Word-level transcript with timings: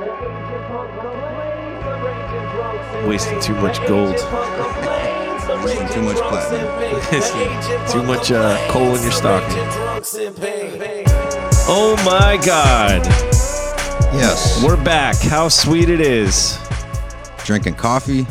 Wasting 3.06 3.38
too 3.40 3.54
much 3.56 3.78
gold. 3.86 4.14
Wasting 5.62 5.86
too 5.88 6.00
much 6.00 6.16
platinum. 6.16 7.86
too 7.92 8.02
much 8.04 8.32
uh, 8.32 8.56
coal 8.70 8.96
in 8.96 9.02
your 9.02 9.12
stocking. 9.12 9.58
Oh 11.68 11.96
my 12.06 12.38
God. 12.42 13.04
Yes. 14.14 14.62
We're 14.64 14.82
back. 14.82 15.16
How 15.16 15.48
sweet 15.48 15.90
it 15.90 16.00
is. 16.00 16.58
drinking 17.44 17.74
coffee. 17.74 18.26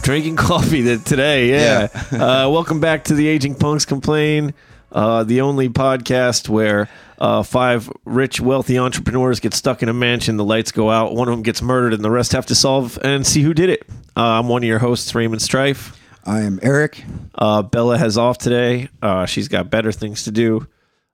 Drinking 0.00 0.34
coffee 0.34 0.80
that 0.82 1.04
today, 1.04 1.50
yeah. 1.50 1.88
uh, 2.12 2.48
welcome 2.50 2.80
back 2.80 3.04
to 3.04 3.14
the 3.14 3.28
Aging 3.28 3.54
Punks 3.54 3.84
Complain, 3.84 4.54
uh, 4.92 5.24
the 5.24 5.40
only 5.40 5.68
podcast 5.68 6.48
where 6.48 6.88
uh, 7.18 7.42
five 7.42 7.90
rich, 8.04 8.40
wealthy 8.40 8.78
entrepreneurs 8.78 9.40
get 9.40 9.54
stuck 9.54 9.82
in 9.82 9.88
a 9.88 9.92
mansion, 9.92 10.36
the 10.36 10.44
lights 10.44 10.72
go 10.72 10.90
out, 10.90 11.14
one 11.14 11.28
of 11.28 11.32
them 11.32 11.42
gets 11.42 11.62
murdered, 11.62 11.94
and 11.94 12.04
the 12.04 12.10
rest 12.10 12.32
have 12.32 12.46
to 12.46 12.54
solve 12.54 12.98
and 13.02 13.26
see 13.26 13.42
who 13.42 13.54
did 13.54 13.70
it. 13.70 13.82
Uh, 14.16 14.38
I'm 14.40 14.48
one 14.48 14.62
of 14.62 14.68
your 14.68 14.78
hosts, 14.78 15.14
Raymond 15.14 15.40
Strife. 15.42 15.98
I 16.24 16.42
am 16.42 16.60
Eric. 16.62 17.02
Uh, 17.34 17.62
Bella 17.62 17.98
has 17.98 18.16
off 18.18 18.38
today. 18.38 18.88
Uh, 19.00 19.26
she's 19.26 19.48
got 19.48 19.70
better 19.70 19.90
things 19.90 20.24
to 20.24 20.30
do. 20.30 20.66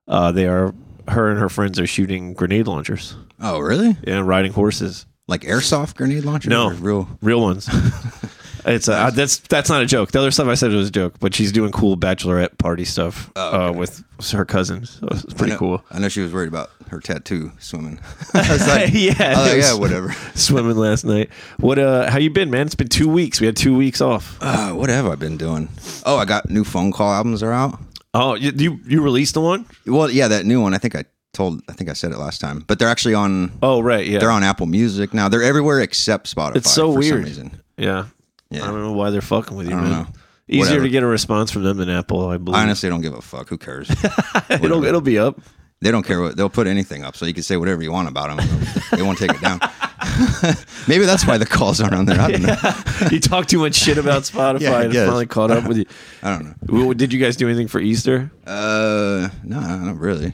Uh, 0.06 0.32
they 0.32 0.46
are 0.46 0.74
her 1.09 1.30
and 1.30 1.38
her 1.40 1.48
friends 1.48 1.79
are 1.80 1.87
shooting 1.87 2.34
grenade 2.34 2.66
launchers 2.66 3.16
Oh, 3.40 3.59
really? 3.60 3.96
and 4.06 4.29
riding 4.29 4.52
horses. 4.52 5.06
Like 5.26 5.42
airsoft 5.42 5.95
grenade 5.96 6.24
launchers? 6.24 6.51
No, 6.51 6.70
real. 6.70 7.09
real 7.23 7.40
ones. 7.40 7.68
it's 8.66 8.88
uh, 8.88 9.10
that's 9.10 9.38
that's 9.38 9.68
not 9.68 9.82
a 9.82 9.86
joke. 9.86 10.12
The 10.12 10.18
other 10.18 10.30
stuff 10.30 10.48
I 10.48 10.54
said 10.54 10.72
was 10.72 10.88
a 10.88 10.92
joke, 10.92 11.14
but 11.20 11.34
she's 11.34 11.52
doing 11.52 11.72
cool 11.72 11.96
bachelorette 11.96 12.58
party 12.58 12.84
stuff 12.84 13.30
uh, 13.36 13.72
with 13.74 14.02
her 14.32 14.44
cousins. 14.44 14.98
So 15.00 15.08
it's 15.10 15.24
I 15.32 15.36
pretty 15.36 15.52
know, 15.52 15.58
cool. 15.58 15.84
I 15.90 15.98
know 15.98 16.08
she 16.08 16.20
was 16.20 16.32
worried 16.32 16.48
about 16.48 16.70
her 16.88 17.00
tattoo 17.00 17.52
swimming. 17.58 18.00
Like, 18.34 18.90
yeah, 18.92 19.34
I 19.37 19.54
was 19.56 19.65
yeah, 19.66 19.74
whatever. 19.78 20.12
Swimming 20.34 20.76
last 20.76 21.04
night. 21.04 21.30
What? 21.59 21.78
Uh, 21.78 22.10
how 22.10 22.18
you 22.18 22.30
been, 22.30 22.50
man? 22.50 22.66
It's 22.66 22.74
been 22.74 22.88
two 22.88 23.09
weeks. 23.09 23.40
We 23.40 23.46
had 23.46 23.56
two 23.56 23.76
weeks 23.76 24.00
off. 24.00 24.37
Uh, 24.40 24.72
what 24.72 24.88
have 24.90 25.06
I 25.06 25.15
been 25.15 25.37
doing? 25.37 25.68
Oh, 26.04 26.16
I 26.16 26.24
got 26.24 26.48
new 26.50 26.65
phone 26.65 26.93
call 26.93 27.12
albums 27.12 27.43
are 27.43 27.52
out. 27.52 27.78
Oh, 28.15 28.34
you 28.34 28.52
you, 28.56 28.80
you 28.87 29.02
released 29.02 29.34
the 29.34 29.40
one? 29.40 29.66
Well, 29.87 30.10
yeah, 30.10 30.28
that 30.28 30.45
new 30.46 30.60
one. 30.62 30.74
I 30.74 30.78
think 30.78 30.95
I 30.96 31.04
told. 31.34 31.62
I 31.68 31.72
think 31.72 31.88
I 31.90 31.93
said 31.93 32.10
it 32.12 32.18
last 32.18 32.40
time. 32.40 32.65
But 32.66 32.78
they're 32.78 32.88
actually 32.88 33.15
on. 33.15 33.52
Oh, 33.62 33.80
right. 33.80 34.06
Yeah. 34.06 34.18
They're 34.18 34.30
on 34.30 34.43
Apple 34.43 34.66
Music 34.66 35.12
now. 35.15 35.28
They're 35.28 35.43
everywhere 35.43 35.80
except 35.80 36.34
Spotify. 36.34 36.56
It's 36.56 36.70
so 36.70 36.93
for 36.95 37.02
Some 37.02 37.10
weird. 37.12 37.24
reason. 37.26 37.60
yeah. 37.76 38.06
Yeah. 38.51 38.65
I 38.65 38.68
don't 38.68 38.82
know 38.82 38.93
why 38.93 39.10
they're 39.10 39.21
fucking 39.21 39.57
with 39.57 39.68
you, 39.68 39.77
I 39.77 39.80
don't 39.80 39.91
man. 39.91 40.02
know. 40.04 40.09
Easier 40.51 40.60
Whatever. 40.65 40.85
to 40.85 40.88
get 40.91 41.02
a 41.02 41.07
response 41.07 41.51
from 41.51 41.63
them 41.65 41.77
than 41.77 41.91
Apple, 41.91 42.27
I 42.29 42.38
believe. 42.38 42.57
I 42.59 42.63
honestly 42.63 42.88
don't 42.88 43.02
give 43.02 43.13
a 43.13 43.21
fuck. 43.21 43.49
Who 43.51 43.59
cares? 43.59 43.90
it'll 44.49 44.82
it'll 44.85 45.02
be 45.02 45.18
up. 45.18 45.38
they 45.82 45.90
don't 45.90 46.05
care 46.07 46.23
what 46.23 46.38
they'll 46.38 46.49
put 46.49 46.66
anything 46.66 47.05
up, 47.05 47.16
so 47.16 47.27
you 47.27 47.35
can 47.35 47.43
say 47.43 47.59
whatever 47.59 47.82
you 47.82 47.93
want 47.93 48.09
about 48.09 48.35
them. 48.35 48.59
They 48.93 49.02
won't 49.02 49.18
take 49.18 49.32
it 49.35 49.40
down. 49.43 49.60
Maybe 50.88 51.05
that's 51.05 51.27
why 51.27 51.37
the 51.37 51.45
calls 51.45 51.82
aren't 51.82 51.95
on 51.95 52.07
there. 52.07 52.18
I 52.18 52.30
don't 52.30 52.43
know. 52.43 52.57
you 53.10 53.21
talk 53.21 53.46
too 53.46 53.59
much 53.59 53.74
shit 53.74 53.99
about 53.99 54.23
Spotify 54.23 54.60
Yeah, 54.60 54.80
and 54.83 54.95
finally 54.95 55.27
caught 55.27 55.51
up 55.51 55.65
with 55.65 55.77
you. 55.77 55.85
I 56.23 56.30
don't 56.30 56.45
know. 56.46 56.55
Well, 56.87 56.93
Did 56.95 57.12
you 57.12 57.21
guys 57.21 57.37
do 57.37 57.46
anything 57.46 57.68
for 57.68 57.79
Easter? 57.80 58.30
Uh, 58.46 59.29
no, 59.45 59.60
not 59.60 59.99
really. 59.99 60.33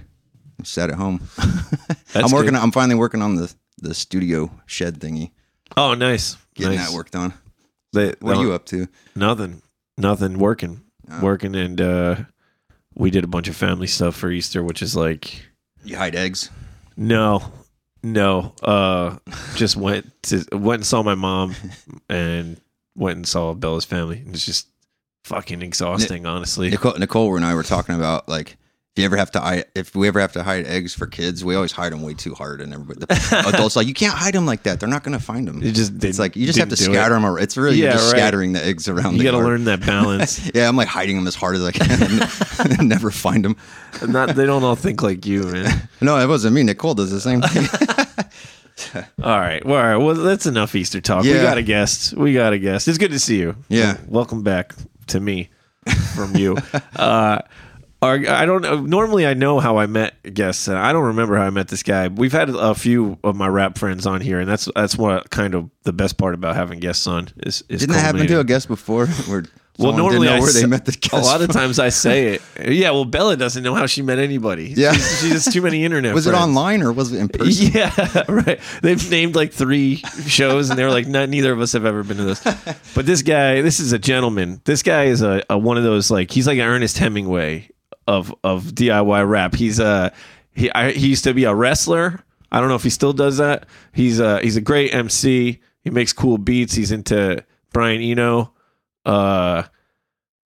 I'm 0.61 0.65
sat 0.65 0.91
at 0.91 0.97
home. 0.97 1.21
I'm 2.15 2.31
working. 2.31 2.53
good. 2.53 2.61
I'm 2.63 2.71
finally 2.71 2.95
working 2.95 3.21
on 3.21 3.35
the 3.35 3.53
the 3.79 3.95
studio 3.95 4.51
shed 4.67 5.01
thingy, 5.01 5.33
Oh, 5.77 5.95
nice. 5.95 6.37
getting 6.55 6.77
nice. 6.79 6.89
that 6.89 6.95
worked 6.95 7.17
on. 7.17 7.35
They- 7.95 8.15
What 8.21 8.37
are 8.37 8.43
you 8.43 8.53
up 8.53 8.67
to? 8.67 8.89
Nothing. 9.17 9.63
Nothing. 9.97 10.39
Working. 10.39 10.83
Oh. 11.11 11.21
Working, 11.23 11.55
and 11.55 11.81
uh, 11.81 12.17
we 12.95 13.11
did 13.11 13.25
a 13.25 13.29
bunch 13.29 13.49
of 13.49 13.57
family 13.57 13.87
stuff 13.87 14.17
for 14.17 14.31
Easter, 14.31 14.63
which 14.63 14.83
is 14.83 14.97
like 14.97 15.47
You 15.85 15.97
hide 15.97 16.15
eggs. 16.15 16.51
no, 16.97 17.53
no. 18.03 18.55
Uh, 18.63 19.19
just 19.55 19.77
went 19.77 20.11
to 20.25 20.45
went 20.53 20.81
and 20.81 20.87
saw 20.87 21.03
my 21.03 21.15
mom, 21.15 21.55
and 22.09 22.61
went 22.97 23.17
and 23.17 23.27
saw 23.29 23.53
Bella's 23.55 23.85
family. 23.85 24.23
It's 24.29 24.45
just 24.47 24.69
fucking 25.25 25.63
exhausting, 25.63 26.27
honestly. 26.27 26.71
Nicole, 26.71 26.95
Nicole 26.99 27.37
and 27.37 27.45
I 27.45 27.55
were 27.55 27.63
talking 27.63 27.95
about 27.95 28.29
like 28.29 28.57
if 28.97 29.01
you 29.01 29.07
ever 29.07 29.17
have 29.17 29.33
to 29.33 29.41
hide, 29.41 29.65
if 29.75 29.97
we 29.97 30.07
ever 30.07 30.21
have 30.21 30.33
to 30.35 30.45
hide 30.45 30.67
eggs 30.67 30.95
for 30.95 31.09
kids, 31.09 31.45
we 31.45 31.57
always 31.57 31.73
hide 31.73 31.93
them 31.93 32.03
way 32.03 32.15
too 32.15 32.33
hard, 32.33 32.61
and 32.61 32.73
everybody, 32.73 33.01
the 33.01 33.45
adults 33.53 33.75
like 33.75 33.89
you 33.89 33.95
can't 33.95 34.15
hide 34.15 34.35
them 34.35 34.47
like 34.47 34.63
that. 34.63 34.79
They're 34.79 34.89
not 34.89 35.03
going 35.03 35.19
to 35.19 35.25
find 35.25 35.49
them. 35.49 35.61
Just 35.63 36.05
it's 36.05 36.21
like 36.21 36.37
you 36.37 36.47
just 36.47 36.61
have 36.61 36.69
to 36.69 36.77
didn't 36.77 36.93
it. 36.93 36.95
scatter 36.95 37.15
them. 37.15 37.27
Or, 37.27 37.41
it's 37.41 37.57
really 37.57 37.77
Yeah, 37.79 37.91
just 37.95 38.13
right. 38.13 38.19
scattering 38.21 38.53
the 38.53 38.65
eggs 38.65 38.87
around. 38.89 39.15
You 39.15 39.19
the 39.19 39.25
got 39.25 39.31
to 39.33 39.39
learn 39.39 39.65
that 39.65 39.85
balance. 39.85 40.49
Yeah, 40.55 40.69
I'm 40.69 40.77
like 40.77 40.87
hiding 40.87 41.17
them 41.17 41.27
as 41.27 41.35
hard 41.35 41.57
as 41.57 41.65
I 41.65 41.73
can, 41.73 41.91
and 42.79 42.89
never 42.89 43.11
find 43.11 43.45
them. 43.45 43.57
Not 44.07 44.37
they 44.37 44.47
don't 44.47 44.63
all 44.63 44.77
think 44.77 45.03
like 45.03 45.27
you, 45.27 45.43
man. 45.43 45.89
No, 46.01 46.17
it 46.19 46.29
wasn't 46.29 46.55
me. 46.55 46.63
Nicole 46.63 46.95
does 46.95 47.11
the 47.11 47.21
same 47.21 47.41
thing. 47.43 47.67
All 49.23 49.41
right. 49.41 49.65
Well, 49.65 49.77
all 49.77 49.83
right. 49.83 49.97
Well, 49.97 50.15
that's 50.15 50.47
enough 50.47 50.75
Easter 50.77 51.01
talk. 51.01 51.25
We 51.25 51.33
got 51.33 51.59
a 51.59 51.63
guest. 51.63 52.13
We 52.15 52.33
got 52.33 52.53
a 52.53 52.59
guest. 52.59 52.87
It's 52.87 52.99
good 52.99 53.11
to 53.11 53.19
see 53.19 53.39
you. 53.41 53.57
Yeah. 53.69 53.97
Welcome 54.07 54.43
back 54.45 54.73
to 55.09 55.19
me 55.21 55.51
from 56.15 56.37
you. 56.37 56.57
uh, 56.97 57.41
I 58.05 58.47
don't. 58.47 58.89
Normally, 58.89 59.27
I 59.27 59.35
know 59.35 59.61
how 59.61 59.79
I 59.79 59.87
met 59.87 60.15
guests. 60.35 60.69
and 60.69 60.79
I 60.79 60.93
don't 60.93 61.05
remember 61.05 61.37
how 61.37 61.45
I 61.45 61.51
met 61.51 61.69
this 61.69 61.83
guy. 61.83 62.09
We've 62.09 62.33
had 62.33 62.51
a 62.51 62.75
few 62.75 63.19
of 63.25 63.37
my 63.37 63.49
rap 63.49 63.79
friends 63.79 64.07
on 64.07 64.21
here, 64.21 64.41
and 64.41 64.49
that's 64.49 64.69
that's 64.75 64.97
what 64.97 65.31
kind 65.31 65.55
of 65.55 65.71
the 65.85 65.93
best 65.93 66.17
part 66.19 66.35
about 66.35 66.57
having 66.57 66.81
guests 66.81 67.07
on 67.07 67.29
is. 67.39 67.63
is 67.69 67.81
Didn't 67.81 67.95
that 67.95 68.01
happen 68.01 68.27
to 68.27 68.41
a 68.41 68.45
guest 68.45 68.69
before? 68.69 69.07
Where 69.27 69.45
Well, 69.79 69.93
normally 69.97 70.29
I 70.29 70.39
where 70.39 70.53
they 70.53 70.67
met 70.67 70.85
the 70.85 70.93
guest. 70.93 71.13
A 71.13 71.19
lot 71.19 71.43
of 71.43 71.51
times 71.51 71.79
I 71.81 71.89
say 71.89 72.35
it. 72.35 72.43
Yeah. 72.71 72.93
Well, 72.93 73.05
Bella 73.05 73.37
doesn't 73.37 73.63
know 73.63 73.75
how 73.75 73.87
she 73.87 74.03
met 74.03 74.19
anybody. 74.21 74.73
Yeah. 74.77 74.93
She's, 74.93 75.21
she 75.21 75.29
has 75.31 75.45
too 75.47 75.63
many 75.63 75.85
internet. 75.85 76.15
was 76.15 76.27
it 76.29 76.35
online 76.35 76.81
or 76.83 76.93
was 76.93 77.13
it 77.13 77.19
in 77.19 77.29
person? 77.29 77.71
Yeah, 77.75 78.23
right. 78.29 78.61
They've 78.83 79.11
named 79.11 79.35
like 79.35 79.53
three 79.53 79.97
shows, 80.27 80.71
and 80.71 80.79
they're 80.79 80.91
like, 80.91 81.09
not, 81.09 81.29
neither 81.29 81.53
of 81.53 81.61
us 81.61 81.73
have 81.73 81.85
ever 81.85 82.05
been 82.05 82.19
to 82.19 82.25
this. 82.25 82.41
But 82.95 83.05
this 83.07 83.23
guy, 83.23 83.63
this 83.63 83.81
is 83.81 83.93
a 83.93 83.99
gentleman. 83.99 84.61
This 84.65 84.83
guy 84.83 85.05
is 85.05 85.23
a, 85.23 85.43
a 85.51 85.59
one 85.59 85.77
of 85.77 85.83
those 85.83 86.11
like 86.11 86.31
he's 86.31 86.47
like 86.47 86.59
an 86.59 86.65
Ernest 86.67 86.99
Hemingway 86.99 87.69
of 88.07 88.35
of 88.45 88.65
DIY 88.65 89.29
rap. 89.29 89.55
He's 89.55 89.79
a 89.79 90.13
he 90.53 90.71
I, 90.73 90.93
he 90.93 91.09
used 91.09 91.25
to 91.25 91.35
be 91.35 91.45
a 91.45 91.55
wrestler. 91.55 92.21
I 92.53 92.61
don't 92.61 92.69
know 92.69 92.75
if 92.77 92.85
he 92.85 92.91
still 92.91 93.13
does 93.13 93.39
that. 93.39 93.67
He's 93.93 94.21
a 94.21 94.41
he's 94.41 94.57
a 94.57 94.61
great 94.61 94.95
MC. 94.95 95.61
He 95.83 95.91
makes 95.91 96.13
cool 96.13 96.39
beats. 96.39 96.75
He's 96.75 96.93
into 96.93 97.45
Brian 97.73 98.01
Eno. 98.01 98.53
Uh, 99.05 99.65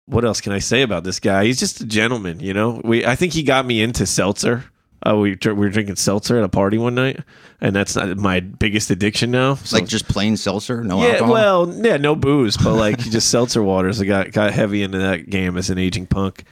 what 0.06 0.24
else 0.24 0.41
can 0.41 0.52
I 0.52 0.58
say 0.58 0.82
about 0.82 1.04
this 1.04 1.20
guy? 1.20 1.44
He's 1.44 1.58
just 1.60 1.80
a 1.80 1.86
gentleman, 1.86 2.41
you 2.41 2.54
know. 2.54 2.80
We 2.82 3.04
I 3.04 3.14
think 3.14 3.32
he 3.34 3.42
got 3.42 3.66
me 3.66 3.82
into 3.82 4.06
seltzer. 4.06 4.64
Uh, 5.06 5.16
we 5.16 5.38
we 5.44 5.52
were 5.52 5.68
drinking 5.68 5.94
seltzer 5.97 6.38
at 6.38 6.44
a 6.44 6.48
party 6.48 6.76
one 6.76 6.94
night, 6.94 7.20
and 7.60 7.76
that's 7.76 7.94
not 7.94 8.16
my 8.16 8.41
biggest 8.41 8.91
addiction 8.91 9.30
now. 9.30 9.54
So- 9.54 9.76
Like 9.76 9.86
just 9.86 10.08
plain 10.08 10.36
seltzer, 10.36 10.82
no 10.82 11.00
yeah, 11.02 11.10
alcohol. 11.12 11.32
well, 11.32 11.74
yeah, 11.84 11.98
no 11.98 12.16
booze, 12.16 12.56
but 12.56 12.74
like 12.74 12.98
just 12.98 13.30
seltzer 13.30 13.62
waters. 13.62 14.00
I 14.00 14.06
got 14.06 14.32
got 14.32 14.52
heavy 14.52 14.82
into 14.82 14.98
that 14.98 15.30
game 15.30 15.56
as 15.56 15.70
an 15.70 15.78
aging 15.78 16.06
punk. 16.06 16.44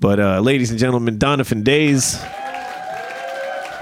But 0.00 0.18
uh, 0.18 0.40
ladies 0.40 0.70
and 0.70 0.78
gentlemen, 0.78 1.18
Donovan 1.18 1.62
Days. 1.62 2.14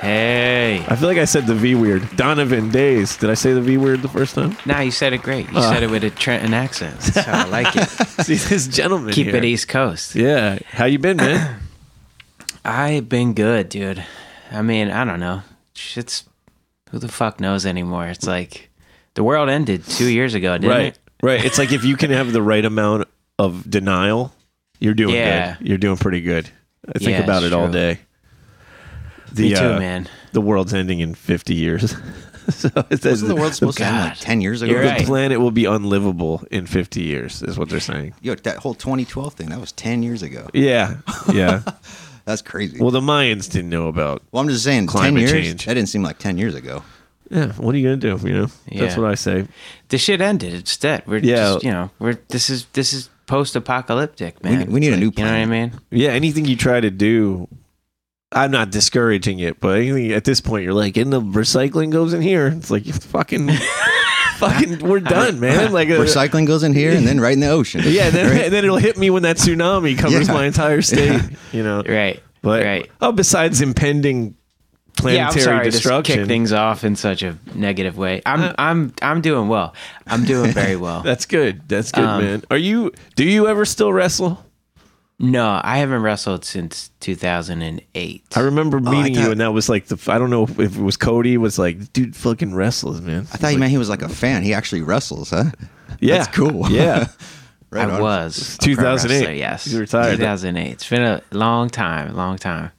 Hey. 0.00 0.84
I 0.88 0.96
feel 0.96 1.08
like 1.08 1.18
I 1.18 1.24
said 1.24 1.46
the 1.46 1.54
V 1.54 1.76
weird. 1.76 2.16
Donovan 2.16 2.70
Days. 2.70 3.16
Did 3.16 3.30
I 3.30 3.34
say 3.34 3.52
the 3.52 3.60
V 3.60 3.76
weird 3.78 4.02
the 4.02 4.08
first 4.08 4.34
time? 4.34 4.56
Nah, 4.66 4.80
you 4.80 4.90
said 4.90 5.12
it 5.12 5.22
great. 5.22 5.48
You 5.52 5.58
Uh. 5.58 5.72
said 5.72 5.84
it 5.84 5.90
with 5.90 6.02
a 6.02 6.10
Trenton 6.10 6.54
accent. 6.54 6.98
That's 6.98 7.26
how 7.26 7.46
I 7.46 7.48
like 7.48 7.76
it. 7.76 7.88
See 8.24 8.34
this 8.34 8.66
gentleman. 8.66 9.12
Keep 9.12 9.28
here. 9.28 9.36
it 9.36 9.44
East 9.44 9.68
Coast. 9.68 10.16
Yeah. 10.16 10.58
How 10.70 10.86
you 10.86 10.98
been, 10.98 11.18
man? 11.18 11.60
I've 12.64 13.08
been 13.08 13.32
good, 13.34 13.68
dude. 13.68 14.04
I 14.50 14.62
mean, 14.62 14.90
I 14.90 15.04
don't 15.04 15.20
know. 15.20 15.42
Shit's 15.74 16.24
who 16.90 16.98
the 16.98 17.08
fuck 17.08 17.38
knows 17.38 17.64
anymore. 17.64 18.06
It's 18.08 18.26
like 18.26 18.70
the 19.14 19.22
world 19.22 19.48
ended 19.48 19.84
two 19.84 20.08
years 20.10 20.34
ago, 20.34 20.58
didn't 20.58 20.70
right. 20.70 20.86
it? 20.86 20.98
Right. 21.22 21.44
It's 21.44 21.58
like 21.58 21.70
if 21.70 21.84
you 21.84 21.96
can 21.96 22.10
have 22.10 22.32
the 22.32 22.42
right 22.42 22.64
amount 22.64 23.06
of 23.38 23.68
denial, 23.70 24.32
you're 24.80 24.94
doing 24.94 25.14
Yeah. 25.14 25.56
good. 25.58 25.68
You're 25.68 25.78
doing 25.78 25.96
pretty 25.96 26.20
good. 26.20 26.48
I 26.88 26.98
think 26.98 27.10
Yeah, 27.10 27.20
about 27.24 27.42
it's 27.42 27.52
it 27.52 27.56
all 27.56 27.68
day. 27.68 28.00
The, 29.32 29.42
Me 29.42 29.54
too, 29.54 29.56
uh, 29.74 29.78
man. 29.78 30.08
The 30.32 30.40
world's 30.40 30.72
ending 30.72 31.00
in 31.00 31.14
50 31.14 31.54
years. 31.54 31.94
so 32.48 32.68
it 32.90 33.02
says 33.02 33.22
Wasn't 33.22 33.28
the 33.28 33.34
world 33.36 33.54
supposed 33.54 33.76
to 33.78 33.84
end 33.84 33.96
like 33.96 34.18
ten 34.18 34.40
years 34.40 34.62
ago? 34.62 34.72
You're 34.72 34.82
the 34.82 34.88
right. 34.88 35.04
planet 35.06 35.38
will 35.40 35.50
be 35.50 35.66
unlivable 35.66 36.44
in 36.50 36.66
50 36.66 37.02
years, 37.02 37.42
is 37.42 37.58
what 37.58 37.68
they're 37.68 37.78
saying. 37.80 38.14
Yo, 38.22 38.34
that 38.36 38.56
whole 38.58 38.72
2012 38.74 39.34
thing 39.34 39.50
that 39.50 39.60
was 39.60 39.72
ten 39.72 40.02
years 40.02 40.22
ago. 40.22 40.48
Yeah. 40.54 40.96
Yeah. 41.32 41.62
That's 42.24 42.42
crazy. 42.42 42.78
well, 42.80 42.90
the 42.90 43.00
Mayans 43.00 43.50
didn't 43.50 43.70
know 43.70 43.88
about. 43.88 44.22
Well, 44.32 44.42
I'm 44.42 44.48
just 44.50 44.64
saying, 44.64 44.86
Climate 44.86 45.26
ten 45.26 45.34
years. 45.36 45.46
change. 45.48 45.64
That 45.66 45.74
didn't 45.74 45.88
seem 45.88 46.02
like 46.02 46.18
ten 46.18 46.36
years 46.38 46.54
ago. 46.54 46.82
Yeah. 47.30 47.52
What 47.52 47.74
are 47.74 47.78
you 47.78 47.88
going 47.88 48.00
to 48.00 48.16
do? 48.18 48.28
You 48.28 48.34
know? 48.34 48.46
That's 48.72 48.96
what 48.96 49.10
I 49.10 49.14
say. 49.14 49.46
The 49.88 49.98
shit 49.98 50.20
ended. 50.22 50.54
It's 50.54 50.76
dead. 50.78 51.02
We're 51.06 51.18
Yeah. 51.18 51.36
just, 51.54 51.64
you 51.64 51.70
know, 51.70 51.90
we're 51.98 52.18
this 52.28 52.48
is 52.48 52.64
this 52.72 52.92
is 52.94 53.10
post 53.28 53.54
apocalyptic, 53.54 54.42
man. 54.42 54.58
need- 54.58 54.68
we 54.70 54.80
need 54.80 54.92
a 54.92 54.96
new 54.96 55.06
like, 55.10 55.18
You 55.18 55.24
know 55.24 55.30
what 55.30 55.38
I 55.38 55.46
mean? 55.46 55.72
Yeah. 55.92 56.10
Anything 56.10 56.44
you 56.46 56.56
try 56.56 56.80
to 56.80 56.90
do, 56.90 57.46
I'm 58.32 58.50
not 58.50 58.70
discouraging 58.72 59.38
it, 59.38 59.60
but 59.60 59.78
anything 59.78 60.10
at 60.12 60.24
this 60.24 60.40
point, 60.40 60.64
you're 60.64 60.74
like, 60.74 60.96
in 60.96 61.10
the 61.10 61.20
recycling 61.20 61.90
goes 61.92 62.12
in 62.12 62.20
here. 62.22 62.48
It's 62.48 62.70
like, 62.70 62.84
you 62.86 62.92
fucking, 62.92 63.48
fucking, 64.38 64.80
we're 64.80 65.00
done, 65.00 65.38
man. 65.40 65.70
Like, 65.78 65.88
uh, 65.90 65.92
Recycling 66.00 66.46
goes 66.46 66.62
in 66.62 66.72
here 66.74 66.92
and 66.92 67.06
then 67.06 67.20
right 67.20 67.32
in 67.34 67.40
the 67.40 67.48
ocean. 67.48 67.82
Yeah, 67.86 68.10
then, 68.10 68.30
Right? 68.30 68.44
and 68.46 68.52
then 68.52 68.64
it'll 68.64 68.76
hit 68.78 68.96
me 68.98 69.10
when 69.10 69.22
that 69.22 69.36
tsunami 69.36 69.96
covers 69.96 70.26
Yeah. 70.28 70.34
my 70.34 70.44
entire 70.46 70.82
state. 70.82 71.20
You 71.52 71.62
know, 71.62 71.82
Right. 71.86 72.20
But 72.42 72.64
right. 72.64 72.90
oh, 73.00 73.12
besides 73.12 73.60
impending 73.60 74.36
yeah, 75.04 75.26
I'm 75.26 75.32
planetary 75.32 75.40
sorry 75.42 75.64
to 75.64 75.70
destruction. 75.70 76.16
kick 76.20 76.26
things 76.26 76.52
off 76.52 76.84
in 76.84 76.96
such 76.96 77.22
a 77.22 77.36
negative 77.54 77.96
way. 77.98 78.22
I'm 78.26 78.40
Uh, 78.42 78.52
I'm 78.58 78.92
I'm 79.02 79.20
doing 79.20 79.48
well. 79.48 79.74
I'm 80.06 80.24
doing 80.24 80.52
very 80.52 80.76
well. 80.86 81.02
That's 81.02 81.26
good. 81.26 81.68
That's 81.68 81.92
good, 81.92 82.04
Um, 82.04 82.22
man. 82.24 82.42
Are 82.50 82.56
you? 82.56 82.92
Do 83.16 83.24
you 83.24 83.46
ever 83.48 83.64
still 83.64 83.92
wrestle? 83.92 84.44
no, 85.20 85.60
I 85.64 85.78
haven't 85.78 86.02
wrestled 86.02 86.44
since 86.44 86.90
2008. 87.00 88.24
I 88.36 88.40
remember 88.40 88.78
meeting 88.80 89.14
you, 89.14 89.22
thought- 89.22 89.32
and 89.32 89.40
that 89.40 89.52
was 89.52 89.68
like 89.68 89.86
the. 89.86 89.98
I 90.12 90.18
don't 90.18 90.30
know 90.30 90.44
if 90.44 90.58
it 90.58 90.76
was 90.76 90.96
Cody. 90.96 91.36
Was 91.38 91.58
like, 91.58 91.92
dude, 91.92 92.14
fucking 92.14 92.54
wrestles, 92.54 93.00
man. 93.00 93.26
I 93.32 93.36
thought 93.36 93.52
you 93.52 93.58
meant 93.58 93.70
he 93.72 93.78
was 93.78 93.88
like 93.88 94.02
a 94.02 94.08
fan. 94.08 94.42
He 94.42 94.54
actually 94.54 94.82
wrestles, 94.82 95.30
huh? 95.30 95.44
Yeah, 96.00 96.18
That's 96.18 96.36
cool. 96.36 96.70
Yeah, 96.70 97.08
Right 97.70 97.88
I 97.88 97.94
on. 97.94 98.00
was. 98.02 98.54
a 98.56 98.58
2008. 98.58 98.76
pro 98.76 98.92
wrestler, 99.18 99.32
Yes. 99.34 99.64
He's 99.64 99.74
retired. 99.78 100.16
2008. 100.18 100.70
It's 100.72 100.88
been 100.88 101.02
a 101.02 101.22
long 101.32 101.68
time, 101.70 102.14
long 102.14 102.36
time. 102.38 102.70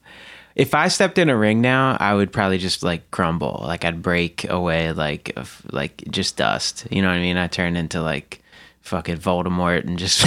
If 0.60 0.74
I 0.74 0.88
stepped 0.88 1.16
in 1.18 1.30
a 1.30 1.36
ring 1.36 1.60
now, 1.62 1.96
I 1.98 2.14
would 2.14 2.32
probably 2.32 2.58
just 2.58 2.82
like 2.82 3.10
crumble. 3.10 3.62
Like 3.64 3.84
I'd 3.84 4.02
break 4.02 4.44
away 4.48 4.92
like 4.92 5.32
of- 5.36 5.62
like 5.72 6.04
just 6.10 6.36
dust. 6.36 6.86
You 6.90 7.00
know 7.00 7.08
what 7.08 7.14
I 7.14 7.20
mean? 7.20 7.36
I 7.38 7.46
turn 7.46 7.76
into 7.76 8.02
like 8.02 8.42
fucking 8.82 9.16
Voldemort 9.18 9.84
and 9.84 9.98
just 9.98 10.22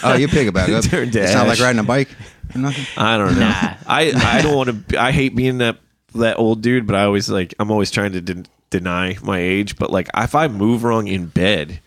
Oh, 0.04 0.14
you 0.14 0.26
pick 0.28 0.48
it 0.48 0.54
back 0.60 0.68
up. 0.70 0.84
Turn 0.84 1.10
to 1.12 1.20
It's 1.22 1.34
not 1.34 1.46
ash. 1.46 1.58
like 1.58 1.64
riding 1.64 1.78
a 1.80 1.84
bike. 1.84 2.08
or 2.54 2.60
Nothing. 2.60 2.84
I 2.96 3.16
don't 3.16 3.34
know. 3.34 3.40
Nah. 3.40 3.74
I 3.86 4.12
I 4.38 4.42
don't 4.42 4.56
want 4.56 4.88
to. 4.88 5.00
I 5.00 5.12
hate 5.12 5.36
being 5.36 5.58
that 5.58 5.78
that 6.14 6.38
old 6.38 6.62
dude, 6.62 6.86
but 6.86 6.96
I 6.96 7.04
always 7.04 7.28
like. 7.28 7.54
I'm 7.60 7.70
always 7.70 7.90
trying 7.90 8.12
to 8.12 8.20
de- 8.20 8.44
deny 8.70 9.16
my 9.22 9.38
age. 9.38 9.76
But 9.76 9.90
like, 9.92 10.08
if 10.16 10.34
I 10.34 10.48
move 10.48 10.82
wrong 10.84 11.06
in 11.08 11.26
bed. 11.26 11.80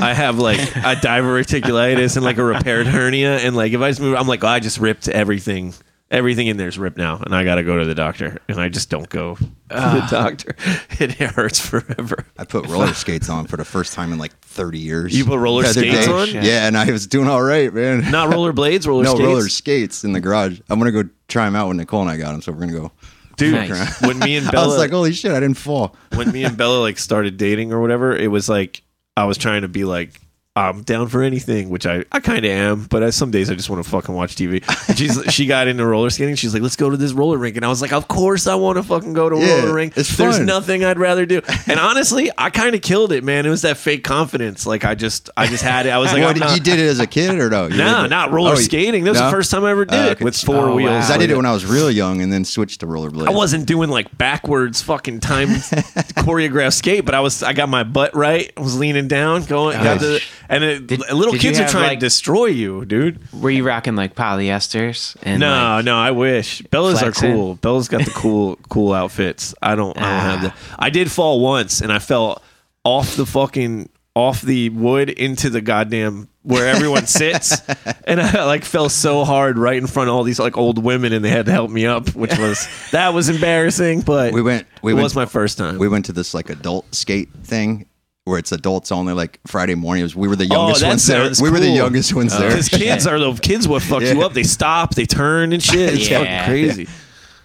I 0.00 0.12
have 0.12 0.38
like 0.38 0.58
a 0.58 0.96
diverticulitis 0.96 2.16
and 2.16 2.24
like 2.24 2.38
a 2.38 2.42
repaired 2.44 2.86
hernia, 2.88 3.38
and 3.38 3.54
like 3.54 3.72
if 3.72 3.80
I 3.80 3.90
just 3.90 4.00
move, 4.00 4.16
I'm 4.16 4.26
like, 4.26 4.42
oh, 4.42 4.48
I 4.48 4.58
just 4.58 4.78
ripped 4.78 5.08
everything. 5.08 5.74
Everything 6.12 6.46
in 6.46 6.58
there's 6.58 6.78
ripped 6.78 6.98
now, 6.98 7.16
and 7.24 7.34
I 7.34 7.42
got 7.42 7.54
to 7.54 7.62
go 7.64 7.78
to 7.78 7.86
the 7.86 7.94
doctor, 7.94 8.36
and 8.46 8.60
I 8.60 8.68
just 8.68 8.90
don't 8.90 9.08
go 9.08 9.34
to 9.36 9.44
the 9.44 9.50
ah. 9.72 10.08
doctor. 10.10 10.54
It 11.00 11.12
hurts 11.12 11.58
forever. 11.58 12.26
I 12.38 12.44
put 12.44 12.66
roller 12.68 12.92
skates 12.94 13.28
on 13.30 13.46
for 13.46 13.56
the 13.56 13.64
first 13.64 13.94
time 13.94 14.12
in 14.12 14.18
like 14.18 14.38
30 14.40 14.78
years. 14.78 15.16
You 15.16 15.24
put 15.24 15.38
roller 15.38 15.62
The 15.62 15.70
other 15.70 15.80
skates 15.80 16.06
day. 16.06 16.12
on? 16.12 16.44
Yeah, 16.44 16.66
and 16.66 16.76
I 16.76 16.90
was 16.92 17.06
doing 17.06 17.28
all 17.28 17.42
right, 17.42 17.72
man. 17.72 18.10
Not 18.10 18.28
roller 18.28 18.52
blades, 18.62 18.86
roller 18.86 19.04
no 19.04 19.14
skates. 19.14 19.26
roller 19.26 19.48
skates 19.48 20.04
in 20.04 20.12
the 20.12 20.20
garage. 20.20 20.60
I'm 20.68 20.78
gonna 20.78 20.92
go 20.92 21.08
try 21.28 21.46
them 21.46 21.56
out 21.56 21.68
when 21.68 21.78
Nicole 21.78 22.02
and 22.02 22.10
I 22.10 22.18
got 22.18 22.32
them. 22.32 22.42
So 22.42 22.52
we're 22.52 22.60
gonna 22.60 22.72
go. 22.72 22.92
dude. 23.38 23.54
Nice. 23.54 24.02
When 24.02 24.18
me 24.18 24.36
and 24.36 24.48
Bella 24.50 24.64
I 24.64 24.68
was 24.68 24.76
like, 24.78 24.90
holy 24.90 25.12
shit, 25.14 25.32
I 25.32 25.40
didn't 25.40 25.56
fall. 25.56 25.96
when 26.14 26.30
me 26.30 26.44
and 26.44 26.56
Bella 26.56 26.78
like 26.78 26.98
started 26.98 27.38
dating 27.38 27.72
or 27.72 27.80
whatever, 27.80 28.14
it 28.14 28.30
was 28.30 28.50
like 28.50 28.82
I 29.16 29.24
was 29.24 29.38
trying 29.38 29.62
to 29.62 29.68
be 29.68 29.84
like 29.84 30.20
I'm 30.54 30.82
down 30.82 31.08
for 31.08 31.22
anything, 31.22 31.70
which 31.70 31.86
I, 31.86 32.04
I 32.12 32.20
kind 32.20 32.44
of 32.44 32.50
am, 32.50 32.84
but 32.84 33.02
I, 33.02 33.08
some 33.08 33.30
days 33.30 33.50
I 33.50 33.54
just 33.54 33.70
want 33.70 33.82
to 33.82 33.88
fucking 33.88 34.14
watch 34.14 34.34
TV. 34.36 34.62
And 34.86 34.98
she's 34.98 35.18
she 35.34 35.46
got 35.46 35.66
into 35.66 35.86
roller 35.86 36.10
skating. 36.10 36.34
She's 36.34 36.52
like, 36.52 36.62
let's 36.62 36.76
go 36.76 36.90
to 36.90 36.96
this 36.98 37.14
roller 37.14 37.38
rink, 37.38 37.56
and 37.56 37.64
I 37.64 37.68
was 37.68 37.80
like, 37.80 37.94
of 37.94 38.06
course 38.06 38.46
I 38.46 38.54
want 38.56 38.76
to 38.76 38.82
fucking 38.82 39.14
go 39.14 39.30
to 39.30 39.36
a 39.36 39.40
Yeah, 39.40 39.60
roller 39.62 39.74
rink. 39.74 39.96
it's 39.96 40.14
There's 40.14 40.36
fun. 40.36 40.44
nothing 40.44 40.84
I'd 40.84 40.98
rather 40.98 41.24
do. 41.24 41.40
And 41.68 41.80
honestly, 41.80 42.30
I 42.36 42.50
kind 42.50 42.74
of 42.74 42.82
killed 42.82 43.12
it, 43.12 43.24
man. 43.24 43.46
It 43.46 43.48
was 43.48 43.62
that 43.62 43.78
fake 43.78 44.04
confidence. 44.04 44.66
Like 44.66 44.84
I 44.84 44.94
just 44.94 45.30
I 45.38 45.46
just 45.46 45.62
had 45.62 45.86
it. 45.86 45.90
I 45.90 45.96
was 45.98 46.12
like, 46.12 46.22
what, 46.22 46.36
not, 46.36 46.54
you 46.54 46.60
did 46.62 46.78
it 46.78 46.86
as 46.86 47.00
a 47.00 47.06
kid 47.06 47.38
or 47.38 47.48
no? 47.48 47.66
You 47.68 47.78
nah, 47.78 48.06
not 48.08 48.30
roller 48.30 48.52
Oh, 48.52 48.54
skating. 48.56 49.04
That 49.04 49.10
was 49.10 49.20
no? 49.20 49.26
the 49.26 49.30
first 49.32 49.50
time 49.50 49.64
I 49.64 49.70
ever 49.70 49.86
did 49.86 49.98
Oh, 49.98 50.10
it 50.10 50.20
with 50.20 50.36
four 50.36 50.68
Oh, 50.68 50.74
wheels. 50.74 51.08
wow. 51.08 51.14
I 51.14 51.18
did 51.18 51.30
it 51.30 51.36
when 51.36 51.46
I 51.46 51.52
was 51.52 51.64
real 51.64 51.90
young 51.90 52.20
and 52.20 52.30
then 52.30 52.44
switched 52.44 52.80
to 52.80 52.86
rollerblades. 52.86 53.26
I 53.28 53.30
wasn't 53.30 53.66
doing 53.66 53.88
like 53.88 54.18
backwards 54.18 54.82
fucking 54.82 55.20
time 55.20 55.48
choreographed 55.48 56.74
skate, 56.74 57.04
but 57.06 57.14
I 57.14 57.20
was 57.20 57.42
I 57.42 57.52
got 57.54 57.68
my 57.70 57.84
butt 57.84 58.14
right. 58.14 58.52
I 58.56 58.60
was 58.60 58.78
leaning 58.78 59.08
down, 59.08 59.44
going, 59.44 59.82
got 59.82 60.00
the, 60.00 60.22
and 60.52 60.62
it, 60.64 60.86
Did- 60.86 61.00
little 61.12 61.32
did 61.32 61.40
kids 61.40 61.58
are 61.58 61.62
have, 61.62 61.70
trying 61.70 61.88
like- 61.88 61.98
to 62.00 62.06
destroy 62.06 62.46
you, 62.46 62.84
dude. 62.84 63.18
Were 63.32 63.50
you 63.50 63.64
rocking 63.64 63.96
like 63.96 64.14
polyesters? 64.14 65.16
And 65.22 65.40
No, 65.40 65.48
like, 65.76 65.84
no, 65.84 65.96
I 65.96 66.10
wish 66.12 66.62
Bella's 66.70 67.00
flexing? 67.00 67.30
are 67.30 67.34
cool. 67.34 67.54
Bella's 67.56 67.88
got 67.88 68.04
the 68.04 68.10
cool, 68.10 68.56
cool 68.68 68.92
outfits. 68.92 69.54
I 69.62 69.74
don't, 69.74 69.96
I 69.98 70.00
don't 70.00 70.20
have 70.20 70.38
Ah. 70.38 70.42
that. 70.42 70.56
I 70.78 70.90
did 70.90 71.10
fall 71.10 71.40
once, 71.40 71.80
and 71.80 71.92
I 71.92 71.98
fell 71.98 72.42
off 72.84 73.16
the 73.16 73.26
fucking 73.26 73.88
off 74.14 74.42
the 74.42 74.68
wood 74.68 75.08
into 75.08 75.48
the 75.48 75.62
goddamn 75.62 76.28
where 76.42 76.66
everyone 76.68 77.06
sits, 77.06 77.62
and 78.04 78.20
I 78.20 78.44
like 78.44 78.64
fell 78.64 78.88
so 78.90 79.24
hard 79.24 79.56
right 79.56 79.76
in 79.76 79.86
front 79.86 80.10
of 80.10 80.14
all 80.16 80.22
these 80.24 80.38
like 80.40 80.56
old 80.58 80.82
women, 80.82 81.12
and 81.14 81.24
they 81.24 81.30
had 81.30 81.46
to 81.46 81.52
help 81.52 81.70
me 81.70 81.86
up, 81.86 82.08
which 82.14 82.36
was 82.38 82.68
that 82.90 83.14
was 83.14 83.28
embarrassing, 83.30 84.02
but 84.02 84.32
We 84.34 84.42
went- 84.42 84.66
we 84.82 84.92
it 84.92 84.96
went- 84.96 85.04
was 85.04 85.14
my 85.16 85.24
first 85.24 85.56
time. 85.56 85.78
we 85.78 85.88
went 85.88 86.06
to 86.06 86.12
this 86.12 86.34
like 86.34 86.50
adult 86.50 86.94
skate 86.94 87.30
thing 87.44 87.86
where 88.24 88.38
it's 88.38 88.52
adults 88.52 88.92
only 88.92 89.12
like 89.12 89.40
Friday 89.46 89.74
mornings. 89.74 90.14
We 90.14 90.28
were 90.28 90.36
the 90.36 90.46
youngest 90.46 90.84
Oh, 90.84 90.88
ones 90.88 91.06
there. 91.06 91.24
sounds 91.24 91.40
We 91.42 91.50
were 91.50 91.58
the 91.60 91.68
youngest 91.70 92.14
ones 92.14 92.36
there. 92.38 92.50
Because 92.50 92.68
kids 92.68 93.06
are 93.06 93.18
the 93.18 93.32
kids 93.34 93.66
what 93.66 93.82
fuck 93.82 94.02
you 94.02 94.22
up. 94.22 94.32
They 94.32 94.44
stop, 94.44 94.94
they 94.94 95.06
turn 95.06 95.52
and 95.52 95.62
shit. 95.62 95.94
It's 95.94 96.08
Yeah. 96.08 96.18
fucking 96.44 96.52
crazy. 96.52 96.88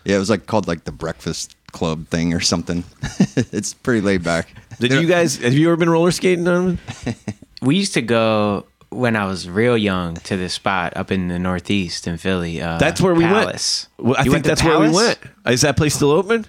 Yeah, 0.05 0.15
it 0.15 0.19
was 0.19 0.29
like 0.29 0.45
called 0.45 0.67
like 0.67 0.83
the 0.83 0.91
breakfast 0.91 1.55
club 1.71 2.07
thing 2.07 2.33
or 2.33 2.39
something. 2.39 2.83
it's 3.51 3.73
pretty 3.73 4.01
laid 4.01 4.23
back. 4.23 4.49
Did 4.79 4.91
you 4.91 5.07
guys 5.07 5.37
have 5.37 5.53
you 5.53 5.67
ever 5.67 5.77
been 5.77 5.89
roller 5.89 6.11
skating, 6.11 6.45
Donovan? 6.45 6.79
we 7.61 7.75
used 7.75 7.95
to 7.95 8.01
go 8.03 8.67
when 8.89 9.15
I 9.17 9.25
was 9.25 9.49
real 9.49 9.77
young 9.77 10.13
to 10.15 10.37
this 10.37 10.53
spot 10.53 10.95
up 10.95 11.11
in 11.11 11.27
the 11.27 11.39
Northeast 11.39 12.07
in 12.07 12.17
Philly. 12.17 12.61
Uh, 12.61 12.77
That's 12.77 13.01
where 13.01 13.13
we 13.15 13.23
Palace. 13.25 13.89
went. 13.97 14.07
Well, 14.09 14.15
I 14.17 14.19
You 14.19 14.23
think 14.31 14.33
went 14.33 14.43
to 14.45 14.49
that's 14.49 14.63
where 14.63 14.79
we 14.79 14.89
went. 14.89 15.19
Is 15.47 15.61
that 15.61 15.75
place 15.75 15.95
still 15.95 16.11
open? 16.11 16.45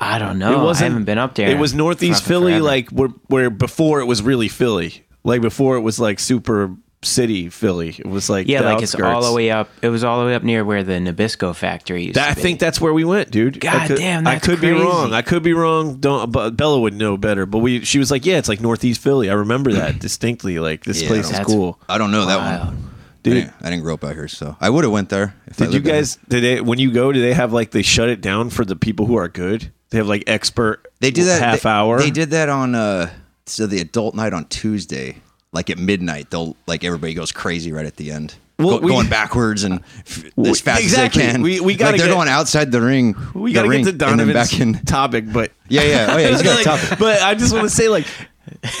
I 0.00 0.18
don't 0.18 0.38
know. 0.38 0.68
I 0.68 0.74
haven't 0.76 1.04
been 1.04 1.18
up 1.18 1.34
there. 1.34 1.48
It 1.48 1.58
was 1.58 1.74
Northeast 1.74 2.24
Philly, 2.24 2.52
forever. 2.52 2.64
like 2.64 2.90
where, 2.90 3.08
where 3.26 3.50
before 3.50 4.00
it 4.00 4.04
was 4.06 4.22
really 4.22 4.48
Philly. 4.48 5.04
Like 5.24 5.42
before 5.42 5.76
it 5.76 5.80
was 5.80 5.98
like 5.98 6.18
super 6.20 6.74
city 7.02 7.48
Philly. 7.48 7.90
It 7.98 8.06
was 8.06 8.28
like 8.30 8.48
yeah, 8.48 8.62
the 8.62 8.72
like 8.72 8.82
it's 8.82 8.94
all 8.94 9.22
the 9.28 9.32
way 9.32 9.50
up. 9.50 9.68
It 9.82 9.88
was 9.88 10.04
all 10.04 10.20
the 10.20 10.26
way 10.26 10.34
up 10.34 10.42
near 10.42 10.64
where 10.64 10.82
the 10.84 10.94
Nabisco 10.94 11.54
factory 11.54 12.04
used 12.04 12.16
That, 12.16 12.30
I 12.30 12.34
be. 12.34 12.40
think 12.42 12.60
that's 12.60 12.80
where 12.80 12.92
we 12.92 13.04
went, 13.04 13.30
dude. 13.30 13.60
God 13.60 13.74
I 13.82 13.86
could, 13.88 13.98
damn, 13.98 14.26
I 14.26 14.34
that's 14.34 14.46
could 14.46 14.60
be 14.60 14.70
wrong. 14.70 15.12
I 15.12 15.22
could 15.22 15.42
be 15.42 15.52
wrong. 15.52 15.96
Don't. 15.98 16.30
But 16.32 16.50
Bella 16.56 16.80
would 16.80 16.94
know 16.94 17.16
better. 17.16 17.46
But 17.46 17.58
we, 17.58 17.84
she 17.84 17.98
was 17.98 18.10
like, 18.10 18.24
"Yeah, 18.24 18.38
it's 18.38 18.48
like 18.48 18.60
Northeast 18.60 19.00
Philly." 19.00 19.30
I 19.30 19.34
remember 19.34 19.72
that 19.72 19.98
distinctly. 20.00 20.58
Like 20.60 20.84
this 20.84 21.02
Yeah, 21.02 21.08
place 21.08 21.30
is 21.30 21.38
cool, 21.40 21.78
I 21.88 21.98
don't 21.98 22.10
know 22.12 22.26
that 22.26 22.38
Wild. 22.38 22.66
one. 22.74 22.76
I 22.76 23.30
dude. 23.30 23.34
didn't, 23.34 23.52
I 23.60 23.70
didn't 23.70 23.82
grow 23.82 23.94
up 23.94 24.04
out 24.04 24.14
here, 24.14 24.28
so 24.28 24.56
I 24.60 24.70
would 24.70 24.84
have 24.84 24.92
went 24.92 25.08
there. 25.10 25.34
If 25.48 25.60
I 25.60 25.66
Did 25.66 25.74
you 25.74 25.80
lived 25.80 25.88
out 25.88 25.92
guys? 25.92 26.18
Did 26.28 26.44
they? 26.44 26.60
When 26.60 26.78
you 26.78 26.90
go, 26.92 27.12
do 27.12 27.20
they 27.20 27.34
have 27.34 27.52
like 27.52 27.72
they 27.72 27.82
shut 27.82 28.08
it 28.08 28.20
down 28.20 28.48
for 28.50 28.64
the 28.64 28.76
people 28.76 29.06
who 29.06 29.16
are 29.16 29.28
good? 29.28 29.70
They 29.90 29.98
have 29.98 30.08
like 30.08 30.24
expert. 30.26 30.86
They 31.00 31.10
do 31.10 31.24
that 31.24 31.40
half 31.40 31.62
they, 31.62 31.68
hour. 31.70 31.98
They 31.98 32.10
did 32.10 32.30
that 32.30 32.48
on 32.48 32.74
uh 32.74 33.10
so 33.46 33.66
the 33.66 33.80
adult 33.80 34.14
night 34.14 34.32
on 34.34 34.44
Tuesday, 34.46 35.16
like 35.52 35.70
at 35.70 35.78
midnight. 35.78 36.30
They'll 36.30 36.56
like 36.66 36.84
everybody 36.84 37.14
goes 37.14 37.32
crazy 37.32 37.72
right 37.72 37.86
at 37.86 37.96
the 37.96 38.10
end, 38.12 38.34
Well, 38.58 38.78
Go- 38.78 38.84
we- 38.86 38.92
going 38.92 39.08
backwards 39.08 39.64
and 39.64 39.80
f- 40.06 40.24
as 40.38 40.60
fast 40.60 40.82
exactly. 40.82 41.22
as 41.22 41.28
they 41.28 41.32
can. 41.32 41.42
We- 41.42 41.60
we 41.60 41.74
gotta 41.74 41.92
like 41.92 42.00
they're 42.00 42.08
get- 42.08 42.14
going 42.14 42.28
outside 42.28 42.70
the 42.72 42.80
ring. 42.82 43.16
We 43.34 43.52
got 43.54 43.62
to 43.62 43.68
get 43.70 43.84
to 43.84 43.92
Donovan's 43.92 44.34
back 44.34 44.60
in. 44.60 44.74
topic, 44.84 45.32
but 45.32 45.52
Yeah, 45.68 45.82
yeah. 45.84 46.06
Oh 46.10 46.18
yeah, 46.18 46.28
he's 46.28 46.42
got 46.42 46.56
Like, 46.56 46.64
topic. 46.64 46.98
But 46.98 47.22
I 47.22 47.34
just 47.34 47.54
want 47.54 47.64
to 47.68 47.74
say, 47.74 47.88
like, 47.88 48.06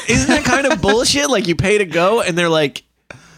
isn't 0.08 0.28
that 0.28 0.44
kind 0.44 0.66
of 0.66 0.80
bullshit? 0.82 1.30
Like, 1.30 1.46
you 1.46 1.54
pay 1.56 1.78
to 1.78 1.84
go, 1.86 2.20
and 2.22 2.36
they're 2.36 2.48
like, 2.48 2.82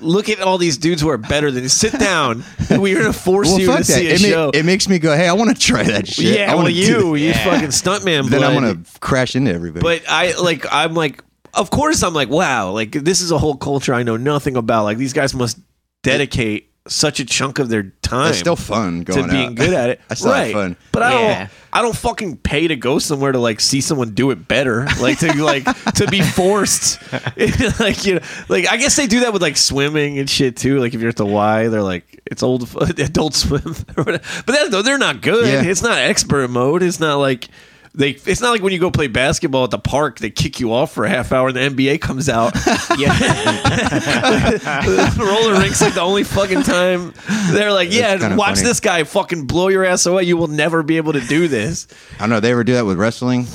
look 0.01 0.29
at 0.29 0.41
all 0.41 0.59
these 0.59 0.79
dudes 0.79 1.01
who 1.03 1.09
are 1.11 1.19
better 1.19 1.51
than 1.51 1.63
you. 1.63 1.69
Sit 1.69 1.93
down. 1.99 2.45
We're 2.71 2.99
gonna 2.99 3.13
force 3.13 3.49
Well, 3.49 3.61
you 3.61 3.67
to 3.67 3.73
that. 3.73 3.87
see 3.87 4.09
a 4.11 4.15
It, 4.15 4.23
ma- 4.23 4.29
show. 4.29 4.51
it 4.55 4.65
makes 4.65 4.89
me 4.89 4.99
go, 4.99 5.15
hey, 5.17 5.29
I 5.29 5.33
want 5.35 5.51
to 5.57 5.61
try 5.61 5.83
that 5.83 6.07
shit. 6.09 6.37
I 6.41 6.45
yeah, 6.45 6.55
well, 6.55 6.69
you, 6.69 7.15
you 7.15 7.29
Yeah. 7.29 7.45
fucking 7.45 7.69
stuntman. 7.69 8.29
Then 8.29 8.43
I'm 8.43 8.55
gonna 8.55 8.79
crash 9.01 9.37
into 9.37 9.53
everybody. 9.53 9.83
But 9.83 10.03
I 10.09 10.33
like, 10.41 10.67
I'm 10.73 10.95
like, 10.95 11.23
of 11.55 11.71
course, 11.71 12.03
I'm 12.03 12.15
like, 12.15 12.29
wow, 12.29 12.71
like 12.71 12.93
this 12.93 13.21
is 13.21 13.31
a 13.31 13.39
whole 13.39 13.57
culture 13.57 13.93
I 13.95 14.03
know 14.03 14.17
nothing 14.17 14.57
about. 14.57 14.85
Like 14.85 14.99
these 14.99 15.13
guys 15.13 15.35
must 15.35 15.59
dedicate 16.03 16.70
such 16.89 17.21
a 17.21 17.25
chunk 17.27 17.59
of 17.59 17.69
their 17.69 17.93
time. 18.03 18.31
it's 18.31 18.39
still 18.39 18.57
fun 18.57 19.03
going 19.03 19.27
to 19.27 19.31
being 19.31 19.49
out. 19.51 19.55
good 19.55 19.75
at 19.75 19.91
it. 19.91 20.01
I 20.11 20.15
still 20.15 20.33
have 20.33 20.51
fun. 20.53 20.77
But 20.93 21.03
I 21.03 21.13
Yeah. 21.13 21.39
don't 21.39 21.51
I 21.73 21.83
don't 21.83 21.97
fucking 21.97 22.39
pay 22.39 22.67
to 22.69 22.75
go 22.75 22.99
somewhere 22.99 23.31
to 23.33 23.39
like 23.39 23.61
see 23.61 23.81
someone 23.81 24.11
do 24.15 24.31
it 24.33 24.49
better. 24.49 24.87
Like 25.01 25.19
to 25.21 25.45
like 25.45 25.65
to 25.95 26.07
be 26.09 26.21
forced. 26.23 26.99
like 27.81 28.05
you 28.05 28.15
know 28.15 28.21
like 28.49 28.67
I 28.69 28.77
guess 28.79 28.97
they 28.97 29.07
do 29.07 29.21
that 29.21 29.33
with 29.33 29.43
like 29.43 29.57
swimming 29.57 30.19
and 30.19 30.29
shit 30.29 30.57
too. 30.57 30.79
Like 30.81 30.95
if 30.95 31.01
you're 31.01 31.11
at 31.11 31.17
the 31.17 31.27
Y, 31.27 31.69
they're 31.69 31.83
like 31.83 32.21
it's 32.27 32.43
old 32.43 32.63
adult 32.81 33.35
swim 33.35 33.75
or 33.97 34.05
whatever. 34.05 34.43
But 34.47 34.71
that, 34.71 34.83
they're 34.85 34.99
not 34.99 35.21
good. 35.21 35.47
Yeah. 35.47 35.71
It's 35.71 35.83
not 35.83 35.99
expert 35.99 36.49
mode. 36.49 36.83
It's 36.83 36.99
not 36.99 37.17
like 37.17 37.49
they, 37.93 38.11
it's 38.11 38.41
not 38.41 38.51
like 38.51 38.63
when 38.63 38.73
you 38.73 38.79
go 38.79 38.91
play 38.91 39.09
basketball 39.09 39.65
at 39.65 39.71
the 39.71 39.79
park, 39.79 40.21
they 40.21 40.31
kick 40.31 40.61
you 40.61 40.73
off 40.73 40.93
for 40.93 41.05
a 41.05 41.09
half 41.09 41.33
hour 41.33 41.49
and 41.49 41.57
the 41.57 41.61
NBA 41.61 42.01
comes 42.01 42.29
out. 42.29 42.55
Yeah. 42.99 43.11
Roller 45.19 45.59
rink's 45.61 45.81
like 45.81 45.95
the 45.95 46.01
only 46.01 46.25
fucking 46.25 46.63
time 46.65 47.15
they're 47.53 47.73
like, 47.73 47.93
yeah, 47.93 48.37
watch 48.37 48.57
funny. 48.57 48.69
this 48.69 48.81
guy 48.81 49.05
fucking 49.05 49.47
blow 49.47 49.69
your 49.69 49.85
ass 49.85 50.07
away. 50.07 50.25
You 50.25 50.37
will 50.37 50.49
never 50.49 50.83
be 50.83 50.97
able 50.97 51.13
to 51.15 51.21
do 51.21 51.49
this. 51.49 51.87
I 52.17 52.21
don't 52.21 52.31
know. 52.31 52.41
They 52.41 52.51
ever 52.51 52.65
do 52.65 52.75
that 52.75 52.85
with 52.85 52.99
wrestling? 52.99 53.47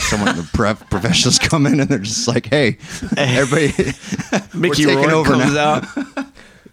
Someone, 0.00 0.36
the 0.36 0.48
pref, 0.52 0.88
professionals 0.88 1.38
come 1.38 1.66
in 1.66 1.80
and 1.80 1.88
they're 1.88 1.98
just 1.98 2.28
like, 2.28 2.46
"Hey, 2.46 2.78
everybody, 3.16 3.72
Mickey 4.54 4.84
taking 4.84 4.98
Rourke 5.00 5.12
over 5.12 5.30
comes 5.32 5.54
now. 5.54 5.82
out. 6.16 6.26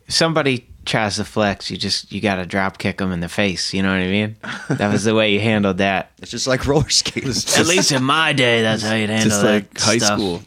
somebody 0.07 0.68
tries 0.89 1.15
to 1.17 1.24
flex, 1.24 1.69
you 1.72 1.77
just 1.77 2.12
you 2.12 2.19
got 2.19 2.36
to 2.36 2.46
drop 2.46 2.77
kick 2.77 2.98
them 2.98 3.12
in 3.12 3.19
the 3.22 3.29
face. 3.29 3.74
You 3.74 3.84
know 3.84 3.89
what 3.89 4.00
I 4.01 4.08
mean? 4.08 4.36
That 4.69 4.91
was 4.91 5.03
the 5.05 5.15
way 5.15 5.31
you 5.34 5.39
handled 5.39 5.77
that. 5.77 6.12
it's 6.22 6.31
just 6.31 6.48
like 6.48 6.65
roller 6.67 6.89
skating." 6.89 7.29
At 7.29 7.67
least 7.67 7.91
in 7.91 8.03
my 8.03 8.34
day, 8.34 8.62
that's 8.62 8.84
how 8.84 8.96
you 8.96 9.08
handle 9.08 9.29
Just 9.29 9.41
that 9.41 9.51
like 9.53 9.77
high 9.79 9.98
stuff. 9.98 10.19
school. 10.19 10.41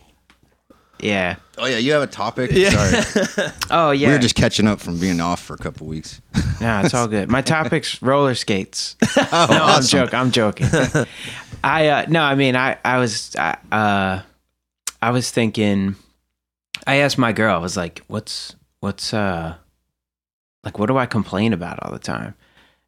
Yeah. 1.01 1.37
Oh 1.59 1.67
yeah, 1.67 1.79
you 1.79 1.93
have 1.93 2.03
a 2.03 2.07
topic. 2.07 2.51
Yeah. 2.53 2.71
Sorry, 2.71 3.49
Oh 3.71 3.91
yeah. 3.91 4.09
we 4.09 4.15
were 4.15 4.19
just 4.19 4.35
catching 4.35 4.69
up 4.69 4.81
from 4.81 4.99
being 4.99 5.21
off 5.21 5.43
for 5.43 5.55
a 5.55 5.59
couple 5.59 5.87
weeks. 5.87 6.21
No, 6.61 6.81
it's 6.85 6.95
all 6.95 7.09
good. 7.09 7.29
My 7.31 7.43
topic's 7.43 8.01
roller 8.03 8.35
skates. 8.35 8.97
Oh, 9.17 9.47
no, 9.51 9.65
I'm 9.65 9.83
joking. 9.83 10.19
I'm 10.19 10.31
joking. 10.31 10.67
I 11.65 11.89
uh, 11.89 12.07
no, 12.09 12.23
I 12.23 12.35
mean, 12.35 12.57
I 12.57 12.79
I 12.85 12.99
was 12.99 13.35
I, 13.37 13.57
uh, 13.71 14.23
I 15.01 15.11
was 15.11 15.31
thinking. 15.31 15.97
I 16.87 16.97
asked 16.97 17.19
my 17.19 17.33
girl. 17.33 17.55
I 17.55 17.59
was 17.59 17.77
like, 17.77 18.03
"What's 18.09 18.57
what's 18.81 19.13
uh, 19.15 19.55
like, 20.65 20.79
what 20.79 20.87
do 20.87 20.97
I 20.99 21.07
complain 21.07 21.53
about 21.53 21.79
all 21.83 21.93
the 21.93 21.99
time?" 21.99 22.35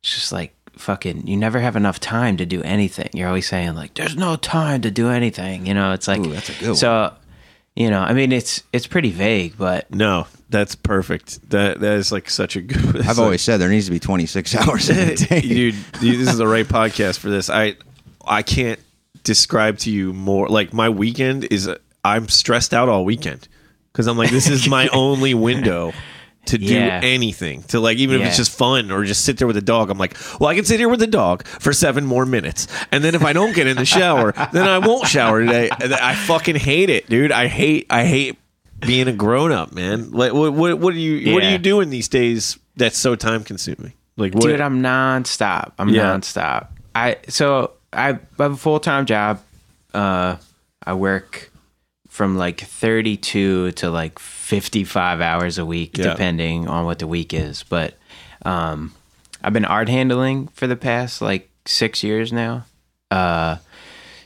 It's 0.02 0.14
just 0.14 0.32
like 0.32 0.54
fucking. 0.76 1.26
You 1.26 1.36
never 1.36 1.60
have 1.60 1.76
enough 1.76 1.98
time 2.00 2.36
to 2.38 2.46
do 2.46 2.62
anything. 2.62 3.08
You're 3.14 3.28
always 3.28 3.46
saying 3.48 3.74
like, 3.74 3.94
"There's 3.94 4.16
no 4.16 4.36
time 4.36 4.82
to 4.82 4.90
do 4.90 5.08
anything." 5.08 5.66
You 5.66 5.74
know, 5.74 5.92
it's 5.92 6.06
like 6.08 6.20
Ooh, 6.20 6.32
that's 6.32 6.48
a 6.50 6.52
good 6.54 6.66
one. 6.68 6.76
so. 6.76 7.14
You 7.76 7.90
know, 7.90 7.98
I 7.98 8.12
mean, 8.12 8.30
it's 8.30 8.62
it's 8.72 8.86
pretty 8.86 9.10
vague, 9.10 9.58
but 9.58 9.92
No, 9.92 10.28
that's 10.48 10.76
perfect. 10.76 11.50
That 11.50 11.80
that 11.80 11.94
is 11.94 12.12
like 12.12 12.30
such 12.30 12.54
a 12.54 12.60
good. 12.60 13.00
I've 13.08 13.18
always 13.18 13.42
said 13.42 13.56
there 13.56 13.68
needs 13.68 13.86
to 13.86 13.90
be 13.90 13.98
26 13.98 14.54
hours 14.68 14.88
in 14.90 14.96
a 15.08 15.16
day. 15.16 15.40
dude, 15.40 15.74
dude, 16.00 16.20
this 16.20 16.28
is 16.30 16.38
the 16.38 16.46
right 16.46 16.66
podcast 16.66 17.18
for 17.18 17.30
this. 17.30 17.50
I 17.50 17.74
I 18.24 18.42
can't 18.42 18.78
describe 19.24 19.78
to 19.78 19.90
you 19.90 20.12
more. 20.12 20.46
Like 20.48 20.72
my 20.72 20.88
weekend 20.88 21.48
is, 21.50 21.68
I'm 22.04 22.28
stressed 22.28 22.72
out 22.72 22.88
all 22.88 23.04
weekend 23.04 23.48
because 23.92 24.06
I'm 24.06 24.16
like, 24.16 24.30
this 24.30 24.48
is 24.48 24.68
my 24.68 24.86
only 24.92 25.34
window 25.34 25.92
to 26.46 26.58
do 26.58 26.64
Yeah. 26.74 27.00
anything. 27.02 27.62
To 27.64 27.80
like, 27.80 27.98
even 27.98 28.20
if 28.20 28.26
it's 28.26 28.36
just 28.36 28.56
fun 28.56 28.90
or 28.90 29.04
just 29.04 29.24
sit 29.24 29.38
there 29.38 29.46
with 29.46 29.56
the 29.56 29.62
dog. 29.62 29.90
I'm 29.90 29.98
like, 29.98 30.16
well, 30.40 30.48
I 30.50 30.54
can 30.54 30.64
sit 30.64 30.78
here 30.80 30.88
with 30.88 31.00
the 31.00 31.06
dog 31.06 31.46
for 31.46 31.72
seven 31.72 32.04
more 32.04 32.26
minutes, 32.26 32.66
and 32.92 33.02
then 33.04 33.14
if 33.14 33.24
I 33.24 33.32
don't 33.32 33.54
get 33.54 33.66
in 33.66 33.76
the 33.76 33.84
shower, 33.84 34.32
then 34.52 34.66
I 34.68 34.78
won't 34.78 35.06
shower 35.08 35.40
today. 35.44 35.68
I 35.72 36.14
fucking 36.14 36.56
hate 36.56 36.90
it, 36.90 37.08
dude. 37.08 37.32
I 37.32 37.46
hate, 37.48 37.86
I 37.90 38.04
hate 38.04 38.38
being 38.80 39.08
a 39.08 39.12
grown 39.12 39.52
up, 39.52 39.72
man. 39.72 40.10
Like, 40.10 40.32
what, 40.32 40.52
what, 40.52 40.78
what 40.78 40.94
are 40.94 40.98
you, 40.98 41.32
what 41.34 41.42
are 41.42 41.50
you 41.50 41.58
doing 41.58 41.90
these 41.90 42.08
days 42.08 42.58
that's 42.76 42.98
so 42.98 43.14
time 43.16 43.44
consuming? 43.44 43.92
Like, 44.16 44.34
what? 44.34 44.42
Dude, 44.44 44.60
I'm 44.60 44.82
nonstop. 44.82 45.72
I'm 45.78 45.88
Yeah. 45.88 46.02
nonstop. 46.14 46.68
I 46.94 47.16
so 47.28 47.72
I 47.92 48.06
have 48.06 48.20
a 48.38 48.56
full 48.56 48.78
time 48.78 49.06
job. 49.06 49.40
Uh, 49.92 50.36
I 50.86 50.94
work 50.94 51.50
from 52.14 52.36
like 52.36 52.60
32 52.60 53.72
to 53.72 53.90
like 53.90 54.20
55 54.20 55.20
hours 55.20 55.58
a 55.58 55.66
week, 55.66 55.98
Yeah. 55.98 56.10
depending 56.10 56.68
on 56.68 56.84
what 56.84 57.00
the 57.00 57.08
week 57.08 57.34
is. 57.34 57.64
But 57.64 57.94
um, 58.46 58.94
I've 59.42 59.52
been 59.52 59.64
art 59.64 59.88
handling 59.88 60.46
for 60.54 60.68
the 60.68 60.76
past 60.76 61.20
like 61.20 61.50
six 61.66 62.04
years 62.04 62.32
now. 62.32 62.66
Uh, 63.10 63.56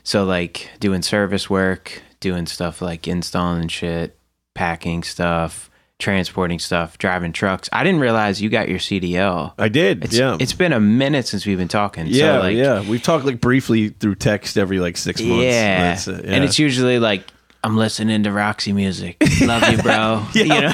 so 0.03 0.23
like 0.23 0.69
doing 0.79 1.01
service 1.01 1.49
work, 1.49 2.03
doing 2.19 2.45
stuff 2.45 2.79
like 2.79 3.07
installing 3.07 3.69
shit, 3.69 4.15
packing 4.53 5.01
stuff, 5.01 5.71
transporting 5.97 6.59
stuff, 6.59 6.99
driving 6.99 7.31
trucks. 7.33 7.69
I 7.73 7.83
didn't 7.83 8.01
realize 8.01 8.39
you 8.39 8.49
got 8.51 8.69
your 8.69 8.77
CDL. 8.77 9.53
I 9.57 9.67
did. 9.67 10.05
It's, 10.05 10.15
yeah. 10.15 10.37
it's 10.39 10.53
been 10.53 10.73
a 10.73 10.79
minute 10.79 11.25
since 11.25 11.43
we've 11.43 11.57
been 11.57 11.67
talking. 11.67 12.05
yeah, 12.05 12.35
so 12.37 12.39
like, 12.41 12.55
yeah. 12.55 12.87
We've 12.87 13.01
talked 13.01 13.25
like 13.25 13.41
briefly 13.41 13.89
through 13.89 14.13
text 14.15 14.59
every 14.59 14.79
like 14.79 14.95
six 14.95 15.19
months. 15.23 15.43
yeah. 15.43 15.95
Yeah. 16.07 16.19
And 16.23 16.43
it's 16.43 16.59
usually 16.59 16.99
like, 16.99 17.23
I'm 17.63 17.75
listening 17.75 18.23
to 18.23 18.31
Roxy 18.31 18.71
music. 18.71 19.17
Love 19.41 19.69
you, 19.69 19.81
bro. 19.81 20.25
you 20.33 20.47
know? 20.47 20.67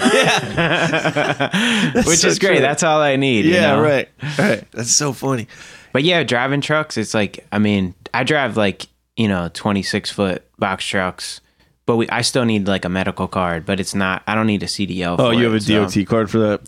Which 2.05 2.19
so 2.19 2.27
is 2.27 2.39
great. 2.39 2.57
true. 2.57 2.59
That's 2.59 2.83
all 2.83 3.01
I 3.01 3.15
need. 3.15 3.45
you 3.45 3.53
yeah, 3.53 3.75
know? 3.75 3.81
right, 3.81 4.09
right. 4.37 4.63
That's 4.71 4.91
so 4.91 5.11
funny. 5.11 5.47
But 5.93 6.03
yeah, 6.03 6.23
driving 6.23 6.61
trucks, 6.61 6.97
it's 6.97 7.13
like, 7.13 7.45
I 7.51 7.57
mean, 7.57 7.95
I 8.13 8.23
drive 8.23 8.55
like, 8.55 8.85
you 9.15 9.27
know, 9.27 9.49
26 9.53 10.11
foot 10.11 10.43
box 10.59 10.85
trucks, 10.85 11.41
but 11.85 11.97
we, 11.97 12.09
I 12.09 12.21
still 12.21 12.45
need 12.45 12.67
like 12.67 12.83
a 12.85 12.89
medical 12.89 13.27
card, 13.27 13.65
but 13.65 13.79
it's 13.79 13.93
not, 13.93 14.23
I 14.25 14.33
don't 14.35 14.47
need 14.47 14.63
a 14.63 14.65
CDL. 14.65 15.15
Oh, 15.19 15.29
for 15.29 15.33
you 15.33 15.43
have 15.43 15.53
a 15.53 15.57
it, 15.57 15.63
so- 15.63 15.85
DOT 15.85 16.07
card 16.07 16.31
for 16.31 16.39
that 16.39 16.61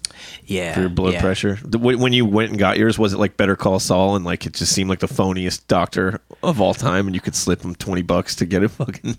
yeah. 0.45 0.74
for 0.74 0.81
your 0.81 0.89
blood 0.89 1.13
yeah. 1.13 1.21
pressure. 1.21 1.57
The- 1.63 1.79
When 1.79 2.13
you 2.13 2.25
went 2.25 2.51
and 2.51 2.59
got 2.59 2.77
yours, 2.77 3.00
was 3.00 3.13
it 3.13 3.17
like 3.17 3.36
Better 3.38 3.55
Call 3.55 3.79
Saul 3.79 4.15
and 4.15 4.24
like 4.25 4.45
it 4.45 4.53
just 4.53 4.74
seemed 4.74 4.89
like 4.89 5.00
the 5.00 5.07
phoniest 5.07 5.67
doctor 5.67 6.21
of 6.43 6.62
all 6.62 6.74
time, 6.74 7.07
and 7.07 7.15
you 7.15 7.21
could 7.21 7.36
slip 7.36 7.62
him 7.62 7.75
twenty 7.75 8.01
bucks 8.03 8.36
to 8.36 8.45
get 8.45 8.63
it 8.63 8.69
fucking. 8.69 9.17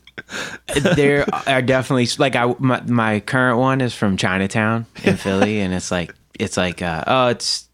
there 0.95 1.26
are 1.47 1.62
definitely 1.62 2.07
like 2.19 2.37
I 2.37 2.55
my, 2.59 2.81
my 2.83 3.21
current 3.21 3.59
one 3.59 3.81
is 3.81 3.95
from 3.95 4.17
Chinatown 4.17 4.87
in 5.02 5.17
Philly, 5.19 5.61
and 5.61 5.75
it's 5.75 5.90
like 5.90 6.14
it's 6.38 6.57
like 6.57 6.81
uh, 6.83 7.05
oh 7.07 7.26
it's 7.28 7.68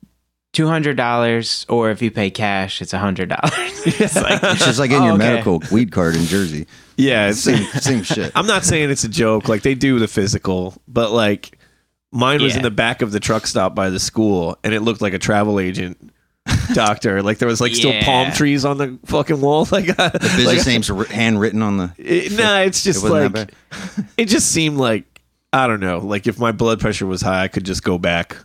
two 0.54 0.66
hundred 0.66 0.96
dollars, 0.96 1.66
or 1.68 1.90
if 1.90 2.00
you 2.00 2.10
pay 2.10 2.30
cash, 2.30 2.80
it's 2.80 2.94
a 2.94 2.98
hundred 2.98 3.28
dollars. 3.28 3.52
It's 3.86 4.14
like 4.16 4.42
It's 4.42 4.64
just 4.64 4.78
like 4.78 4.90
in 4.90 5.02
Oh, 5.02 5.04
your 5.04 5.14
okay. 5.16 5.18
medical 5.24 5.62
weed 5.70 5.92
card 5.92 6.16
in 6.16 6.24
Jersey. 6.24 6.66
Yeah, 6.96 7.28
it's, 7.28 7.40
Same, 7.40 7.64
same 7.80 8.02
shit. 8.02 8.32
I'm 8.34 8.46
not 8.46 8.64
saying 8.64 8.90
it's 8.90 9.04
a 9.04 9.08
joke. 9.08 9.48
Like 9.48 9.60
they 9.62 9.74
do 9.74 9.98
the 9.98 10.08
physical, 10.08 10.74
but 10.88 11.10
like 11.12 11.58
mine 12.12 12.40
was 12.42 12.52
Yeah. 12.52 12.58
in 12.58 12.62
the 12.62 12.70
back 12.70 13.02
of 13.02 13.12
the 13.12 13.20
truck 13.20 13.46
stop 13.46 13.74
by 13.74 13.90
the 13.90 14.00
school, 14.00 14.56
and 14.64 14.72
it 14.72 14.80
looked 14.80 15.02
like 15.02 15.12
a 15.12 15.18
travel 15.18 15.60
agent 15.60 15.98
doctor. 16.72 17.22
like 17.22 17.38
there 17.38 17.48
was 17.48 17.60
like 17.60 17.74
still 17.74 17.92
palm 18.02 18.30
trees 18.32 18.64
on 18.64 18.78
the 18.78 18.98
fucking 19.06 19.40
wall. 19.40 19.66
Like, 19.70 19.88
uh, 19.98 20.08
The 20.10 20.18
business 20.36 20.66
name's 20.66 20.88
wri- 20.88 21.08
handwritten 21.08 21.60
on 21.62 21.76
the. 21.78 21.92
it, 21.98 22.32
nah, 22.32 22.60
it's 22.60 22.82
just 22.84 23.02
wasn't 23.02 23.34
like 23.34 23.50
that 23.50 24.06
it 24.16 24.26
just 24.26 24.50
seemed 24.52 24.78
like 24.78 25.04
I 25.52 25.66
don't 25.66 25.80
know. 25.80 25.98
Like 25.98 26.26
if 26.26 26.38
my 26.38 26.52
blood 26.52 26.80
pressure 26.80 27.06
was 27.06 27.20
high, 27.22 27.42
I 27.44 27.48
could 27.48 27.64
just 27.64 27.82
go 27.82 27.98
back 27.98 28.36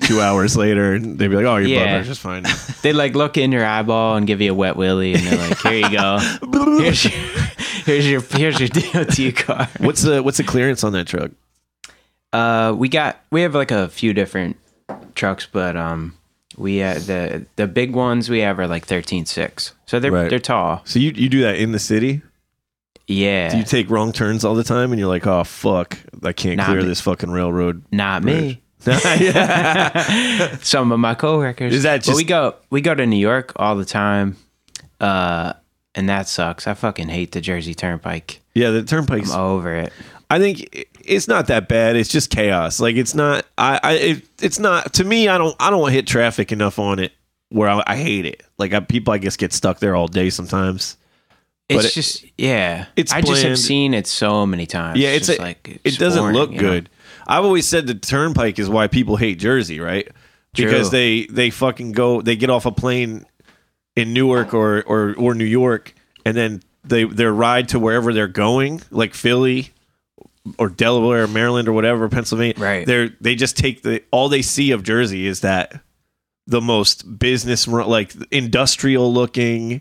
two 0.00 0.20
hours 0.20 0.56
later, 0.56 0.94
and 0.94 1.18
they'd 1.18 1.28
be 1.28 1.36
like, 1.36 1.44
"Oh, 1.46 1.56
your 1.56 1.68
blood 1.68 1.84
Yeah. 1.86 1.96
pressure's 1.98 2.18
fine." 2.18 2.44
they 2.82 2.92
like 2.92 3.14
look 3.14 3.36
in 3.36 3.52
your 3.52 3.64
eyeball 3.64 4.16
and 4.16 4.26
give 4.26 4.40
you 4.40 4.50
a 4.52 4.54
wet 4.54 4.76
willy, 4.76 5.14
and 5.14 5.22
they're 5.26 5.48
like, 5.48 5.58
here 5.60 5.72
you 5.74 5.90
go, 5.90 6.18
here's 6.82 7.04
your 7.04 7.12
here's 7.84 8.08
your 8.10 8.20
here's 8.20 8.58
your 8.60 8.68
DOT 9.04 9.36
card. 9.36 9.68
what's 9.78 10.02
the 10.02 10.22
what's 10.22 10.38
the 10.38 10.44
clearance 10.44 10.82
on 10.84 10.92
that 10.92 11.06
truck? 11.06 11.30
Uh, 12.32 12.74
we 12.76 12.88
got 12.88 13.20
we 13.30 13.42
have 13.42 13.54
like 13.54 13.70
a 13.70 13.88
few 13.88 14.12
different 14.12 14.56
trucks, 15.14 15.46
but 15.50 15.76
um, 15.76 16.16
we 16.56 16.82
uh, 16.82 16.94
the 16.94 17.46
the 17.56 17.66
big 17.68 17.94
ones 17.94 18.28
we 18.28 18.40
have 18.40 18.58
are 18.58 18.66
like 18.66 18.84
thirteen 18.86 19.24
six, 19.26 19.72
so 19.86 20.00
they're 20.00 20.10
Right. 20.12 20.28
they're 20.30 20.38
tall. 20.40 20.82
So 20.84 20.98
you 20.98 21.12
you 21.14 21.28
do 21.28 21.42
that 21.42 21.56
in 21.56 21.72
the 21.72 21.78
city? 21.78 22.22
Yeah, 23.06 23.50
Do 23.50 23.58
you 23.58 23.64
take 23.64 23.90
wrong 23.90 24.12
turns 24.12 24.44
all 24.46 24.54
the 24.54 24.64
time, 24.64 24.90
and 24.90 24.98
you're 24.98 25.08
like, 25.10 25.26
"Oh 25.26 25.44
fuck, 25.44 25.98
I 26.22 26.32
can't 26.32 26.56
Nah, 26.56 26.64
clear 26.64 26.80
me- 26.80 26.86
this 26.88 27.02
fucking 27.02 27.30
railroad." 27.30 27.82
not 27.92 28.22
bridge." 28.22 28.42
me. 28.56 28.60
Some 30.62 30.92
of 30.92 31.00
my 31.00 31.14
coworkers. 31.14 31.72
Is 31.74 31.82
that 31.84 32.04
But 32.06 32.16
we 32.16 32.24
go 32.24 32.54
we 32.70 32.80
go 32.80 32.94
to 32.94 33.06
New 33.06 33.16
York 33.18 33.52
all 33.56 33.76
the 33.76 33.84
time, 33.84 34.36
uh, 35.00 35.54
and 35.94 36.08
that 36.08 36.28
sucks. 36.28 36.66
I 36.66 36.74
fucking 36.74 37.08
hate 37.08 37.32
the 37.32 37.40
Jersey 37.40 37.74
Turnpike. 37.74 38.40
Yeah, 38.54 38.70
the 38.70 38.82
turnpike's. 38.82 39.32
I'm 39.32 39.40
over 39.40 39.74
it. 39.74 39.92
I 40.30 40.38
think 40.38 40.86
it's 41.04 41.28
not 41.28 41.48
that 41.48 41.68
bad. 41.68 41.96
It's 41.96 42.08
just 42.08 42.30
chaos. 42.30 42.80
Like 42.80 42.96
it's 42.96 43.14
not. 43.14 43.46
I. 43.58 43.80
I. 43.82 43.92
It, 43.94 44.22
it's 44.42 44.58
not. 44.58 44.92
To 44.94 45.04
me, 45.04 45.28
I 45.28 45.38
don't. 45.38 45.54
I 45.60 45.70
don't 45.70 45.90
hit 45.90 46.06
traffic 46.06 46.52
enough 46.52 46.78
on 46.78 46.98
it 46.98 47.12
where 47.50 47.68
I, 47.68 47.82
I 47.86 47.96
hate 47.96 48.26
it. 48.26 48.42
Like 48.58 48.72
I, 48.72 48.80
people, 48.80 49.12
I 49.14 49.18
guess, 49.18 49.36
get 49.36 49.52
stuck 49.52 49.78
there 49.80 49.94
all 49.96 50.08
day 50.08 50.30
sometimes. 50.30 50.96
It's 51.68 51.76
But 51.78 51.84
it- 51.86 51.92
just 51.94 52.24
yeah. 52.38 52.86
it's 52.96 53.12
I 53.12 53.20
just 53.22 53.42
have 53.42 53.50
bland. 53.50 53.58
seen 53.58 53.94
it 53.94 54.06
so 54.06 54.44
many 54.46 54.66
times. 54.66 54.98
Yeah, 54.98 55.10
it's 55.10 55.28
just 55.28 55.38
a, 55.38 55.42
like 55.42 55.80
it 55.84 55.98
doesn't 55.98 56.20
boring, 56.22 56.36
look 56.36 56.50
you 56.50 56.56
know? 56.56 56.62
good. 56.62 56.90
I've 57.26 57.44
always 57.44 57.68
said 57.68 57.86
the 57.86 57.94
turnpike 57.94 58.58
is 58.58 58.68
why 58.68 58.88
people 58.88 59.16
hate 59.16 59.38
Jersey, 59.38 59.80
right? 59.80 60.08
Because 60.54 60.90
they 60.90 61.26
they 61.26 61.50
fucking 61.50 61.92
go 61.92 62.22
they 62.22 62.36
get 62.36 62.50
off 62.50 62.64
a 62.66 62.72
plane 62.72 63.26
in 63.96 64.12
Newark 64.12 64.54
or 64.54 64.82
or 64.82 65.14
or 65.16 65.34
New 65.34 65.44
York 65.44 65.94
and 66.24 66.36
then 66.36 66.62
they 66.84 67.04
their 67.04 67.32
ride 67.32 67.68
to 67.70 67.78
wherever 67.78 68.12
they're 68.12 68.28
going, 68.28 68.82
like 68.90 69.14
Philly 69.14 69.70
or 70.58 70.68
Delaware, 70.68 71.24
or 71.24 71.28
Maryland 71.28 71.68
or 71.68 71.72
whatever, 71.72 72.08
Pennsylvania. 72.08 72.54
Right. 72.58 72.86
They're 72.86 73.10
they 73.20 73.34
just 73.34 73.56
take 73.56 73.82
the 73.82 74.02
all 74.10 74.28
they 74.28 74.42
see 74.42 74.70
of 74.70 74.82
Jersey 74.82 75.26
is 75.26 75.40
that 75.40 75.80
the 76.46 76.60
most 76.60 77.18
business 77.18 77.66
like 77.66 78.14
industrial 78.30 79.12
looking 79.12 79.80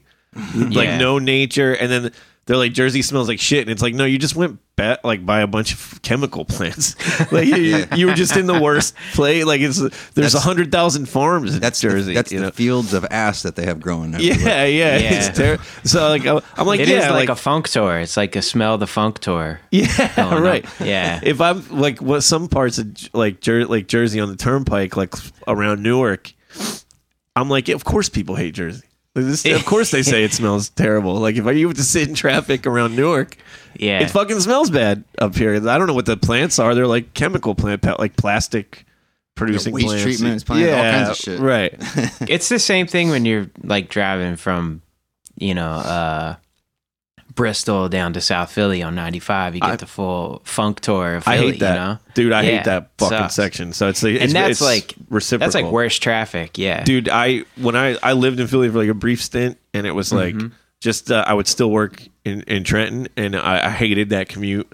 like 0.55 0.97
no 0.97 1.19
nature 1.19 1.73
and 1.73 1.91
then 1.91 2.12
they're 2.45 2.57
like 2.57 2.73
jersey 2.73 3.01
smells 3.01 3.27
like 3.29 3.39
shit 3.39 3.62
and 3.62 3.69
it's 3.69 3.81
like 3.81 3.93
no 3.93 4.05
you 4.05 4.17
just 4.19 4.35
went 4.35 4.59
bat 4.75 5.00
like 5.05 5.23
by 5.25 5.39
a 5.41 5.47
bunch 5.47 5.71
of 5.73 6.01
chemical 6.01 6.43
plants 6.45 6.95
like 7.31 7.47
you, 7.47 7.85
you 7.95 8.07
were 8.07 8.13
just 8.15 8.35
in 8.35 8.47
the 8.47 8.59
worst 8.59 8.95
place 9.13 9.45
like 9.45 9.62
it's 9.62 9.79
there's 10.15 10.33
a 10.33 10.39
hundred 10.39 10.71
thousand 10.71 11.07
farms 11.07 11.53
in 11.53 11.62
That's 11.62 11.79
jersey 11.79 12.07
The, 12.09 12.13
that's 12.15 12.31
you 12.31 12.39
the 12.39 12.45
know 12.47 12.51
fields 12.51 12.93
of 12.93 13.05
ass 13.12 13.43
that 13.43 13.55
they 13.55 13.65
have 13.65 13.79
growing. 13.79 14.15
everywhere. 14.15 14.39
yeah 14.39 14.65
yeah, 14.65 14.97
Yeah. 14.97 15.13
it's 15.13 15.38
terrible 15.38 15.63
so 15.83 16.09
like 16.09 16.25
I- 16.25 16.41
i'm 16.57 16.65
like 16.67 16.79
It 16.79 16.89
is 16.89 17.03
yeah 17.03 17.12
like, 17.12 17.29
a 17.29 17.35
funk 17.35 17.69
tour. 17.69 18.00
It's 18.00 18.17
like 18.17 18.35
a 18.35 18.41
smell 18.41 18.77
the 18.79 18.88
funk 18.88 19.19
tour. 19.19 19.59
yeah 19.71 20.13
going 20.15 20.33
up. 20.38 20.39
right 20.43 20.65
Yeah. 20.81 21.19
if 21.23 21.39
i'm 21.39 21.65
like 21.69 22.01
what 22.01 22.21
some 22.21 22.47
parts 22.50 22.77
of 22.79 22.88
like 23.13 23.41
Jer- 23.41 23.65
like 23.67 23.88
jersey 23.88 24.19
on 24.19 24.29
the 24.29 24.35
turnpike 24.38 24.97
like 24.97 25.13
around 25.47 25.83
newark 25.83 26.33
i'm 27.35 27.47
like 27.50 27.69
of 27.69 27.83
course 27.85 28.09
people 28.09 28.35
hate 28.35 28.55
jersey 28.55 28.81
Like, 28.81 28.92
this, 29.15 29.46
of 29.46 29.65
course 29.65 29.91
they 29.91 30.03
say 30.03 30.24
it 30.24 30.34
smells 30.34 30.70
terrible 30.70 31.15
like 31.15 31.36
if 31.36 31.46
I, 31.46 31.51
you 31.51 31.67
have 31.67 31.77
to 31.77 31.84
sit 31.84 32.08
in 32.08 32.15
traffic 32.15 32.65
around 32.65 32.96
newark 32.96 33.38
Yeah. 33.75 34.01
It 34.01 34.10
fucking 34.12 34.39
smells 34.39 34.70
bad 34.70 35.03
up 35.17 35.36
here. 35.36 35.55
I 35.55 35.77
don't 35.77 35.88
know 35.88 35.93
what 35.93 36.05
the 36.05 36.17
plants 36.17 36.60
are. 36.60 36.75
They're 36.75 36.88
like 36.88 37.13
chemical 37.13 37.55
plant, 37.55 37.84
like 38.00 38.15
plastic 38.15 38.86
producing 39.36 39.74
waste 39.74 39.88
plants. 39.88 40.03
treatments, 40.03 40.43
plants, 40.43 40.74
all 40.74 40.84
kinds 40.84 41.10
of 41.10 41.15
shit. 41.15 41.39
Right. 41.39 41.74
it's 42.29 42.50
the 42.50 42.60
same 42.60 42.88
thing 42.88 43.10
when 43.10 43.25
you're 43.25 43.50
like 43.63 43.89
driving 43.89 44.36
from, 44.36 44.82
you 45.36 45.55
know, 45.55 45.72
uh 45.72 46.36
Bristol 47.36 47.90
down 47.90 48.13
to 48.13 48.22
South 48.22 48.52
Philly 48.52 48.84
on 48.84 48.96
95, 48.96 49.56
you 49.56 49.62
get 49.62 49.70
I- 49.70 49.75
the 49.75 49.86
full 49.86 50.42
funk 50.46 50.80
tour 50.82 51.16
of 51.16 51.28
I 51.28 51.38
hate 51.38 51.60
that, 51.60 51.74
you 51.74 51.80
know? 51.80 51.98
dude. 52.13 52.32
I 52.34 52.42
Yeah, 52.44 52.52
hate 52.58 52.66
that 52.66 52.90
fucking 52.98 53.18
sucks. 53.18 53.36
section. 53.36 53.74
So 53.74 53.88
it's 53.88 54.04
like, 54.04 54.13
it's, 54.16 54.24
And 54.25 54.32
that's 54.34 54.52
it's 54.52 54.62
like 54.62 54.96
reciprocal. 55.10 55.46
That's 55.52 55.56
like 55.63 55.72
worse 55.74 55.98
traffic, 56.00 56.58
yeah. 56.58 56.84
dude. 56.84 57.10
I 57.10 57.44
when 57.58 57.75
I 57.75 57.98
I 58.04 58.13
lived 58.13 58.40
in 58.40 58.48
Philly 58.48 58.70
for 58.70 58.78
like 58.78 58.90
a 58.90 58.94
brief 58.94 59.22
stint, 59.22 59.58
and 59.74 59.88
it 59.88 59.92
was 59.92 60.12
like 60.13 60.36
Mm-hmm. 60.36 60.48
just 60.82 61.12
uh, 61.12 61.24
I 61.28 61.34
would 61.34 61.48
still 61.48 61.72
work 61.72 62.04
in 62.25 62.42
in 62.44 62.63
Trenton, 62.63 63.08
and 63.18 63.36
I, 63.36 63.68
I 63.68 63.70
hated 63.70 64.10
that 64.10 64.30
commute 64.30 64.72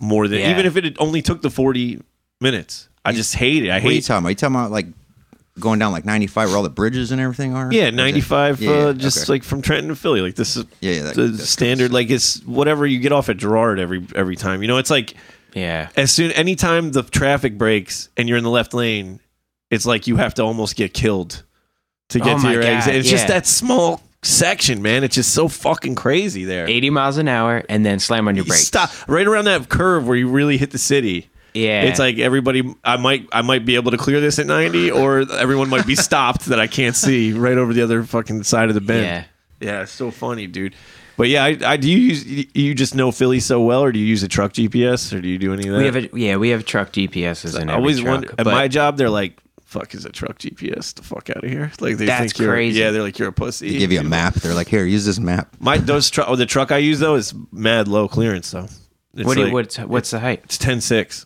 more 0.00 0.28
than 0.28 0.40
Yeah. 0.40 0.50
even 0.50 0.66
if 0.66 0.76
it 0.76 0.84
had 0.84 0.96
only 0.98 1.22
took 1.22 1.42
the 1.42 1.50
forty 1.50 2.00
minutes. 2.40 2.88
I 3.04 3.12
just 3.12 3.34
hate 3.36 3.64
it. 3.64 3.70
I 3.70 3.80
What 3.80 3.92
are 3.92 3.94
you 3.94 4.02
talking 4.02 4.24
about? 4.24 4.28
you 4.30 4.34
talking 4.34 4.56
about 4.56 4.70
like 4.72 4.86
going 5.58 5.78
down 5.78 5.92
like 5.92 6.04
95 6.04 6.48
where 6.48 6.56
all 6.56 6.62
the 6.62 6.70
bridges 6.70 7.12
and 7.12 7.20
everything 7.20 7.54
are? 7.54 7.72
Yeah, 7.72 7.90
ninety 7.90 8.20
five. 8.20 8.60
Yeah, 8.60 8.70
uh, 8.70 8.86
yeah, 8.86 8.92
just 8.92 9.24
okay. 9.24 9.32
like 9.32 9.44
from 9.44 9.62
Trenton 9.62 9.88
to 9.88 9.96
Philly. 9.96 10.20
Like 10.20 10.34
this 10.34 10.56
is 10.56 10.64
yeah, 10.80 10.92
yeah, 10.92 11.02
that- 11.02 11.14
the 11.16 11.26
that's 11.28 11.50
standard. 11.50 11.92
Like 11.92 12.10
it's 12.10 12.42
whatever 12.44 12.86
you 12.86 12.98
get 12.98 13.12
off 13.12 13.28
at 13.28 13.36
Girard 13.36 13.78
every 13.78 14.06
every 14.14 14.36
time. 14.36 14.62
You 14.62 14.68
know, 14.68 14.78
it's 14.78 14.90
like 14.90 15.14
yeah. 15.54 15.88
as 15.96 16.12
soon 16.12 16.32
anytime 16.32 16.92
the 16.92 17.02
traffic 17.02 17.56
breaks 17.58 18.08
and 18.16 18.28
you're 18.28 18.38
in 18.38 18.44
the 18.44 18.50
left 18.50 18.74
lane, 18.74 19.20
it's 19.70 19.86
like 19.86 20.06
you 20.06 20.16
have 20.16 20.34
to 20.34 20.42
almost 20.42 20.76
get 20.76 20.94
killed 20.94 21.42
to 22.10 22.20
get 22.20 22.38
Oh 22.38 22.42
to 22.42 22.52
your 22.52 22.62
God, 22.62 22.68
exit. 22.68 22.94
It's 22.94 23.10
just 23.10 23.28
that 23.28 23.46
small 23.46 24.00
section, 24.22 24.82
man. 24.82 25.04
It's 25.04 25.14
just 25.14 25.32
so 25.32 25.48
fucking 25.48 25.94
crazy 25.94 26.44
there. 26.44 26.68
80 26.68 26.90
miles 26.90 27.16
an 27.18 27.28
hour 27.28 27.64
and 27.68 27.84
then 27.84 27.98
slam 27.98 28.28
on 28.28 28.36
your 28.36 28.44
You 28.44 28.50
brakes. 28.50 28.66
Stop 28.66 28.90
right 29.08 29.26
around 29.26 29.46
that 29.46 29.68
curve 29.68 30.06
where 30.06 30.16
you 30.16 30.28
really 30.28 30.58
hit 30.58 30.70
the 30.70 30.78
city. 30.78 31.30
Yeah. 31.56 31.82
It's 31.82 31.98
like 31.98 32.18
everybody. 32.18 32.74
I 32.84 32.96
might. 32.96 33.26
I 33.32 33.42
might 33.42 33.64
be 33.64 33.74
able 33.76 33.90
to 33.92 33.96
clear 33.98 34.20
this 34.20 34.38
at 34.38 34.46
ninety, 34.46 34.90
or 34.90 35.20
everyone 35.32 35.68
might 35.70 35.86
be 35.86 35.94
stopped 36.08 36.46
that 36.46 36.60
I 36.60 36.66
can't 36.66 36.94
see 36.96 37.32
right 37.32 37.56
over 37.56 37.72
the 37.72 37.82
other 37.82 38.02
fucking 38.04 38.42
side 38.44 38.68
of 38.68 38.74
the 38.74 38.80
bend. 38.80 39.04
yeah. 39.04 39.24
Yeah, 39.58 39.82
it's 39.82 39.92
so 39.92 40.10
funny, 40.10 40.46
dude. 40.46 40.74
But 41.16 41.28
yeah, 41.30 41.42
I, 41.44 41.56
I 41.64 41.76
do 41.78 41.90
you 41.90 41.96
use 41.96 42.26
you 42.54 42.74
just 42.74 42.94
know 42.94 43.10
Philly 43.10 43.40
so 43.40 43.62
well, 43.62 43.80
or 43.82 43.90
do 43.90 43.98
you 43.98 44.04
use 44.04 44.22
a 44.22 44.28
truck 44.28 44.52
GPS, 44.52 45.16
or 45.16 45.20
do 45.22 45.28
you 45.28 45.38
do 45.38 45.54
any 45.54 45.66
of 45.66 45.72
that? 45.72 45.78
We 45.78 45.84
have 45.86 45.96
a 45.96 46.10
yeah, 46.18 46.36
we 46.36 46.50
have 46.50 46.66
truck 46.66 46.92
GPSs 46.92 47.54
in 47.58 47.70
I 47.70 47.72
every 47.72 47.74
always 47.74 48.00
truck. 48.00 48.10
wonder 48.10 48.34
at 48.36 48.44
my 48.44 48.68
job. 48.68 48.98
They're 48.98 49.08
like, 49.08 49.40
"Fuck 49.64 49.94
is 49.94 50.04
a 50.04 50.10
truck 50.10 50.38
GPS? 50.38 50.92
The 50.92 51.02
fuck 51.02 51.30
out 51.30 51.42
of 51.42 51.48
here!" 51.48 51.72
Like 51.80 51.96
they 51.96 52.04
That's 52.04 52.32
think 52.34 52.38
you're 52.40 52.52
crazy. 52.52 52.80
yeah. 52.80 52.90
They're 52.90 53.00
like 53.02 53.18
you're 53.18 53.28
a 53.30 53.32
pussy. 53.32 53.70
They 53.72 53.78
give 53.78 53.92
you 53.92 54.00
a 54.00 54.04
map. 54.04 54.34
They're 54.34 54.52
like, 54.52 54.68
here, 54.68 54.84
use 54.84 55.06
this 55.06 55.18
map. 55.18 55.56
My 55.58 55.78
those 55.78 56.10
truck. 56.10 56.28
Oh, 56.28 56.36
the 56.36 56.44
truck 56.44 56.70
I 56.70 56.76
use 56.76 56.98
though 57.00 57.14
is 57.14 57.32
mad 57.50 57.88
low 57.88 58.08
clearance 58.08 58.50
though. 58.50 58.68
It's 59.14 59.24
what 59.26 59.34
do 59.36 59.40
you, 59.40 59.44
like- 59.46 59.54
what's 59.54 59.78
what's 59.78 60.10
the 60.10 60.20
height? 60.20 60.42
It's 60.44 60.58
ten 60.58 60.82
six. 60.82 61.24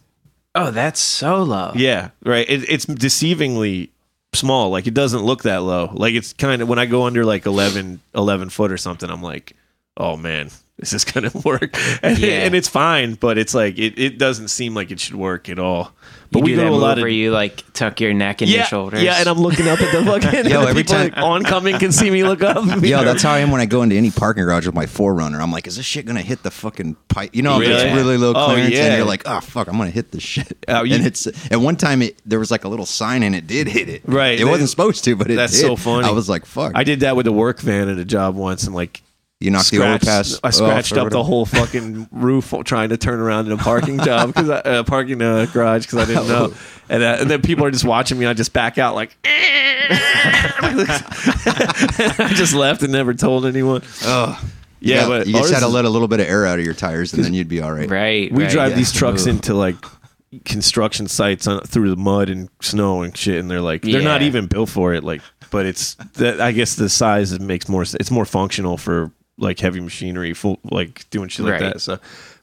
Oh, 0.55 0.71
that's 0.71 1.01
so 1.01 1.43
low. 1.43 1.73
Yeah, 1.77 2.11
right. 2.25 2.49
It, 2.49 2.69
it's 2.69 2.87
deceivingly 2.87 3.91
small. 4.33 4.71
Like 4.71 4.87
it 4.87 4.95
doesn't 4.95 5.23
look 5.23 5.43
that 5.45 5.59
low. 5.63 5.91
Like 5.93 6.15
it's 6.15 6.33
kind 6.33 6.61
of 6.63 6.69
when 6.69 6.79
I 6.79 6.87
go 6.87 7.05
under 7.05 7.25
like 7.25 7.47
11, 7.47 8.01
11 8.15 8.51
foot 8.51 8.73
or 8.73 8.77
something, 8.77 9.09
I'm 9.11 9.23
like, 9.23 9.53
oh 9.97 10.17
man, 10.17 10.47
is 10.79 10.91
this 10.91 10.93
is 10.93 11.05
gonna 11.05 11.31
work, 11.45 11.77
and, 12.03 12.19
Yeah. 12.19 12.45
and 12.45 12.55
it's 12.55 12.69
fine. 12.69 13.15
But 13.15 13.39
it's 13.39 13.55
like 13.55 13.79
it, 13.79 13.99
it 13.99 14.19
doesn't 14.19 14.49
seem 14.49 14.75
like 14.75 14.91
it 14.91 14.99
should 15.01 15.15
work 15.17 15.49
at 15.49 15.59
all. 15.59 15.93
But 16.33 16.41
you 16.41 16.45
we 16.45 16.51
do 16.53 16.57
go 16.57 16.63
that 16.63 16.65
to 16.65 16.69
a 16.69 16.73
move 16.75 16.83
lot 16.83 16.99
of 16.99 17.03
where 17.03 17.11
you 17.11 17.33
like 17.33 17.65
tuck 17.73 18.01
your 18.01 18.15
neck 18.15 18.41
and 18.41 18.49
yeah, 18.49 18.59
your 18.59 18.67
shoulders. 18.67 19.03
yeah, 19.03 19.17
and 19.19 19.29
I'm 19.29 19.39
looking 19.41 19.67
up 19.67 19.81
at 19.81 19.91
the 19.93 20.05
fucking. 20.23 20.49
Yo, 20.51 20.61
the 20.63 20.69
every 20.69 20.85
people 20.85 21.11
time- 21.11 21.13
oncoming 21.17 21.79
can 21.81 21.91
see 21.91 22.09
me 22.09 22.23
look 22.23 22.43
up. 22.43 22.65
Yo, 22.83 23.03
that's 23.03 23.23
how 23.25 23.33
I 23.33 23.41
am 23.41 23.51
when 23.51 23.61
I 23.61 23.67
go 23.67 23.83
into 23.83 23.97
any 23.97 24.13
parking 24.13 24.45
garage 24.45 24.65
with 24.65 24.75
my 24.77 24.87
Forerunner. 24.87 25.41
I'm 25.41 25.51
like, 25.51 25.67
is 25.67 25.77
this 25.77 25.87
shit 25.87 26.07
gonna 26.07 26.23
hit 26.23 26.45
the 26.45 26.51
fucking 26.53 26.97
pipe? 27.09 27.35
You 27.35 27.43
know, 27.43 27.59
Really? 27.59 27.73
it's 27.75 27.95
really 27.97 28.17
low 28.17 28.33
Oh, 28.37 28.47
clearance, 28.47 28.73
yeah. 28.75 28.85
and 28.87 28.97
you're 28.99 29.07
like, 29.07 29.23
oh 29.27 29.41
fuck, 29.41 29.67
I'm 29.67 29.77
gonna 29.77 29.91
hit 29.91 30.13
this 30.13 30.23
shit. 30.23 30.65
Oh, 30.69 30.85
you- 30.85 30.95
and 30.95 31.05
it's 31.05 31.27
at 31.51 31.61
one 31.61 31.75
time 31.77 32.01
it 32.03 32.21
there 32.25 32.39
was 32.39 32.53
like 32.53 32.65
a 32.65 32.69
little 32.69 32.87
sign 32.87 33.25
and 33.25 33.35
it 33.35 33.49
did 33.49 33.67
hit 33.67 33.89
it. 33.89 34.03
Right, 34.05 34.39
It 34.41 34.45
that- 34.45 34.51
wasn't 34.51 34.71
supposed 34.71 35.03
to, 35.05 35.17
but 35.17 35.31
it 35.33 35.35
that's 35.35 35.53
did. 35.55 35.63
so 35.63 35.75
funny. 35.75 36.07
I 36.07 36.13
was 36.13 36.29
like, 36.29 36.47
fuck. 36.47 36.73
I 36.77 36.85
did 36.85 37.01
that 37.01 37.17
with 37.17 37.27
a 37.27 37.33
work 37.33 37.59
van 37.61 37.89
at 37.89 37.99
a 37.99 38.05
job 38.05 38.37
once, 38.37 38.65
and 38.65 38.75
like 38.75 39.03
you 39.41 39.51
knocked 39.51 39.71
the 39.71 39.77
scratched, 39.77 40.05
overpass. 40.05 40.41
I 40.45 40.51
scratched 40.51 40.93
up 40.99 41.09
the 41.11 41.23
whole 41.23 41.47
fucking 41.47 42.09
roof 42.13 42.53
trying 42.65 42.91
to 42.91 42.99
turn 42.99 43.21
around 43.21 43.47
in 43.47 43.53
a 43.53 43.57
parking 43.57 43.99
job 43.99 44.29
because 44.35 44.51
uh, 44.51 44.85
parking 44.85 45.23
uh, 45.23 45.47
garage 45.47 45.87
because 45.87 45.99
I 45.99 46.05
didn't 46.05 46.29
know, 46.35 46.53
and, 46.91 47.03
uh, 47.03 47.17
and 47.21 47.31
then 47.31 47.41
people 47.41 47.65
are 47.65 47.71
just 47.71 47.85
watching 47.87 48.19
me. 48.19 48.27
I 48.27 48.35
just 48.35 48.53
back 48.53 48.77
out 48.77 48.95
like, 48.95 49.17
I 52.21 52.33
just 52.35 52.55
left 52.55 52.83
and 52.83 52.93
never 52.93 53.15
told 53.15 53.47
anyone. 53.47 53.83
Ugh. 54.05 54.45
Yeah, 54.81 54.95
You 54.95 55.01
got- 55.01 55.09
but 55.09 55.27
you 55.27 55.33
just 55.35 55.53
had 55.53 55.61
to 55.61 55.69
let 55.69 55.85
a 55.85 55.91
little 55.91 56.09
bit 56.09 56.21
of 56.21 56.27
air 56.27 56.47
out 56.47 56.59
of 56.59 56.65
your 56.65 56.75
tires, 56.75 57.13
and 57.13 57.25
then 57.25 57.35
you'd 57.35 57.49
be 57.49 57.61
all 57.61 57.73
right. 57.73 57.91
right. 57.91 58.33
we 58.33 58.45
right, 58.45 58.53
drive 58.53 58.71
yeah. 58.71 58.77
these 58.77 58.93
trucks 58.93 59.27
Ooh. 59.27 59.31
into 59.31 59.55
like 59.55 59.77
construction 60.45 61.09
sites 61.09 61.47
on, 61.47 61.61
through 61.63 61.91
the 61.91 61.97
mud 61.97 62.29
and 62.29 62.49
snow 62.61 63.03
and 63.03 63.17
shit, 63.17 63.39
and 63.39 63.51
they're 63.51 63.61
like 63.61 63.83
they're 63.83 64.03
not 64.03 64.23
even 64.23 64.47
built 64.47 64.69
for 64.69 64.95
it. 64.95 65.03
Like, 65.05 65.23
but 65.51 65.67
it's 65.67 65.95
that 66.15 66.41
I 66.41 66.53
guess 66.53 66.77
the 66.77 66.89
size 66.89 67.39
makes 67.41 67.69
more. 67.69 67.83
It's 67.83 68.11
more 68.11 68.25
functional 68.25 68.77
for 68.79 69.11
like 69.41 69.59
heavy 69.59 69.81
machinery, 69.81 70.33
full 70.35 70.59
like 70.71 71.09
doing 71.11 71.29
shit 71.29 71.45
like 71.45 71.61
Right. 71.61 71.73
that. 71.75 71.81
So, 71.81 71.99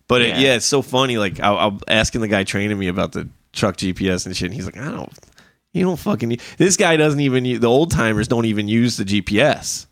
but 0.07 0.21
it, 0.21 0.29
Yeah. 0.29 0.39
yeah, 0.39 0.55
it's 0.55 0.65
so 0.65 0.81
funny. 0.81 1.17
Like 1.17 1.39
I, 1.39 1.53
I'm 1.53 1.79
asking 1.87 2.21
the 2.21 2.27
guy 2.27 2.43
training 2.43 2.77
me 2.77 2.87
about 2.89 3.11
the 3.13 3.27
truck 3.53 3.77
GPS 3.77 4.25
and 4.25 4.35
shit. 4.35 4.47
And 4.47 4.53
he's 4.53 4.65
like, 4.65 4.77
I 4.77 4.91
don't. 4.91 5.11
You 5.73 5.83
don't 5.85 5.97
fucking. 5.99 6.31
u- 6.31 6.37
This 6.57 6.75
guy 6.77 6.97
doesn't 6.97 7.19
even. 7.19 7.45
u- 7.45 7.59
The 7.59 7.67
old 7.67 7.91
timers 7.91 8.27
don't 8.27 8.45
even 8.45 8.67
use 8.67 8.97
the 8.97 9.03
GPS, 9.05 9.85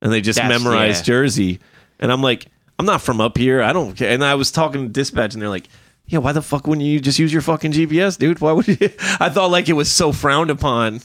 and 0.00 0.12
they 0.12 0.20
just 0.20 0.38
That's- 0.38 0.62
memorize 0.62 0.98
yeah. 1.00 1.04
Jersey. 1.04 1.58
And 2.00 2.10
I'm 2.12 2.22
like, 2.22 2.46
I'm 2.78 2.86
not 2.86 3.00
from 3.02 3.20
up 3.20 3.36
here. 3.38 3.62
I 3.62 3.72
don't 3.72 3.94
care. 3.96 4.10
And 4.10 4.24
I 4.24 4.34
was 4.34 4.50
talking 4.50 4.82
to 4.82 4.88
dispatch, 4.88 5.34
and 5.34 5.42
they're 5.42 5.48
like, 5.48 5.68
Yeah, 6.06 6.18
why 6.18 6.32
the 6.32 6.42
fuck 6.42 6.66
wouldn't 6.66 6.86
you 6.86 7.00
just 7.00 7.18
use 7.18 7.32
your 7.32 7.42
fucking 7.42 7.72
GPS, 7.72 8.18
dude? 8.18 8.40
Why 8.40 8.52
would 8.52 8.68
you? 8.68 8.76
I 9.20 9.28
thought 9.30 9.50
like 9.50 9.68
it 9.68 9.72
was 9.74 9.90
so 9.90 10.12
frowned 10.12 10.50
upon 10.50 11.00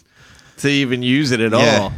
to 0.57 0.69
even 0.69 1.01
use 1.03 1.31
it 1.31 1.39
at 1.39 1.51
Yeah. 1.53 1.79
all. 1.81 1.93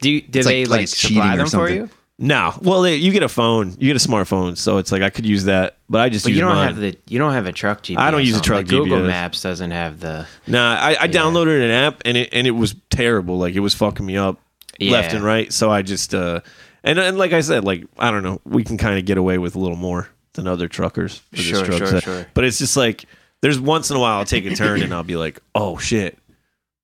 Do 0.00 0.10
you, 0.10 0.20
do 0.22 0.38
It's 0.40 0.48
they 0.48 0.64
like- 0.64 0.70
like, 0.70 0.80
like 0.80 0.88
cheating 0.88 1.16
supply 1.16 1.34
or 1.34 1.36
them 1.36 1.46
for 1.46 1.50
something. 1.50 1.76
you? 1.76 1.90
No, 2.16 2.54
well, 2.62 2.82
they, 2.82 2.94
you 2.94 3.10
get 3.10 3.24
a 3.24 3.28
phone, 3.28 3.70
you 3.72 3.92
get 3.92 3.96
a 3.96 4.08
smartphone, 4.08 4.56
so 4.56 4.78
it's 4.78 4.92
like 4.92 5.02
I 5.02 5.10
could 5.10 5.26
use 5.26 5.44
that, 5.44 5.78
but 5.88 6.00
I 6.00 6.08
just 6.08 6.24
But 6.24 6.28
use 6.30 6.36
you 6.36 6.42
don't 6.44 6.54
mine. 6.54 6.68
have 6.68 6.76
the 6.76 6.96
you 7.08 7.18
don't 7.18 7.32
have 7.32 7.46
a 7.46 7.52
truck 7.52 7.82
GPS. 7.82 7.98
I 7.98 8.12
don't 8.12 8.24
use 8.24 8.36
a 8.38 8.40
truck 8.40 8.58
Like, 8.58 8.68
Google 8.68 8.98
GPS. 8.98 9.06
Maps 9.08 9.42
doesn't 9.42 9.72
have 9.72 9.98
the 9.98 10.26
Nah, 10.46 10.76
I, 10.76 10.96
I 11.00 11.08
downloaded 11.08 11.64
an 11.64 11.70
app 11.72 12.02
and 12.04 12.16
it 12.16 12.28
and 12.32 12.46
it 12.46 12.52
was 12.52 12.76
terrible. 12.88 13.38
Like 13.38 13.54
it 13.54 13.60
was 13.60 13.74
fucking 13.74 14.06
me 14.06 14.16
up 14.16 14.38
left 14.80 15.12
and 15.12 15.24
right. 15.24 15.52
So 15.52 15.70
I 15.72 15.82
just 15.82 16.14
uh 16.14 16.40
and 16.84 17.00
and 17.00 17.18
like 17.18 17.32
I 17.32 17.40
said, 17.40 17.64
like 17.64 17.84
I 17.98 18.12
don't 18.12 18.22
know, 18.22 18.40
we 18.44 18.62
can 18.62 18.78
kind 18.78 18.96
of 18.96 19.04
get 19.06 19.18
away 19.18 19.38
with 19.38 19.56
a 19.56 19.58
little 19.58 19.76
more 19.76 20.08
than 20.34 20.46
other 20.46 20.68
truckers. 20.68 21.20
Sure, 21.32 21.64
truck 21.64 21.78
sure, 21.78 21.86
set. 21.88 22.04
sure. 22.04 22.26
But 22.32 22.44
it's 22.44 22.58
just 22.58 22.76
like 22.76 23.06
there's 23.40 23.58
once 23.58 23.90
in 23.90 23.96
a 23.96 24.00
while 24.00 24.18
I'll 24.18 24.24
take 24.24 24.46
a 24.46 24.54
turn 24.54 24.82
and 24.82 24.94
I'll 24.94 25.02
be 25.02 25.16
like, 25.16 25.40
oh 25.56 25.78
shit. 25.78 26.16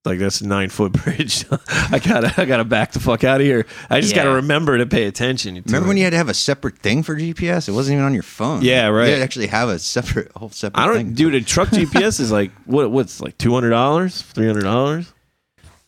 Like 0.04 0.18
that's 0.18 0.40
a 0.40 0.46
nine 0.48 0.70
foot 0.70 0.92
bridge. 1.04 1.44
I 1.90 1.98
gotta 1.98 2.32
I 2.40 2.46
gotta 2.46 2.64
back 2.64 2.92
the 2.92 3.00
fuck 3.00 3.22
out 3.22 3.40
of 3.42 3.46
here. 3.46 3.66
I 3.90 4.00
just 4.00 4.14
gotta 4.14 4.30
remember 4.30 4.78
to 4.78 4.86
pay 4.86 5.04
attention. 5.04 5.56
to 5.56 5.62
Remember 5.66 5.86
it. 5.86 5.88
when 5.88 5.96
you 5.98 6.04
had 6.04 6.10
to 6.10 6.16
have 6.16 6.30
a 6.30 6.34
separate 6.34 6.78
thing 6.78 7.02
for 7.02 7.14
GPS? 7.16 7.68
It 7.68 7.72
wasn't 7.72 7.94
even 7.96 8.06
on 8.06 8.14
your 8.14 8.22
phone. 8.22 8.62
Yeah, 8.62 8.86
right. 8.86 9.04
You 9.06 9.10
had 9.12 9.18
to 9.18 9.24
actually 9.24 9.48
have 9.48 9.68
a 9.68 9.78
separate, 9.78 10.32
whole 10.34 10.48
separate 10.48 10.82
I 10.82 10.86
don't, 10.86 10.96
thing. 10.96 11.12
dude. 11.12 11.34
A 11.34 11.42
truck 11.42 11.68
GPS 11.70 12.18
is 12.18 12.32
like 12.32 12.50
what? 12.64 12.90
What's 12.90 13.20
like 13.20 13.36
two 13.36 13.52
hundred 13.52 13.70
dollars, 13.70 14.22
three 14.22 14.46
hundred 14.46 14.62
dollars? 14.62 15.12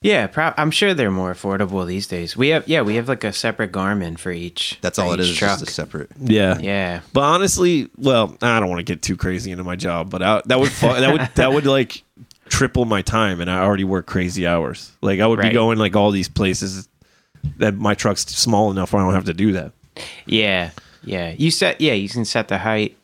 Yeah, 0.03 0.27
pro- 0.27 0.53
I'm 0.57 0.72
sure 0.72 0.94
they're 0.94 1.12
more 1.12 1.33
affordable 1.33 1.87
these 1.87 2.09
days. 2.09 2.37
We 2.37 2.48
have 2.48 2.66
yeah, 2.68 2.83
we 2.83 2.96
have 2.96 3.09
like 3.09 3.22
a 3.25 3.33
separate 3.33 3.70
Garmin 3.72 4.18
for 4.18 4.33
each. 4.33 4.77
That's 4.83 4.98
for 4.98 5.05
all 5.05 5.12
it 5.12 5.20
each 5.20 5.31
is. 5.31 5.37
Truck. 5.38 5.61
Just 5.61 5.70
a 5.70 5.72
separate. 5.72 6.11
Yeah, 6.20 6.59
yeah, 6.59 7.01
But 7.12 7.20
honestly, 7.22 7.88
well, 7.96 8.37
I 8.42 8.59
don't 8.59 8.68
want 8.68 8.81
to 8.81 8.92
get 8.92 9.01
too 9.01 9.16
crazy 9.16 9.53
into 9.53 9.62
my 9.64 9.77
job, 9.77 10.11
but 10.11 10.20
I, 10.20 10.42
that 10.46 10.59
would 10.59 10.72
fu- 10.72 10.88
that 10.88 11.12
would 11.12 11.29
that 11.37 11.53
would 11.53 11.66
like 11.66 12.03
triple 12.52 12.84
my 12.84 13.00
time, 13.02 13.40
and 13.40 13.50
I 13.50 13.60
already 13.60 13.84
work 13.84 14.06
crazy 14.06 14.46
hours. 14.46 14.92
Like 15.00 15.20
I 15.20 15.26
would 15.26 15.40
be 15.40 15.50
going 15.50 15.78
like 15.78 15.96
all 15.96 16.10
these 16.10 16.28
places 16.28 16.88
that 17.56 17.74
my 17.74 17.94
truck's 17.94 18.22
small 18.26 18.70
enough 18.70 18.92
where 18.92 19.02
I 19.02 19.06
don't 19.06 19.14
have 19.14 19.24
to 19.24 19.34
do 19.34 19.52
that. 19.52 19.72
yeah, 20.26 20.70
yeah. 21.02 21.34
You 21.36 21.50
set 21.50 21.80
yeah, 21.80 21.94
you 21.94 22.08
can 22.08 22.24
set 22.24 22.48
the 22.48 22.58
height 22.58 22.96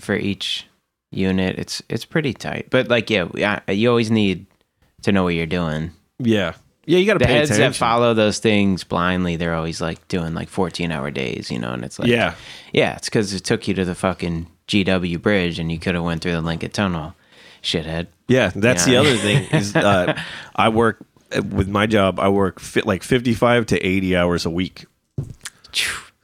for 0.00 0.14
each 0.16 0.66
unit. 1.12 1.58
It's 1.58 1.82
it's 1.88 2.04
pretty 2.04 2.32
tight, 2.32 2.68
but 2.70 2.88
like 2.88 3.10
yeah, 3.10 3.60
you 3.68 3.88
always 3.90 4.10
need 4.10 4.46
to 5.02 5.12
know 5.12 5.22
what 5.24 5.34
you're 5.34 5.46
doing. 5.46 5.92
Yeah, 6.18 6.54
yeah, 6.86 6.98
you 6.98 7.06
got 7.06 7.14
to 7.14 7.18
The 7.20 7.26
pay 7.26 7.34
heads 7.34 7.50
attention. 7.50 7.72
that 7.72 7.76
follow 7.76 8.14
those 8.14 8.38
things 8.38 8.84
blindly, 8.84 9.36
they're 9.36 9.54
always 9.54 9.80
like 9.80 10.06
doing 10.08 10.32
like 10.34 10.48
14 10.48 10.90
hour 10.90 11.10
days, 11.10 11.50
you 11.50 11.58
know, 11.58 11.72
and 11.72 11.84
it's 11.84 11.98
like 11.98 12.08
yeah, 12.08 12.34
yeah, 12.72 12.96
it's 12.96 13.08
because 13.08 13.32
it 13.34 13.40
took 13.44 13.68
you 13.68 13.74
to 13.74 13.84
the 13.84 13.94
fucking 13.94 14.46
GW 14.66 15.20
bridge 15.20 15.58
and 15.58 15.70
you 15.70 15.78
could 15.78 15.94
have 15.94 16.04
went 16.04 16.22
through 16.22 16.32
the 16.32 16.40
Lincoln 16.40 16.70
Tunnel, 16.70 17.14
shithead. 17.62 18.06
Yeah. 18.28 18.50
That's 18.54 18.84
the 18.84 18.96
other 18.96 19.16
thing 19.16 19.44
is 19.52 19.74
uh, 19.76 20.20
I 20.56 20.68
work 20.70 21.04
with 21.34 21.68
my 21.68 21.86
job. 21.86 22.18
I 22.20 22.28
work 22.28 22.60
fit 22.60 22.86
like 22.86 23.02
fifty 23.02 23.34
five 23.34 23.66
to 23.66 23.78
eighty 23.80 24.16
hours 24.16 24.46
a 24.46 24.50
week. 24.50 24.86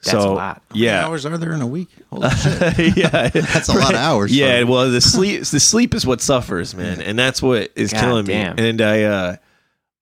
That's 0.03 0.13
so 0.23 0.33
a 0.33 0.33
lot. 0.33 0.57
How 0.71 0.75
many 0.75 0.85
yeah, 0.87 1.05
hours 1.07 1.27
are 1.27 1.37
there 1.37 1.53
in 1.53 1.61
a 1.61 1.67
week? 1.67 1.89
Holy 2.11 2.31
shit. 2.37 2.97
yeah, 2.97 3.29
That's 3.29 3.69
a 3.69 3.75
lot 3.75 3.91
of 3.93 4.01
hours. 4.01 4.35
Yeah, 4.35 4.61
for- 4.63 4.67
well, 4.71 4.91
the 4.91 5.01
sleep 5.01 5.43
the 5.45 5.61
sleep 5.61 5.95
is 5.95 6.07
what 6.07 6.23
suffers, 6.23 6.75
man, 6.75 7.03
and 7.03 7.19
that's 7.19 7.43
what 7.43 7.71
is 7.77 7.93
God 7.93 8.01
killing 8.01 8.25
damn. 8.25 8.57
me. 8.57 8.69
And 8.71 8.81
I 8.81 9.03
uh, 9.03 9.37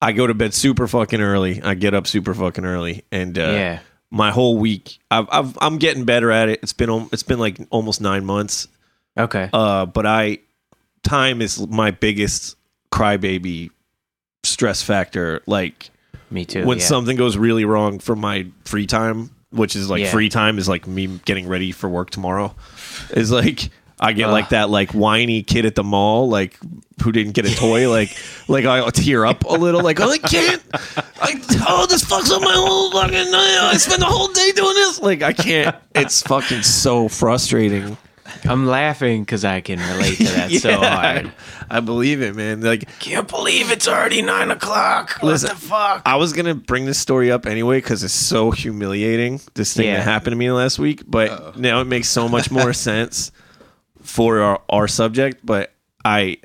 I 0.00 0.12
go 0.12 0.26
to 0.26 0.34
bed 0.34 0.54
super 0.54 0.87
fucking 0.87 1.20
early. 1.20 1.61
I 1.62 1.74
get 1.74 1.94
up 1.94 2.06
super 2.06 2.32
fucking 2.32 2.64
early, 2.64 3.04
and 3.11 3.37
uh, 3.37 3.42
Yeah. 3.42 3.80
my 4.12 4.30
whole 4.30 4.56
week, 4.58 5.00
I've, 5.11 5.26
I've 5.32 5.58
I'm 5.61 5.78
getting 5.78 6.04
better 6.04 6.30
at 6.30 6.48
it. 6.48 6.61
It's 6.62 6.72
been 6.74 7.08
it's 7.12 7.24
been 7.24 7.40
like 7.40 7.58
almost 7.70 8.00
nine 8.00 8.24
months. 8.24 8.68
Okay. 9.18 9.50
Uh, 9.52 9.84
but 9.87 10.06
I 10.06 10.38
time 11.02 11.40
is 11.42 11.66
my 11.68 11.90
biggest 11.90 12.56
crybaby 12.92 13.70
stress 14.44 14.82
factor. 14.82 15.42
Like 15.46 15.90
Me 16.30 16.44
too. 16.44 16.64
when 16.66 16.78
yeah. 16.78 16.84
something 16.84 17.16
goes 17.16 17.37
really 17.37 17.64
wrong 17.64 17.98
for 17.98 18.16
my 18.16 18.46
free 18.64 18.87
time, 18.87 19.30
which 19.50 19.76
is 19.76 19.88
like 19.90 20.02
Yeah. 20.02 20.11
free 20.11 20.28
time, 20.28 20.58
is 20.58 20.68
like 20.68 20.87
me 20.87 21.06
getting 21.24 21.48
ready 21.48 21.72
for 21.72 21.88
work 21.88 22.11
tomorrow. 22.11 22.54
Is 23.11 23.30
like 23.30 23.70
I 24.00 24.12
get 24.12 24.28
like 24.28 24.50
that 24.50 24.70
like 24.70 24.92
whiny 24.92 25.42
kid 25.42 25.66
at 25.66 25.74
the 25.74 25.82
mall, 25.82 26.28
like 26.28 26.56
who 27.02 27.11
didn't 27.12 27.32
get 27.32 27.46
a 27.46 27.54
toy, 27.54 27.90
like 27.90 28.16
like 28.46 28.64
I 28.64 28.88
tear 28.90 29.26
up 29.26 29.44
a 29.44 29.54
little, 29.54 29.82
like 29.82 30.00
oh 30.00 30.11
I 30.11 30.18
can't, 30.18 30.62
I 31.20 31.34
oh 31.68 31.87
this 31.87 32.04
fucks 32.04 32.30
up 32.30 32.40
my 32.42 32.54
whole 32.54 32.92
fucking 32.92 33.30
night. 33.30 33.58
I 33.72 33.76
spend 33.76 34.02
the 34.02 34.06
whole 34.06 34.28
day 34.28 34.52
doing 34.52 34.74
this, 34.74 35.00
like 35.00 35.22
I 35.22 35.32
can't. 35.32 35.74
It's 35.94 36.22
fucking 36.22 36.62
so 36.62 37.08
frustrating. 37.08 37.96
I'm 38.44 38.66
laughing 38.66 39.22
because 39.22 39.44
I 39.44 39.60
can 39.60 39.78
relate 39.78 40.16
to 40.18 40.24
that 40.24 40.50
so 40.60 40.76
hard. 40.78 41.32
I 41.70 41.80
believe 41.80 42.22
it, 42.22 42.34
man. 42.36 42.60
Like 42.60 42.88
Can't 42.98 43.28
believe 43.28 43.70
it's 43.70 43.86
already 43.88 44.22
nine 44.22 44.50
o'clock. 44.50 45.18
What 45.20 45.30
Listen, 45.30 45.50
the 45.50 45.54
fuck? 45.56 46.02
I 46.06 46.16
was 46.16 46.32
gonna 46.32 46.54
bring 46.54 46.84
this 46.86 46.98
story 46.98 47.30
up 47.30 47.46
anyway 47.46 47.78
because 47.78 48.02
it's 48.04 48.14
so 48.14 48.50
humiliating. 48.50 49.40
This 49.54 49.74
thing 49.74 49.86
Yeah. 49.86 49.96
that 49.98 50.02
happened 50.04 50.32
to 50.32 50.36
me 50.36 50.50
last 50.50 50.78
week, 50.78 51.02
but 51.06 51.56
now 51.58 51.80
it 51.80 51.84
makes 51.86 52.08
so 52.08 52.28
much 52.28 52.50
more 52.50 52.72
sense 52.88 53.32
for 54.02 54.40
our, 54.40 54.62
our 54.68 54.88
subject. 54.88 55.44
But 55.44 55.72
I, 56.04 56.38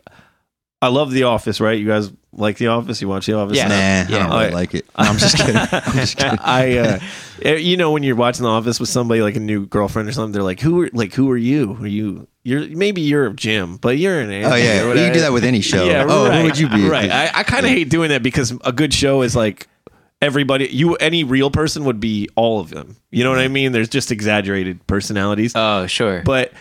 I 0.81 0.87
love 0.87 1.11
The 1.11 1.23
Office. 1.23 1.59
Right? 1.61 1.79
You 1.79 1.87
guys 1.87 2.11
like 2.35 2.57
The 2.57 2.67
Office? 2.67 3.01
You 3.01 3.07
watch 3.07 3.25
The 3.25 3.33
Office? 3.33 3.57
Yeah. 3.57 3.67
Nah, 3.67 3.75
Yeah. 3.75 4.05
I 4.17 4.19
don't 4.27 4.29
really 4.31 4.45
I- 4.45 4.49
like 4.49 4.73
it. 4.75 4.85
No, 4.97 5.05
I'm 5.05 5.17
just 5.17 5.37
kidding. 5.37 5.55
I'm 5.71 5.93
just 5.93 6.17
kidding. 6.17 6.39
I, 6.41 6.77
uh, 6.77 6.99
eh, 7.41 7.55
you 7.55 7.77
know, 7.77 7.91
when 7.91 8.03
you're 8.03 8.15
watching 8.15 8.43
The 8.43 8.49
Office 8.49 8.79
with 8.79 8.89
somebody 8.89 9.21
like 9.21 9.35
a 9.35 9.39
new 9.39 9.65
girlfriend 9.65 10.07
or 10.09 10.11
something, 10.11 10.31
they're 10.33 10.43
like, 10.43 10.59
"Who 10.59 10.81
are 10.83 10.89
like 10.93 11.13
who 11.13 11.29
are 11.31 11.37
you? 11.37 11.77
Are 11.81 11.87
you? 11.87 12.27
You're 12.43 12.67
maybe 12.67 13.01
you're 13.01 13.29
Jim, 13.33 13.77
but 13.77 13.97
you're 13.97 14.19
an 14.19 14.29
Oh 14.43 14.55
yeah, 14.55 14.87
you 14.87 14.93
can 14.95 15.13
do 15.13 15.21
that 15.21 15.31
with 15.31 15.43
any 15.45 15.61
show. 15.61 15.85
Yeah, 15.89 16.05
oh, 16.07 16.27
right. 16.27 16.37
who 16.39 16.43
would 16.43 16.57
you 16.59 16.67
be? 16.69 16.87
Right. 16.87 17.09
I, 17.09 17.31
I 17.33 17.43
kind 17.43 17.65
of 17.65 17.71
hate 17.71 17.89
doing 17.89 18.09
that 18.09 18.21
because 18.23 18.53
a 18.65 18.71
good 18.73 18.93
show 18.93 19.21
is 19.21 19.35
like 19.35 19.67
everybody. 20.21 20.67
You 20.67 20.95
any 20.95 21.23
real 21.23 21.49
person 21.51 21.85
would 21.85 21.99
be 21.99 22.29
all 22.35 22.59
of 22.59 22.69
them. 22.69 22.97
You 23.11 23.23
know 23.23 23.29
what 23.29 23.39
I 23.39 23.47
mean? 23.47 23.71
There's 23.71 23.89
just 23.89 24.11
exaggerated 24.11 24.85
personalities. 24.87 25.53
Oh, 25.55 25.87
sure. 25.87 26.21
but 26.23 26.51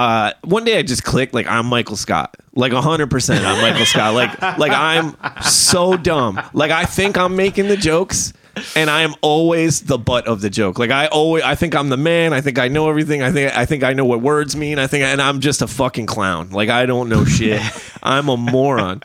uh, 0.00 0.32
one 0.44 0.64
day 0.64 0.78
I 0.78 0.82
just 0.82 1.04
clicked 1.04 1.34
like 1.34 1.46
I'm 1.46 1.66
Michael 1.66 1.96
Scott, 1.96 2.34
like 2.54 2.72
hundred 2.72 3.10
percent 3.10 3.44
I'm 3.44 3.60
Michael 3.60 3.84
Scott. 3.84 4.14
Like 4.14 4.40
like 4.58 4.72
I'm 4.72 5.14
so 5.42 5.94
dumb. 5.98 6.40
Like 6.54 6.70
I 6.70 6.84
think 6.84 7.18
I'm 7.18 7.36
making 7.36 7.68
the 7.68 7.76
jokes. 7.76 8.32
And 8.74 8.90
I 8.90 9.02
am 9.02 9.14
always 9.22 9.82
the 9.82 9.96
butt 9.96 10.26
of 10.26 10.40
the 10.40 10.50
joke. 10.50 10.78
Like 10.78 10.90
I 10.90 11.06
always, 11.06 11.44
I 11.44 11.54
think 11.54 11.74
I'm 11.74 11.88
the 11.88 11.96
man. 11.96 12.32
I 12.32 12.40
think 12.40 12.58
I 12.58 12.66
know 12.68 12.88
everything. 12.88 13.22
I 13.22 13.30
think 13.30 13.56
I 13.56 13.64
think 13.64 13.84
I 13.84 13.92
know 13.92 14.04
what 14.06 14.22
words 14.22 14.56
mean. 14.56 14.78
I 14.78 14.86
think, 14.86 15.04
and 15.04 15.20
I'm 15.22 15.40
just 15.40 15.62
a 15.62 15.66
fucking 15.66 16.06
clown. 16.06 16.50
Like 16.50 16.68
I 16.68 16.86
don't 16.86 17.08
know 17.08 17.24
shit. 17.24 17.62
I'm 18.02 18.28
a 18.28 18.36
moron. 18.36 19.02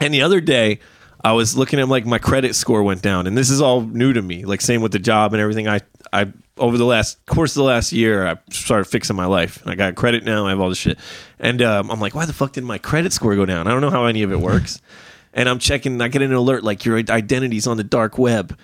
And 0.00 0.12
the 0.12 0.22
other 0.22 0.40
day, 0.40 0.80
I 1.24 1.32
was 1.32 1.56
looking 1.56 1.80
at 1.80 1.88
like 1.88 2.06
my 2.06 2.18
credit 2.18 2.54
score 2.54 2.82
went 2.82 3.02
down, 3.02 3.26
and 3.26 3.38
this 3.38 3.50
is 3.50 3.60
all 3.60 3.80
new 3.80 4.12
to 4.12 4.20
me. 4.20 4.44
Like 4.44 4.60
same 4.60 4.82
with 4.82 4.92
the 4.92 4.98
job 4.98 5.32
and 5.32 5.40
everything. 5.40 5.66
I 5.66 5.80
I 6.12 6.32
over 6.56 6.78
the 6.78 6.84
last 6.84 7.24
course 7.26 7.52
of 7.52 7.60
the 7.60 7.64
last 7.64 7.92
year, 7.92 8.26
I 8.26 8.38
started 8.50 8.84
fixing 8.84 9.16
my 9.16 9.26
life. 9.26 9.62
I 9.66 9.74
got 9.74 9.94
credit 9.94 10.24
now. 10.24 10.46
I 10.46 10.50
have 10.50 10.60
all 10.60 10.68
this 10.68 10.78
shit, 10.78 10.98
and 11.38 11.60
um, 11.62 11.90
I'm 11.90 12.00
like, 12.00 12.14
why 12.14 12.26
the 12.26 12.32
fuck 12.32 12.52
did 12.52 12.64
my 12.64 12.78
credit 12.78 13.12
score 13.12 13.34
go 13.34 13.44
down? 13.46 13.66
I 13.66 13.70
don't 13.70 13.80
know 13.80 13.90
how 13.90 14.04
any 14.06 14.22
of 14.22 14.32
it 14.32 14.40
works. 14.40 14.80
and 15.34 15.48
I'm 15.48 15.58
checking. 15.58 16.00
I 16.00 16.08
get 16.08 16.22
an 16.22 16.32
alert 16.32 16.64
like 16.64 16.84
your 16.84 16.96
identity's 16.96 17.66
on 17.66 17.76
the 17.76 17.84
dark 17.84 18.18
web, 18.18 18.58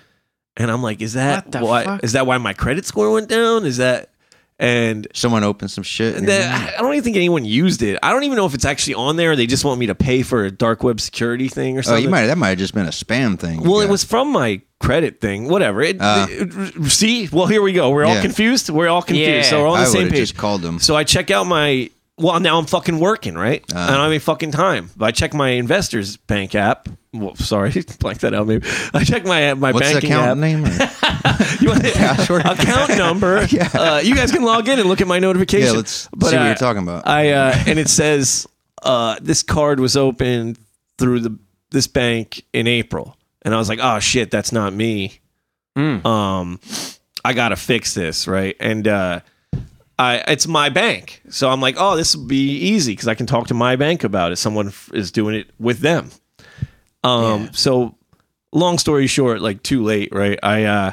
and 0.57 0.71
I'm 0.71 0.81
like, 0.81 1.01
is 1.01 1.13
that 1.13 1.53
why? 1.61 1.83
fuck? 1.83 2.03
Is 2.03 2.13
that 2.13 2.25
why 2.25 2.37
my 2.37 2.53
credit 2.53 2.85
score 2.85 3.11
went 3.11 3.27
down? 3.29 3.65
Is 3.65 3.77
that 3.77 4.09
and 4.61 5.07
Someone 5.13 5.43
opened 5.43 5.71
some 5.71 5.83
shit. 5.83 6.15
and 6.15 6.27
the, 6.27 6.45
I 6.45 6.75
don't 6.77 6.93
even 6.93 7.03
think 7.03 7.17
anyone 7.17 7.43
used 7.43 7.81
it. 7.81 7.97
I 8.03 8.11
don't 8.11 8.23
even 8.23 8.37
know 8.37 8.45
if 8.45 8.53
it's 8.53 8.63
actually 8.63 8.93
on 8.93 9.15
there. 9.17 9.35
They 9.35 9.47
just 9.47 9.65
want 9.65 9.79
me 9.79 9.87
to 9.87 9.95
pay 9.95 10.21
for 10.21 10.45
a 10.45 10.51
dark 10.51 10.83
web 10.83 11.01
security 11.01 11.47
thing 11.49 11.77
or 11.77 11.81
something. 11.83 12.03
oh, 12.03 12.05
you 12.05 12.09
might 12.09 12.27
that 12.27 12.37
might 12.37 12.49
have 12.49 12.59
just 12.59 12.73
been 12.75 12.85
a 12.85 12.89
spam 12.91 13.37
thing. 13.39 13.61
Well, 13.63 13.79
Yeah. 13.81 13.87
it 13.87 13.89
was 13.91 14.03
from 14.03 14.31
my 14.31 14.61
credit 14.79 15.19
thing. 15.19 15.49
Whatever. 15.49 15.81
It, 15.81 15.97
Uh. 15.99 16.27
it- 16.29 16.91
see, 16.91 17.27
well, 17.31 17.47
here 17.47 17.61
we 17.61 17.73
go. 17.73 17.89
We're 17.89 18.05
all 18.05 18.21
confused. 18.21 18.69
We're 18.69 18.87
all 18.87 19.01
confused. 19.01 19.29
Yeah. 19.29 19.41
So 19.43 19.61
we're 19.61 19.67
all 19.67 19.73
on 19.73 19.81
I 19.81 19.85
the 19.85 19.89
same 19.91 20.09
page. 20.09 20.19
just 20.19 20.37
called 20.37 20.61
them. 20.61 20.79
So 20.79 20.95
I 20.95 21.03
check 21.03 21.31
out 21.31 21.45
my. 21.47 21.89
Well, 22.21 22.39
now 22.39 22.57
I'm 22.59 22.65
fucking 22.65 22.99
working, 22.99 23.35
right? 23.35 23.63
Uh. 23.73 23.79
I 23.79 23.87
don't 23.87 23.99
have 24.01 24.11
any 24.11 24.19
fucking 24.19 24.51
time. 24.51 24.89
But 24.95 25.05
I 25.05 25.11
check 25.11 25.33
my 25.33 25.49
investors 25.49 26.17
bank 26.17 26.55
app. 26.55 26.87
Well, 27.13 27.35
sorry, 27.35 27.71
blank 27.99 28.19
that 28.19 28.33
out. 28.33 28.47
Maybe 28.47 28.67
I 28.93 29.03
check 29.03 29.25
my 29.25 29.53
my 29.55 29.71
What's 29.71 29.91
banking 29.91 30.11
account 30.11 30.31
app. 30.31 30.37
name? 30.37 30.63
or- 30.65 30.69
You 31.59 31.69
want 31.69 31.83
the 31.83 31.91
Password? 31.93 32.45
account 32.45 32.97
number? 32.97 33.45
Yeah. 33.51 33.69
Uh, 33.73 33.99
you 34.03 34.15
guys 34.15 34.31
can 34.31 34.43
log 34.43 34.67
in 34.69 34.79
and 34.79 34.87
look 34.87 35.01
at 35.01 35.07
my 35.07 35.19
notification. 35.19 35.67
Yeah, 35.69 35.77
let's 35.77 35.91
see 35.91 36.09
what 36.13 36.33
uh, 36.33 36.45
you're 36.45 36.55
talking 36.55 36.83
about. 36.83 37.07
I 37.07 37.31
uh, 37.31 37.53
and 37.67 37.77
it 37.79 37.89
says 37.89 38.47
uh, 38.83 39.17
this 39.21 39.43
card 39.43 39.79
was 39.79 39.97
opened 39.97 40.57
through 40.97 41.19
the 41.21 41.37
this 41.71 41.87
bank 41.87 42.43
in 42.53 42.67
April, 42.67 43.17
and 43.41 43.53
I 43.53 43.57
was 43.57 43.67
like, 43.69 43.79
oh 43.81 43.99
shit, 43.99 44.31
that's 44.31 44.51
not 44.51 44.73
me. 44.73 45.19
Mm. 45.77 46.05
Um, 46.05 46.59
I 47.25 47.33
gotta 47.33 47.55
fix 47.55 47.93
this, 47.93 48.27
right? 48.27 48.55
And 48.59 48.87
uh, 48.87 49.19
I 49.99 50.17
it's 50.27 50.47
my 50.47 50.69
bank, 50.69 51.21
so 51.29 51.49
I'm 51.49 51.61
like, 51.61 51.75
oh, 51.77 51.95
this 51.95 52.15
will 52.15 52.25
be 52.25 52.57
easy 52.57 52.93
because 52.93 53.07
I 53.07 53.15
can 53.15 53.25
talk 53.27 53.47
to 53.47 53.53
my 53.53 53.75
bank 53.75 54.03
about 54.03 54.31
it. 54.31 54.37
Someone 54.37 54.67
f- 54.67 54.89
is 54.93 55.11
doing 55.11 55.35
it 55.35 55.49
with 55.59 55.79
them. 55.79 56.09
Um, 57.03 57.43
Yeah. 57.45 57.49
so 57.53 57.95
long 58.51 58.77
story 58.77 59.07
short, 59.07 59.41
like 59.41 59.63
too 59.63 59.83
late, 59.83 60.09
right? 60.11 60.39
I 60.43 60.63
uh, 60.65 60.91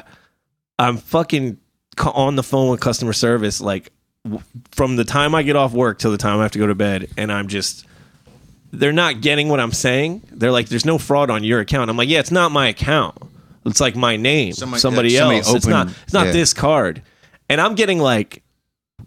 I'm 0.77 0.97
fucking 0.97 1.57
ca- 1.95 2.11
on 2.11 2.35
the 2.35 2.43
phone 2.43 2.69
with 2.69 2.79
customer 2.81 3.13
service, 3.13 3.59
like 3.61 3.91
w- 4.23 4.43
from 4.71 4.95
the 4.95 5.03
time 5.05 5.33
I 5.35 5.43
get 5.43 5.55
off 5.55 5.73
work 5.73 5.97
till 5.99 6.11
the 6.11 6.17
time 6.17 6.39
I 6.39 6.43
have 6.43 6.51
to 6.51 6.59
go 6.59 6.67
to 6.67 6.75
bed, 6.75 7.09
and 7.17 7.31
I'm 7.31 7.47
just 7.47 7.85
they're 8.71 8.91
not 8.93 9.21
getting 9.21 9.49
what 9.49 9.59
I'm 9.59 9.71
saying. 9.71 10.21
They're 10.31 10.51
like, 10.51 10.69
"There's 10.69 10.85
no 10.85 10.99
fraud 10.99 11.31
on 11.31 11.43
your 11.43 11.59
account." 11.61 11.89
I'm 11.89 11.97
like, 11.97 12.09
"Yeah, 12.09 12.19
it's 12.19 12.31
not 12.31 12.51
my 12.51 12.67
account. 12.67 13.17
It's 13.65 13.81
like 13.81 13.95
my 13.95 14.15
name, 14.17 14.53
Somebody- 14.53 14.79
somebody, 14.81 15.17
uh, 15.17 15.21
somebody 15.21 15.37
else. 15.39 15.53
it's 15.55 15.65
not. 15.67 15.87
It's 16.03 16.13
not 16.13 16.27
yeah. 16.27 16.31
this 16.33 16.53
card." 16.53 17.01
And 17.49 17.59
I'm 17.59 17.73
getting 17.73 17.97
like 17.99 18.43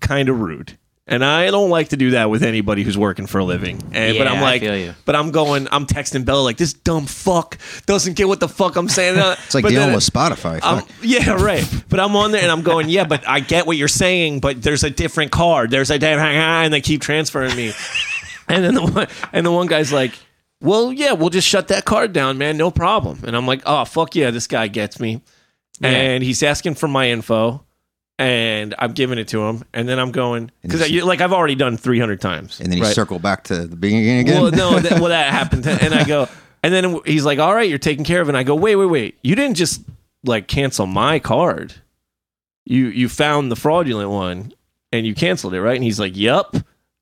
kind 0.03 0.29
of 0.29 0.41
rude. 0.41 0.77
And 1.05 1.25
I 1.25 1.51
don't 1.51 1.69
like 1.69 1.89
to 1.89 1.97
do 1.97 2.13
that 2.13 2.31
with 2.31 2.45
anybody 2.45 2.85
who's 2.85 2.97
working 2.97 3.27
for 3.27 3.39
a 3.41 3.45
living. 3.45 3.83
And 3.93 4.17
but 4.17 4.25
Yeah, 4.25 4.31
I'm 4.33 4.39
I 4.39 4.41
like, 4.43 4.63
feel 4.63 4.77
you. 4.77 4.95
but 5.05 5.17
I'm 5.17 5.33
going, 5.33 5.67
I'm 5.73 5.85
texting 5.85 6.25
Bella 6.25 6.43
like 6.43 6.59
this 6.59 6.73
dumb 6.75 7.07
fuck 7.07 7.59
doesn't 7.87 8.15
get 8.15 8.29
what 8.29 8.39
the 8.39 8.49
fuck 8.49 8.77
I'm 8.77 8.89
saying. 8.89 9.17
It's 9.45 9.53
like 9.55 9.63
But 9.65 9.71
dealing 9.71 9.87
then- 9.89 9.95
with 9.97 10.05
Spotify. 10.09 10.61
I'm- 10.63 10.83
Fuck. 10.83 10.89
yeah, 11.03 11.31
right. 11.33 11.67
But 11.89 11.99
I'm 11.99 12.15
on 12.15 12.31
there 12.31 12.41
and 12.43 12.53
I'm 12.53 12.63
going, 12.63 12.89
yeah, 12.89 13.05
but 13.05 13.29
I 13.29 13.41
get 13.41 13.67
what 13.67 13.77
you're 13.77 13.89
saying, 13.89 14.41
but 14.41 14.63
there's 14.63 14.85
a 14.85 14.91
different 14.91 15.33
card. 15.33 15.71
There's 15.73 15.91
a 15.91 15.99
different, 15.99 16.21
and 16.37 16.73
they 16.73 16.81
keep 16.81 17.01
transferring 17.01 17.57
me. 17.57 17.73
and 18.49 18.65
then 18.65 18.75
the 18.75 18.83
one, 18.83 19.09
and 19.33 19.45
the 19.45 19.51
one 19.53 19.67
guy's 19.67 19.93
like, 19.93 20.13
well, 20.61 20.93
yeah, 20.93 21.13
we'll 21.13 21.31
just 21.31 21.49
shut 21.49 21.67
that 21.69 21.85
card 21.85 22.13
down, 22.13 22.39
man, 22.39 22.57
no 22.57 22.71
problem. 22.71 23.19
And 23.27 23.35
I'm 23.37 23.47
like, 23.49 23.63
oh 23.67 23.85
fuck 23.85 24.15
yeah, 24.15 24.31
this 24.31 24.47
guy 24.47 24.69
gets 24.69 25.01
me. 25.01 25.21
Yeah. 25.81 25.89
And 25.89 26.23
he's 26.23 26.45
asking 26.45 26.75
for 26.77 26.87
my 26.87 27.09
info, 27.11 27.65
and 28.23 28.75
I'm 28.79 28.93
giving 28.93 29.19
it 29.19 29.29
to 29.29 29.43
him, 29.43 29.65
and 29.73 29.89
then 29.89 29.99
I'm 29.99 30.13
going 30.13 30.51
because 30.63 30.91
like 31.03 31.21
I've 31.21 31.33
already 31.33 31.55
done 31.55 31.77
300 31.77 32.21
times, 32.21 32.61
and 32.61 32.71
then 32.71 32.79
you 32.79 32.85
right? 32.85 32.95
circle 32.95 33.19
back 33.19 33.45
to 33.45 33.67
the 33.67 33.77
beginning 33.77 34.21
again. 34.21 34.43
Well, 34.43 34.51
no, 34.51 34.79
that, 34.79 35.01
well, 35.01 35.09
that 35.09 35.33
happened. 35.33 35.67
And 35.67 35.95
I 35.95 36.05
go, 36.05 36.29
and 36.63 36.73
then 36.73 37.01
he's 37.05 37.25
like, 37.25 37.39
all 37.39 37.55
right, 37.55 37.69
you're 37.69 37.79
taken 37.79 38.05
care 38.05 38.21
of. 38.21 38.29
And 38.29 38.37
I 38.37 38.43
go, 38.43 38.55
wait, 38.55 38.77
wait, 38.77 38.87
wait. 38.87 39.19
You 39.23 39.35
didn't 39.35 39.57
just 39.57 39.83
like 40.25 40.47
cancel 40.47 40.87
my 40.87 41.19
card. 41.19 41.75
You 42.65 42.87
you 42.87 43.09
found 43.09 43.51
the 43.51 43.57
fraudulent 43.57 44.11
one 44.11 44.53
and 44.93 45.07
you 45.07 45.15
canceled 45.15 45.55
it, 45.55 45.61
right? 45.61 45.75
And 45.75 45.85
he's 45.85 45.99
like, 45.99 46.17
yep. 46.17 46.55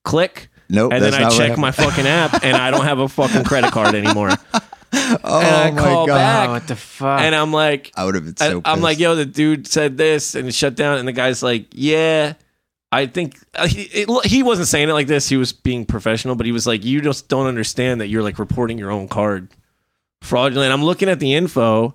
Click. 0.03 0.49
nope. 0.71 0.93
And 0.95 1.05
then 1.05 1.13
I 1.13 1.29
check 1.29 1.59
my 1.59 1.73
fucking 1.73 2.07
app 2.07 2.43
and 2.43 2.57
I 2.57 2.71
don't 2.71 2.85
have 2.85 3.01
a 3.01 3.09
fucking 3.09 3.45
credit 3.45 3.73
card 3.73 3.95
anymore. 3.95 4.31
Oh 5.23 5.41
and 5.41 5.57
I 5.57 5.71
my 5.71 5.81
call 5.81 6.07
god! 6.07 6.15
back. 6.15 6.49
Oh, 6.49 6.53
what 6.53 6.69
the 6.69 6.77
fuck? 6.77 7.21
And 7.21 7.35
I'm 7.35 7.53
like, 7.53 7.93
I 7.97 8.05
would 8.05 8.15
have 8.15 8.25
been 8.25 8.37
so. 8.37 8.63
I, 8.65 8.73
am 8.73 8.81
like, 8.81 8.99
pissed. 8.99 9.01
yo, 9.01 9.15
the 9.15 9.27
dude 9.27 9.67
said 9.67 9.97
this 9.97 10.35
and 10.35 10.49
it 10.49 10.55
shut 10.55 10.75
down. 10.75 10.99
And 10.99 11.07
the 11.07 11.13
guy's 11.13 11.43
like, 11.43 11.67
yeah, 11.73 12.35
I 12.93 13.07
think 13.07 13.39
uh, 13.55 13.67
he, 13.67 13.83
it, 13.83 14.27
he 14.27 14.43
wasn't 14.43 14.69
saying 14.69 14.89
it 14.89 14.93
like 14.93 15.07
this. 15.07 15.29
He 15.29 15.37
was 15.37 15.53
being 15.53 15.85
professional, 15.85 16.35
but 16.35 16.47
he 16.47 16.53
was 16.53 16.67
like, 16.67 16.85
you 16.85 17.01
just 17.01 17.29
don't 17.29 17.47
understand 17.47 18.01
that 18.01 18.09
you're 18.09 18.23
like 18.23 18.39
reporting 18.39 18.79
your 18.79 18.91
own 18.91 19.09
card 19.09 19.49
fraudulent. 20.23 20.73
I'm 20.73 20.85
looking 20.85 21.09
at 21.09 21.21
the 21.21 21.35
info 21.35 21.95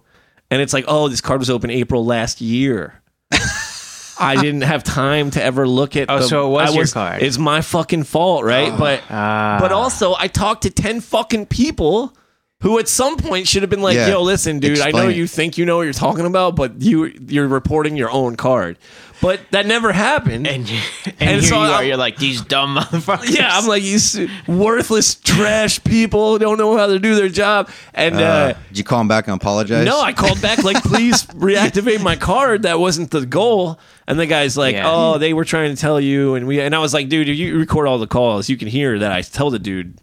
and 0.52 0.62
it's 0.62 0.74
like, 0.74 0.86
oh, 0.88 1.08
this 1.08 1.22
card 1.22 1.40
was 1.40 1.50
open 1.50 1.70
April 1.70 2.06
last 2.06 2.42
year. 2.42 3.02
I 4.20 4.38
didn't 4.42 4.62
have 4.62 4.84
time 4.84 5.32
to 5.32 5.44
ever 5.44 5.68
look 5.68 5.96
at. 5.98 6.10
Oh, 6.10 6.20
the, 6.20 6.28
so 6.28 6.48
it 6.48 6.52
was 6.52 6.72
I 6.72 6.74
your 6.76 6.88
card. 6.88 7.24
It's 7.24 7.38
my 7.38 7.62
fucking 7.62 8.04
fault, 8.04 8.46
right? 8.46 8.78
but 8.78 9.04
Ah. 9.10 9.58
but 9.60 9.72
also, 9.72 10.16
I 10.18 10.28
talked 10.28 10.64
to 10.64 10.70
10 10.70 11.02
fucking 11.02 11.48
people 11.48 12.16
who 12.66 12.80
at 12.80 12.88
some 12.88 13.16
point 13.16 13.48
should 13.48 13.62
have 13.62 13.70
been 13.70 13.84
like, 13.84 13.96
Yeah. 13.96 14.08
yo, 14.10 14.24
listen, 14.24 14.58
dude, 14.60 14.80
I 14.80 14.86
know 14.86 14.88
Explain 14.88 15.10
it. 15.12 15.16
you 15.18 15.28
think 15.28 15.56
you 15.60 15.66
know 15.66 15.78
what 15.78 15.84
you're 15.84 15.94
talking 15.94 16.26
about, 16.26 16.56
but 16.56 16.82
you, 16.82 17.14
you're 17.28 17.48
reporting 17.48 17.96
your 17.96 18.10
own 18.10 18.36
card. 18.36 18.80
But 19.22 19.40
that 19.52 19.68
never 19.68 19.92
happened. 19.94 20.48
and, 20.48 20.68
you, 20.68 20.80
and, 21.06 21.16
And 21.20 21.30
here 21.42 21.50
so 21.50 21.56
you 21.58 21.62
are. 21.62 21.76
I'm- 21.76 21.86
You're 21.88 21.96
like 21.98 22.18
these 22.18 22.42
dumb 22.42 22.76
motherfuckers. 22.78 23.38
yeah, 23.38 23.50
I'm 23.56 23.68
like, 23.68 23.84
you 23.84 23.96
s- 23.98 24.18
worthless 24.48 25.14
trash 25.16 25.82
people 25.84 26.34
who 26.34 26.40
don't 26.40 26.58
know 26.58 26.76
how 26.76 26.88
to 26.88 26.98
do 27.00 27.14
their 27.16 27.30
job. 27.30 27.70
And, 27.94 28.16
uh, 28.16 28.20
Uh, 28.20 28.54
did 28.70 28.80
you 28.80 28.84
call 28.84 29.00
him 29.00 29.08
back 29.08 29.28
and 29.28 29.36
apologize? 29.36 29.86
no, 29.86 30.02
I 30.02 30.12
called 30.14 30.42
back 30.42 30.64
like, 30.64 30.82
please 30.84 31.24
reactivate 31.28 32.02
my 32.02 32.16
card. 32.16 32.64
That 32.64 32.80
wasn't 32.80 33.12
the 33.12 33.26
goal. 33.28 33.80
And 34.08 34.20
the 34.20 34.26
guy's 34.26 34.58
like, 34.58 34.74
Yeah. 34.76 34.84
oh, 34.92 35.18
they 35.20 35.34
were 35.34 35.46
trying 35.46 35.74
to 35.74 35.80
tell 35.80 36.00
you, 36.00 36.34
and 36.36 36.46
we, 36.48 36.60
and 36.60 36.74
I 36.76 36.80
was 36.80 36.94
like, 36.94 37.10
dude, 37.10 37.30
if 37.30 37.38
you 37.38 37.58
record 37.58 37.88
all 37.88 37.98
the 38.00 38.08
calls, 38.08 38.50
you 38.50 38.58
can 38.58 38.68
hear 38.68 39.00
that 39.00 39.12
I 39.12 39.22
tell 39.22 39.50
the 39.50 39.60
dude 39.60 39.98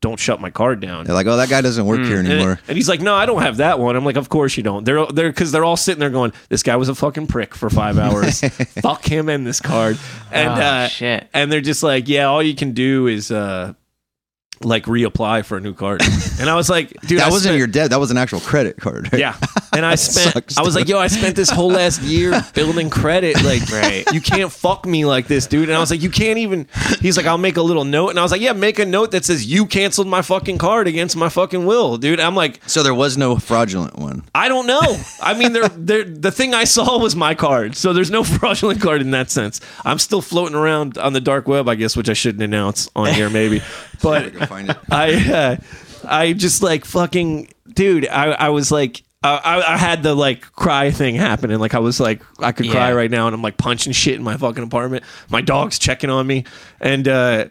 don't 0.00 0.18
shut 0.20 0.40
my 0.40 0.50
card 0.50 0.80
down. 0.80 1.04
They're 1.04 1.14
like, 1.14 1.26
oh, 1.26 1.36
that 1.38 1.48
guy 1.48 1.60
doesn't 1.60 1.84
work 1.84 2.00
here 2.00 2.18
And, 2.20 2.28
anymore. 2.28 2.60
and 2.68 2.76
he's 2.76 2.88
like, 2.88 3.00
no, 3.00 3.14
I 3.14 3.26
don't 3.26 3.42
have 3.42 3.56
that 3.56 3.78
one. 3.80 3.96
I'm 3.96 4.04
like, 4.04 4.16
of 4.16 4.28
course 4.28 4.56
you 4.56 4.62
don't. 4.62 4.84
They're 4.84 5.04
they're 5.06 5.30
because 5.30 5.50
they're 5.52 5.64
all 5.64 5.76
sitting 5.76 5.98
there 6.00 6.10
going, 6.10 6.32
this 6.48 6.62
guy 6.62 6.76
was 6.76 6.88
a 6.88 6.94
fucking 6.94 7.26
prick 7.26 7.54
for 7.54 7.68
five 7.68 7.98
hours. 8.04 8.40
Fuck 8.40 9.04
him 9.04 9.28
and 9.28 9.46
this 9.46 9.60
card. 9.60 9.98
And 10.30 10.48
Oh, 10.48 10.52
uh, 10.52 10.88
shit. 10.88 11.28
and 11.34 11.50
they're 11.50 11.60
just 11.60 11.82
like, 11.82 12.08
yeah, 12.08 12.24
all 12.26 12.42
you 12.42 12.54
can 12.54 12.72
do 12.72 13.06
is 13.08 13.30
uh, 13.32 13.74
like 14.62 14.84
reapply 14.84 15.44
for 15.44 15.56
a 15.56 15.60
new 15.60 15.74
card. 15.74 16.02
And 16.40 16.48
I 16.48 16.54
was 16.54 16.70
like, 16.70 16.90
dude, 17.00 17.18
that 17.18 17.26
I 17.26 17.30
wasn't 17.30 17.46
spent- 17.50 17.58
your 17.58 17.66
debt. 17.66 17.90
That 17.90 17.98
was 17.98 18.12
an 18.12 18.16
actual 18.16 18.38
credit 18.38 18.76
card. 18.76 19.12
Right? 19.12 19.18
yeah. 19.22 19.34
And 19.72 19.84
I 19.84 19.94
spent, 19.96 20.34
sucks, 20.34 20.56
I 20.56 20.62
was 20.62 20.76
like, 20.76 20.86
yo, 20.86 20.96
I 20.96 21.08
spent 21.08 21.34
this 21.34 21.50
whole 21.50 21.70
last 21.72 22.00
year 22.02 22.40
building 22.54 22.90
credit. 22.90 23.42
Like, 23.42 23.68
Right. 23.72 24.04
you 24.12 24.20
can't 24.20 24.52
fuck 24.52 24.86
me 24.86 25.04
like 25.04 25.26
this, 25.26 25.48
dude. 25.48 25.68
And 25.68 25.76
I 25.76 25.80
was 25.80 25.90
like, 25.90 26.00
you 26.00 26.10
can't 26.10 26.38
even. 26.38 26.68
He's 27.00 27.16
like, 27.16 27.26
I'll 27.26 27.38
make 27.38 27.56
a 27.56 27.62
little 27.62 27.84
note. 27.84 28.10
And 28.10 28.20
I 28.20 28.22
was 28.22 28.30
like, 28.30 28.40
yeah, 28.40 28.52
make 28.52 28.78
a 28.78 28.86
note 28.86 29.10
that 29.10 29.24
says 29.24 29.46
you 29.46 29.66
canceled 29.66 30.06
my 30.06 30.22
fucking 30.22 30.58
card 30.58 30.86
against 30.86 31.16
my 31.16 31.28
fucking 31.28 31.66
will, 31.66 31.96
dude. 31.96 32.20
I'm 32.20 32.36
like, 32.36 32.60
So 32.68 32.84
there 32.84 32.94
was 32.94 33.18
no 33.18 33.36
fraudulent 33.36 33.98
one. 33.98 34.22
I 34.32 34.48
don't 34.48 34.68
know. 34.68 34.96
I 35.20 35.34
mean, 35.34 35.52
they're, 35.54 35.68
they're, 35.70 36.04
the 36.04 36.30
thing 36.30 36.54
I 36.54 36.62
saw 36.64 37.00
was 37.00 37.16
my 37.16 37.34
card. 37.34 37.74
So 37.74 37.92
there's 37.92 38.12
no 38.12 38.22
fraudulent 38.22 38.80
card 38.80 39.00
in 39.00 39.10
that 39.10 39.28
sense. 39.32 39.60
I'm 39.84 39.98
still 39.98 40.22
floating 40.22 40.54
around 40.54 40.98
on 40.98 41.14
the 41.14 41.20
dark 41.20 41.48
web, 41.48 41.68
I 41.68 41.74
guess, 41.74 41.96
which 41.96 42.08
I 42.08 42.12
shouldn't 42.12 42.44
announce 42.44 42.88
on 42.94 43.12
here, 43.12 43.28
maybe. 43.28 43.60
But 44.02 44.32
Go. 44.34 44.74
I, 44.90 45.14
uh, 45.32 45.56
I 46.08 46.32
just 46.32 46.62
like 46.62 46.84
fucking, 46.84 47.48
dude, 47.72 48.06
I, 48.08 48.30
I 48.32 48.48
was 48.50 48.70
like, 48.70 49.02
uh, 49.24 49.40
I, 49.42 49.74
I 49.74 49.76
had 49.76 50.02
the 50.04 50.14
like 50.14 50.42
cry 50.52 50.90
thing 50.92 51.16
happening. 51.16 51.58
Like 51.58 51.74
I 51.74 51.80
was 51.80 51.98
like, 51.98 52.22
I 52.38 52.52
could 52.52 52.70
cry 52.70 52.88
Yeah. 52.90 52.94
right 52.94 53.10
now, 53.10 53.26
and 53.26 53.34
I'm 53.34 53.42
like 53.42 53.56
punching 53.56 53.92
shit 53.92 54.14
in 54.14 54.22
my 54.22 54.36
fucking 54.36 54.62
apartment. 54.62 55.02
My 55.28 55.40
dog's 55.40 55.78
checking 55.78 56.08
on 56.08 56.24
me, 56.26 56.44
and 56.80 57.08
uh, 57.08 57.46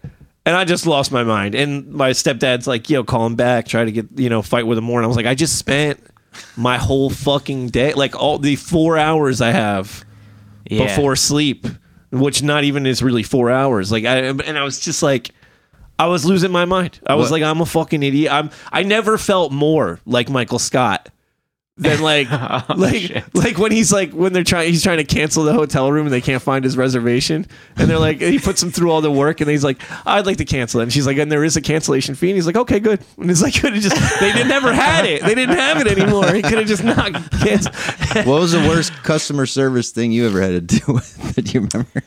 and 0.45 0.55
I 0.55 0.63
just 0.63 0.87
lost 0.87 1.11
my 1.11 1.25
mind. 1.25 1.55
And 1.55 1.91
my 1.91 2.11
stepdad's 2.11 2.67
like, 2.67 2.89
yo, 2.89 3.03
call 3.03 3.25
him 3.25 3.35
back, 3.35 3.67
try 3.67 3.83
to 3.83 3.91
get 3.91 4.07
you 4.15 4.29
know 4.29 4.41
fight 4.41 4.65
with 4.65 4.77
him 4.77 4.85
more. 4.85 4.99
And 4.99 5.03
I 5.03 5.07
was 5.09 5.17
like, 5.17 5.25
I 5.25 5.35
just 5.35 5.57
spent 5.59 6.01
my 6.55 6.77
whole 6.77 7.09
fucking 7.09 7.67
day, 7.67 7.93
like 7.93 8.15
all 8.15 8.37
the 8.39 8.55
four 8.55 8.97
hours 8.97 9.41
I 9.41 9.51
have 9.51 10.05
Yeah. 10.69 10.85
before 10.87 11.17
sleep, 11.17 11.67
which 12.11 12.41
not 12.43 12.63
even 12.63 12.85
is 12.85 13.03
really 13.03 13.23
four 13.23 13.51
hours. 13.51 13.91
Like 13.91 14.05
I 14.05 14.19
and 14.19 14.57
I 14.57 14.63
was 14.63 14.79
just 14.79 15.03
like 15.03 15.31
I 15.99 16.07
was 16.07 16.25
losing 16.25 16.51
my 16.51 16.65
mind. 16.65 16.99
I 17.07 17.15
was 17.15 17.31
What- 17.31 17.41
like, 17.41 17.43
I'm 17.49 17.61
a 17.61 17.65
fucking 17.65 18.03
idiot. 18.03 18.31
I'm 18.31 18.49
I 18.71 18.83
never 18.83 19.17
felt 19.17 19.51
more 19.51 19.99
like 20.05 20.29
Michael 20.29 20.59
Scott 20.59 21.09
than 21.79 22.01
like 22.01 22.27
oh, 22.31 22.63
like 22.75 23.23
like 23.35 23.57
when 23.59 23.71
he's 23.71 23.93
like 23.93 24.11
when 24.11 24.33
they're 24.33 24.43
trying 24.43 24.67
he's 24.67 24.81
trying 24.81 24.97
to 24.97 25.03
cancel 25.03 25.43
the 25.43 25.53
hotel 25.53 25.91
room 25.91 26.07
and 26.07 26.11
they 26.13 26.21
can't 26.21 26.41
find 26.41 26.63
his 26.63 26.75
reservation 26.75 27.45
and 27.75 27.87
they're 27.87 27.99
like 27.99 28.19
he 28.19 28.39
puts 28.39 28.63
him 28.63 28.71
through 28.71 28.89
all 28.89 28.99
the 28.99 29.11
work 29.11 29.41
and 29.41 29.49
he's 29.49 29.63
like 29.63 29.79
I'd 30.03 30.25
like 30.25 30.37
to 30.37 30.45
cancel 30.45 30.79
it 30.79 30.83
and 30.85 30.91
she's 30.91 31.05
like 31.05 31.17
and 31.17 31.31
there 31.31 31.43
is 31.43 31.55
a 31.55 31.61
cancellation 31.61 32.15
fee 32.15 32.31
and 32.31 32.35
he's 32.35 32.47
like 32.47 32.55
okay 32.55 32.79
good 32.79 32.99
and 33.19 33.29
it's 33.29 33.43
like 33.43 33.53
could 33.61 33.73
have 33.73 33.83
just 33.83 34.19
they 34.19 34.31
did, 34.31 34.47
never 34.47 34.73
had 34.73 35.05
it 35.05 35.21
they 35.21 35.35
didn't 35.35 35.55
have 35.55 35.79
it 35.79 35.85
anymore 35.85 36.33
he 36.33 36.41
could 36.41 36.57
have 36.57 36.65
just 36.67 36.83
not 36.83 37.13
canceled 37.31 37.75
What 38.25 38.41
was 38.41 38.53
the 38.53 38.67
worst 38.67 38.91
customer 39.03 39.45
service 39.45 39.91
thing 39.91 40.11
you 40.11 40.25
ever 40.25 40.41
had 40.41 40.53
to 40.53 40.61
deal 40.61 40.95
with? 40.95 41.35
Do 41.35 41.51
you 41.51 41.67
remember? 41.71 42.01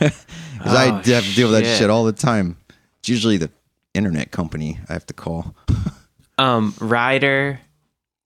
Because 0.58 0.74
I 0.74 0.88
Oh, 0.90 0.92
have 0.94 1.04
to 1.24 1.34
deal 1.34 1.50
with 1.50 1.58
that 1.60 1.64
shit. 1.64 1.78
shit 1.78 1.90
all 1.90 2.04
the 2.04 2.12
time. 2.12 2.56
It's 3.00 3.08
usually 3.08 3.36
the 3.36 3.50
internet 3.94 4.30
company 4.30 4.78
I 4.88 4.92
have 4.92 5.06
to 5.06 5.14
call. 5.14 5.54
um 6.38 6.74
Ryder 6.80 7.60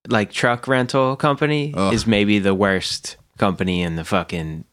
like 0.08 0.32
truck 0.32 0.66
rental 0.66 1.14
company 1.16 1.72
Ugh. 1.76 1.94
is 1.94 2.06
maybe 2.06 2.38
the 2.40 2.54
worst 2.54 3.16
company 3.38 3.82
in 3.82 3.96
the 3.96 4.04
fucking 4.04 4.64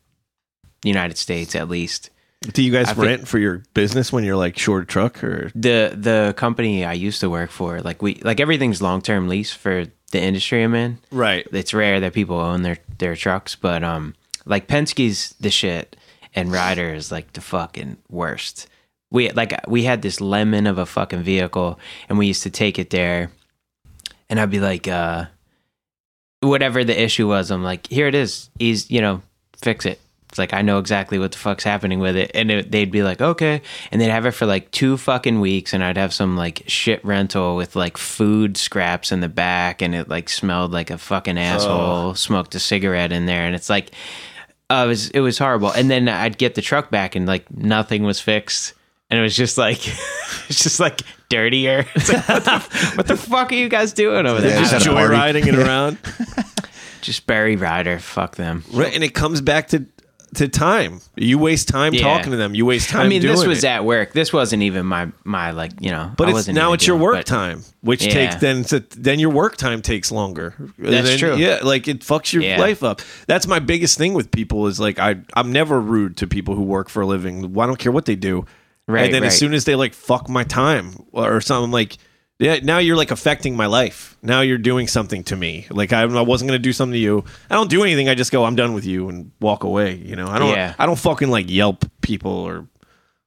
United 0.84 1.18
States 1.18 1.56
at 1.56 1.70
least. 1.70 2.10
do 2.54 2.64
you 2.64 2.72
guys 2.72 2.90
I 2.90 2.94
think- 2.94 3.06
rent 3.06 3.28
for 3.28 3.38
your 3.38 3.64
business 3.74 4.12
when 4.12 4.24
you're 4.24 4.36
like 4.38 4.58
short 4.58 4.84
a 4.84 4.86
truck 4.88 5.24
or 5.24 5.52
The 5.56 5.94
the 5.96 6.34
company 6.38 6.84
I 6.84 6.94
used 6.94 7.20
to 7.22 7.30
work 7.30 7.52
for, 7.52 7.80
like 7.82 8.02
we 8.02 8.16
like 8.24 8.40
everything's 8.40 8.82
long 8.82 9.02
term 9.02 9.28
lease 9.28 9.54
for 9.54 9.86
the 10.12 10.22
industry 10.22 10.64
I'm 10.64 10.74
in. 10.74 10.98
right 11.12 11.46
It's 11.52 11.74
rare 11.74 12.00
that 12.00 12.14
people 12.14 12.38
own 12.40 12.64
their 12.64 12.78
their 12.98 13.16
trucks, 13.16 13.56
but 13.56 13.84
um 13.84 14.16
like 14.46 14.68
Penske's 14.68 15.36
the 15.40 15.52
shit 15.52 15.96
and 16.34 16.52
Ryder 16.52 16.94
is 16.94 17.12
like 17.12 17.34
the 17.34 17.42
fucking 17.42 17.98
worst. 18.10 18.68
We 19.12 19.32
like 19.32 19.54
we 19.68 19.84
had 19.84 20.02
this 20.02 20.22
lemon 20.22 20.68
of 20.68 20.78
a 20.78 20.86
fucking 20.86 21.24
vehicle 21.24 21.80
and 22.08 22.18
we 22.18 22.28
used 22.28 22.44
to 22.44 22.50
take 22.50 22.78
it 22.78 22.92
there 22.92 23.32
and 24.30 24.40
I'd 24.40 24.52
be 24.52 24.60
like 24.60 24.88
uh 24.88 25.26
whatever 26.42 26.84
the 26.84 27.02
issue 27.02 27.28
was, 27.28 27.52
I'm 27.52 27.64
like, 27.64 27.88
here 27.88 28.08
it 28.08 28.16
is. 28.16 28.50
He's, 28.58 28.90
you 28.90 29.02
know, 29.02 29.22
fix 29.58 29.86
it. 29.86 30.00
It's 30.30 30.38
like 30.38 30.54
I 30.54 30.62
know 30.62 30.78
exactly 30.78 31.18
what 31.18 31.32
the 31.32 31.40
fuck's 31.40 31.64
happening 31.64 32.00
with 32.00 32.16
it, 32.16 32.30
and 32.36 32.52
it, 32.52 32.72
they'd 32.72 32.92
be 32.92 33.02
like, 33.02 33.20
okay, 33.20 33.64
and 33.92 34.00
they'd 34.00 34.12
have 34.12 34.28
it 34.28 34.32
for 34.32 34.46
like 34.46 34.70
two 34.70 34.96
fucking 34.96 35.40
weeks, 35.40 35.74
and 35.74 35.84
I'd 35.84 35.98
have 35.98 36.14
some 36.14 36.38
like 36.38 36.64
shit 36.68 37.04
rental 37.04 37.56
with 37.56 37.76
like 37.76 37.98
food 37.98 38.56
scraps 38.56 39.12
in 39.12 39.22
the 39.22 39.30
back, 39.30 39.82
and 39.82 39.96
it 39.96 40.08
like 40.08 40.30
smelled 40.30 40.72
like 40.72 40.92
a 40.92 41.00
fucking 41.00 41.40
asshole. 41.40 42.14
Smoked 42.14 42.54
a 42.54 42.60
cigarette 42.60 43.12
in 43.12 43.26
there, 43.26 43.42
and 43.42 43.56
it's 43.56 43.72
like, 43.72 43.90
uh, 44.70 44.84
it 44.86 44.88
was 44.88 45.10
it 45.10 45.20
was 45.22 45.40
horrible. 45.40 45.72
And 45.72 45.90
then 45.90 46.08
I'd 46.08 46.38
get 46.38 46.54
the 46.54 46.62
truck 46.62 46.92
back, 46.92 47.16
and 47.16 47.26
like 47.26 47.50
nothing 47.50 48.04
was 48.04 48.22
fixed, 48.22 48.74
and 49.10 49.20
it 49.20 49.22
was 49.24 49.36
just 49.36 49.58
like, 49.58 49.88
it's 50.50 50.64
just 50.64 50.80
like 50.80 51.02
dirtier. 51.30 51.86
It's 51.96 52.12
like, 52.12 52.28
what, 52.28 52.44
the, 52.46 52.94
what 52.96 53.08
the 53.08 53.18
fuck 53.18 53.52
are 53.52 53.56
you 53.56 53.70
guys 53.70 53.94
doing 53.94 54.26
over 54.26 54.42
there? 54.42 54.52
Yeah, 54.52 54.60
just 54.60 54.72
Just 54.74 54.88
at 54.88 54.92
a 54.92 54.96
party. 54.96 55.16
joyriding 55.16 55.48
it 55.48 55.56
around 55.60 55.98
Just 57.02 57.26
Barry 57.28 57.56
Ryder, 57.56 58.00
fuck 58.00 58.36
them. 58.36 58.64
right 58.74 58.94
and 58.94 59.04
it 59.04 59.14
comes 59.14 59.42
back 59.42 59.70
to 59.70 59.86
to 60.36 60.48
time 60.48 61.02
you 61.16 61.40
waste 61.40 61.68
time 61.68 61.92
Yeah. 61.92 62.02
talking 62.04 62.30
to 62.30 62.38
them 62.38 62.54
you 62.54 62.64
waste 62.64 62.90
time 62.90 63.08
I 63.08 63.10
mean, 63.10 63.24
this 63.24 63.44
was 63.48 63.64
it. 63.64 63.68
at 63.68 63.84
work. 63.84 64.14
This 64.14 64.32
wasn't 64.32 64.62
even 64.62 64.86
my 64.86 65.08
my 65.24 65.50
like 65.52 65.72
you 65.80 65.90
know. 65.90 66.12
But 66.16 66.28
I 66.28 66.30
it's 66.32 66.36
wasn't 66.36 66.56
now 66.56 66.74
it's 66.74 66.86
your 66.86 66.98
doing- 66.98 67.04
work 67.04 67.16
but- 67.16 67.26
time, 67.26 67.64
which 67.82 68.06
Yeah. 68.06 68.12
takes 68.14 68.36
then 68.36 68.64
to, 68.66 68.82
then 68.96 69.18
your 69.18 69.32
work 69.32 69.58
time 69.58 69.82
takes 69.82 70.12
longer. 70.12 70.54
That's 70.78 71.08
Then- 71.10 71.18
true. 71.18 71.36
Yeah, 71.36 71.60
like 71.64 71.88
it 71.88 72.02
fucks 72.02 72.32
your 72.32 72.44
Yeah. 72.44 72.60
life 72.60 72.84
up. 72.84 73.02
That's 73.28 73.48
my 73.48 73.58
biggest 73.58 73.98
thing 73.98 74.14
with 74.14 74.30
people 74.30 74.68
is 74.68 74.80
like 74.80 75.00
I 75.00 75.16
I'm 75.34 75.52
never 75.52 75.80
rude 75.82 76.18
to 76.18 76.28
people 76.28 76.54
who 76.54 76.62
work 76.64 76.90
for 76.90 77.02
a 77.02 77.08
living. 77.08 77.46
I 77.60 77.66
don't 77.66 77.80
care 77.80 77.92
what 77.92 78.06
they 78.06 78.16
do. 78.16 78.46
Right, 78.90 79.06
And 79.06 79.14
then 79.14 79.24
as 79.24 79.38
soon 79.38 79.54
as 79.54 79.66
they 79.66 79.76
like 79.76 79.94
fuck 79.94 80.28
my 80.28 80.44
time 80.44 80.96
or 81.12 81.40
something 81.42 81.72
like 81.72 81.98
yeah, 82.40 82.60
now 82.64 82.78
you're 82.78 82.96
like 82.96 83.12
affecting 83.12 83.56
my 83.58 83.66
life. 83.66 84.18
Now 84.24 84.40
you're 84.42 84.58
doing 84.58 84.88
something 84.88 85.26
to 85.26 85.36
me. 85.36 85.68
Like 85.70 85.92
I, 85.94 86.04
I 86.04 86.22
wasn't 86.22 86.48
gonna 86.50 86.58
do 86.58 86.72
something 86.74 86.94
to 86.94 86.98
you. 87.00 87.26
I 87.50 87.56
don't 87.56 87.70
do 87.70 87.84
anything. 87.84 88.08
I 88.10 88.16
just 88.16 88.32
go. 88.32 88.46
I'm 88.46 88.56
done 88.56 88.74
with 88.74 88.86
you 88.86 89.10
and 89.10 89.32
walk 89.42 89.64
away. 89.66 89.96
You 89.96 90.16
know. 90.16 90.28
I 90.28 90.40
don't. 90.40 90.50
Yeah. 90.56 90.74
I 90.80 90.86
don't 90.86 90.98
fucking 90.98 91.30
like 91.30 91.50
Yelp 91.50 91.86
people 92.02 92.32
or 92.32 92.66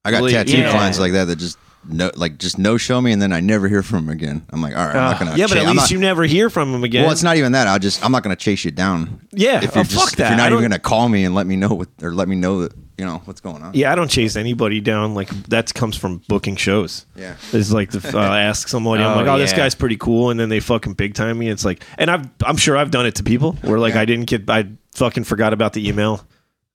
I 0.04 0.10
got 0.10 0.18
Really- 0.22 0.32
tattoo 0.32 0.58
Yeah. 0.58 0.70
clients 0.72 0.98
like 0.98 1.12
that 1.12 1.26
that 1.26 1.36
just 1.36 1.58
no 1.88 2.10
like 2.14 2.38
just 2.38 2.58
no 2.58 2.76
show 2.76 3.00
me 3.00 3.12
and 3.12 3.20
then 3.20 3.32
I 3.32 3.40
never 3.40 3.68
hear 3.68 3.82
from 3.82 4.06
them 4.06 4.12
again. 4.12 4.46
I'm 4.50 4.62
like, 4.62 4.76
all 4.76 4.86
right, 4.86 4.94
I'm 4.96 5.10
not 5.10 5.18
gonna. 5.18 5.36
yeah. 5.36 5.46
But 5.48 5.58
at 5.58 5.62
I'm 5.66 5.70
least 5.76 5.82
not- 5.84 5.90
you 5.90 5.98
never 5.98 6.24
hear 6.24 6.48
from 6.50 6.72
him 6.74 6.84
again. 6.84 7.02
Well, 7.02 7.12
it's 7.12 7.22
not 7.22 7.36
even 7.36 7.52
that. 7.52 7.66
I'll 7.66 7.78
just 7.78 8.04
I'm 8.04 8.12
not 8.12 8.22
gonna 8.22 8.36
chase 8.36 8.64
you 8.64 8.70
down. 8.70 9.20
Yeah, 9.32 9.56
If 9.64 9.74
you're 9.74 9.80
oh, 9.80 9.84
just 9.84 9.94
fuck 9.98 10.12
if 10.12 10.18
that. 10.18 10.24
you're 10.30 10.34
I 10.34 10.36
not 10.36 10.46
even 10.52 10.62
don't- 10.62 10.70
gonna 10.70 10.78
call 10.80 11.08
me 11.08 11.24
and 11.24 11.34
let 11.34 11.46
me 11.46 11.56
know 11.56 11.68
what 11.74 11.88
or 12.02 12.12
let 12.14 12.28
me 12.28 12.36
know 12.36 12.62
that 12.62 12.72
you 12.98 13.04
know 13.04 13.20
what's 13.24 13.40
going 13.40 13.62
on. 13.62 13.72
Yeah, 13.74 13.90
I 13.90 13.94
don't 13.94 14.10
chase 14.10 14.36
anybody 14.36 14.80
down. 14.80 15.14
Like 15.14 15.28
that 15.48 15.72
comes 15.74 15.96
from 15.96 16.22
booking 16.28 16.56
shows. 16.56 17.04
Yeah. 17.16 17.34
it's 17.52 17.72
like 17.72 17.90
the, 17.90 18.16
uh, 18.18 18.22
ask 18.22 18.68
somebody. 18.68 19.02
I'm 19.02 19.12
Oh, 19.12 19.20
like, 19.22 19.26
oh, 19.26 19.38
this 19.38 19.50
yeah. 19.52 19.56
guy's 19.58 19.74
pretty 19.74 19.96
cool, 19.96 20.30
and 20.30 20.38
then 20.38 20.48
they 20.50 20.60
fucking 20.60 20.92
big 20.94 21.14
time 21.14 21.38
me. 21.38 21.48
It's 21.48 21.64
like, 21.64 21.82
and 21.98 22.10
I've, 22.10 22.28
I'm 22.44 22.56
sure 22.56 22.76
I've 22.76 22.90
done 22.92 23.06
it 23.06 23.16
to 23.16 23.22
people 23.24 23.52
where 23.62 23.78
like. 23.78 23.96
I 23.96 24.04
didn't 24.04 24.26
get, 24.26 24.48
I 24.48 24.66
fucking 24.94 25.24
forgot 25.24 25.52
about 25.52 25.72
the 25.72 25.88
email, 25.88 26.24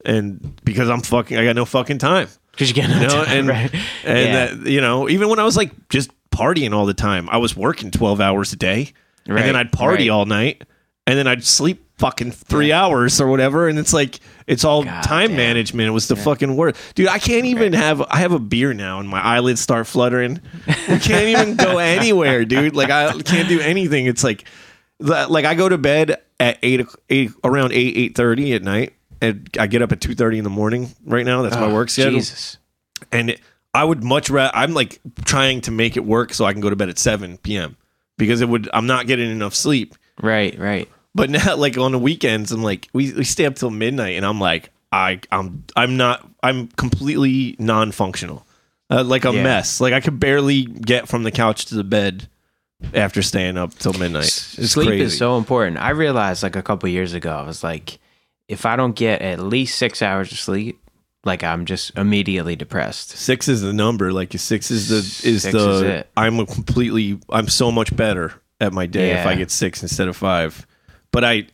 and 0.06 0.60
because 0.66 0.90
I'm 0.90 1.02
fucking, 1.02 1.38
I 1.38 1.44
got 1.46 1.56
no 1.56 1.66
fucking 1.66 1.98
time. 2.00 2.28
Because 2.58 2.70
you 2.70 2.74
get 2.76 2.90
no 2.90 2.96
You 3.02 3.08
know, 3.08 3.24
time, 3.24 3.38
and 3.38 3.48
right? 3.48 3.74
and 4.04 4.20
Yeah. 4.20 4.46
that, 4.56 4.70
you 4.70 4.82
know, 4.82 5.08
even 5.08 5.30
when 5.30 5.38
I 5.40 5.44
was 5.44 5.56
like 5.56 5.72
just 5.90 6.10
partying 6.32 6.74
all 6.74 6.86
the 6.88 6.94
time, 6.96 7.30
I 7.30 7.38
was 7.38 7.56
working 7.56 7.92
12 7.92 8.20
hours 8.20 8.52
a 8.54 8.56
day, 8.56 8.94
and 9.28 9.38
then 9.38 9.56
I'd 9.56 9.72
party 9.72 10.10
right. 10.10 10.16
all 10.16 10.26
night, 10.26 10.64
and 11.06 11.18
then 11.20 11.28
I'd 11.28 11.44
sleep 11.44 11.84
fucking 12.00 12.32
three 12.32 12.72
hours 12.72 13.20
or 13.22 13.28
whatever, 13.28 13.68
and 13.68 13.78
it's 13.80 13.94
like 13.94 14.20
it's 14.48 14.64
all 14.64 14.84
God 14.84 15.02
time 15.04 15.30
damn. 15.30 15.38
management. 15.38 15.88
It 15.88 15.92
was 15.92 16.08
the 16.08 16.16
fucking 16.16 16.56
word, 16.56 16.76
dude. 16.96 17.08
I 17.10 17.20
can't 17.20 17.46
even 17.46 17.74
have. 17.74 18.02
I 18.02 18.18
have 18.18 18.32
a 18.32 18.40
beer 18.40 18.74
now, 18.74 19.00
and 19.00 19.08
my 19.08 19.22
eyelids 19.22 19.62
start 19.62 19.86
fluttering. 19.88 20.42
We 20.68 21.00
can't 21.00 21.28
even 21.28 21.56
go 21.58 21.78
anywhere, 21.80 22.44
dude. 22.46 22.76
Like 22.76 22.90
I 22.90 23.14
can't 23.22 23.48
do 23.50 23.60
anything. 23.60 24.06
It's 24.08 24.24
like, 24.24 24.44
like 25.00 25.46
I 25.46 25.54
go 25.56 25.70
to 25.70 25.78
bed 25.78 26.22
at 26.40 26.58
eight, 26.64 26.86
eight 27.10 27.32
around 27.44 27.74
eight 27.74 27.98
eight 27.98 28.16
thirty 28.16 28.54
at 28.54 28.62
night, 28.64 28.94
and 29.22 29.50
I 29.60 29.68
get 29.68 29.82
up 29.82 29.92
at 29.92 30.02
two 30.02 30.16
thirty 30.16 30.38
in 30.38 30.44
the 30.44 30.50
morning. 30.50 30.90
Right 31.06 31.26
now, 31.26 31.42
that's 31.42 31.56
my 31.56 31.68
Oh, 31.68 31.74
work 31.74 31.90
schedule 31.90 32.14
Jesus. 32.20 32.58
and 33.12 33.32
it- 33.32 33.42
I 33.74 33.84
would 33.84 34.04
much 34.04 34.30
rather. 34.32 34.52
I'm 34.56 34.74
like 34.74 35.00
trying 35.26 35.62
to 35.62 35.72
make 35.72 35.98
it 35.98 36.06
work 36.06 36.34
so 36.34 36.46
I 36.46 36.52
can 36.54 36.62
go 36.62 36.70
to 36.72 36.76
bed 36.76 36.90
at 36.90 36.98
7 36.98 37.38
p.m. 37.38 37.78
because 38.18 38.42
it 38.42 38.50
would. 38.50 38.68
I'm 38.74 38.88
not 38.88 39.06
getting 39.06 39.30
enough 39.30 39.54
sleep. 39.54 39.94
Right, 40.20 40.58
right. 40.58 40.90
But 41.14 41.30
now, 41.30 41.56
like 41.58 41.78
on 41.78 41.92
the 41.92 42.00
weekends, 42.00 42.52
I'm 42.52 42.64
like 42.64 42.88
we, 42.94 43.14
we 43.14 43.24
stay 43.24 43.46
up 43.46 43.54
till 43.56 43.70
midnight, 43.70 44.16
and 44.18 44.26
I'm 44.26 44.40
like 44.40 44.72
I 44.92 45.20
I'm 45.32 45.64
I'm 45.76 45.96
not 45.96 46.28
I'm 46.42 46.70
completely 46.70 47.56
non-functional, 47.60 48.48
uh, 48.90 49.04
like 49.04 49.26
a 49.26 49.34
Yeah. 49.34 49.44
mess. 49.44 49.80
Like 49.80 49.94
I 49.94 50.00
could 50.00 50.20
barely 50.20 50.64
get 50.64 51.08
from 51.08 51.22
the 51.22 51.32
couch 51.32 51.66
to 51.66 51.76
the 51.76 51.84
bed 51.84 52.28
after 52.96 53.22
staying 53.22 53.58
up 53.58 53.76
till 53.76 53.94
midnight. 53.94 54.26
It's 54.26 54.72
Sleep 54.72 54.88
crazy. 54.88 55.04
is 55.04 55.18
so 55.18 55.38
important. 55.38 55.78
I 55.78 55.90
realized 55.92 56.42
like 56.42 56.56
a 56.56 56.64
couple 56.64 56.90
years 56.90 57.14
ago, 57.14 57.32
I 57.36 57.44
was 57.44 57.64
like, 57.64 58.00
if 58.48 58.66
I 58.66 58.76
don't 58.76 58.96
get 58.96 59.22
at 59.22 59.40
least 59.40 59.78
six 59.78 60.02
hours 60.02 60.32
of 60.32 60.40
sleep, 60.40 60.80
like 61.24 61.44
I'm 61.44 61.66
just 61.66 61.96
immediately 61.98 62.56
depressed. 62.56 63.10
Six 63.12 63.48
is 63.48 63.62
the 63.62 63.74
number. 63.74 64.14
Like 64.14 64.32
six 64.34 64.72
is 64.72 64.90
the 64.90 64.98
is 64.98 65.44
Six 65.44 65.54
the. 65.54 65.70
is 65.72 65.82
it. 65.82 66.10
I'm 66.16 66.40
a 66.40 66.46
completely. 66.46 67.20
I'm 67.30 67.48
so 67.50 67.72
much 67.72 67.96
better 67.96 68.34
at 68.62 68.74
my 68.74 68.86
day 68.86 69.12
if 69.12 69.26
I 69.26 69.36
get 69.36 69.52
six 69.52 69.82
instead 69.82 70.08
of 70.08 70.16
five. 70.18 70.66
But 71.12 71.24
I, 71.24 71.48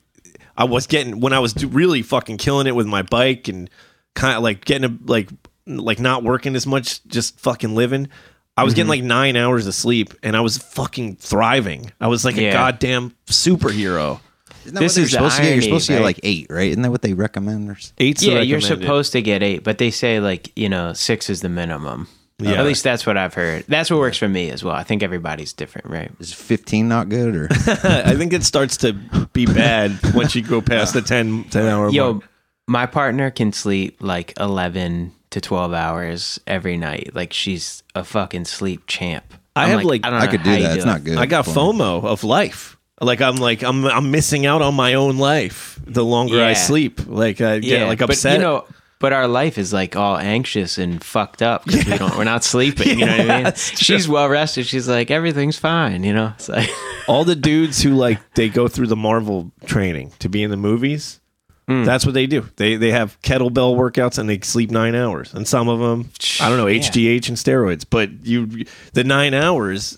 I 0.56 0.66
was 0.66 0.88
getting 0.88 1.20
when 1.20 1.34
I 1.34 1.40
was 1.40 1.64
really 1.66 2.02
fucking 2.02 2.38
killing 2.38 2.68
it 2.68 2.76
with 2.76 2.88
my 2.88 3.02
bike 3.02 3.48
and 3.48 3.70
kind 4.16 4.38
of 4.38 4.44
like 4.44 4.64
getting 4.66 4.90
a, 4.92 4.98
like 5.10 5.30
like 5.66 6.00
not 6.00 6.24
working 6.24 6.56
as 6.56 6.68
much, 6.68 7.04
just 7.08 7.40
fucking 7.40 7.74
living. 7.74 8.10
I 8.56 8.64
was 8.64 8.74
Mm-hmm. 8.74 8.76
getting 8.76 8.90
like 8.90 9.04
nine 9.04 9.36
hours 9.36 9.66
of 9.66 9.74
sleep 9.74 10.14
and 10.22 10.36
I 10.38 10.42
was 10.42 10.60
fucking 10.60 11.16
thriving. 11.16 11.92
I 12.00 12.08
was 12.08 12.24
like 12.24 12.38
a 12.38 12.52
goddamn 12.52 13.16
superhero. 13.26 14.20
Isn't 14.66 14.76
that 14.76 14.80
This 14.82 14.94
what 14.94 14.98
you're 14.98 15.06
is 15.06 15.12
the 15.12 15.18
supposed 15.18 15.36
to 15.38 15.42
get? 15.44 15.54
You're 15.54 15.62
supposed 15.62 15.86
to 15.88 15.92
get 15.94 15.98
right? 16.00 16.04
like 16.06 16.20
eight, 16.24 16.48
right? 16.50 16.70
Isn't 16.72 16.82
that 16.82 16.92
what 16.92 17.02
they 17.02 17.14
recommend? 17.14 17.70
Or 17.70 17.74
s- 17.74 17.94
Eight's 17.98 18.24
yeah, 18.24 18.40
you're 18.42 18.62
supposed 18.62 19.12
to 19.14 19.22
get 19.22 19.44
eight, 19.44 19.64
but 19.64 19.78
they 19.78 19.92
say 19.92 20.20
like 20.20 20.52
you 20.56 20.70
know 20.70 20.94
six 20.94 21.30
is 21.30 21.42
the 21.42 21.50
minimum. 21.50 22.08
Yeah. 22.40 22.54
At 22.54 22.66
least 22.66 22.84
that's 22.84 23.06
what 23.06 23.16
I've 23.16 23.34
heard. 23.36 23.64
That's 23.68 23.90
what 23.92 24.00
works 24.00 24.18
for 24.18 24.28
me 24.28 24.50
as 24.50 24.64
well. 24.64 24.74
I 24.76 24.84
think 24.84 25.04
everybody's 25.04 25.54
different, 25.54 25.88
right? 25.88 26.12
is 26.20 26.34
15 26.34 26.90
not 26.90 27.08
good? 27.08 27.36
Or 27.36 27.48
I 27.52 28.16
think 28.16 28.34
it 28.34 28.44
starts 28.44 28.76
to 28.78 28.94
be 29.34 29.46
bad 29.46 29.98
once 30.14 30.36
you 30.36 30.42
go 30.42 30.60
past 30.60 30.94
the 30.96 31.02
10, 31.04 31.46
10 31.46 31.66
hour 31.68 31.90
Yo, 31.92 32.14
mark. 32.16 32.30
my 32.68 32.86
partner 32.88 33.30
can 33.30 33.54
sleep 33.54 33.98
like 34.02 34.34
11 34.40 35.14
to 35.30 35.40
12 35.42 35.74
hours 35.74 36.40
every 36.48 36.76
night. 36.76 37.12
Like 37.14 37.32
she's 37.34 37.84
a 37.96 38.04
fucking 38.04 38.46
sleep 38.46 38.88
champ. 38.88 39.24
I 39.56 39.66
I'm 39.66 39.70
have, 39.70 39.84
like- 39.84 40.02
don't 40.02 40.14
I 40.14 40.28
could 40.28 40.44
do 40.44 40.50
you 40.52 40.64
that. 40.64 40.76
It's 40.76 40.84
it. 40.84 40.88
not 40.88 41.04
good. 41.04 41.18
I 41.20 41.28
got. 41.28 41.46
FOMO 41.46 42.04
of 42.04 42.24
life. 42.24 42.78
Like 43.02 43.22
I'm 43.22 43.36
like 43.38 43.64
I'm 43.64 43.86
I'm 43.86 44.12
missing 44.12 44.46
out 44.46 44.62
on 44.62 44.76
my 44.76 44.94
own 44.94 45.18
life 45.18 45.80
the 45.86 46.06
longer 46.06 46.44
I 46.44 46.54
sleep. 46.54 47.06
Like 47.08 47.42
I 47.42 47.60
get 47.60 47.88
like 47.88 48.02
upset. 48.02 48.34
But 48.34 48.34
you 48.38 48.40
know, 48.44 48.66
but 49.00 49.12
our 49.14 49.28
life 49.28 49.58
is 49.58 49.74
like 49.74 49.96
all 49.96 50.18
anxious 50.18 50.78
and 50.78 51.04
fucked 51.04 51.42
up 51.42 51.66
because 51.66 51.86
we 51.86 51.98
don't, 51.98 52.16
we're 52.18 52.24
not 52.24 52.44
sleeping. 52.44 53.00
You 53.00 53.06
know 53.06 53.18
what 53.18 53.30
I 53.30 53.44
mean? 53.44 53.54
She's 53.56 54.08
well 54.08 54.30
rested. 54.30 54.66
She's 54.68 54.88
like 54.88 55.12
everything's 55.12 55.58
fine. 55.58 56.04
You 56.04 56.14
know, 56.14 56.34
it's 56.36 56.48
like 56.48 56.70
all 57.08 57.26
the 57.26 57.36
dudes 57.36 57.82
who 57.82 57.96
like 57.96 58.20
they 58.36 58.48
go 58.48 58.68
through 58.68 58.88
the 58.88 58.96
Marvel 58.96 59.52
training 59.66 60.12
to 60.20 60.30
be 60.30 60.44
in 60.44 60.52
the 60.52 60.58
movies. 60.58 61.20
Mm. 61.68 61.86
That's 61.86 62.06
what 62.06 62.14
they 62.14 62.28
do. 62.28 62.48
They 62.58 62.76
they 62.76 62.92
have 62.92 63.20
kettlebell 63.22 63.76
workouts 63.76 64.18
and 64.20 64.30
they 64.30 64.40
sleep 64.42 64.70
nine 64.70 64.96
hours. 64.96 65.34
And 65.34 65.48
some 65.48 65.68
of 65.68 65.80
them, 65.80 66.10
I 66.40 66.48
don't 66.50 66.58
know, 66.58 66.68
Yeah. 66.68 66.80
HGH 66.82 67.28
and 67.30 67.38
steroids. 67.38 67.86
But 67.90 68.26
you, 68.26 68.66
the 68.94 69.04
nine 69.04 69.34
hours, 69.34 69.98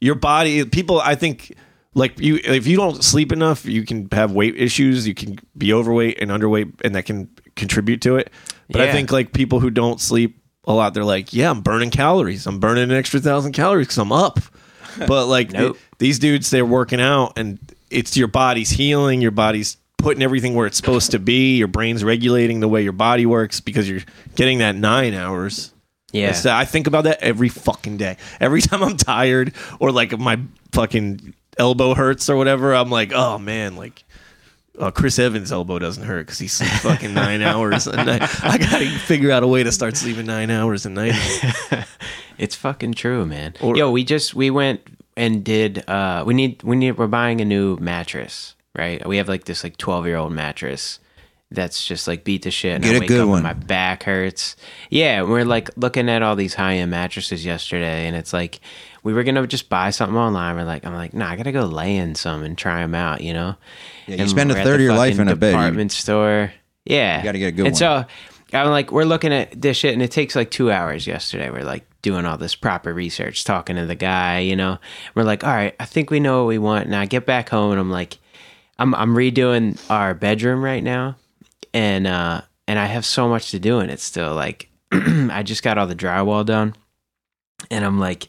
your 0.00 0.16
body. 0.16 0.64
People, 0.66 1.00
I 1.00 1.14
think, 1.14 1.54
like 1.94 2.18
you, 2.18 2.40
if 2.44 2.66
you 2.66 2.76
don't 2.76 3.02
sleep 3.04 3.32
enough, 3.32 3.64
you 3.64 3.84
can 3.84 4.08
have 4.12 4.32
weight 4.32 4.56
issues. 4.56 5.06
You 5.06 5.14
can 5.14 5.38
be 5.56 5.72
overweight 5.72 6.18
and 6.20 6.30
underweight, 6.30 6.80
and 6.84 6.94
that 6.94 7.04
can 7.06 7.28
contribute 7.56 8.02
to 8.02 8.16
it. 8.16 8.30
But 8.68 8.80
I 8.80 8.92
think 8.92 9.12
like 9.12 9.32
people 9.32 9.60
who 9.60 9.70
don't 9.70 10.00
sleep 10.00 10.38
a 10.64 10.72
lot, 10.72 10.94
they're 10.94 11.04
like, 11.04 11.32
yeah, 11.32 11.50
I'm 11.50 11.60
burning 11.60 11.90
calories. 11.90 12.46
I'm 12.46 12.58
burning 12.58 12.84
an 12.84 12.92
extra 12.92 13.20
thousand 13.20 13.52
calories 13.52 13.86
because 13.88 13.98
I'm 13.98 14.12
up. 14.12 14.40
But 15.08 15.26
like 15.26 15.50
Nope. 15.50 15.76
these 15.98 16.20
dudes, 16.20 16.50
they're 16.50 16.64
working 16.64 17.00
out, 17.00 17.32
and 17.36 17.58
it's 17.90 18.16
your 18.16 18.28
body's 18.28 18.70
healing. 18.70 19.20
Your 19.20 19.32
body's 19.32 19.76
putting 19.98 20.22
everything 20.22 20.54
where 20.54 20.68
it's 20.68 20.76
supposed 20.76 21.10
to 21.10 21.18
be. 21.18 21.56
Your 21.56 21.66
brain's 21.66 22.04
regulating 22.04 22.60
the 22.60 22.68
way 22.68 22.82
your 22.82 22.92
body 22.92 23.26
works 23.26 23.58
because 23.58 23.90
you're 23.90 24.02
getting 24.36 24.58
that 24.58 24.76
nine 24.76 25.12
hours. 25.14 25.72
yeah. 26.12 26.26
It's- 26.28 26.46
I 26.46 26.64
think 26.64 26.86
about 26.86 27.04
that 27.04 27.20
every 27.24 27.48
fucking 27.48 27.96
day. 27.96 28.18
Every 28.38 28.62
time 28.68 28.84
I'm 28.84 28.96
tired 28.96 29.52
or 29.80 29.90
like 29.90 30.16
my 30.16 30.38
fucking 30.70 31.34
elbow 31.58 31.94
hurts 31.94 32.28
or 32.30 32.36
whatever, 32.36 32.74
I'm 32.74 32.90
like, 32.90 33.12
oh 33.12 33.38
man, 33.38 33.76
like. 33.76 34.04
Uh, 34.76 34.90
Chris 34.90 35.20
Evans' 35.20 35.52
elbow 35.52 35.78
doesn't 35.78 36.02
hurt 36.02 36.26
because 36.26 36.40
he 36.40 36.48
sleeps 36.48 36.80
fucking 36.80 37.14
nine 37.14 37.42
hours 37.42 37.86
a 37.86 37.94
night. 37.94 38.22
I 38.44 38.58
gotta 38.58 38.90
figure 38.90 39.30
out 39.30 39.44
a 39.44 39.46
way 39.46 39.62
to 39.62 39.70
start 39.70 39.96
sleeping 39.96 40.26
nine 40.26 40.50
hours 40.50 40.84
a 40.84 40.90
night. 40.90 41.14
It's 42.38 42.56
fucking 42.56 42.94
true, 42.94 43.24
man. 43.24 43.54
Or- 43.60 43.76
Yo, 43.76 43.92
we 43.92 44.02
just 44.02 44.34
we 44.34 44.50
went 44.50 44.80
and 45.16 45.44
did 45.44 45.88
uh 45.88 46.24
we 46.26 46.34
need 46.34 46.60
we 46.64 46.74
need 46.74 46.98
we're 46.98 47.06
buying 47.06 47.40
a 47.40 47.44
new 47.44 47.76
mattress, 47.76 48.56
right? 48.74 49.06
We 49.06 49.18
have 49.18 49.28
like 49.28 49.44
this 49.44 49.62
like 49.62 49.76
12-year-old 49.76 50.32
mattress 50.32 50.98
that's 51.54 51.86
just 51.86 52.06
like 52.08 52.24
beat 52.24 52.42
the 52.42 52.50
shit 52.50 52.74
and 52.74 52.84
Get 52.84 52.94
I 52.94 52.96
a 52.96 53.00
wake 53.00 53.08
good 53.08 53.18
up 53.20 53.22
and 53.24 53.30
one. 53.30 53.42
my 53.42 53.52
back 53.52 54.02
hurts. 54.04 54.56
Yeah, 54.90 55.22
we're 55.22 55.44
like 55.44 55.70
looking 55.76 56.08
at 56.08 56.22
all 56.22 56.36
these 56.36 56.54
high-end 56.54 56.90
mattresses 56.90 57.44
yesterday 57.44 58.06
and 58.06 58.16
it's 58.16 58.32
like 58.32 58.60
we 59.02 59.12
were 59.12 59.22
going 59.24 59.34
to 59.34 59.46
just 59.46 59.68
buy 59.68 59.90
something 59.90 60.16
online. 60.16 60.56
We're 60.56 60.64
like 60.64 60.84
I'm 60.86 60.94
like, 60.94 61.12
"Nah, 61.14 61.30
I 61.30 61.36
got 61.36 61.42
to 61.44 61.52
go 61.52 61.64
lay 61.66 61.96
in 61.96 62.14
some 62.14 62.42
and 62.42 62.56
try 62.56 62.80
them 62.80 62.94
out, 62.94 63.20
you 63.20 63.32
know?" 63.32 63.56
Yeah, 64.06 64.16
you 64.16 64.20
And 64.22 64.30
spend 64.30 64.50
a 64.50 64.54
third 64.54 64.76
of 64.76 64.80
your 64.80 64.94
life 64.96 65.18
in 65.18 65.28
a 65.28 65.36
bed. 65.36 65.48
You- 65.48 65.52
Department 65.52 65.92
store. 65.92 66.52
Yeah. 66.84 67.18
You 67.18 67.24
gotta 67.24 67.38
get 67.38 67.46
a 67.46 67.52
good 67.52 67.66
and 67.66 67.72
one. 67.74 67.78
so 67.78 68.04
I'm 68.52 68.68
like, 68.70 68.92
we're 68.92 69.04
looking 69.04 69.32
at 69.32 69.60
this 69.60 69.76
shit, 69.76 69.94
and 69.94 70.02
it 70.02 70.10
takes 70.12 70.36
like 70.36 70.50
two 70.50 70.70
hours 70.70 71.06
yesterday. 71.06 71.50
We're 71.50 71.64
like 71.64 71.84
doing 72.02 72.24
all 72.26 72.36
this 72.38 72.54
proper 72.54 72.92
research, 72.94 73.42
talking 73.44 73.74
to 73.76 73.84
the 73.86 73.94
guy, 73.96 74.40
you 74.40 74.54
know. 74.54 74.78
We're 75.14 75.24
like, 75.24 75.42
all 75.42 75.50
right, 75.54 75.74
I 75.80 75.86
think 75.86 76.10
we 76.10 76.20
know 76.20 76.40
what 76.44 76.48
we 76.48 76.58
want. 76.58 76.84
And 76.86 76.94
I 76.94 77.06
get 77.06 77.26
back 77.26 77.48
home, 77.48 77.72
and 77.72 77.80
I'm 77.80 77.90
like, 77.90 78.18
I'm 78.78 78.94
I'm 78.94 79.14
redoing 79.16 79.80
our 79.90 80.14
bedroom 80.14 80.62
right 80.62 80.82
now, 80.84 81.16
and 81.74 82.06
uh, 82.06 82.40
and 82.66 82.78
I 82.78 82.86
have 82.86 83.04
so 83.04 83.28
much 83.28 83.50
to 83.50 83.58
do 83.58 83.80
in 83.80 83.90
it 83.90 84.00
still. 84.00 84.34
Like, 84.34 84.70
I 84.92 85.42
just 85.42 85.62
got 85.62 85.76
all 85.76 85.86
the 85.86 85.94
drywall 85.94 86.46
done, 86.46 86.74
and 87.70 87.84
I'm 87.84 88.00
like. 88.00 88.28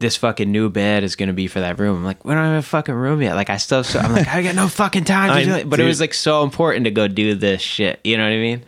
This 0.00 0.16
fucking 0.16 0.50
new 0.50 0.68
bed 0.68 1.02
is 1.02 1.16
gonna 1.16 1.32
be 1.32 1.46
for 1.46 1.60
that 1.60 1.78
room. 1.78 1.98
I'm 1.98 2.04
like, 2.04 2.24
we 2.26 2.34
don't 2.34 2.42
have 2.44 2.58
a 2.58 2.66
fucking 2.66 2.94
room 2.94 3.22
yet. 3.22 3.36
Like, 3.36 3.48
I 3.48 3.56
still, 3.56 3.84
so, 3.84 4.00
I'm 4.00 4.12
like, 4.12 4.26
I 4.26 4.42
got 4.42 4.54
no 4.54 4.68
fucking 4.82 5.04
time 5.04 5.38
to 5.38 5.44
do 5.44 5.54
it. 5.54 5.70
But 5.70 5.80
it 5.80 5.84
was 5.84 6.00
like 6.00 6.12
so 6.12 6.42
important 6.42 6.84
to 6.84 6.90
go 6.90 7.08
do 7.08 7.34
this 7.34 7.62
shit. 7.62 8.00
You 8.04 8.18
know 8.18 8.24
what 8.24 8.32
I 8.32 8.38
mean? 8.38 8.64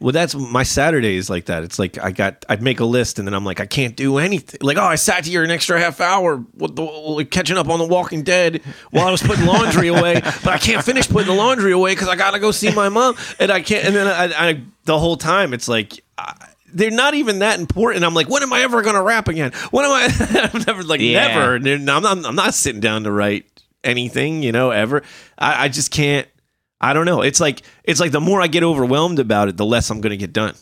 Well, 0.00 0.12
that's 0.12 0.34
my 0.34 0.62
Saturdays 0.62 1.28
like 1.28 1.44
that. 1.46 1.62
It's 1.62 1.78
like 1.78 1.98
I 1.98 2.10
got 2.10 2.46
I'd 2.48 2.62
make 2.62 2.80
a 2.80 2.86
list 2.86 3.18
and 3.18 3.28
then 3.28 3.34
I'm 3.34 3.44
like 3.44 3.60
I 3.60 3.66
can't 3.66 3.94
do 3.94 4.16
anything. 4.16 4.58
Like 4.62 4.78
oh, 4.78 4.82
I 4.84 4.94
sat 4.94 5.26
here 5.26 5.44
an 5.44 5.50
extra 5.50 5.78
half 5.78 6.00
hour 6.00 6.42
with 6.56 6.74
the, 6.76 6.82
like, 6.82 7.30
catching 7.30 7.58
up 7.58 7.68
on 7.68 7.78
The 7.78 7.84
Walking 7.84 8.22
Dead 8.22 8.62
while 8.90 9.06
I 9.06 9.10
was 9.10 9.22
putting 9.22 9.44
laundry 9.44 9.88
away, 9.96 10.20
but 10.22 10.48
I 10.48 10.58
can't 10.58 10.82
finish 10.82 11.06
putting 11.06 11.28
the 11.28 11.34
laundry 11.34 11.72
away 11.72 11.92
because 11.92 12.08
I 12.08 12.16
gotta 12.16 12.38
go 12.38 12.50
see 12.50 12.72
my 12.72 12.88
mom 12.88 13.14
and 13.38 13.50
I 13.50 13.60
can't. 13.60 13.84
And 13.84 13.94
then 13.94 14.06
I, 14.06 14.48
I 14.48 14.62
the 14.84 14.98
whole 14.98 15.16
time 15.16 15.52
it's 15.52 15.68
like. 15.68 16.02
I, 16.16 16.46
they're 16.72 16.92
not 16.92 17.14
even 17.14 17.40
that 17.40 17.58
important. 17.58 18.04
I'm 18.04 18.14
like, 18.14 18.28
when 18.28 18.44
am 18.44 18.52
I 18.52 18.60
ever 18.60 18.80
going 18.82 18.94
to 18.94 19.02
rap 19.02 19.26
again? 19.26 19.50
When 19.72 19.84
am 19.84 19.90
I? 19.90 20.50
I'm 20.54 20.62
never 20.68 20.84
like 20.84 21.00
Yeah. 21.00 21.26
never. 21.26 21.54
I'm 21.56 21.84
not. 21.84 22.24
I'm 22.24 22.36
not 22.36 22.54
sitting 22.54 22.80
down 22.80 23.02
to 23.02 23.10
write 23.10 23.44
anything. 23.82 24.44
You 24.44 24.52
know, 24.52 24.70
ever. 24.70 25.02
I, 25.36 25.64
I 25.64 25.68
just 25.68 25.90
can't. 25.90 26.28
I 26.80 26.92
don't 26.92 27.04
know. 27.04 27.22
It's 27.22 27.40
like 27.40 27.62
it's 27.84 28.00
like 28.00 28.12
the 28.12 28.20
more 28.20 28.40
I 28.40 28.46
get 28.46 28.62
overwhelmed 28.62 29.18
about 29.18 29.48
it, 29.48 29.56
the 29.56 29.66
less 29.66 29.90
I'm 29.90 30.00
going 30.00 30.10
to 30.10 30.16
get 30.16 30.32
done. 30.32 30.54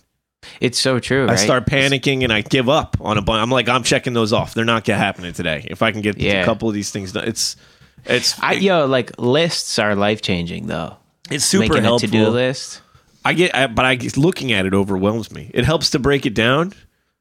It's 0.61 0.79
so 0.79 0.99
true. 1.01 1.25
I 1.25 1.31
right? 1.31 1.39
start 1.39 1.67
panicking 1.67 2.23
and 2.25 2.33
I 2.33 2.43
give 2.43 2.69
up 2.69 2.97
on 3.01 3.19
a 3.19 3.23
bunch. 3.23 3.43
I'm 3.43 3.51
like, 3.51 3.69
I'm 3.69 3.83
checking 3.83 4.13
those 4.15 4.33
off. 4.33 4.55
They're 4.55 4.65
not 4.65 4.85
gonna 4.85 4.99
happening 4.99 5.33
today. 5.33 5.67
If 5.69 5.83
I 5.83 5.91
can 5.93 6.01
get 6.01 6.17
Yeah. 6.19 6.43
a 6.43 6.45
couple 6.45 6.69
of 6.69 6.75
these 6.75 6.91
things 6.91 7.13
done, 7.13 7.27
it's 7.29 7.57
it's 8.07 8.41
I, 8.41 8.53
yo, 8.55 8.87
like 8.87 9.19
lists 9.19 9.79
are 9.81 9.95
life 9.97 10.23
changing 10.23 10.69
though. 10.69 10.97
it's 11.31 11.45
super 11.45 11.63
Making 11.75 11.83
helpful. 11.85 12.09
a 12.09 12.11
to 12.13 12.25
do 12.25 12.29
list. 12.31 12.81
I 13.25 13.35
get, 13.35 13.55
I, 13.55 13.67
but 13.67 13.85
I 13.85 13.99
looking 14.17 14.53
at 14.53 14.65
it 14.65 14.73
overwhelms 14.75 15.33
me. 15.33 15.51
It 15.53 15.65
helps 15.65 15.91
to 15.91 15.99
break 15.99 16.25
it 16.25 16.35
down, 16.35 16.73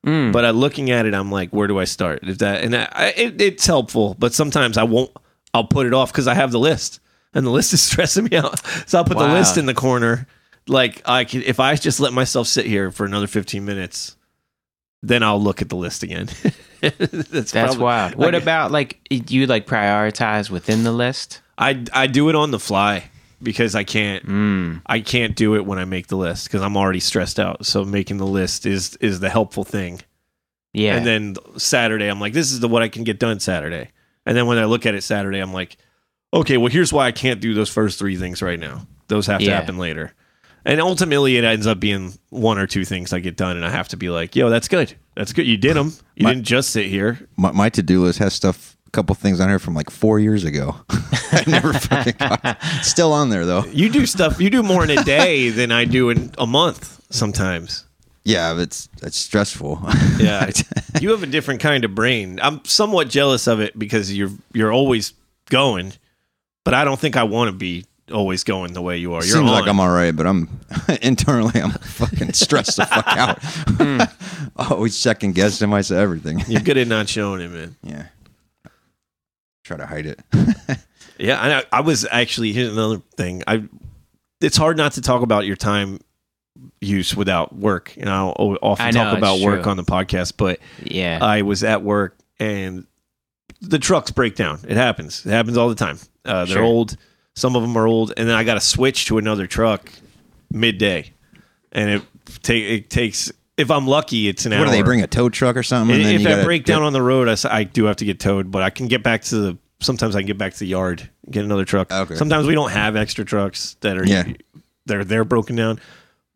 Mm. 0.06 0.32
but 0.32 0.46
I 0.46 0.52
looking 0.52 0.92
at 0.92 1.06
it, 1.08 1.14
I'm 1.16 1.32
like, 1.32 1.50
where 1.50 1.68
do 1.68 1.80
I 1.80 1.84
start? 1.86 2.20
If 2.22 2.38
that 2.38 2.64
and 2.64 2.76
I, 2.76 2.88
I, 2.92 3.06
it, 3.18 3.42
it's 3.42 3.66
helpful, 3.66 4.16
but 4.20 4.34
sometimes 4.34 4.78
I 4.78 4.84
won't. 4.84 5.12
I'll 5.56 5.66
put 5.66 5.88
it 5.88 5.94
off 5.94 6.12
because 6.14 6.28
I 6.28 6.36
have 6.36 6.52
the 6.52 6.60
list, 6.60 7.00
and 7.38 7.46
the 7.46 7.52
list 7.52 7.72
is 7.72 7.82
stressing 7.90 8.26
me 8.26 8.36
out. 8.36 8.60
So 8.90 8.98
I'll 8.98 9.06
put 9.06 9.18
the 9.18 9.28
list 9.28 9.58
in 9.58 9.66
the 9.68 9.74
corner. 9.74 10.28
Like 10.68 11.02
I 11.06 11.24
can, 11.24 11.44
if 11.44 11.62
I 11.62 11.76
just 11.76 12.00
let 12.02 12.12
myself 12.12 12.48
sit 12.48 12.66
here 12.66 12.92
for 12.92 13.06
another 13.06 13.28
15 13.28 13.64
minutes, 13.64 14.18
then 15.02 15.24
I'll 15.24 15.42
look 15.42 15.62
at 15.62 15.70
the 15.70 15.78
list 15.78 16.04
again. 16.04 16.28
That's, 16.82 17.30
That's 17.30 17.52
probably- 17.54 17.84
wild. 17.84 18.16
What 18.16 18.34
like, 18.34 18.44
about 18.44 18.72
like 18.72 19.00
you 19.10 19.46
like 19.46 19.66
prioritize 19.66 20.50
within 20.50 20.84
the 20.84 20.92
list? 20.92 21.42
I 21.58 21.86
I 21.94 22.08
do 22.08 22.28
it 22.30 22.36
on 22.36 22.52
the 22.52 22.60
fly 22.60 23.10
because 23.42 23.76
I 23.76 23.84
can't 23.84 24.26
Mm. 24.26 24.82
I 24.86 25.00
can't 25.00 25.36
do 25.36 25.56
it 25.56 25.66
when 25.66 25.80
I 25.80 25.86
make 25.86 26.08
the 26.08 26.18
list 26.18 26.48
because 26.48 26.62
I'm 26.62 26.76
already 26.76 27.00
stressed 27.00 27.40
out. 27.40 27.66
So 27.66 27.86
making 27.86 28.18
the 28.18 28.28
list 28.28 28.66
is 28.66 28.96
is 28.98 29.20
the 29.20 29.30
helpful 29.30 29.64
thing. 29.64 30.02
Yeah. 30.74 30.98
And 30.98 31.06
then 31.06 31.36
Saturday, 31.58 32.08
I'm 32.08 32.20
like, 32.20 32.34
this 32.34 32.52
is 32.52 32.60
the 32.60 32.68
what 32.68 32.84
I 32.84 32.90
can 32.90 33.04
get 33.04 33.20
done 33.20 33.40
Saturday. 33.40 33.90
And 34.26 34.36
then 34.36 34.46
when 34.48 34.58
I 34.58 34.66
look 34.66 34.86
at 34.86 34.94
it 34.96 35.02
Saturday, 35.04 35.40
I'm 35.40 35.54
like, 35.54 35.78
okay, 36.38 36.58
well 36.58 36.72
here's 36.72 36.92
why 36.94 37.08
I 37.08 37.12
can't 37.12 37.40
do 37.42 37.54
those 37.54 37.70
first 37.70 38.00
three 38.00 38.16
things 38.18 38.42
right 38.42 38.60
now. 38.60 38.88
Those 39.08 39.28
have 39.28 39.40
to 39.40 39.46
Yeah. 39.46 39.56
happen 39.60 39.78
later. 39.78 40.14
And 40.66 40.82
ultimately, 40.82 41.38
it 41.38 41.46
ends 41.46 41.66
up 41.66 41.80
being 41.80 42.14
one 42.30 42.58
or 42.58 42.68
two 42.68 42.84
things 42.84 43.14
I 43.14 43.20
get 43.20 43.38
done, 43.38 43.56
and 43.56 43.66
I 43.66 43.70
have 43.70 43.88
to 43.90 43.98
be 43.98 44.10
like, 44.10 44.36
"Yo, 44.36 44.50
that's 44.50 44.68
good. 44.68 44.94
That's 45.16 45.32
good. 45.32 45.48
You 45.48 45.56
did 45.56 45.78
them. 45.78 45.94
You 46.18 46.26
My- 46.26 46.34
didn't 46.34 46.46
just 46.46 46.72
sit 46.72 46.88
here." 46.88 47.20
My, 47.38 47.52
my 47.54 47.70
to 47.70 47.82
do 47.82 48.04
list 48.04 48.20
has 48.20 48.34
stuff, 48.34 48.76
a 48.86 48.90
couple 48.92 49.16
things 49.16 49.40
on 49.40 49.48
here 49.48 49.60
from 49.60 49.76
like 49.76 49.90
four 49.90 50.20
years 50.20 50.44
ago. 50.44 50.76
I 51.32 51.44
never 51.48 51.72
fucking 51.72 52.16
got. 52.20 52.58
Still 52.82 53.14
on 53.14 53.30
there 53.30 53.46
though. 53.46 53.64
You 53.72 53.90
do 53.90 54.06
stuff. 54.06 54.42
You 54.42 54.50
do 54.50 54.62
more 54.62 54.84
in 54.84 54.90
a 54.90 55.02
day 55.06 55.50
than 55.52 55.72
I 55.72 55.86
do 55.86 56.10
in 56.10 56.34
a 56.38 56.46
month 56.48 57.00
sometimes. 57.12 57.86
Yeah, 58.26 58.60
it's 58.60 58.90
it's 59.02 59.18
stressful. 59.18 59.80
Yeah, 60.20 60.50
you 61.00 61.12
have 61.12 61.24
a 61.24 61.28
different 61.28 61.62
kind 61.62 61.86
of 61.86 61.96
brain. 61.96 62.42
I'm 62.44 62.60
somewhat 62.66 63.08
jealous 63.10 63.48
of 63.48 63.62
it 63.62 63.80
because 63.80 64.12
you're 64.14 64.32
you're 64.54 64.74
always 64.74 65.14
going, 65.50 65.94
but 66.68 66.74
I 66.74 66.84
don't 66.84 67.00
think 67.00 67.16
I 67.16 67.24
want 67.24 67.48
to 67.48 67.54
be 67.56 67.86
always 68.12 68.44
going 68.44 68.74
the 68.74 68.82
way 68.82 68.98
you 68.98 69.14
are. 69.14 69.24
You're 69.24 69.38
Seems 69.38 69.50
on. 69.50 69.60
like 69.60 69.68
I'm 69.70 69.80
all 69.80 69.90
right, 69.90 70.14
but 70.14 70.28
I'm 70.28 70.50
internally 71.02 71.62
I'm 71.62 71.72
fucking 71.72 72.34
stressed 72.34 72.76
the 72.76 72.86
fuck 72.86 73.08
out. 73.08 74.12
Always 74.72 74.94
second 74.94 75.36
guessing 75.36 75.70
myself 75.70 76.00
everything. 76.00 76.44
You're 76.50 76.60
good 76.60 76.78
at 76.78 76.90
not 76.90 77.08
showing 77.08 77.40
it, 77.40 77.48
man. 77.50 77.76
Yeah. 77.84 78.08
Try 79.64 79.78
to 79.78 79.86
hide 79.86 80.08
it. 80.08 80.20
Yeah, 81.18 81.64
I, 81.72 81.78
I 81.78 81.82
was 81.82 82.06
actually 82.12 82.52
here's 82.52 82.74
another 82.74 83.02
thing. 83.16 83.44
I 83.48 83.64
it's 84.42 84.58
hard 84.58 84.76
not 84.76 84.92
to 84.94 85.02
talk 85.02 85.22
about 85.22 85.46
your 85.46 85.56
time 85.56 86.00
use 86.82 87.16
without 87.16 87.56
work. 87.56 87.96
You 87.96 88.04
know, 88.06 88.36
I'll 88.38 88.58
often 88.62 88.88
I 88.88 88.92
know, 88.92 89.04
talk 89.06 89.18
about 89.18 89.36
it's 89.38 89.46
work 89.46 89.62
true. 89.64 89.72
on 89.72 89.78
the 89.78 89.84
podcast, 89.84 90.34
but 90.36 90.60
Yeah. 90.84 91.20
I 91.22 91.44
was 91.44 91.64
at 91.64 91.82
work 91.82 92.18
and 92.40 92.86
the 93.62 93.80
trucks 93.80 94.12
break 94.12 94.36
down. 94.36 94.60
It 94.68 94.78
happens. 94.78 95.26
It 95.26 95.32
happens 95.32 95.58
all 95.58 95.70
the 95.70 95.76
time. 95.76 95.98
Uh, 96.26 96.46
they're 96.46 96.56
Sure. 96.58 96.64
old. 96.64 96.98
Some 97.36 97.56
of 97.56 97.62
them 97.62 97.78
are 97.78 97.86
old, 97.88 98.14
and 98.18 98.28
then 98.28 98.36
I 98.36 98.44
got 98.44 98.56
to 98.56 98.60
switch 98.62 99.06
to 99.06 99.18
another 99.18 99.46
truck 99.48 99.92
midday, 100.52 101.14
and 101.72 101.90
it 101.90 102.02
take 102.42 102.64
it 102.64 102.90
takes. 102.90 103.32
If 103.58 103.72
I'm 103.72 103.88
lucky, 103.88 104.28
it's 104.28 104.46
an 104.46 104.52
What 104.52 104.60
hour. 104.60 104.66
do 104.66 104.72
they 104.72 104.82
bring 104.84 105.02
a 105.02 105.08
tow 105.08 105.30
truck 105.30 105.56
or 105.58 105.64
something? 105.64 105.96
and 105.96 106.06
then 106.06 106.22
if 106.22 106.28
I 106.28 106.44
break 106.44 106.64
down 106.66 106.84
on 106.84 106.94
the 106.94 107.02
road, 107.02 107.28
I, 107.28 107.36
I 107.60 107.64
do 107.64 107.86
have 107.86 107.96
to 107.98 108.06
get 108.06 108.20
towed, 108.20 108.52
but 108.52 108.62
I 108.64 108.70
can 108.70 108.88
get 108.88 109.04
back 109.04 109.22
to 109.24 109.36
the. 109.38 109.58
Sometimes 109.80 110.16
I 110.16 110.22
can 110.22 110.28
get 110.28 110.38
back 110.40 110.54
to 110.54 110.60
the 110.60 110.66
yard, 110.68 111.08
get 111.30 111.44
another 111.46 111.66
truck. 111.66 111.92
Okay. 111.92 112.16
Sometimes 112.16 112.48
we 112.48 112.56
don't 112.56 112.72
have 112.72 112.96
extra 112.96 113.24
trucks 113.26 113.78
that 113.82 113.98
are 113.98 114.06
Yeah. 114.06 114.24
they're 114.88 115.04
they're 115.04 115.26
broken 115.26 115.56
down. 115.56 115.80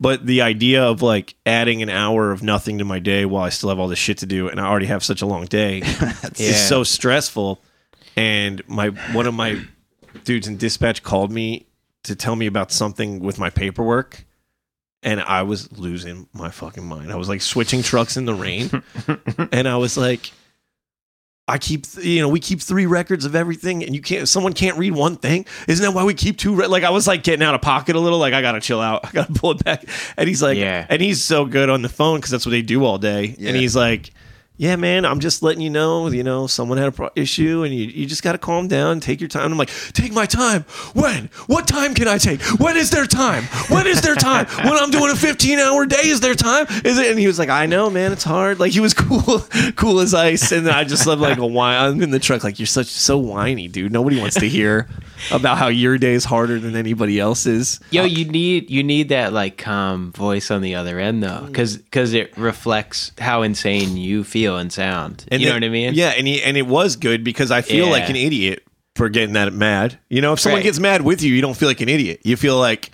But 0.02 0.26
the 0.26 0.42
idea 0.42 0.82
of 0.82 1.00
like 1.00 1.36
adding 1.46 1.80
an 1.80 1.88
hour 1.88 2.32
of 2.32 2.42
nothing 2.42 2.78
to 2.78 2.84
my 2.84 2.98
day 2.98 3.24
while 3.24 3.44
I 3.44 3.50
still 3.50 3.68
have 3.68 3.78
all 3.78 3.86
this 3.88 4.00
shit 4.00 4.18
to 4.18 4.26
do, 4.26 4.48
and 4.48 4.60
I 4.60 4.66
already 4.66 4.86
have 4.86 5.04
such 5.04 5.22
a 5.22 5.26
long 5.26 5.46
day, 5.46 5.78
Yeah. 5.84 6.12
is 6.38 6.68
so 6.68 6.82
stressful. 6.82 7.60
And 8.16 8.62
my 8.66 8.88
one 8.88 9.26
of 9.28 9.34
my 9.34 9.62
dudes 10.24 10.48
in 10.48 10.56
dispatch 10.56 11.02
called 11.04 11.30
me 11.30 11.66
to 12.02 12.16
tell 12.16 12.34
me 12.34 12.46
about 12.46 12.72
something 12.72 13.20
with 13.20 13.38
my 13.38 13.48
paperwork 13.48 14.24
and 15.04 15.20
I 15.20 15.42
was 15.42 15.70
losing 15.72 16.28
my 16.32 16.50
fucking 16.50 16.84
mind. 16.84 17.12
I 17.12 17.16
was 17.16 17.28
like 17.28 17.40
switching 17.40 17.82
trucks 17.82 18.16
in 18.16 18.24
the 18.24 18.34
rain 18.34 18.70
and 19.52 19.68
I 19.68 19.76
was 19.76 19.96
like 19.96 20.32
I 21.52 21.58
keep 21.58 21.84
you 22.00 22.22
know 22.22 22.28
we 22.30 22.40
keep 22.40 22.60
three 22.62 22.86
records 22.86 23.24
of 23.26 23.34
everything 23.36 23.84
and 23.84 23.94
you 23.94 24.00
can't 24.00 24.26
someone 24.26 24.54
can't 24.54 24.78
read 24.78 24.92
one 24.92 25.16
thing 25.16 25.44
isn't 25.68 25.84
that 25.84 25.92
why 25.92 26.02
we 26.04 26.14
keep 26.14 26.38
two 26.38 26.54
re-? 26.54 26.66
like 26.66 26.82
I 26.82 26.88
was 26.90 27.06
like 27.06 27.22
getting 27.22 27.42
out 27.44 27.54
of 27.54 27.60
pocket 27.60 27.94
a 27.94 28.00
little 28.00 28.18
like 28.18 28.32
I 28.32 28.40
got 28.40 28.52
to 28.52 28.60
chill 28.60 28.80
out 28.80 29.04
I 29.06 29.10
got 29.12 29.26
to 29.26 29.34
pull 29.34 29.50
it 29.52 29.62
back 29.62 29.84
and 30.16 30.26
he's 30.28 30.42
like 30.42 30.56
Yeah. 30.56 30.86
and 30.88 31.02
he's 31.02 31.22
so 31.22 31.44
good 31.44 31.68
on 31.68 31.82
the 31.82 31.90
phone 31.90 32.20
cuz 32.22 32.30
that's 32.30 32.46
what 32.46 32.52
they 32.52 32.62
do 32.62 32.84
all 32.86 32.96
day 32.96 33.36
Yeah. 33.38 33.48
and 33.50 33.56
he's 33.58 33.76
like 33.76 34.10
yeah, 34.58 34.76
man, 34.76 35.04
I'm 35.04 35.18
just 35.18 35.42
letting 35.42 35.62
you 35.62 35.70
know, 35.70 36.08
you 36.08 36.22
know, 36.22 36.46
someone 36.46 36.78
had 36.78 36.88
a 36.88 36.92
pro- 36.92 37.10
issue 37.16 37.62
and 37.62 37.74
you, 37.74 37.86
you 37.86 38.06
just 38.06 38.22
got 38.22 38.32
to 38.32 38.38
calm 38.38 38.68
down, 38.68 39.00
take 39.00 39.20
your 39.20 39.28
time. 39.28 39.50
I'm 39.50 39.58
like, 39.58 39.70
take 39.92 40.12
my 40.12 40.26
time. 40.26 40.62
When? 40.92 41.30
What 41.46 41.66
time 41.66 41.94
can 41.94 42.06
I 42.06 42.18
take? 42.18 42.40
When 42.60 42.76
is 42.76 42.90
their 42.90 43.06
time? 43.06 43.44
When 43.70 43.86
is 43.86 44.02
their 44.02 44.14
time? 44.14 44.46
when 44.62 44.74
I'm 44.74 44.90
doing 44.90 45.10
a 45.10 45.16
15 45.16 45.58
hour 45.58 45.86
day, 45.86 46.06
is 46.06 46.20
their 46.20 46.34
time? 46.34 46.66
Is 46.84 46.98
it? 46.98 47.10
And 47.10 47.18
he 47.18 47.26
was 47.26 47.38
like, 47.38 47.48
I 47.48 47.66
know, 47.66 47.88
man, 47.90 48.12
it's 48.12 48.24
hard. 48.24 48.60
Like 48.60 48.72
he 48.72 48.80
was 48.80 48.94
cool, 48.94 49.40
cool 49.74 50.00
as 50.00 50.12
ice. 50.12 50.52
And 50.52 50.68
I 50.68 50.84
just 50.84 51.06
love 51.06 51.18
like 51.18 51.38
a 51.38 51.46
whine. 51.46 51.82
I'm 51.82 52.02
in 52.02 52.10
the 52.10 52.18
truck, 52.18 52.44
like, 52.44 52.58
you're 52.58 52.66
such, 52.66 52.86
so 52.86 53.18
whiny, 53.18 53.68
dude. 53.68 53.90
Nobody 53.90 54.20
wants 54.20 54.36
to 54.36 54.48
hear 54.48 54.88
about 55.30 55.56
how 55.58 55.68
your 55.68 55.98
day 55.98 56.12
is 56.12 56.24
harder 56.24 56.58
than 56.58 56.76
anybody 56.76 57.18
else's. 57.18 57.80
Yo, 57.90 58.04
you 58.04 58.24
need 58.24 58.70
you 58.70 58.82
need 58.82 59.10
that 59.10 59.32
like 59.32 59.56
calm 59.56 60.12
voice 60.12 60.50
on 60.50 60.62
the 60.62 60.74
other 60.74 60.98
end 60.98 61.22
though, 61.22 61.48
Cause, 61.52 61.76
because 61.76 62.12
it 62.12 62.36
reflects 62.36 63.12
how 63.18 63.42
insane 63.42 63.96
you 63.96 64.24
feel 64.24 64.41
and 64.46 64.72
sound. 64.72 65.24
And 65.28 65.40
you 65.40 65.48
know 65.48 65.54
what 65.54 65.64
I 65.64 65.68
mean? 65.68 65.94
Yeah, 65.94 66.08
and 66.16 66.26
he, 66.26 66.42
and 66.42 66.56
it 66.56 66.66
was 66.66 66.96
good 66.96 67.24
because 67.24 67.50
I 67.50 67.62
feel 67.62 67.86
Yeah. 67.86 67.92
like 67.92 68.08
an 68.10 68.16
idiot 68.16 68.62
for 68.96 69.08
getting 69.08 69.34
that 69.34 69.52
mad. 69.52 69.98
You 70.10 70.20
know, 70.20 70.32
if 70.34 70.40
someone 70.40 70.58
Right. 70.58 70.64
gets 70.64 70.78
mad 70.78 71.02
with 71.02 71.22
you, 71.22 71.32
you 71.34 71.40
don't 71.40 71.56
feel 71.56 71.68
like 71.68 71.80
an 71.80 71.88
idiot. 71.88 72.20
You 72.24 72.36
feel 72.36 72.58
like, 72.58 72.90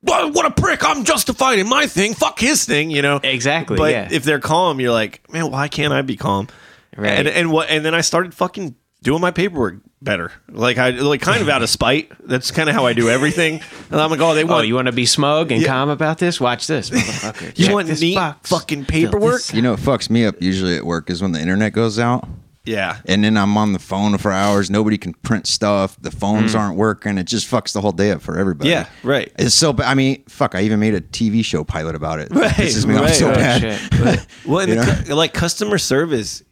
what, 0.00 0.32
what 0.34 0.46
a 0.46 0.50
prick! 0.50 0.84
I'm 0.84 1.04
justified 1.04 1.58
in 1.58 1.68
my 1.68 1.86
thing. 1.86 2.14
Fuck 2.14 2.38
his 2.38 2.64
thing. 2.64 2.90
You 2.90 3.02
know, 3.02 3.20
Exactly. 3.22 3.76
But 3.76 3.92
yeah. 3.92 4.08
if 4.10 4.24
they're 4.24 4.40
calm, 4.40 4.80
you're 4.80 4.92
like, 4.92 5.22
man, 5.32 5.50
why 5.50 5.68
can't 5.68 5.92
I 5.92 6.02
be 6.02 6.16
calm? 6.16 6.48
Right. 6.96 7.10
And 7.10 7.28
and 7.28 7.50
what? 7.50 7.70
And 7.70 7.84
then 7.84 7.94
I 7.94 8.00
started 8.02 8.34
fucking 8.34 8.74
doing 9.04 9.20
my 9.20 9.30
paperwork 9.30 9.76
better. 10.02 10.32
Like 10.48 10.76
I 10.78 10.90
like 10.90 11.20
kind 11.20 11.40
of 11.40 11.48
out 11.48 11.62
of 11.62 11.70
spite. 11.70 12.10
That's 12.26 12.50
kind 12.50 12.68
of 12.68 12.74
how 12.74 12.86
I 12.86 12.92
do 12.92 13.08
everything. 13.08 13.60
And 13.90 14.00
I'm 14.00 14.10
like, 14.10 14.20
oh, 14.20 14.34
they 14.34 14.42
oh, 14.42 14.46
want 14.46 14.66
you 14.66 14.74
want 14.74 14.86
to 14.86 14.92
be 14.92 15.06
smug 15.06 15.52
and 15.52 15.62
Yeah. 15.62 15.68
calm 15.68 15.88
about 15.88 16.18
this? 16.18 16.40
Watch 16.40 16.66
this, 16.66 16.90
motherfucker. 16.90 17.56
you 17.56 17.66
Check 17.66 17.74
want 17.74 17.86
this 17.86 18.00
neat 18.00 18.16
box. 18.16 18.50
fucking 18.50 18.86
paperwork. 18.86 19.52
You 19.54 19.62
know 19.62 19.72
what 19.72 19.80
fucks 19.80 20.10
me 20.10 20.24
up 20.26 20.42
usually 20.42 20.76
at 20.76 20.84
work 20.84 21.08
is 21.10 21.22
when 21.22 21.30
the 21.32 21.40
internet 21.40 21.72
goes 21.72 21.98
out. 21.98 22.26
Yeah. 22.66 22.96
And 23.04 23.22
then 23.22 23.36
I'm 23.36 23.58
on 23.58 23.74
the 23.74 23.78
phone 23.78 24.16
for 24.16 24.32
hours. 24.32 24.70
Nobody 24.70 24.96
can 24.96 25.12
print 25.12 25.46
stuff. 25.46 25.98
The 26.00 26.10
phones 26.10 26.54
aren't 26.54 26.78
working. 26.78 27.18
It 27.18 27.24
just 27.24 27.46
fucks 27.50 27.74
the 27.74 27.82
whole 27.82 27.92
day 27.92 28.10
up 28.10 28.22
for 28.22 28.38
everybody. 28.38 28.70
Mm. 28.70 28.72
Yeah. 28.72 28.86
Right. 29.02 29.30
It's 29.38 29.54
so 29.54 29.74
bad. 29.74 29.86
I 29.86 29.92
mean, 29.94 30.24
fuck, 30.30 30.54
I 30.54 30.62
even 30.62 30.80
made 30.80 30.94
a 30.94 31.02
TV 31.02 31.44
show 31.44 31.62
pilot 31.62 31.94
about 31.94 32.20
it. 32.20 32.28
Right, 32.30 32.50
It 32.52 32.54
pisses 32.54 32.86
me 32.86 32.96
off 32.96 33.10
so 33.12 33.30
Oh, 33.30 33.34
bad. 33.34 33.60
shit. 33.60 34.26
Well, 34.46 34.66
the 34.66 35.14
like 35.14 35.34
customer 35.34 35.76
service 35.76 36.42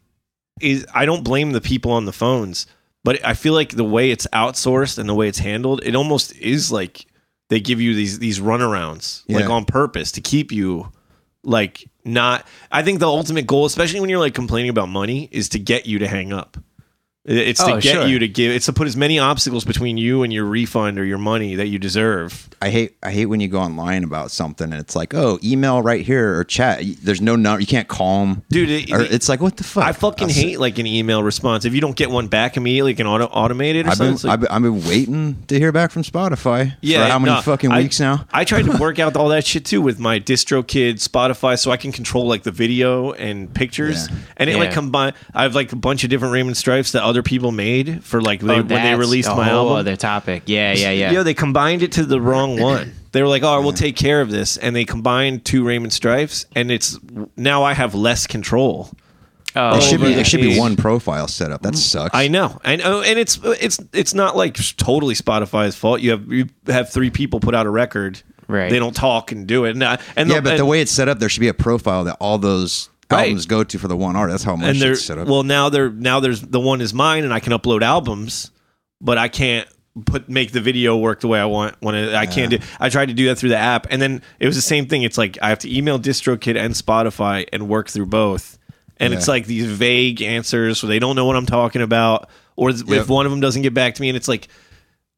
is, 0.60 0.86
I 0.94 1.04
don't 1.06 1.24
blame 1.24 1.52
the 1.52 1.60
people 1.60 1.90
on 1.92 2.04
the 2.04 2.12
phones, 2.12 2.66
but 3.04 3.24
I 3.24 3.34
feel 3.34 3.52
like 3.52 3.70
the 3.70 3.84
way 3.84 4.10
it's 4.10 4.26
outsourced 4.32 4.98
and 4.98 5.08
the 5.08 5.14
way 5.14 5.28
it's 5.28 5.38
handled, 5.38 5.82
it 5.84 5.94
almost 5.96 6.36
is 6.36 6.70
like 6.70 7.06
they 7.48 7.60
give 7.60 7.80
you 7.80 7.94
these 7.94 8.18
these 8.18 8.40
runarounds, 8.40 9.22
like 9.28 9.50
on 9.50 9.64
purpose 9.64 10.12
to 10.12 10.20
keep 10.20 10.52
you 10.52 10.90
like 11.44 11.90
not. 12.04 12.46
I 12.70 12.82
think 12.82 13.00
the 13.00 13.08
ultimate 13.08 13.46
goal, 13.46 13.64
especially 13.66 14.00
when 14.00 14.08
you're 14.08 14.18
like 14.20 14.34
complaining 14.34 14.70
about 14.70 14.88
money, 14.88 15.28
is 15.32 15.48
to 15.50 15.58
get 15.58 15.86
you 15.86 15.98
to 15.98 16.08
hang 16.08 16.32
up. 16.32 16.56
It- 17.24 17.36
It's 17.52 17.60
to 17.62 17.74
Oh, 17.74 17.80
get 17.80 17.92
sure. 17.94 18.06
you 18.08 18.18
to 18.18 18.26
give. 18.26 18.50
It's 18.50 18.66
to 18.66 18.72
put 18.72 18.86
as 18.88 18.96
many 18.96 19.18
obstacles 19.20 19.64
between 19.64 19.96
you 19.96 20.24
and 20.24 20.32
your 20.32 20.44
refund 20.44 20.98
or 20.98 21.04
your 21.04 21.18
money 21.18 21.54
that 21.54 21.68
you 21.68 21.78
deserve. 21.78 22.48
I 22.60 22.70
hate 22.70 22.96
I 23.02 23.10
hate 23.12 23.26
when 23.26 23.38
you 23.40 23.46
go 23.48 23.58
online 23.60 24.02
about 24.04 24.30
something 24.32 24.72
and 24.72 24.80
it's 24.80 24.96
like, 24.96 25.14
oh, 25.14 25.38
email 25.42 25.82
right 25.82 26.04
here 26.04 26.36
or 26.36 26.42
chat. 26.44 26.82
There's 27.02 27.20
no 27.20 27.36
number. 27.36 27.60
You 27.60 27.66
can't 27.66 27.86
call 27.88 28.24
them. 28.26 28.42
Dude, 28.50 28.70
it- 28.70 28.90
or 28.92 29.02
it's 29.02 29.28
like, 29.28 29.40
what 29.40 29.56
the 29.56 29.62
fuck? 29.64 29.84
I 29.84 29.92
fucking 29.92 30.28
I'll 30.28 30.34
hate 30.34 30.58
like 30.58 30.78
an 30.80 30.86
email 30.86 31.22
response. 31.22 31.64
If 31.64 31.74
you 31.74 31.80
don't 31.80 31.94
get 31.94 32.10
one 32.10 32.26
back 32.26 32.56
immediately, 32.56 32.92
like 32.92 33.00
an 33.00 33.06
auto 33.06 33.26
automated 33.26 33.86
or 33.86 33.90
I've 33.90 33.96
something. 33.98 34.16
been, 34.16 34.28
like- 34.28 34.32
I've, 34.32 34.40
been, 34.40 34.48
I've 34.50 34.62
been 34.62 34.88
waiting 34.90 35.36
to 35.46 35.58
hear 35.58 35.70
back 35.70 35.92
from 35.92 36.02
Spotify. 36.02 36.74
yeah, 36.80 37.04
for 37.06 37.12
how 37.12 37.18
many 37.20 37.34
no, 37.34 37.40
fucking 37.40 37.70
I- 37.70 37.78
weeks 37.78 38.00
now? 38.00 38.26
I 38.32 38.42
tried 38.44 38.64
to 38.66 38.76
work 38.80 38.98
out 38.98 39.16
all 39.16 39.28
that 39.28 39.46
shit 39.46 39.64
too 39.64 39.80
with 39.80 39.98
my 40.00 40.18
DistroKid, 40.18 40.94
Spotify, 40.94 41.56
so 41.58 41.70
I 41.70 41.76
can 41.76 41.92
control 41.92 42.26
like 42.26 42.42
the 42.42 42.50
video 42.50 43.12
and 43.12 43.52
pictures. 43.54 44.08
Yeah. 44.10 44.16
And 44.38 44.50
it 44.50 44.56
like 44.56 44.72
combine. 44.72 45.12
I 45.34 45.44
have 45.44 45.54
like 45.54 45.72
a 45.72 45.76
bunch 45.76 46.02
of 46.02 46.10
different 46.10 46.32
Raymond 46.34 46.56
Stripes 46.56 46.92
that 46.92 47.02
other 47.12 47.22
people 47.22 47.52
made 47.52 48.02
for 48.04 48.20
like 48.20 48.40
they, 48.40 48.54
Oh, 48.54 48.56
when 48.62 48.66
they 48.68 48.94
released 48.96 49.28
a 49.28 49.34
my 49.34 49.44
whole 49.48 49.60
album. 49.68 49.76
other 49.76 49.96
topic. 49.96 50.42
Yeah, 50.46 50.72
yeah, 50.72 50.90
yeah. 50.90 51.12
Yeah, 51.12 51.22
they 51.22 51.34
combined 51.34 51.82
it 51.82 51.92
to 51.92 52.04
the 52.04 52.20
wrong 52.20 52.58
one. 52.72 52.92
They 53.12 53.22
were 53.22 53.28
like, 53.28 53.42
"Oh, 53.42 53.60
we'll 53.62 53.72
take 53.72 53.94
care 53.96 54.20
of 54.20 54.30
this," 54.30 54.56
and 54.56 54.74
they 54.74 54.84
combined 54.84 55.44
two 55.44 55.64
Raymond 55.64 55.92
Stripes, 55.92 56.46
and 56.56 56.70
it's 56.70 56.98
now 57.36 57.62
I 57.62 57.74
have 57.74 57.94
less 57.94 58.26
control. 58.26 58.90
oh, 59.54 59.76
It 59.76 59.82
should 59.82 60.00
be 60.00 60.10
yeah. 60.12 60.16
it 60.20 60.26
should 60.26 60.40
be 60.40 60.58
one 60.58 60.76
profile 60.76 61.28
set 61.28 61.52
up. 61.52 61.60
That 61.62 61.76
sucks. 61.76 62.14
I 62.14 62.28
know, 62.28 62.58
and 62.64 62.80
and 62.80 63.18
it's 63.18 63.38
it's 63.44 63.78
it's 63.92 64.14
not 64.14 64.34
like 64.36 64.56
totally 64.78 65.14
Spotify's 65.14 65.76
fault. 65.76 66.00
You 66.00 66.12
have 66.12 66.32
you 66.32 66.46
have 66.66 66.90
three 66.90 67.10
people 67.10 67.38
put 67.38 67.54
out 67.54 67.66
a 67.66 67.70
record, 67.70 68.22
Right. 68.48 68.70
They 68.70 68.78
don't 68.78 68.96
talk 68.96 69.30
and 69.32 69.46
do 69.46 69.64
it, 69.66 69.70
and, 69.72 69.82
uh, 69.82 69.96
and 70.16 70.28
yeah, 70.28 70.36
the- 70.36 70.42
but 70.42 70.56
the 70.56 70.66
way 70.66 70.80
it's 70.80 70.90
set 70.92 71.08
up, 71.08 71.18
there 71.18 71.28
should 71.28 71.40
be 71.40 71.48
a 71.48 71.54
profile 71.54 72.04
that 72.04 72.16
all 72.20 72.38
those 72.38 72.88
Right. 72.88 72.91
Albums 73.20 73.46
go 73.46 73.64
to 73.64 73.78
for 73.78 73.88
the 73.88 73.96
one 73.96 74.16
artist. 74.16 74.34
That's 74.34 74.44
how 74.44 74.56
much 74.56 74.70
and 74.70 74.80
they're 74.80 74.92
it's 74.92 75.04
set 75.04 75.18
up. 75.18 75.28
well 75.28 75.42
now 75.42 75.68
they're 75.68 75.90
now 75.90 76.20
there's 76.20 76.40
the 76.40 76.60
one 76.60 76.80
is 76.80 76.92
mine, 76.94 77.24
and 77.24 77.32
I 77.32 77.40
can 77.40 77.52
upload 77.52 77.82
albums, 77.82 78.50
but 79.00 79.18
I 79.18 79.28
can't 79.28 79.68
put 80.06 80.28
make 80.28 80.52
the 80.52 80.60
video 80.60 80.96
work 80.96 81.20
the 81.20 81.28
way 81.28 81.38
I 81.38 81.44
want 81.44 81.76
when 81.80 81.94
it, 81.94 82.14
I 82.14 82.26
can't 82.26 82.50
do. 82.50 82.58
I 82.80 82.88
tried 82.88 83.06
to 83.06 83.14
do 83.14 83.26
that 83.26 83.36
through 83.36 83.50
the 83.50 83.58
app, 83.58 83.86
and 83.90 84.00
then 84.00 84.22
it 84.40 84.46
was 84.46 84.56
the 84.56 84.62
same 84.62 84.86
thing. 84.86 85.02
It's 85.02 85.18
like 85.18 85.38
I 85.42 85.50
have 85.50 85.58
to 85.60 85.74
email 85.76 85.98
DistroKid 85.98 86.56
and 86.56 86.74
Spotify 86.74 87.46
and 87.52 87.68
work 87.68 87.88
through 87.90 88.06
both. 88.06 88.58
And 88.98 89.12
it's 89.12 89.26
Yeah. 89.26 89.32
like 89.32 89.46
these 89.46 89.66
vague 89.66 90.22
answers, 90.22 90.78
so 90.78 90.86
they 90.86 90.98
don't 91.00 91.16
know 91.16 91.24
what 91.24 91.34
I'm 91.36 91.46
talking 91.46 91.82
about, 91.82 92.28
or 92.56 92.70
if 92.70 92.86
Yep. 92.86 93.08
one 93.08 93.26
of 93.26 93.32
them 93.32 93.40
doesn't 93.40 93.62
get 93.62 93.74
back 93.74 93.94
to 93.96 94.02
me, 94.02 94.08
and 94.08 94.16
it's 94.16 94.28
like, 94.28 94.46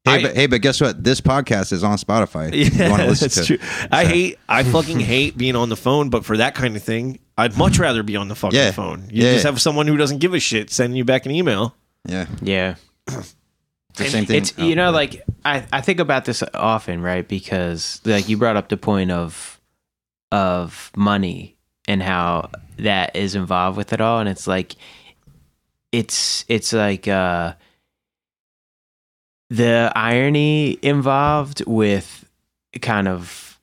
hey, 0.04 0.12
I- 0.12 0.22
but 0.22 0.34
hey, 0.36 0.46
but 0.46 0.60
guess 0.62 0.80
what? 0.80 1.02
This 1.02 1.20
podcast 1.20 1.72
is 1.72 1.82
on 1.84 1.96
Spotify. 1.98 2.50
Yeah, 2.54 2.84
you 2.86 2.90
want 2.90 3.02
to 3.02 3.08
listen 3.08 3.26
that's 3.26 3.46
to 3.46 3.56
true. 3.56 3.56
it. 3.60 3.88
I 3.92 4.04
hate, 4.04 4.38
I 4.48 4.62
fucking 4.76 5.00
hate 5.00 5.36
being 5.36 5.56
on 5.56 5.68
the 5.68 5.76
phone, 5.76 6.10
but 6.10 6.24
for 6.24 6.36
that 6.36 6.54
kind 6.54 6.76
of 6.76 6.82
thing, 6.82 7.18
I'd 7.38 7.56
much 7.58 7.78
rather 7.78 8.02
be 8.02 8.16
on 8.16 8.28
the 8.28 8.34
fucking 8.34 8.58
Yeah. 8.58 8.70
phone. 8.70 9.08
You 9.10 9.24
Yeah. 9.24 9.32
just 9.34 9.44
have 9.46 9.60
someone 9.60 9.86
who 9.86 9.96
doesn't 9.96 10.18
give 10.18 10.34
a 10.34 10.40
shit 10.40 10.70
sending 10.70 10.96
you 10.96 11.04
back 11.04 11.26
an 11.26 11.32
email. 11.32 11.74
Yeah, 12.06 12.26
yeah. 12.42 12.74
the 13.06 14.04
same 14.04 14.26
thing. 14.26 14.36
It's 14.38 14.52
Oh, 14.58 14.64
you 14.64 14.74
know 14.76 14.86
yeah. 14.90 14.90
like 14.90 15.22
I 15.44 15.64
I 15.72 15.80
think 15.80 16.00
about 16.00 16.24
this 16.26 16.42
often, 16.52 17.00
right? 17.00 17.26
Because 17.26 18.00
like 18.04 18.28
you 18.28 18.36
brought 18.36 18.56
up 18.56 18.68
the 18.68 18.76
point 18.76 19.10
of 19.10 19.60
of 20.32 20.90
money 20.96 21.56
and 21.86 22.02
how 22.02 22.50
that 22.78 23.14
is 23.14 23.34
involved 23.36 23.76
with 23.76 23.92
it 23.92 24.00
all 24.00 24.18
and 24.18 24.28
it's 24.28 24.46
like 24.48 24.74
it's 25.92 26.44
it's 26.48 26.72
like 26.72 27.06
uh 27.06 27.52
the 29.50 29.92
irony 29.94 30.78
involved 30.82 31.64
with 31.66 32.28
kind 32.80 33.08
of 33.08 33.58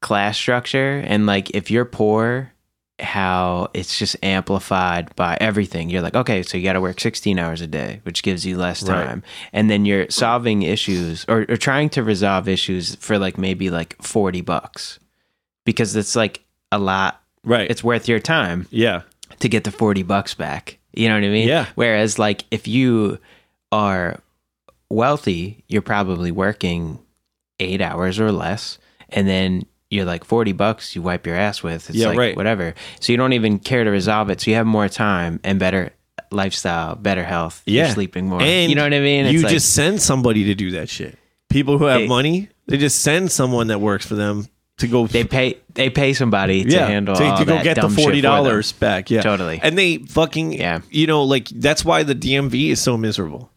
class 0.00 0.36
structure 0.36 1.02
and 1.06 1.26
like 1.26 1.50
if 1.50 1.70
you're 1.70 1.84
poor 1.84 2.52
how 2.98 3.68
it's 3.74 3.98
just 3.98 4.16
amplified 4.22 5.14
by 5.16 5.36
everything. 5.40 5.90
You're 5.90 6.02
like, 6.02 6.14
okay, 6.14 6.42
so 6.42 6.56
you 6.56 6.64
got 6.64 6.74
to 6.74 6.80
work 6.80 6.98
16 7.00 7.38
hours 7.38 7.60
a 7.60 7.66
day, 7.66 8.00
which 8.04 8.22
gives 8.22 8.46
you 8.46 8.56
less 8.56 8.82
Right. 8.82 9.04
time. 9.04 9.22
And 9.52 9.70
then 9.70 9.84
you're 9.84 10.08
solving 10.08 10.62
issues 10.62 11.24
or, 11.28 11.44
or 11.48 11.56
trying 11.56 11.90
to 11.90 12.02
resolve 12.02 12.48
issues 12.48 12.94
for 12.96 13.18
like 13.18 13.36
maybe 13.36 13.68
like 13.68 14.00
40 14.00 14.40
bucks 14.40 14.98
because 15.64 15.94
it's 15.94 16.16
like 16.16 16.44
a 16.72 16.78
lot. 16.78 17.22
Right. 17.44 17.70
It's 17.70 17.84
worth 17.84 18.08
your 18.08 18.20
time 18.20 18.66
yeah. 18.70 19.02
to 19.40 19.48
get 19.48 19.64
the 19.64 19.70
40 19.70 20.02
bucks 20.02 20.34
back. 20.34 20.78
You 20.94 21.08
know 21.08 21.14
what 21.16 21.24
I 21.24 21.28
mean? 21.28 21.48
Yeah. 21.48 21.66
Whereas, 21.74 22.18
like, 22.18 22.44
if 22.50 22.66
you 22.66 23.18
are 23.70 24.20
wealthy, 24.90 25.64
you're 25.68 25.82
probably 25.82 26.30
working 26.30 26.98
eight 27.60 27.80
hours 27.80 28.18
or 28.20 28.32
less. 28.32 28.78
And 29.08 29.26
then 29.28 29.66
you're 29.90 30.04
like 30.04 30.24
40 30.24 30.52
bucks 30.52 30.94
you 30.96 31.02
wipe 31.02 31.26
your 31.26 31.36
ass 31.36 31.62
with. 31.62 31.88
It's 31.90 31.98
Yeah, 31.98 32.08
like 32.08 32.18
right. 32.18 32.36
whatever. 32.36 32.74
So 33.00 33.12
you 33.12 33.16
don't 33.16 33.32
even 33.32 33.58
care 33.58 33.84
to 33.84 33.90
resolve 33.90 34.30
it. 34.30 34.40
So 34.40 34.50
you 34.50 34.56
have 34.56 34.66
more 34.66 34.88
time 34.88 35.40
and 35.44 35.58
better 35.58 35.92
lifestyle, 36.30 36.96
better 36.96 37.22
health. 37.24 37.62
Yeah. 37.66 37.84
You're 37.84 37.94
sleeping 37.94 38.26
more. 38.28 38.42
And 38.42 38.68
you 38.68 38.74
know 38.76 38.82
what 38.82 38.92
I 38.94 39.00
mean? 39.00 39.26
It's 39.26 39.34
you 39.34 39.42
like- 39.42 39.52
just 39.52 39.74
send 39.74 40.02
somebody 40.02 40.44
to 40.44 40.54
do 40.54 40.72
that 40.72 40.88
shit. 40.88 41.16
People 41.48 41.78
who 41.78 41.84
have 41.84 42.00
They- 42.02 42.08
money, 42.08 42.48
they 42.66 42.76
just 42.78 43.00
send 43.00 43.30
someone 43.30 43.68
that 43.68 43.80
works 43.80 44.04
for 44.04 44.16
them 44.16 44.48
to 44.78 44.88
go. 44.88 45.06
they 45.06 45.24
pay 45.24 45.56
they 45.72 45.88
pay 45.88 46.12
somebody 46.12 46.64
to 46.64 46.70
yeah, 46.70 46.86
handle 46.86 47.14
to, 47.14 47.36
to 47.38 47.44
go 47.44 47.62
get 47.62 47.80
the 47.80 47.88
forty 47.88 48.20
dollars 48.20 48.72
back. 48.72 49.10
Yeah, 49.10 49.22
Totally. 49.22 49.60
And 49.62 49.78
they 49.78 49.98
fucking 49.98 50.52
Yeah. 50.54 50.80
You 50.90 51.06
know, 51.06 51.22
like 51.22 51.48
that's 51.48 51.84
why 51.84 52.02
the 52.02 52.14
DMV 52.14 52.70
is 52.70 52.80
so 52.80 52.96
miserable 52.98 53.50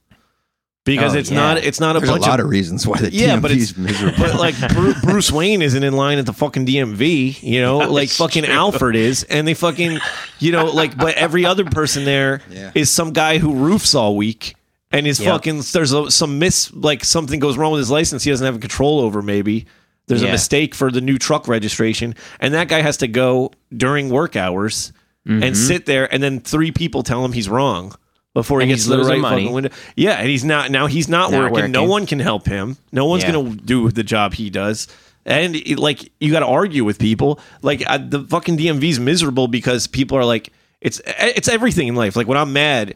because 0.96 1.16
Oh, 1.16 1.20
it's 1.20 1.30
yeah. 1.32 1.38
not 1.38 1.58
it's 1.60 1.80
not 1.80 1.96
a 1.96 2.00
There's 2.00 2.10
a 2.10 2.14
bunch 2.14 2.26
lot 2.28 2.40
of 2.40 2.46
of 2.46 2.50
reasons 2.52 2.86
why 2.88 2.98
the 3.00 3.12
Yeah, 3.12 3.40
but 3.40 3.52
is 3.52 3.72
it's- 3.72 3.78
miserable. 3.78 4.18
but 4.18 4.36
like 4.40 4.56
Bru- 4.74 4.94
Bruce 5.04 5.32
Wayne 5.32 5.62
isn't 5.62 5.84
in 5.84 5.94
line 5.94 6.18
at 6.18 6.26
the 6.26 6.34
fucking 6.34 6.66
DMV, 6.66 7.42
you 7.42 7.62
know, 7.62 7.78
like 8.00 8.10
fucking. 8.10 8.46
Alfred 8.46 8.96
is, 8.96 9.24
and 9.24 9.48
they 9.48 9.54
fucking, 9.54 10.00
you 10.40 10.52
know, 10.52 10.66
like, 10.66 10.98
but 10.98 11.16
every 11.16 11.46
other 11.46 11.66
person 11.66 12.06
there 12.06 12.42
is 12.50 12.74
Yeah. 12.76 12.84
some 12.86 13.14
guy 13.14 13.38
who 13.38 13.54
roofs 13.54 13.94
all 13.96 14.16
week, 14.16 14.56
and 14.92 15.06
is 15.06 15.20
Yep. 15.20 15.32
fucking. 15.32 15.64
There's 15.74 15.94
a, 15.94 16.10
some 16.10 16.40
miss, 16.40 16.74
like 16.74 17.06
something 17.06 17.40
goes 17.40 17.58
wrong 17.58 17.72
with 17.74 17.80
his 17.80 17.92
license. 17.92 18.24
He 18.24 18.32
doesn't 18.32 18.46
have 18.46 18.60
control 18.60 19.00
over. 19.02 19.22
Maybe 19.22 19.66
there's 20.08 20.24
a 20.24 20.26
Yeah. 20.26 20.32
mistake 20.32 20.74
for 20.74 20.90
the 20.92 21.02
new 21.02 21.18
truck 21.20 21.48
registration, 21.48 22.16
and 22.40 22.54
that 22.56 22.68
guy 22.68 22.82
has 22.82 22.98
to 22.98 23.08
go 23.08 23.52
during 23.76 24.10
work 24.10 24.36
hours 24.36 24.92
Mm-hmm. 25.28 25.44
and 25.44 25.58
sit 25.58 25.86
there, 25.86 26.12
and 26.12 26.24
then 26.24 26.40
three 26.40 26.72
people 26.72 27.04
tell 27.04 27.24
him 27.26 27.34
he's 27.34 27.50
wrong. 27.50 27.94
Before 28.40 28.62
he 28.62 28.68
gets 28.68 28.84
to 28.86 28.90
the 28.98 29.04
right 29.04 29.20
money. 29.20 29.44
fucking 29.44 29.54
window, 29.54 29.70
yeah, 29.96 30.14
and 30.14 30.28
he's 30.30 30.44
not 30.46 30.72
now. 30.72 30.88
He's 30.88 31.08
not, 31.08 31.32
Not 31.32 31.52
working. 31.52 31.72
No 31.72 31.84
one 31.84 32.06
can 32.06 32.20
help 32.20 32.46
him. 32.48 32.78
No 32.92 33.06
one's 33.06 33.24
Yeah. 33.24 33.32
gonna 33.34 33.56
do 33.56 33.90
the 33.92 34.04
job 34.04 34.34
he 34.34 34.50
does. 34.50 34.88
And 35.26 35.56
it- 35.56 35.78
like 35.80 36.12
you 36.20 36.32
got 36.32 36.40
to 36.40 36.46
argue 36.48 36.84
with 36.86 36.98
people. 36.98 37.40
Like 37.62 37.84
I, 37.88 37.98
the 37.98 38.22
fucking 38.24 38.58
DMV's 38.58 39.00
miserable 39.00 39.48
because 39.48 39.86
people 39.88 40.18
are 40.18 40.26
like, 40.26 40.52
it's 40.82 41.02
it's 41.06 41.48
everything 41.48 41.88
in 41.88 41.96
life. 41.96 42.16
Like 42.16 42.28
when 42.28 42.38
I'm 42.38 42.54
mad 42.54 42.96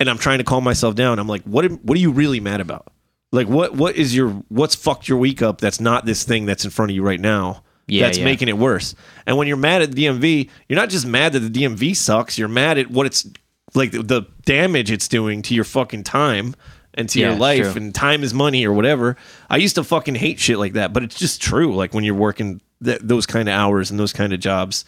and 0.00 0.10
I'm 0.10 0.18
trying 0.18 0.38
to 0.38 0.44
calm 0.44 0.64
myself 0.64 0.94
down, 0.94 1.18
I'm 1.18 1.28
like, 1.28 1.42
what 1.44 1.64
am- 1.64 1.78
what 1.78 1.96
are 1.96 2.00
you 2.00 2.10
really 2.12 2.40
mad 2.40 2.60
about? 2.60 2.92
Like 3.32 3.46
what 3.48 3.74
what 3.76 3.94
is 3.96 4.14
your 4.14 4.30
what's 4.48 4.74
fucked 4.74 5.08
your 5.08 5.18
week 5.18 5.40
up? 5.42 5.60
That's 5.60 5.80
not 5.80 6.04
this 6.06 6.24
thing 6.24 6.44
that's 6.46 6.64
in 6.64 6.70
front 6.70 6.90
of 6.90 6.96
you 6.96 7.02
right 7.02 7.20
now. 7.20 7.62
Yeah, 7.86 8.06
that's 8.06 8.18
yeah. 8.18 8.24
making 8.24 8.48
it 8.48 8.58
worse. 8.58 8.94
And 9.26 9.36
when 9.36 9.46
you're 9.48 9.56
mad 9.56 9.82
at 9.82 9.92
the 9.92 10.04
DMV, 10.06 10.48
you're 10.68 10.78
not 10.78 10.90
just 10.90 11.06
mad 11.06 11.32
that 11.32 11.40
the 11.40 11.50
DMV 11.50 11.96
sucks. 11.96 12.36
You're 12.38 12.48
mad 12.48 12.78
at 12.78 12.90
what 12.90 13.06
it's 13.06 13.26
like 13.74 13.92
the, 13.92 14.02
the 14.02 14.22
damage 14.44 14.90
it's 14.90 15.08
doing 15.08 15.42
to 15.42 15.54
your 15.54 15.64
fucking 15.64 16.04
time 16.04 16.54
and 16.94 17.08
to 17.10 17.20
Yeah, 17.20 17.30
your 17.30 17.38
life 17.38 17.72
true. 17.72 17.82
and 17.82 17.94
time 17.94 18.22
is 18.24 18.34
money 18.34 18.66
or 18.66 18.72
whatever. 18.72 19.16
I 19.48 19.58
used 19.58 19.76
to 19.76 19.84
fucking 19.84 20.16
hate 20.16 20.40
shit 20.40 20.58
like 20.58 20.72
that, 20.74 20.92
but 20.92 21.02
it's 21.02 21.16
just 21.18 21.40
true. 21.40 21.74
Like 21.74 21.94
when 21.94 22.04
you're 22.04 22.14
working 22.14 22.60
th- 22.84 23.00
those 23.02 23.26
kind 23.26 23.48
of 23.48 23.54
hours 23.54 23.90
and 23.90 23.98
those 24.00 24.12
kind 24.12 24.32
of 24.32 24.40
jobs, 24.40 24.84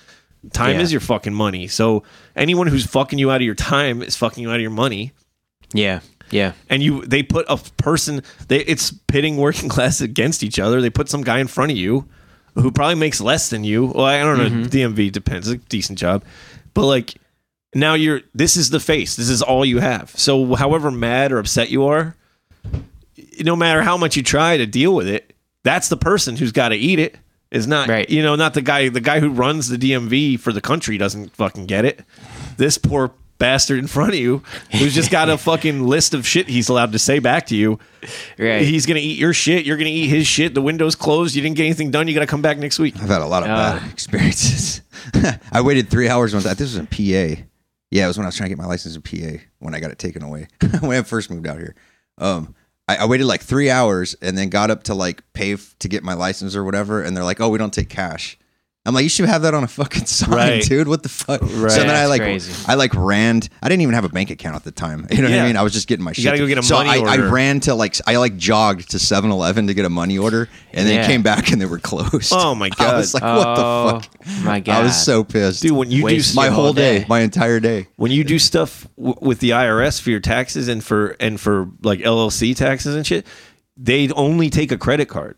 time 0.53 0.77
Yeah. 0.77 0.83
is 0.83 0.91
your 0.93 1.01
fucking 1.01 1.35
money. 1.35 1.69
So 1.69 2.03
anyone 2.35 2.67
who's 2.67 2.85
fucking 2.87 3.19
you 3.19 3.31
out 3.31 3.37
of 3.37 3.43
your 3.43 3.55
time 3.55 4.03
is 4.03 4.17
fucking 4.17 4.43
you 4.43 4.51
out 4.51 4.57
of 4.57 4.63
your 4.63 4.71
money. 4.71 5.13
Yeah. 5.73 6.01
Yeah. 6.31 6.53
And 6.69 6.83
you, 6.83 7.05
they 7.07 7.23
put 7.23 7.47
a 7.49 7.57
person. 7.77 8.23
They, 8.49 8.61
it's 8.61 8.91
pitting 8.91 9.37
working 9.37 9.69
class 9.71 10.01
against 10.01 10.43
each 10.43 10.59
other. 10.59 10.81
They 10.81 10.91
put 10.91 11.09
some 11.09 11.23
guy 11.23 11.39
in 11.39 11.47
front 11.47 11.71
of 11.71 11.77
you 11.77 12.09
who 12.55 12.71
probably 12.73 12.97
makes 12.97 13.21
less 13.21 13.49
than 13.51 13.65
you. 13.65 13.87
Well, 13.87 14.05
I 14.07 14.19
don't 14.19 14.39
know. 14.39 14.49
Mm-hmm. 14.49 14.63
DMV 14.65 15.13
depends. 15.13 15.49
It's 15.49 15.63
a 15.65 15.69
decent 15.69 15.99
job, 15.99 16.25
but 16.75 16.85
like 16.87 17.15
now 17.75 17.95
you're. 17.95 18.21
This 18.35 18.57
is 18.57 18.71
the 18.71 18.81
face. 18.81 19.17
This 19.17 19.29
is 19.29 19.43
all 19.43 19.65
you 19.65 19.79
have. 19.81 20.11
So 20.17 20.55
however 20.55 20.91
mad 20.91 21.33
or 21.33 21.39
upset 21.39 21.71
you 21.71 21.85
are, 21.87 22.17
no 23.41 23.57
matter 23.57 23.83
how 23.83 23.97
much 23.97 24.17
you 24.17 24.23
try 24.23 24.57
to 24.57 24.67
deal 24.67 24.95
with 24.95 25.09
it, 25.09 25.33
that's 25.65 25.89
the 25.89 25.97
person 25.97 26.37
who's 26.37 26.53
got 26.53 26.71
to 26.71 26.77
eat 26.77 26.99
it. 26.99 27.17
Is 27.51 27.67
not 27.67 27.87
Right. 27.91 28.09
you 28.09 28.23
know 28.23 28.35
not 28.35 28.55
the 28.55 28.63
guy. 28.63 28.89
The 28.89 29.01
guy 29.03 29.21
who 29.21 29.29
runs 29.29 29.69
the 29.69 29.77
DMV 29.77 30.41
for 30.41 30.53
the 30.55 30.63
country 30.63 30.97
doesn't 30.97 31.37
fucking 31.37 31.67
get 31.67 31.85
it. 31.85 32.01
This 32.57 32.79
poor 32.79 33.13
bastard 33.39 33.79
in 33.79 33.87
front 33.89 34.15
of 34.15 34.19
you 34.19 34.43
who's 34.71 34.95
just 34.95 35.11
got 35.11 35.29
a 35.29 35.37
fucking 35.51 35.87
list 35.87 36.15
of 36.15 36.27
shit 36.27 36.49
he's 36.49 36.69
allowed 36.71 36.93
to 36.93 36.99
say 36.99 37.19
back 37.19 37.45
to 37.49 37.55
you. 37.57 37.79
Right. 38.39 38.63
He's 38.63 38.87
gonna 38.87 39.01
eat 39.01 39.19
your 39.19 39.35
shit. 39.35 39.67
You're 39.67 39.77
gonna 39.77 39.91
eat 39.91 40.07
his 40.09 40.27
shit. 40.27 40.55
The 40.55 40.63
window's 40.63 40.95
closed. 40.95 41.35
You 41.35 41.43
didn't 41.43 41.57
get 41.57 41.65
anything 41.65 41.91
done. 41.91 42.09
You 42.09 42.15
got 42.15 42.21
to 42.21 42.27
come 42.27 42.41
back 42.41 42.57
next 42.57 42.79
week. 42.79 42.95
I've 42.97 43.09
had 43.11 43.21
a 43.21 43.27
lot 43.27 43.43
of 43.43 43.51
Uh. 43.51 43.79
bad 43.81 43.91
experiences. 43.93 44.81
I 45.53 45.61
waited 45.61 45.91
three 45.91 46.09
hours 46.09 46.33
once. 46.33 46.45
This 46.45 46.61
was 46.61 46.77
in 46.77 46.87
PA. 46.87 47.43
Yeah, 47.93 48.05
it 48.05 48.09
was 48.09 48.17
when 48.17 48.25
I 48.25 48.29
was 48.29 48.37
trying 48.37 48.49
to 48.49 48.57
get 48.57 48.63
my 48.63 48.67
license 48.67 48.97
in 48.97 49.03
PA 49.03 49.43
when 49.59 49.75
I 49.75 49.81
got 49.81 49.91
it 49.91 49.99
taken 49.99 50.23
away 50.23 50.49
when 50.81 50.99
I 50.99 51.03
first 51.03 51.31
moved 51.31 51.47
out 51.47 51.59
here. 51.59 51.75
Um, 52.17 52.55
I, 52.89 52.97
I 52.97 53.05
waited 53.05 53.27
like 53.27 53.43
three 53.43 53.69
hours 53.69 54.17
and 54.23 54.37
then 54.37 54.49
got 54.49 54.71
up 54.71 54.85
to 54.85 54.95
like 54.95 55.23
pay 55.35 55.53
f- 55.53 55.77
to 55.81 55.89
get 55.89 56.03
my 56.03 56.15
license 56.15 56.57
or 56.57 56.65
whatever, 56.65 57.03
and 57.03 57.15
they're 57.15 57.23
like, 57.23 57.39
"Oh, 57.39 57.51
we 57.51 57.59
don't 57.59 57.73
take 57.73 57.91
cash." 57.91 58.39
I'm 58.85 58.95
like, 58.95 59.05
you 59.05 59.09
should 59.09 59.27
have 59.27 59.43
that 59.43 59.55
on 59.55 59.63
a 59.63 59.69
fucking 59.69 60.07
sign, 60.07 60.31
Right. 60.31 60.63
dude. 60.63 60.89
What 60.89 61.05
the 61.05 61.09
fuck? 61.09 61.41
Right. 61.41 61.71
So 61.71 61.85
then 61.85 61.91
I 61.95 62.07
like, 62.07 62.21
crazy. 62.21 62.53
I 62.67 62.75
like 62.75 62.93
ran. 62.95 63.41
I 63.63 63.69
didn't 63.69 63.83
even 63.83 63.95
have 63.95 64.05
a 64.05 64.09
bank 64.09 64.31
account 64.31 64.57
at 64.57 64.65
the 64.65 64.73
time. 64.73 65.07
You 65.13 65.23
know 65.23 65.31
what 65.31 65.39
I 65.39 65.47
mean? 65.47 65.57
I 65.57 65.63
was 65.63 65.73
just 65.73 65.87
getting 65.87 66.05
my 66.05 66.13
shit. 66.13 66.25
gotta 66.25 66.39
go 66.39 66.49
get 66.49 66.59
a 66.59 66.65
so 66.65 66.75
money 66.83 66.89
I, 66.91 67.15
I 67.15 67.17
ran 67.19 67.61
to 67.61 67.75
like, 67.77 67.95
I 68.09 68.17
like 68.17 68.37
jogged 68.37 68.91
to 68.91 68.97
7-Eleven 68.97 69.69
to 69.69 69.75
get 69.75 69.85
a 69.85 69.89
money 69.89 70.19
order, 70.19 70.49
and 70.73 70.89
then 70.89 70.97
Yeah. 70.97 71.07
came 71.07 71.23
back 71.23 71.53
and 71.53 71.61
they 71.61 71.67
were 71.67 71.79
closed. 71.79 72.33
Oh 72.35 72.57
my 72.57 72.69
god! 72.77 72.81
I 72.81 72.85
God. 72.91 72.97
was 72.97 73.15
like, 73.15 73.23
what 73.23 73.55
the 73.55 73.63
Oh, 73.65 74.01
fuck? 74.01 74.45
My 74.45 74.59
God. 74.59 74.75
I 74.81 74.83
was 74.83 75.01
so 75.01 75.23
pissed. 75.23 75.63
Dude, 75.63 75.73
when 75.77 75.91
you 75.93 76.03
Waste 76.03 76.33
do 76.33 76.37
my 76.41 76.49
whole 76.49 76.65
whole 76.65 76.73
day, 76.73 77.01
day. 77.01 77.07
my 77.09 77.21
entire 77.21 77.61
day. 77.61 77.87
when 77.97 78.11
you 78.11 78.25
do 78.25 78.39
stuff 78.41 78.89
w- 78.97 79.15
with 79.21 79.39
the 79.39 79.51
IRS 79.51 80.01
for 80.01 80.11
your 80.11 80.19
taxes 80.21 80.67
and 80.67 80.83
for 80.83 81.11
and 81.21 81.41
for 81.41 81.69
like 81.83 82.01
LLC 82.01 82.57
taxes 82.57 82.97
and 82.97 83.07
shit, 83.07 83.27
they 83.77 84.09
only 84.11 84.51
take 84.51 84.73
a 84.73 84.77
credit 84.79 85.07
card. 85.09 85.37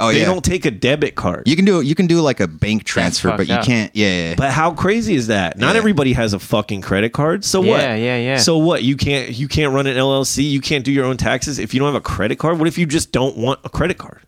Oh 0.00 0.12
They 0.12 0.20
yeah. 0.20 0.26
don't 0.26 0.44
take 0.44 0.64
a 0.64 0.70
debit 0.70 1.14
card. 1.14 1.46
you 1.46 1.56
can 1.56 1.64
do 1.64 1.80
you 1.80 1.94
can 1.94 2.06
do 2.06 2.20
like 2.20 2.40
a 2.40 2.46
bank 2.46 2.84
transfer, 2.84 3.36
but 3.36 3.48
you 3.48 3.54
up. 3.54 3.64
can't. 3.64 3.94
Yeah, 3.94 4.08
yeah, 4.08 4.28
yeah. 4.30 4.34
But 4.36 4.50
how 4.52 4.72
crazy 4.72 5.14
is 5.14 5.26
that? 5.28 5.58
Not 5.58 5.72
Yeah. 5.74 5.78
everybody 5.78 6.12
has 6.12 6.32
a 6.32 6.38
fucking 6.38 6.80
credit 6.82 7.12
card. 7.12 7.44
So 7.44 7.60
what? 7.60 7.80
Yeah, 7.80 7.94
yeah, 7.94 8.16
yeah. 8.18 8.36
So 8.38 8.58
what? 8.58 8.82
You 8.82 8.96
can't 8.96 9.30
you 9.36 9.48
can't 9.48 9.72
run 9.74 9.86
an 9.86 9.96
LLC. 9.96 10.48
You 10.48 10.60
can't 10.60 10.84
do 10.84 10.92
your 10.92 11.04
own 11.04 11.16
taxes 11.16 11.58
if 11.58 11.74
you 11.74 11.80
don't 11.80 11.88
have 11.92 11.94
a 12.00 12.00
credit 12.00 12.38
card. 12.38 12.58
What 12.58 12.68
if 12.68 12.78
you 12.78 12.86
just 12.86 13.12
don't 13.12 13.36
want 13.36 13.60
a 13.64 13.68
credit 13.68 13.98
card? 13.98 14.20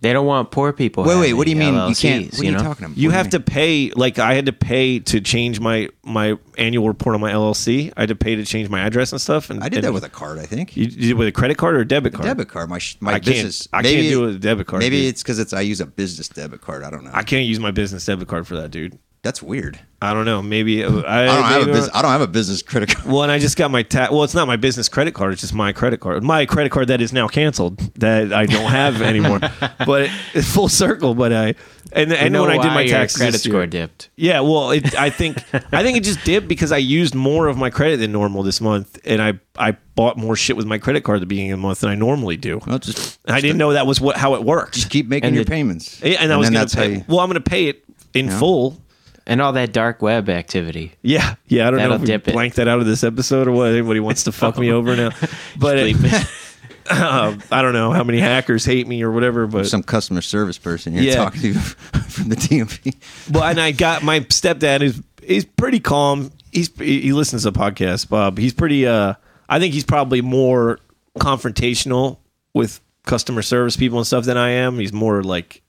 They 0.00 0.12
don't 0.12 0.26
want 0.26 0.52
poor 0.52 0.72
people. 0.72 1.02
Wait, 1.02 1.18
wait. 1.18 1.32
What 1.34 1.44
do 1.46 1.50
you 1.50 1.56
mean? 1.56 1.74
you 1.88 1.94
can't. 1.94 2.30
What 2.30 2.40
are 2.40 2.44
you 2.44 2.52
know? 2.52 2.58
talking 2.58 2.84
about? 2.84 2.96
You 2.96 3.08
What 3.08 3.12
do 3.12 3.16
have 3.16 3.26
mean? 3.26 3.30
to 3.32 3.40
pay. 3.40 3.90
Like 3.96 4.18
I 4.20 4.34
had 4.34 4.46
to 4.46 4.52
pay 4.52 5.00
to 5.00 5.20
change 5.20 5.58
my 5.58 5.88
my 6.04 6.38
annual 6.56 6.86
report 6.86 7.14
on 7.16 7.20
my 7.20 7.32
LLC. 7.32 7.92
I 7.96 8.02
had 8.02 8.08
to 8.10 8.14
pay 8.14 8.36
to 8.36 8.44
change 8.44 8.68
my 8.68 8.80
address 8.80 9.10
and 9.10 9.20
stuff. 9.20 9.50
And 9.50 9.60
I 9.62 9.68
did 9.68 9.78
and 9.78 9.86
that 9.86 9.92
with 9.92 10.04
a 10.04 10.08
card. 10.08 10.38
I 10.38 10.46
think. 10.46 10.76
you, 10.76 10.84
you 10.84 10.90
did 10.90 11.10
it 11.10 11.14
with 11.14 11.26
a 11.28 11.32
credit 11.32 11.58
card 11.58 11.74
or 11.74 11.80
a 11.80 11.88
debit 11.88 12.12
card. 12.14 12.26
debit 12.26 12.48
card. 12.48 12.70
My 12.70 12.78
sh- 12.78 12.96
my 13.00 13.10
I 13.10 13.14
can't. 13.14 13.24
business. 13.26 13.66
I 13.72 13.82
can't 13.82 14.02
do 14.08 14.22
it 14.22 14.26
with 14.26 14.36
a 14.36 14.38
debit 14.38 14.68
card. 14.68 14.80
Maybe 14.80 15.00
dude. 15.00 15.08
it's 15.08 15.22
because 15.22 15.40
it's 15.40 15.52
I 15.52 15.62
use 15.62 15.80
a 15.80 15.86
business 15.86 16.28
debit 16.28 16.60
card. 16.60 16.84
I 16.84 16.90
don't 16.90 17.02
know. 17.04 17.10
I 17.12 17.24
can't 17.24 17.46
use 17.46 17.58
my 17.58 17.72
business 17.72 18.06
debit 18.06 18.28
card 18.28 18.46
for 18.46 18.54
that, 18.56 18.70
dude. 18.70 18.98
That's 19.28 19.42
weird. 19.42 19.78
I 20.00 20.14
don't 20.14 20.24
know. 20.24 20.40
Maybe 20.40 20.82
uh, 20.84 21.00
I, 21.06 21.24
I 21.24 21.26
don't 21.26 21.42
have 21.42 21.56
a 21.62 21.66
maybe- 21.66 21.72
business. 21.72 21.90
I 21.94 22.00
don't 22.00 22.10
have 22.12 22.20
a 22.22 22.26
business 22.26 22.62
credit 22.62 22.88
card. 22.94 23.06
Well, 23.06 23.22
and 23.24 23.30
I 23.32 23.38
just 23.38 23.58
got 23.58 23.70
my 23.70 23.82
tax. 23.82 24.10
well, 24.10 24.24
it's 24.24 24.32
not 24.34 24.46
my 24.46 24.56
business 24.56 24.88
credit 24.88 25.12
card. 25.12 25.32
It's 25.34 25.42
just 25.42 25.52
my 25.54 25.70
credit 25.72 26.00
card. 26.00 26.22
My 26.22 26.46
credit 26.46 26.70
card 26.72 26.88
that 26.88 27.02
is 27.02 27.12
now 27.12 27.28
canceled 27.28 27.78
that 27.96 28.32
I 28.32 28.46
don't 28.46 28.70
have 28.70 29.02
anymore. 29.12 29.40
but 29.84 30.10
it's 30.32 30.50
full 30.54 30.70
circle. 30.70 31.14
But 31.14 31.34
I 31.34 31.54
and 31.92 32.10
You 32.10 32.16
and 32.16 32.32
know 32.32 32.42
when 32.42 32.52
I 32.52 32.62
did 32.62 32.68
why 32.68 32.74
my 32.74 32.80
your 32.82 32.96
taxes, 32.96 33.18
credit 33.18 33.44
year- 33.44 33.52
score 33.52 33.66
dipped. 33.66 34.08
Yeah, 34.16 34.40
well, 34.40 34.70
it, 34.70 34.94
I 34.98 35.10
think 35.10 35.36
I 35.74 35.82
think 35.82 35.98
it 35.98 36.04
just 36.04 36.24
dipped 36.24 36.48
because 36.48 36.72
I 36.72 36.78
used 36.78 37.14
more 37.14 37.46
of 37.48 37.58
my 37.58 37.68
credit 37.68 37.98
than 37.98 38.10
normal 38.12 38.42
this 38.42 38.62
month, 38.62 38.98
and 39.04 39.20
I 39.20 39.34
I 39.58 39.72
bought 39.94 40.16
more 40.16 40.36
shit 40.36 40.56
with 40.56 40.66
my 40.66 40.78
credit 40.78 41.02
card 41.04 41.16
at 41.16 41.20
the 41.20 41.26
beginning 41.26 41.52
of 41.52 41.58
the 41.58 41.62
month 41.66 41.80
than 41.80 41.90
I 41.90 41.96
normally 41.96 42.38
do. 42.38 42.60
Well, 42.66 42.78
just 42.78 43.18
I 43.26 43.40
didn't 43.42 43.58
know 43.58 43.72
that 43.74 43.86
was 43.86 44.00
what 44.00 44.16
how 44.16 44.36
it 44.36 44.44
worked. 44.44 44.74
just 44.74 44.90
keep 44.90 45.06
making 45.08 45.26
And 45.26 45.34
your 45.34 45.44
the- 45.44 45.50
payments. 45.50 46.00
Yeah, 46.02 46.18
and 46.20 46.32
I 46.32 46.36
was 46.38 46.48
gonna 46.48 46.60
that's 46.60 46.72
how 46.74 46.82
pay. 46.84 46.94
you. 46.96 47.04
Well, 47.08 47.20
I'm 47.20 47.28
gonna 47.28 47.40
pay 47.40 47.66
it 47.66 47.84
in 48.14 48.30
full. 48.30 48.80
And 49.28 49.40
all 49.42 49.52
that 49.52 49.72
dark 49.74 50.00
web 50.02 50.28
activity. 50.30 50.92
Yeah, 51.02 51.34
yeah. 51.46 51.68
I 51.68 51.70
don't 51.70 51.76
know 51.76 51.82
That'll 51.82 51.94
if 51.96 52.00
we 52.00 52.06
dip 52.06 52.26
it. 52.28 52.32
blank 52.32 52.54
that 52.54 52.66
out 52.66 52.80
of 52.80 52.86
this 52.86 53.04
episode 53.04 53.46
or 53.46 53.52
what. 53.52 53.68
Anybody 53.72 54.00
wants 54.00 54.24
to 54.24 54.32
fuck 54.32 54.56
me 54.58 54.72
over 54.72 54.96
now? 54.96 55.10
But 55.58 55.76
it, 55.78 55.96
um, 56.90 57.42
I 57.52 57.60
don't 57.62 57.74
know 57.74 57.92
how 57.92 58.02
many 58.04 58.20
hackers 58.20 58.64
hate 58.64 58.88
me 58.88 59.02
or 59.02 59.12
whatever. 59.12 59.46
But 59.46 59.66
Some 59.66 59.82
customer 59.82 60.22
service 60.22 60.56
person 60.56 60.94
you're 60.94 61.02
Yeah. 61.04 61.14
talking 61.16 61.40
to 61.52 61.52
from 62.08 62.30
the 62.30 62.36
DMV. 62.36 62.96
well, 63.32 63.44
and 63.44 63.60
I 63.60 63.72
got 63.72 64.02
my 64.02 64.20
stepdad 64.20 64.80
is 64.80 65.02
he's 65.22 65.44
pretty 65.44 65.80
calm. 65.80 66.30
He's 66.50 66.74
he 66.78 67.12
listens 67.12 67.42
to 67.42 67.52
podcasts, 67.52 68.08
Bob. 68.08 68.38
He's 68.38 68.54
pretty. 68.54 68.86
uh 68.86 69.12
I 69.50 69.58
think 69.58 69.74
he's 69.74 69.84
probably 69.84 70.22
more 70.22 70.78
confrontational 71.18 72.18
with 72.54 72.80
customer 73.04 73.42
service 73.42 73.76
people 73.76 73.98
and 73.98 74.06
stuff 74.06 74.24
than 74.24 74.36
I 74.38 74.50
am. 74.50 74.78
He's 74.78 74.92
more 74.92 75.22
like 75.22 75.62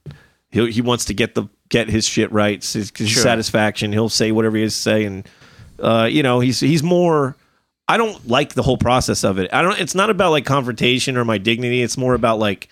he 0.50 0.70
he 0.70 0.80
wants 0.80 1.04
to 1.06 1.14
get 1.14 1.34
the 1.34 1.44
get 1.70 1.88
his 1.88 2.06
shit 2.06 2.30
right, 2.30 2.62
his, 2.62 2.92
his 2.94 3.08
Sure. 3.08 3.22
satisfaction. 3.22 3.92
He'll 3.92 4.08
say 4.10 4.30
whatever 4.32 4.56
he 4.56 4.62
has 4.64 4.74
to 4.74 4.80
say, 4.80 5.04
and 5.04 5.26
uh, 5.78 6.06
you 6.10 6.22
know, 6.22 6.40
he's 6.40 6.60
he's 6.60 6.82
more. 6.82 7.36
I 7.88 7.96
don't 7.96 8.28
like 8.28 8.54
the 8.54 8.62
whole 8.62 8.76
process 8.76 9.24
of 9.24 9.38
it. 9.38 9.52
I 9.52 9.62
don't. 9.62 9.80
It's 9.80 9.94
not 9.94 10.10
about 10.10 10.30
like 10.30 10.44
confrontation 10.44 11.16
or 11.16 11.24
my 11.24 11.38
dignity. 11.38 11.82
It's 11.82 11.96
more 11.96 12.14
about 12.14 12.38
like 12.38 12.68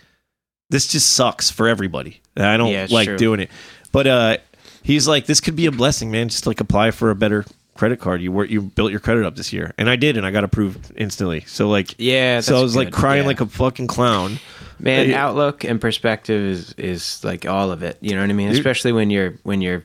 this 0.71 0.87
just 0.87 1.11
sucks 1.15 1.51
for 1.51 1.67
everybody. 1.67 2.21
I 2.37 2.57
don't 2.57 2.71
Yeah, 2.71 2.87
like 2.91 3.09
true. 3.09 3.17
doing 3.17 3.41
it. 3.41 3.51
But 3.91 4.07
uh, 4.07 4.37
he's 4.83 5.09
like, 5.09 5.27
this 5.27 5.41
could 5.41 5.57
be 5.57 5.67
a 5.67 5.73
blessing, 5.73 6.11
man. 6.11 6.29
Just 6.29 6.47
like 6.47 6.61
apply 6.61 6.91
for 6.93 7.11
a 7.11 7.15
better 7.17 7.45
credit 7.79 8.01
card. 8.01 8.21
You 8.21 8.33
work, 8.33 8.51
you 8.51 8.61
built 8.61 8.91
your 8.91 9.01
credit 9.01 9.25
up 9.25 9.37
this 9.37 9.53
year, 9.53 9.73
and 9.79 9.89
I 9.89 9.97
did, 9.97 10.17
and 10.19 10.27
I 10.27 10.31
got 10.31 10.45
approved 10.45 10.93
instantly. 10.97 11.41
So 11.47 11.69
like, 11.71 11.95
Yeah, 11.97 12.41
so 12.41 12.59
I 12.59 12.63
was 12.63 12.77
like 12.77 12.91
crying 12.93 13.23
Yeah. 13.23 13.29
like 13.29 13.41
a 13.41 13.47
fucking 13.47 13.87
clown. 13.87 14.39
Man, 14.81 15.13
outlook 15.13 15.65
and 15.65 15.81
perspective 15.81 16.41
is 16.41 16.75
is 16.77 17.25
like 17.25 17.47
all 17.47 17.73
of 17.73 17.83
it. 17.83 17.97
You 18.01 18.15
know 18.15 18.21
what 18.21 18.31
I 18.31 18.35
mean? 18.35 18.51
Especially 18.51 18.93
when 18.93 19.11
you're 19.11 19.35
when 19.43 19.61
you're 19.63 19.83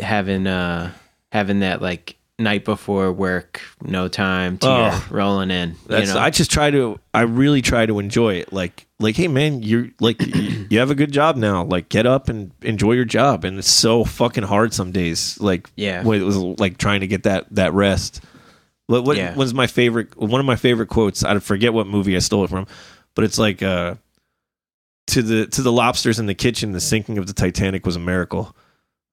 having 0.00 0.46
uh 0.46 0.92
having 1.30 1.60
that 1.60 1.80
like 1.82 2.16
night 2.38 2.64
before 2.64 3.12
work, 3.12 3.60
no 3.82 4.08
time 4.08 4.58
to 4.58 4.66
Oh. 4.68 5.04
rolling 5.10 5.50
in. 5.50 5.76
That's 5.86 6.08
you 6.08 6.14
know? 6.14 6.20
I 6.20 6.30
just 6.30 6.50
try 6.50 6.70
to 6.70 6.98
I 7.14 7.20
really 7.22 7.62
try 7.62 7.86
to 7.86 7.98
enjoy 8.00 8.34
it. 8.34 8.52
Like 8.52 8.86
like 9.00 9.16
hey 9.16 9.28
man, 9.28 9.62
you're 9.62 9.88
like 10.00 10.20
you 10.24 10.66
you 10.70 10.78
have 10.78 10.90
a 10.90 10.94
good 10.94 11.12
job 11.12 11.36
now. 11.36 11.64
Like 11.64 11.88
get 11.88 12.06
up 12.06 12.28
and 12.28 12.50
enjoy 12.62 12.92
your 12.92 13.04
job. 13.04 13.44
And 13.44 13.58
it's 13.58 13.70
so 13.70 14.04
fucking 14.04 14.44
hard 14.44 14.74
some 14.74 14.90
days. 14.92 15.40
Like 15.40 15.70
Yeah. 15.76 16.02
when 16.02 16.20
it 16.20 16.24
was 16.24 16.36
like 16.36 16.78
trying 16.78 17.00
to 17.00 17.06
get 17.06 17.22
that 17.24 17.46
that 17.52 17.72
rest. 17.74 18.22
What, 18.86 19.04
what 19.04 19.16
Yeah. 19.16 19.34
was 19.34 19.54
my 19.54 19.66
favorite 19.66 20.16
one 20.16 20.40
of 20.40 20.46
my 20.46 20.56
favorite 20.56 20.88
quotes? 20.88 21.22
I 21.22 21.38
forget 21.38 21.72
what 21.72 21.86
movie 21.86 22.16
I 22.16 22.20
stole 22.20 22.44
it 22.44 22.50
from, 22.50 22.66
but 23.14 23.24
it's 23.24 23.38
like 23.38 23.62
uh 23.62 23.94
to 25.08 25.22
the 25.22 25.46
to 25.46 25.62
the 25.62 25.72
lobsters 25.72 26.18
in 26.18 26.26
the 26.26 26.34
kitchen, 26.34 26.72
the 26.72 26.80
sinking 26.80 27.18
of 27.18 27.26
the 27.26 27.32
Titanic 27.32 27.86
was 27.86 27.96
a 27.96 28.00
miracle. 28.00 28.54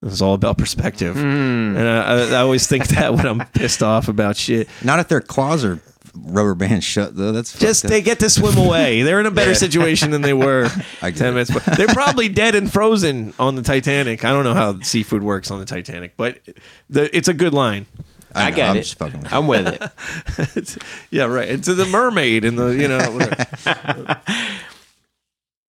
It 0.02 0.06
was 0.10 0.22
all 0.22 0.34
about 0.34 0.58
perspective. 0.58 1.16
Hmm. 1.16 1.76
And 1.78 1.88
I, 1.88 2.02
I, 2.02 2.22
I 2.32 2.36
always 2.42 2.68
think 2.68 2.88
that 2.90 3.14
when 3.14 3.26
I'm 3.26 3.40
pissed 3.54 3.82
off 3.82 4.08
about 4.08 4.36
shit. 4.38 4.68
Not 4.84 5.00
if 5.00 5.08
their 5.08 5.22
claws 5.22 5.64
are 5.64 5.80
rubber 6.18 6.56
band 6.56 6.84
shut 6.84 7.16
though. 7.16 7.32
That's 7.32 7.58
Just 7.58 7.82
fucked 7.84 7.92
they 7.92 8.02
get 8.02 8.20
to 8.20 8.30
swim 8.30 8.58
away. 8.58 9.02
They're 9.04 9.20
in 9.20 9.26
a 9.26 9.32
better 9.32 9.56
situation 9.66 10.12
than 10.12 10.22
they 10.22 10.34
were 10.34 10.66
I 11.02 11.12
get 11.12 11.18
ten 11.20 11.28
it. 11.30 11.32
minutes. 11.32 11.52
But 11.52 11.64
they're 11.78 11.88
probably 11.88 12.30
dead 12.30 12.56
and 12.56 12.72
frozen 12.72 13.34
on 13.40 13.56
the 13.56 13.62
Titanic. 13.62 14.24
I 14.26 14.32
don't 14.32 14.44
know 14.44 14.54
how 14.54 14.80
seafood 14.82 15.24
works 15.24 15.52
on 15.52 15.60
the 15.60 15.66
Titanic, 15.66 16.16
but 16.18 16.40
the, 16.90 17.16
it's 17.16 17.28
a 17.28 17.34
good 17.34 17.54
line. 17.54 17.86
I 18.34 18.50
know, 18.50 18.56
get 18.56 18.70
I'm 18.70 18.76
it. 18.78 18.82
just 18.82 19.00
with 19.00 19.34
I'm 19.34 19.48
with 19.48 19.68
it. 19.68 19.82
It's- 20.58 20.78
yeah, 21.10 21.24
right. 21.26 21.48
And 21.50 21.64
to 21.64 21.74
the 21.74 21.86
mermaid 21.86 22.44
and 22.46 22.58
the 22.58 22.68
you 22.68 22.88
know. 22.88 24.16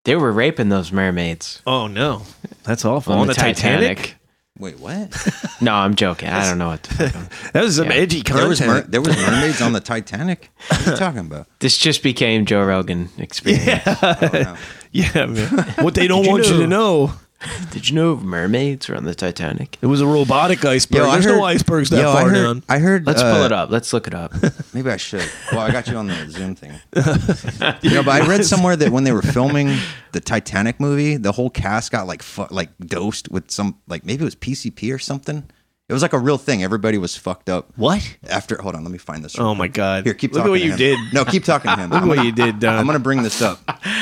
They 0.05 0.15
were 0.15 0.31
raping 0.31 0.69
those 0.69 0.91
mermaids 0.91 1.61
oh 1.67 1.87
no, 1.87 2.21
that's 2.63 2.85
awful 2.85 3.13
on, 3.13 3.19
on, 3.19 3.27
the, 3.27 3.33
Titanic. 3.33 4.07
you. 4.07 4.13
Wait, 4.59 4.79
what? 4.79 5.15
No, 5.61 5.73
I'm 5.73 5.95
joking. 5.95 6.29
I 6.29 6.45
don't 6.47 6.59
know 6.59 6.67
what. 6.67 6.83
The 6.83 7.09
fuck. 7.09 7.51
That 7.53 7.63
was 7.63 7.75
some 7.77 7.87
Yeah. 7.87 7.93
edgy 7.93 8.21
There 8.21 8.47
was 8.47 8.59
content. 8.59 8.85
mer- 8.85 8.91
there 8.91 9.01
was 9.01 9.15
mermaids 9.17 9.59
on 9.61 9.73
the 9.73 9.79
Titanic. 9.79 10.51
What 10.69 10.87
are 10.87 10.91
you 10.91 10.97
talking 10.97 11.19
about? 11.21 11.47
this 11.59 11.77
just 11.77 12.03
became 12.03 12.45
Joe 12.45 12.63
Rogan 12.63 13.09
experience. 13.17 13.81
Oh, 13.87 14.17
no. 14.33 14.55
yeah, 14.91 15.25
man. 15.25 15.47
What 15.81 15.95
they 15.95 16.07
don't 16.07 16.25
you 16.25 16.29
want 16.31 16.47
you 16.47 16.57
to 16.59 16.67
know. 16.67 17.11
Did 17.71 17.87
you 17.89 17.95
know 17.95 18.15
mermaids 18.15 18.89
were 18.89 18.95
on 18.95 19.03
the 19.05 19.13
Titanic? 19.13 19.77
It 19.81 19.85
was 19.85 20.01
a 20.01 20.07
robotic 20.07 20.65
iceberg. 20.65 20.97
Yo, 20.97 21.05
I 21.07 21.11
There's 21.13 21.25
heard- 21.25 21.37
no 21.37 21.43
icebergs 21.43 21.89
that 21.91 22.01
Yo, 22.01 22.11
far 22.11 22.21
I 22.21 22.29
heard, 22.29 22.33
down. 22.33 22.63
I 22.67 22.79
heard. 22.79 23.05
Let's 23.05 23.21
uh, 23.21 23.33
pull 23.35 23.43
it 23.45 23.51
up. 23.51 23.69
Let's 23.69 23.93
look 23.93 24.07
it 24.07 24.15
up. 24.15 24.33
Maybe 24.73 24.89
I 24.89 24.97
should. 24.97 25.23
Well, 25.51 25.61
I 25.61 25.71
got 25.71 25.87
you 25.87 25.97
on 25.97 26.07
the 26.07 26.29
Zoom 26.29 26.55
thing. 26.55 26.71
no, 26.95 28.03
but 28.03 28.09
I 28.21 28.27
read 28.27 28.43
somewhere 28.45 28.75
that 28.75 28.91
when 28.91 29.03
they 29.03 29.11
were 29.11 29.21
filming 29.21 29.75
the 30.13 30.19
Titanic 30.19 30.79
movie, 30.79 31.17
the 31.17 31.31
whole 31.31 31.49
cast 31.51 31.91
got 31.91 32.07
like 32.07 32.23
fu- 32.23 32.47
like 32.49 32.69
dosed 32.79 33.29
with 33.29 33.51
some 33.51 33.77
like 33.87 34.03
maybe 34.05 34.21
it 34.23 34.25
was 34.25 34.35
PCP 34.35 34.93
or 34.93 34.97
something. 34.99 35.49
It 35.89 35.93
was 35.93 36.01
like 36.01 36.11
a 36.13 36.19
real 36.19 36.37
thing. 36.37 36.63
Everybody 36.63 36.97
was 36.97 37.15
fucked 37.15 37.49
up 37.49 37.71
What? 37.77 38.17
after. 38.29 38.61
Hold 38.61 38.75
on, 38.75 38.83
let 38.83 38.91
me 38.91 38.97
find 38.97 39.23
this. 39.23 39.37
Oh 39.39 39.55
my 39.55 39.67
god! 39.69 40.03
Here, 40.05 40.13
keep 40.13 40.33
Look 40.33 40.39
talking. 40.43 40.49
at 40.49 40.51
what 40.51 40.57
to 40.59 40.65
you 40.65 40.71
him. 40.71 40.77
did. 41.05 41.13
No, 41.13 41.23
keep 41.23 41.43
talking 41.45 41.71
to 41.71 41.77
him. 41.77 41.89
Look 41.91 42.01
I'm 42.01 42.07
what 42.09 42.15
gonna, 42.15 42.27
you 42.27 42.33
did, 42.33 42.59
Don. 42.59 42.75
I'm 42.77 42.85
gonna 42.87 42.99
bring 42.99 43.21
this 43.23 43.41
up. 43.41 43.59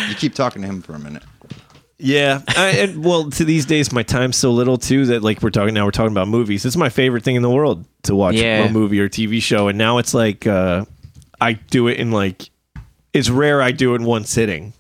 You 0.10 0.16
keep 0.16 0.34
talking 0.34 0.62
to 0.64 0.68
him 0.68 0.82
for 0.82 0.94
a 0.94 1.00
minute. 1.00 1.22
Yeah, 1.98 2.42
I, 2.50 2.68
and 2.80 3.06
well, 3.06 3.30
to 3.32 3.46
these 3.46 3.66
days, 3.66 3.92
my 3.94 4.04
time's 4.04 4.36
so 4.36 4.52
little 4.52 4.78
too 4.78 5.06
that 5.08 5.24
like 5.24 5.42
we're 5.42 5.50
talking 5.50 5.74
now, 5.74 5.86
we're 5.86 5.92
talking 5.92 6.12
about 6.12 6.28
movies. 6.28 6.66
It's 6.66 6.76
my 6.76 6.90
favorite 6.90 7.24
thing 7.24 7.36
in 7.38 7.42
the 7.42 7.50
world 7.50 7.86
to 8.04 8.16
watch 8.16 8.36
Yeah. 8.36 8.66
a 8.66 8.72
movie 8.72 9.00
or 9.00 9.08
TV 9.08 9.42
show, 9.42 9.70
and 9.70 9.78
now 9.78 9.98
it's 10.00 10.14
like 10.14 10.46
uh, 10.46 10.84
I 11.40 11.54
do 11.54 11.88
it 11.88 11.98
in 11.98 12.12
like 12.12 12.50
it's 13.14 13.30
rare 13.30 13.62
I 13.62 13.72
do 13.72 13.94
it 13.94 14.02
in 14.02 14.06
one 14.06 14.26
sitting 14.26 14.74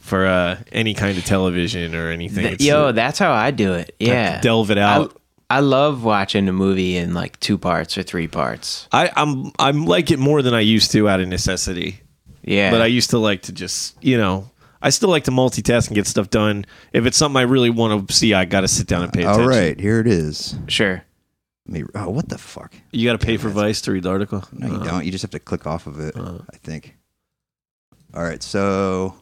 for 0.00 0.26
uh, 0.26 0.58
any 0.72 0.94
kind 0.94 1.16
of 1.16 1.24
television 1.24 1.94
or 1.94 2.10
anything. 2.10 2.42
Th- 2.42 2.54
It's, 2.54 2.64
Yo, 2.64 2.86
uh, 2.86 2.92
that's 2.92 3.18
how 3.20 3.32
I 3.32 3.52
do 3.52 3.74
it. 3.74 3.94
Yeah, 4.00 4.40
delve 4.40 4.70
it 4.72 4.78
out. 4.78 5.16
I, 5.48 5.58
I 5.58 5.60
love 5.60 6.02
watching 6.02 6.48
a 6.48 6.52
movie 6.52 6.96
in 6.96 7.14
like 7.14 7.38
two 7.38 7.56
parts 7.56 7.96
or 7.96 8.02
three 8.02 8.26
parts. 8.26 8.88
I, 8.90 9.10
I'm 9.14 9.52
I'm 9.60 9.86
like 9.86 10.10
it 10.10 10.18
more 10.18 10.42
than 10.42 10.54
I 10.54 10.60
used 10.60 10.90
to 10.92 11.08
out 11.08 11.20
of 11.20 11.28
necessity. 11.28 12.00
Yeah, 12.42 12.70
But 12.72 12.80
I 12.82 12.86
used 12.86 13.10
to 13.10 13.18
like 13.18 13.42
to 13.42 13.52
just, 13.52 13.94
you 14.02 14.16
know, 14.16 14.50
I 14.80 14.90
still 14.90 15.08
like 15.08 15.24
to 15.24 15.30
multitask 15.30 15.88
and 15.88 15.94
get 15.94 16.06
stuff 16.06 16.30
done. 16.30 16.64
If 16.92 17.04
it's 17.06 17.16
something 17.16 17.36
I 17.36 17.42
really 17.42 17.70
want 17.70 18.08
to 18.08 18.14
see, 18.14 18.34
I 18.34 18.44
got 18.44 18.60
to 18.62 18.68
sit 18.68 18.86
down 18.86 19.02
and 19.02 19.12
pay 19.12 19.22
attention. 19.22 19.42
All 19.42 19.48
right, 19.48 19.78
here 19.78 19.98
it 20.00 20.06
is. 20.06 20.56
sure. 20.68 21.02
Let 21.66 21.72
me, 21.82 21.84
oh, 21.96 22.08
what 22.10 22.28
the 22.30 22.38
fuck? 22.38 22.72
You 22.92 23.06
got 23.06 23.20
to 23.20 23.26
pay 23.26 23.36
for 23.36 23.48
Vice 23.50 23.80
to 23.82 23.92
read 23.92 24.04
the 24.04 24.08
article. 24.10 24.42
No, 24.52 24.68
you 24.68 24.74
Uh, 24.76 24.84
don't. 24.84 25.04
You 25.04 25.10
just 25.10 25.22
have 25.22 25.32
to 25.32 25.38
click 25.38 25.66
off 25.66 25.86
of 25.86 26.00
it. 26.00 26.16
Uh. 26.16 26.38
I 26.52 26.56
think. 26.56 26.96
All 28.14 28.22
right, 28.22 28.42
so 28.42 29.16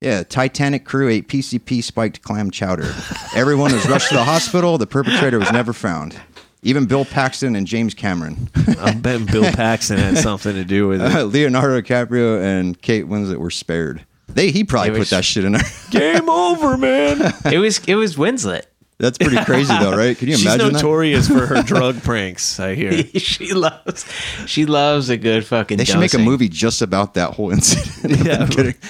yeah, 0.00 0.22
Titanic 0.22 0.84
crew 0.86 1.08
ate 1.08 1.28
PCP 1.28 1.82
spiked 1.84 2.22
clam 2.22 2.50
chowder. 2.50 2.94
Everyone 3.34 3.72
was 3.72 3.86
rushed 3.88 4.08
to 4.08 4.14
the 4.14 4.24
hospital. 4.24 4.78
The 4.78 4.86
perpetrator 4.86 5.38
was 5.38 5.52
never 5.52 5.72
found. 5.74 6.18
Even 6.62 6.86
Bill 6.86 7.04
Paxton 7.04 7.54
and 7.56 7.66
James 7.66 7.92
Cameron, 7.92 8.48
I'm 8.78 9.00
betting 9.02 9.26
Bill 9.26 9.52
Paxton 9.52 9.98
had 9.98 10.16
something 10.16 10.54
to 10.54 10.64
do 10.64 10.88
with 10.88 11.02
it. 11.02 11.24
Leonardo 11.26 11.82
DiCaprio, 11.82 12.42
and 12.42 12.80
Kate 12.80 13.04
Winslet 13.04 13.36
were 13.36 13.50
spared. 13.50 14.05
They 14.28 14.50
he 14.50 14.64
probably 14.64 14.90
It 14.92 14.98
put 14.98 15.08
that 15.10 15.24
shit 15.24 15.44
in 15.44 15.52
there. 15.52 15.62
Game 15.90 16.28
over, 16.28 16.76
man. 16.76 17.32
It 17.50 17.58
was 17.58 17.78
it 17.86 17.94
was 17.94 18.16
Winslet. 18.16 18.62
That's 18.98 19.18
pretty 19.18 19.36
crazy 19.44 19.76
though, 19.78 19.94
right? 19.94 20.16
Can 20.16 20.28
you 20.28 20.36
She's 20.36 20.46
imagine 20.46 20.68
that? 20.68 20.72
notorious 20.74 21.28
for 21.28 21.44
her 21.46 21.62
drug 21.62 22.02
pranks. 22.02 22.58
I 22.58 22.74
hear. 22.74 23.02
she 23.18 23.52
loves 23.52 24.10
she 24.46 24.64
loves 24.64 25.10
a 25.10 25.18
good 25.18 25.44
fucking. 25.44 25.76
They 25.76 25.84
should 25.84 26.00
make 26.00 26.14
a 26.14 26.18
movie 26.18 26.48
just 26.48 26.80
about 26.82 27.14
that 27.14 27.34
whole 27.34 27.50
incident. 27.50 27.86
Yeah. 28.26 28.48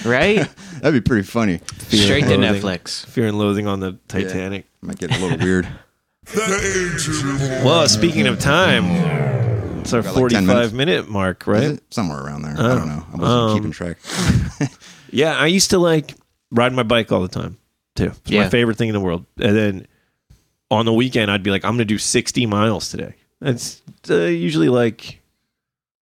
Right? 0.09 0.47
That'd 0.81 0.93
be 0.93 1.05
pretty 1.07 1.23
funny. 1.27 1.59
Straight 1.89 2.23
to 2.25 2.37
Loathing. 2.37 2.41
Netflix. 2.61 3.05
Fear 3.07 3.27
and 3.27 3.37
Loathing 3.37 3.67
on 3.67 3.79
the 3.81 3.97
Titanic. 4.07 4.65
Might 4.81 4.97
get 4.97 5.15
a 5.15 5.19
little 5.19 5.37
weird. 5.39 5.67
Well, 7.63 7.87
speaking 7.89 8.27
of 8.27 8.39
time, 8.39 8.85
it's 9.81 9.93
our 9.93 10.01
like 10.01 10.13
45 10.13 10.73
minute 10.73 11.09
mark, 11.09 11.47
right? 11.47 11.79
Somewhere 11.89 12.19
around 12.23 12.43
there. 12.43 12.53
I 12.53 12.75
don't 12.75 12.87
know. 12.87 13.03
I 13.13 13.15
wasn't 13.17 13.23
Um, 13.23 13.57
keeping 13.57 13.71
track. 13.71 13.97
Yeah, 15.11 15.35
I 15.37 15.47
used 15.47 15.69
to 15.71 15.79
like 15.79 16.13
ride 16.51 16.73
my 16.73 16.83
bike 16.83 17.11
all 17.11 17.21
the 17.21 17.27
time 17.27 17.57
too. 17.95 18.11
It's 18.25 18.31
my 18.31 18.49
favorite 18.49 18.77
thing 18.77 18.89
in 18.89 18.93
the 18.93 18.99
world. 19.01 19.25
And 19.39 19.55
then 19.55 19.87
on 20.69 20.85
the 20.85 20.93
weekend, 20.93 21.31
I'd 21.31 21.43
be 21.43 21.51
like, 21.51 21.63
I'm 21.65 21.71
going 21.71 21.77
to 21.79 21.85
do 21.85 21.97
60 21.97 22.45
miles 22.45 22.89
today. 22.89 23.13
It's 23.41 23.81
uh, 24.09 24.15
usually 24.23 24.69
like 24.69 25.19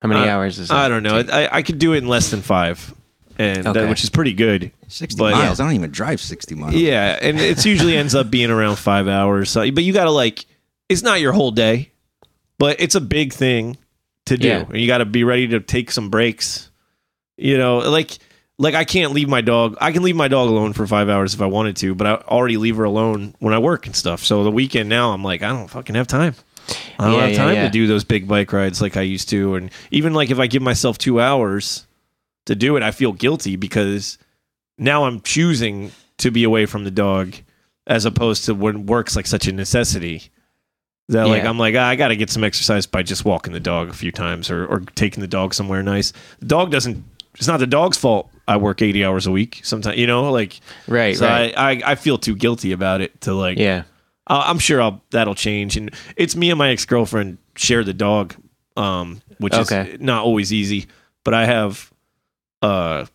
How 0.02 0.08
many 0.10 0.22
Uh, 0.28 0.34
hours 0.34 0.58
is 0.60 0.70
that? 0.70 0.78
I 0.78 0.88
don't 0.90 1.04
know. 1.04 1.20
I, 1.32 1.58
I 1.58 1.62
could 1.62 1.80
do 1.80 1.94
it 1.94 1.98
in 2.00 2.08
less 2.08 2.32
than 2.32 2.42
five, 2.42 2.94
and 3.38 3.64
that- 3.64 3.90
which 3.90 4.04
is 4.04 4.10
pretty 4.10 4.34
good. 4.34 4.72
60 4.88 5.18
But- 5.20 5.34
miles. 5.34 5.60
I 5.60 5.66
don't 5.66 5.74
even 5.74 5.92
drive 5.92 6.22
60 6.22 6.56
miles. 6.56 6.76
Yeah, 6.76 7.18
and 7.22 7.40
it 7.40 7.64
usually 7.66 7.98
ends 7.98 8.16
up 8.16 8.30
being 8.32 8.50
around 8.52 8.78
five 8.78 9.08
hours. 9.08 9.50
So, 9.50 9.70
but 9.72 9.84
you 9.84 9.94
got 9.94 10.06
to 10.06 10.12
like, 10.12 10.46
it's 10.90 11.02
not 11.02 11.20
your 11.22 11.34
whole 11.34 11.52
day, 11.52 11.92
but 12.58 12.80
it's 12.80 12.96
a 12.96 13.02
big 13.02 13.34
thing 13.34 13.78
to 14.26 14.38
do, 14.38 14.48
Yeah. 14.48 14.66
and 14.70 14.78
you 14.78 14.88
got 14.88 15.00
to 15.00 15.06
be 15.06 15.24
ready 15.24 15.48
to 15.50 15.60
take 15.60 15.92
some 15.92 16.10
breaks. 16.10 16.70
You 17.38 17.58
know, 17.58 17.80
like 17.80 18.18
like 18.58 18.74
I 18.74 18.84
can't 18.86 19.12
leave 19.14 19.28
my 19.28 19.42
dog. 19.42 19.78
I 19.82 19.92
can 19.92 20.04
leave 20.04 20.16
my 20.16 20.28
dog 20.28 20.50
alone 20.50 20.74
for 20.74 20.88
five 20.88 21.10
hours 21.10 21.34
if 21.34 21.42
I 21.42 21.46
wanted 21.46 21.76
to, 21.78 21.94
but 21.96 22.08
I 22.08 22.14
already 22.16 22.58
leave 22.58 22.78
her 22.78 22.84
alone 22.86 23.36
when 23.40 23.54
I 23.54 23.60
work 23.60 23.86
and 23.86 23.96
stuff. 23.96 24.24
So 24.24 24.44
the 24.44 24.52
weekend 24.52 24.88
now, 24.90 25.12
I'm 25.12 25.24
like, 25.24 25.44
I 25.44 25.50
don't 25.50 25.68
fucking 25.68 25.96
have 25.96 26.08
time. 26.08 26.36
I 26.98 27.06
don't 27.06 27.14
Yeah, 27.16 27.22
have 27.22 27.32
yeah, 27.32 27.38
time 27.38 27.56
yeah. 27.56 27.64
to 27.66 27.70
do 27.70 27.86
those 27.88 28.04
big 28.04 28.28
bike 28.28 28.52
rides 28.54 28.82
like 28.82 28.98
I 28.98 29.02
used 29.02 29.30
to, 29.30 29.56
and 29.56 29.72
even 29.92 30.14
like 30.14 30.32
if 30.32 30.40
I 30.40 30.48
give 30.48 30.62
myself 30.62 30.98
two 30.98 31.20
hours 31.20 31.86
to 32.46 32.56
do 32.56 32.78
it, 32.78 32.84
I 32.84 32.92
feel 32.92 33.12
guilty 33.12 33.56
because 33.56 34.18
now 34.78 35.06
I'm 35.06 35.22
choosing 35.22 35.92
to 36.20 36.32
be 36.32 36.44
away 36.44 36.66
from 36.66 36.84
the 36.86 36.92
dog 36.92 37.36
as 37.88 38.06
opposed 38.06 38.46
to 38.46 38.56
when 38.56 38.86
work's 38.88 39.16
like 39.16 39.28
such 39.28 39.48
a 39.48 39.52
necessity 39.52 40.24
that 41.10 41.28
like 41.28 41.44
Yeah. 41.44 41.50
I'm 41.50 41.60
like 41.60 41.76
ah, 41.76 41.88
I 41.88 41.96
got 41.96 42.08
to 42.08 42.16
get 42.16 42.30
some 42.32 42.44
exercise 42.44 42.88
by 42.88 43.04
just 43.04 43.26
walking 43.26 43.54
the 43.54 43.60
dog 43.60 43.90
a 43.90 43.94
few 43.94 44.12
times 44.12 44.50
or 44.50 44.66
or 44.66 44.80
taking 44.96 45.22
the 45.22 45.28
dog 45.28 45.54
somewhere 45.54 45.84
nice. 45.84 46.14
The 46.40 46.46
dog 46.48 46.72
doesn't. 46.72 47.04
It's 47.38 47.48
not 47.48 47.60
the 47.60 47.68
dog's 47.68 47.98
fault. 47.98 48.30
I 48.48 48.58
work 48.58 48.82
80 48.82 49.04
hours 49.06 49.28
a 49.28 49.32
week. 49.32 49.62
Sometimes 49.64 49.98
you 49.98 50.08
know 50.08 50.32
like 50.32 50.60
Right, 50.88 51.16
so 51.18 51.26
right. 51.28 51.54
I, 51.58 51.72
I 51.72 51.82
I 51.92 51.96
feel 51.96 52.18
too 52.18 52.36
guilty 52.36 52.72
about 52.72 53.02
it 53.02 53.20
to 53.22 53.34
like 53.34 53.58
yeah. 53.58 53.84
uh, 54.28 54.44
I'm 54.46 54.60
sure 54.60 54.82
I'll, 54.82 55.02
that'll 55.12 55.36
change. 55.36 55.78
And 55.78 55.92
it's 56.16 56.36
me 56.36 56.50
and 56.52 56.58
my 56.60 56.70
ex 56.70 56.86
girlfriend 56.86 57.38
share 57.56 57.84
the 57.84 57.94
dog, 57.94 58.36
um, 58.78 59.22
which 59.40 59.54
Okay. 59.54 59.92
is 59.92 60.00
not 60.02 60.24
always 60.24 60.54
easy. 60.54 60.88
But 61.24 61.34
I 61.34 61.46
have, 61.46 61.92
uh, 62.62 63.06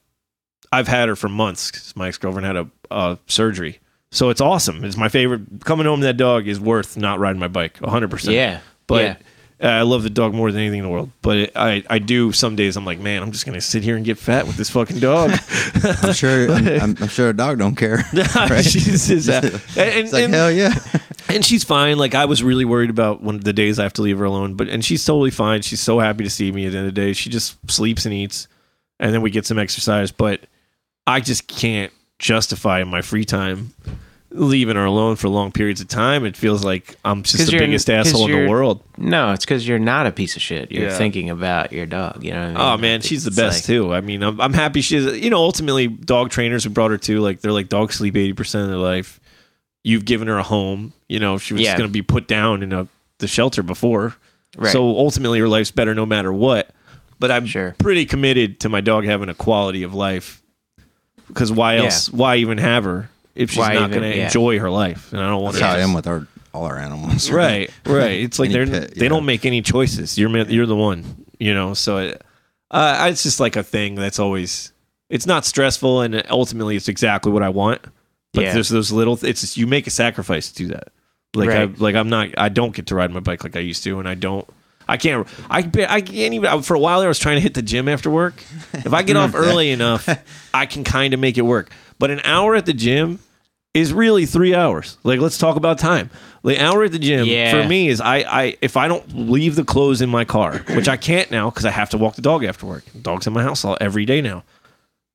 I've 0.72 0.88
had 0.88 1.08
her 1.08 1.16
for 1.16 1.28
months. 1.28 1.70
'cause 1.70 1.92
my 1.96 2.08
ex 2.08 2.18
girlfriend 2.18 2.46
had 2.46 2.56
a 2.56 2.68
uh, 2.90 3.16
surgery, 3.26 3.78
So 4.10 4.30
it's 4.30 4.40
awesome. 4.40 4.84
It's 4.84 4.96
my 4.96 5.08
favorite. 5.08 5.42
Coming 5.64 5.86
home 5.86 6.00
to 6.00 6.06
that 6.06 6.16
dog 6.16 6.48
is 6.48 6.58
worth 6.58 6.96
not 6.96 7.20
riding 7.20 7.38
my 7.38 7.46
bike 7.48 7.78
100%. 7.80 8.32
Yeah. 8.32 8.60
But 8.88 9.04
yeah. 9.04 9.16
Uh, 9.62 9.66
I 9.66 9.82
love 9.82 10.02
the 10.02 10.11
dog 10.11 10.32
more 10.34 10.50
than 10.50 10.61
anything 10.62 10.78
in 10.78 10.84
the 10.84 10.90
world. 10.90 11.11
But 11.22 11.36
it, 11.36 11.52
I, 11.56 11.84
I 11.90 11.98
do 11.98 12.32
some 12.32 12.56
days 12.56 12.76
I'm 12.76 12.84
like, 12.84 12.98
man, 12.98 13.22
I'm 13.22 13.30
just 13.32 13.44
going 13.44 13.54
to 13.54 13.61
sit 13.61 13.82
here 13.82 13.96
and 13.96 14.04
get 14.04 14.16
fat 14.18 14.46
with 14.46 14.56
this 14.56 14.70
fucking 14.70 15.00
dog. 15.00 15.32
I'm 16.02 16.12
sure. 16.14 16.50
I'm, 16.50 16.66
I'm, 16.68 16.96
I'm 17.00 17.08
sure 17.08 17.28
a 17.28 17.32
dog 17.34 17.58
don't 17.58 17.74
care. 17.76 18.04
right? 18.34 18.64
She's 18.64 19.08
just, 19.08 19.28
uh, 19.28 19.40
and, 19.42 19.54
It's 19.76 20.12
like 20.12 20.24
and- 20.24 20.34
hell 20.34 20.50
yeah. 20.50 20.74
and 21.28 21.44
she's 21.44 21.62
fine. 21.64 21.98
Like 21.98 22.14
I 22.14 22.24
was 22.24 22.42
really 22.42 22.64
worried 22.64 22.90
about 22.90 23.22
one 23.22 23.34
of 23.34 23.44
the 23.44 23.52
days 23.52 23.78
I 23.78 23.82
have 23.84 23.92
to 23.94 24.02
leave 24.02 24.18
her 24.18 24.24
alone, 24.24 24.54
but 24.54 24.68
and 24.68 24.84
she's 24.84 25.04
totally 25.04 25.30
fine. 25.30 25.62
She's 25.62 25.80
so 25.80 25.98
happy 25.98 26.24
to 26.24 26.30
see 26.30 26.50
me 26.50 26.66
at 26.66 26.72
the 26.72 26.78
end 26.78 26.88
of 26.88 26.94
the 26.94 27.00
day. 27.00 27.12
She 27.12 27.28
just 27.30 27.56
sleeps 27.70 28.04
and 28.06 28.14
eats, 28.14 28.48
and 28.98 29.12
then 29.14 29.22
we 29.22 29.30
get 29.30 29.46
some 29.46 29.58
exercise. 29.58 30.11
But 30.11 30.40
I 31.06 31.20
just 31.20 31.46
can't 31.46 31.92
justify 32.18 32.80
in 32.80 32.88
my 32.88 33.02
free 33.02 33.24
time 33.24 33.72
leaving 34.33 34.76
her 34.76 34.85
alone 34.85 35.16
for 35.16 35.28
long 35.28 35.51
periods 35.51 35.81
of 35.81 35.89
time. 35.89 36.24
It 36.24 36.37
feels 36.37 36.64
like 36.64 36.97
I'm 37.05 37.22
just 37.22 37.47
the 37.51 37.53
you're- 37.57 37.74
asshole 37.99 38.26
in 38.31 38.45
the 38.45 38.49
world. 38.49 38.83
No, 38.97 39.33
it's 39.33 39.45
because 39.45 39.66
you're 39.66 39.78
not 39.78 40.07
a 40.07 40.12
piece 40.12 40.37
of 40.37 40.43
shit. 40.43 40.70
You're 40.70 40.89
Yeah. 40.89 40.97
thinking 40.97 41.31
about 41.31 41.72
your 41.72 41.87
dog. 41.87 42.22
You 42.22 42.33
know 42.33 42.41
I 42.41 42.45
oh, 42.45 42.49
mean? 42.49 42.57
Oh 42.59 42.76
man, 42.78 43.01
she's 43.01 43.24
the 43.24 43.31
like- 43.31 43.37
best 43.37 43.64
too. 43.64 43.93
I 43.93 44.01
mean, 44.01 44.22
I'm, 44.22 44.41
I'm 44.41 44.53
happy 44.53 44.81
she's. 44.83 45.05
You 45.18 45.31
know, 45.31 45.39
ultimately, 45.39 45.89
dog 45.89 46.31
trainers 46.31 46.64
who 46.64 46.70
brought 46.70 46.91
her 46.93 46.99
to 46.99 47.20
like 47.20 47.41
they're 47.41 47.53
like 47.53 47.68
dogs 47.68 47.97
sleep 47.97 48.16
eighty 48.16 48.33
percent 48.33 48.64
of 48.64 48.70
their 48.70 48.78
life. 48.78 49.18
You've 49.83 50.05
given 50.05 50.28
her 50.28 50.39
a 50.39 50.43
home. 50.43 50.93
You 51.09 51.18
know, 51.18 51.39
she 51.39 51.55
was 51.55 51.62
Yeah. 51.62 51.76
going 51.76 51.89
to 51.89 51.93
be 51.93 52.03
put 52.03 52.28
down 52.28 52.62
in 52.62 52.72
a 52.72 52.87
the 53.18 53.26
shelter 53.26 53.62
before. 53.62 54.14
Right. 54.57 54.72
So 54.72 54.83
ultimately, 54.85 55.39
her 55.41 55.49
life's 55.49 55.70
better 55.70 55.95
no 55.95 56.07
matter 56.07 56.33
what. 56.33 56.70
But 57.18 57.31
I'm 57.31 57.47
Sure. 57.47 57.74
pretty 57.78 58.07
committed 58.07 58.61
to 58.61 58.68
my 58.68 58.81
dog 58.81 59.05
having 59.05 59.28
a 59.28 59.35
quality 59.35 59.83
of 59.83 59.93
life. 59.95 60.41
Because 61.28 61.53
why 61.53 61.76
Yeah. 61.76 61.85
else? 61.85 62.11
Why 62.11 62.37
even 62.37 62.59
have 62.59 62.85
her 62.85 63.11
if 63.35 63.51
she's 63.51 63.59
Why 63.59 63.74
not 63.74 63.91
even- 63.91 64.01
going 64.01 64.12
to 64.12 64.18
yeah. 64.18 64.24
enjoy 64.26 64.59
her 64.59 64.70
life? 64.70 65.12
And 65.12 65.20
I 65.20 65.28
don't 65.28 65.43
want 65.43 65.55
That's 65.55 65.62
to. 65.62 65.66
how 65.68 65.74
I 65.76 65.81
am 65.81 65.93
with 65.95 66.07
our 66.07 66.26
all 66.53 66.64
our 66.64 66.78
animals. 66.78 67.31
Right, 67.33 67.70
right. 67.87 68.20
It's 68.22 68.39
like 68.39 68.51
Any 68.51 68.64
they're 68.64 68.81
pet, 68.81 68.95
they 68.95 69.03
yeah. 69.05 69.09
don't 69.09 69.24
make 69.26 69.45
any 69.47 69.62
choices. 69.62 70.18
You're 70.18 70.28
ma- 70.28 70.45
you're 70.49 70.66
the 70.66 70.76
one, 70.76 71.05
you 71.39 71.55
know. 71.55 71.74
So 71.74 71.99
it, 71.99 72.22
uh, 72.70 73.07
it's 73.11 73.22
just 73.22 73.39
like 73.41 73.57
a 73.57 73.62
thing 73.62 73.95
that's 73.95 74.18
always. 74.18 74.72
It's 75.09 75.26
not 75.26 75.45
stressful, 75.45 76.03
and 76.03 76.22
ultimately, 76.31 76.76
it's 76.76 76.89
exactly 76.89 77.33
what 77.33 77.43
I 77.43 77.49
want. 77.49 77.81
But 78.33 78.45
Yeah. 78.45 78.53
there's 78.55 78.68
those 78.68 78.93
little. 78.93 79.18
It's 79.24 79.41
just, 79.41 79.57
you 79.57 79.66
make 79.66 79.87
a 79.87 79.91
sacrifice 79.91 80.51
to 80.53 80.55
do 80.57 80.68
that. 80.68 80.89
Like 81.35 81.51
I 81.51 81.64
Right. 81.64 81.81
like 81.81 81.95
I'm 81.97 82.09
not. 82.09 82.28
I 82.39 82.49
don't 82.49 82.74
get 82.74 82.87
to 82.89 82.95
ride 82.95 83.11
my 83.12 83.20
bike 83.20 83.43
like 83.45 83.57
I 83.57 83.61
used 83.61 83.83
to, 83.85 83.99
and 84.01 84.09
I 84.09 84.14
don't. 84.14 84.49
I 84.89 84.97
can't. 84.97 85.26
I 85.49 85.62
ba- 85.62 85.91
I 85.93 86.01
can't 86.01 86.35
even. 86.35 86.62
For 86.62 86.74
a 86.74 86.78
while, 86.81 86.99
there, 87.01 87.09
I 87.09 87.11
was 87.11 87.18
trying 87.20 87.37
to 87.37 87.41
hit 87.41 87.55
the 87.55 87.62
gym 87.62 87.89
after 87.89 88.11
work. 88.11 88.43
If 88.72 88.93
I 88.93 89.03
get 89.03 89.16
off 89.16 89.35
early 89.37 89.70
enough, 89.78 90.09
I 90.55 90.66
can 90.66 90.83
kind 90.85 91.14
of 91.14 91.20
make 91.20 91.39
it 91.39 91.43
work. 91.43 91.70
But 92.01 92.11
an 92.11 92.20
hour 92.24 92.57
at 92.57 92.64
the 92.66 92.72
gym 92.72 93.20
is 93.74 93.92
really 93.92 94.26
three 94.26 94.53
hours. 94.55 94.98
Like, 95.05 95.20
let's 95.20 95.38
talk 95.38 95.55
about 95.57 95.78
time. 95.78 96.11
The 96.42 96.59
hour 96.59 96.82
at 96.82 96.90
the 96.92 96.98
gym 96.98 97.26
Yeah. 97.26 97.51
for 97.53 97.68
me 97.68 97.86
is 97.88 98.01
I, 98.01 98.16
I 98.16 98.57
if 98.62 98.76
I 98.76 98.88
don't 98.88 99.07
leave 99.30 99.55
the 99.55 99.62
clothes 99.64 100.01
in 100.01 100.09
my 100.09 100.24
car, 100.24 100.59
which 100.70 100.88
I 100.88 100.96
can't 100.96 101.30
now 101.30 101.51
because 101.51 101.66
I 101.66 101.70
have 101.70 101.90
to 101.90 101.98
walk 101.98 102.16
the 102.16 102.22
dog 102.22 102.42
after 102.42 102.66
work. 102.66 102.84
Dog's 103.01 103.26
in 103.28 103.32
my 103.34 103.42
house 103.42 103.64
all 103.64 103.76
every 103.80 104.07
day 104.07 104.20
now. 104.22 104.42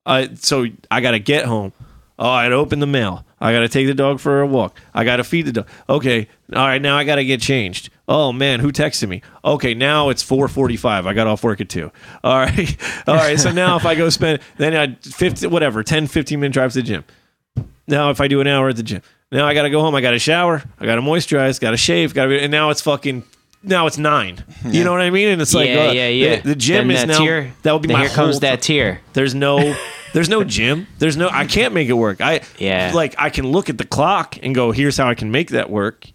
Uh, 0.05 0.27
so 0.35 0.67
I 0.91 1.01
got 1.01 1.11
to 1.11 1.19
get 1.19 1.45
home. 1.45 1.73
Oh, 2.17 2.29
I 2.29 2.45
got 2.45 2.49
to 2.49 2.55
open 2.55 2.79
the 2.79 2.87
mail. 2.87 3.25
I 3.41 3.51
got 3.51 3.59
to 3.59 3.67
take 3.67 3.87
the 3.87 3.93
dog 3.93 4.19
for 4.19 4.39
a 4.41 4.47
walk. 4.47 4.79
I 4.93 5.03
got 5.03 5.17
to 5.17 5.23
feed 5.23 5.47
the 5.47 5.51
dog. 5.51 5.67
Okay, 5.89 6.27
all 6.53 6.65
right. 6.65 6.81
Now 6.81 6.97
I 6.97 7.03
got 7.03 7.15
to 7.15 7.25
get 7.25 7.41
changed. 7.41 7.89
Oh 8.07 8.31
man, 8.31 8.59
who 8.61 8.71
texted 8.71 9.09
me? 9.09 9.21
Okay, 9.43 9.73
now 9.73 10.09
it's 10.09 10.23
four 10.23 10.47
forty-five. 10.47 11.05
I 11.05 11.13
got 11.13 11.27
off 11.27 11.43
work 11.43 11.59
at 11.59 11.67
two. 11.69 11.91
All 12.23 12.37
right, 12.37 12.77
all 13.07 13.15
right. 13.15 13.39
So 13.39 13.51
now 13.51 13.75
if 13.77 13.85
I 13.85 13.95
go 13.95 14.09
spend 14.09 14.39
then 14.57 14.75
I 14.75 14.95
fifty 15.01 15.47
whatever 15.47 15.83
10, 15.83 16.07
15 16.07 16.39
minute 16.39 16.53
drive 16.53 16.71
to 16.73 16.79
the 16.81 16.83
gym. 16.87 17.03
Now 17.87 18.09
if 18.11 18.21
I 18.21 18.27
do 18.27 18.41
an 18.41 18.47
hour 18.47 18.69
at 18.69 18.75
the 18.77 18.83
gym, 18.83 19.01
now 19.31 19.45
I 19.45 19.53
got 19.53 19.63
to 19.63 19.69
go 19.69 19.81
home. 19.81 19.95
I 19.95 20.01
got 20.01 20.11
to 20.11 20.19
shower. 20.19 20.63
I 20.79 20.85
got 20.85 20.95
to 20.95 21.01
moisturize. 21.01 21.59
Got 21.59 21.71
to 21.71 21.77
shave. 21.77 22.13
Got 22.13 22.23
to 22.25 22.29
be, 22.29 22.39
and 22.39 22.51
now 22.51 22.69
it's 22.69 22.81
fucking. 22.81 23.23
Now 23.63 23.87
it's 23.87 23.97
nine. 23.97 24.43
You 24.63 24.83
know 24.83 24.91
what 24.91 25.01
I 25.01 25.09
mean? 25.09 25.29
And 25.29 25.41
it's 25.41 25.55
like, 25.55 25.67
yeah, 25.67 25.87
uh, 25.87 25.91
yeah, 25.91 26.07
yeah. 26.07 26.35
The, 26.37 26.49
the 26.49 26.55
gym 26.55 26.87
Then 26.87 26.97
is 26.97 27.05
now 27.07 27.17
tier, 27.17 27.53
that 27.63 27.73
would 27.73 27.81
be 27.81 27.91
my 27.91 28.01
here 28.01 28.09
comes 28.09 28.35
whole 28.35 28.39
that 28.41 28.61
tier. 28.61 29.01
there's 29.13 29.33
no 29.33 29.75
there's 30.15 30.29
no 30.29 30.43
gym. 30.43 30.87
There's 30.97 31.17
no 31.17 31.29
I 31.29 31.45
can't 31.45 31.73
make 31.73 31.89
it 31.89 31.93
work. 31.93 32.21
I 32.21 32.41
Yeah. 32.57 32.91
like 32.95 33.13
I 33.19 33.29
can 33.29 33.45
look 33.51 33.69
at 33.69 33.77
the 33.77 33.85
clock 33.85 34.37
and 34.41 34.55
go, 34.55 34.71
here's 34.71 34.97
how 34.97 35.07
I 35.09 35.13
can 35.13 35.29
make 35.29 35.49
that 35.51 35.69
work. 35.69 36.07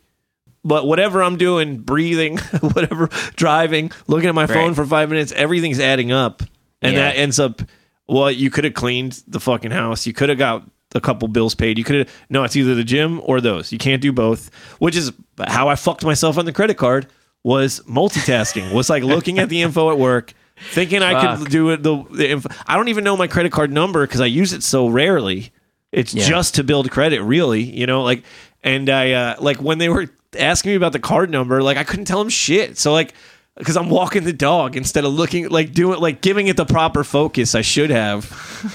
But 0.65 0.87
whatever 0.87 1.23
I'm 1.23 1.37
doing, 1.37 1.79
breathing, 1.79 2.39
whatever, 2.61 3.09
driving, 3.37 3.93
looking 4.09 4.29
at 4.29 4.35
my 4.35 4.47
phone 4.47 4.75
for 4.75 4.85
five 4.85 5.09
minutes, 5.11 5.33
everything's 5.33 5.79
adding 5.81 6.13
up. 6.13 6.43
And 6.83 6.95
Yeah. 6.95 7.01
that 7.01 7.17
ends 7.17 7.39
up 7.39 7.63
well, 8.09 8.31
you 8.31 8.51
could 8.51 8.65
have 8.65 8.75
cleaned 8.75 9.23
the 9.29 9.39
fucking 9.39 9.71
house. 9.71 10.05
You 10.07 10.13
could 10.13 10.31
have 10.31 10.39
got 10.39 10.65
a 10.97 11.01
couple 11.01 11.29
bills 11.29 11.55
paid. 11.55 11.79
You 11.79 11.85
could 11.85 11.95
have 11.97 12.09
no, 12.29 12.43
it's 12.43 12.57
either 12.57 12.75
the 12.75 12.83
gym 12.85 13.21
or 13.23 13.41
those. 13.41 13.71
You 13.71 13.79
can't 13.79 14.03
do 14.03 14.13
both. 14.13 14.51
Which 14.81 14.97
is 14.97 15.13
how 15.47 15.69
I 15.69 15.77
fucked 15.77 16.05
myself 16.05 16.37
on 16.39 16.45
the 16.47 16.53
credit 16.53 16.77
card 16.79 17.07
was 17.45 17.81
multitasking. 17.89 18.73
was 18.73 18.91
like 18.91 19.03
looking 19.05 19.39
at 19.39 19.49
the 19.51 19.63
info 19.63 19.91
at 19.91 19.99
work, 19.99 20.33
thinking 20.73 21.03
I 21.03 21.37
could 21.37 21.49
do 21.51 21.71
it 21.71 21.83
the, 21.83 22.05
the 22.11 22.31
info. 22.31 22.49
I 22.67 22.77
don't 22.77 22.89
even 22.89 23.05
know 23.05 23.17
my 23.17 23.27
credit 23.27 23.53
card 23.53 23.73
number 23.73 24.07
because 24.07 24.21
I 24.21 24.27
use 24.27 24.53
it 24.53 24.63
so 24.63 24.87
rarely. 24.89 25.53
It's 25.93 26.15
Yeah. 26.15 26.29
just 26.29 26.55
to 26.57 26.65
build 26.65 26.91
credit, 26.91 27.23
really. 27.23 27.63
You 27.63 27.87
know, 27.87 28.03
like 28.03 28.23
and 28.63 28.89
I 28.89 29.13
uh, 29.13 29.37
like 29.41 29.61
when 29.61 29.79
they 29.79 29.89
were 29.89 30.07
asking 30.39 30.71
me 30.73 30.77
about 30.77 30.93
the 30.93 30.99
card 31.01 31.31
number, 31.31 31.63
like 31.63 31.77
I 31.77 31.85
couldn't 31.85 32.05
tell 32.05 32.19
them 32.19 32.29
shit. 32.29 32.79
So 32.79 32.93
like 32.93 33.15
because 33.57 33.77
I'm 33.77 33.91
walking 33.91 34.25
the 34.25 34.33
dog 34.33 34.77
instead 34.77 35.05
of 35.05 35.13
looking 35.13 35.49
like 35.49 35.73
doing 35.73 35.99
like 36.01 36.21
giving 36.23 36.47
it 36.47 36.57
the 36.57 36.65
proper 36.65 37.03
focus 37.05 37.55
I 37.55 37.63
should 37.63 37.91
have, 37.91 38.25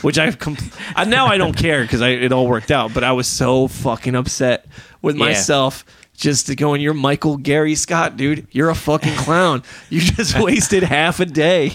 which 0.03 0.17
I've 0.19 0.37
com- 0.37 0.57
I, 0.95 1.05
now 1.05 1.27
I 1.27 1.37
don't 1.37 1.55
care 1.57 1.81
because 1.83 2.01
I 2.01 2.09
it 2.09 2.31
all 2.33 2.47
worked 2.47 2.71
out. 2.71 2.93
But 2.93 3.03
I 3.03 3.13
was 3.13 3.27
so 3.27 3.67
fucking 3.67 4.15
upset 4.15 4.65
with 5.01 5.15
Yeah. 5.15 5.25
myself. 5.25 5.85
Just 6.15 6.47
to 6.47 6.55
going, 6.55 6.81
you're 6.81 6.93
Michael 6.93 7.37
Gary 7.37 7.75
Scott, 7.75 8.17
dude. 8.17 8.47
You're 8.51 8.69
a 8.69 8.75
fucking 8.75 9.15
clown. 9.15 9.63
You 9.89 10.01
just 10.01 10.39
wasted 10.39 10.83
half 10.83 11.19
a 11.19 11.25
day 11.25 11.73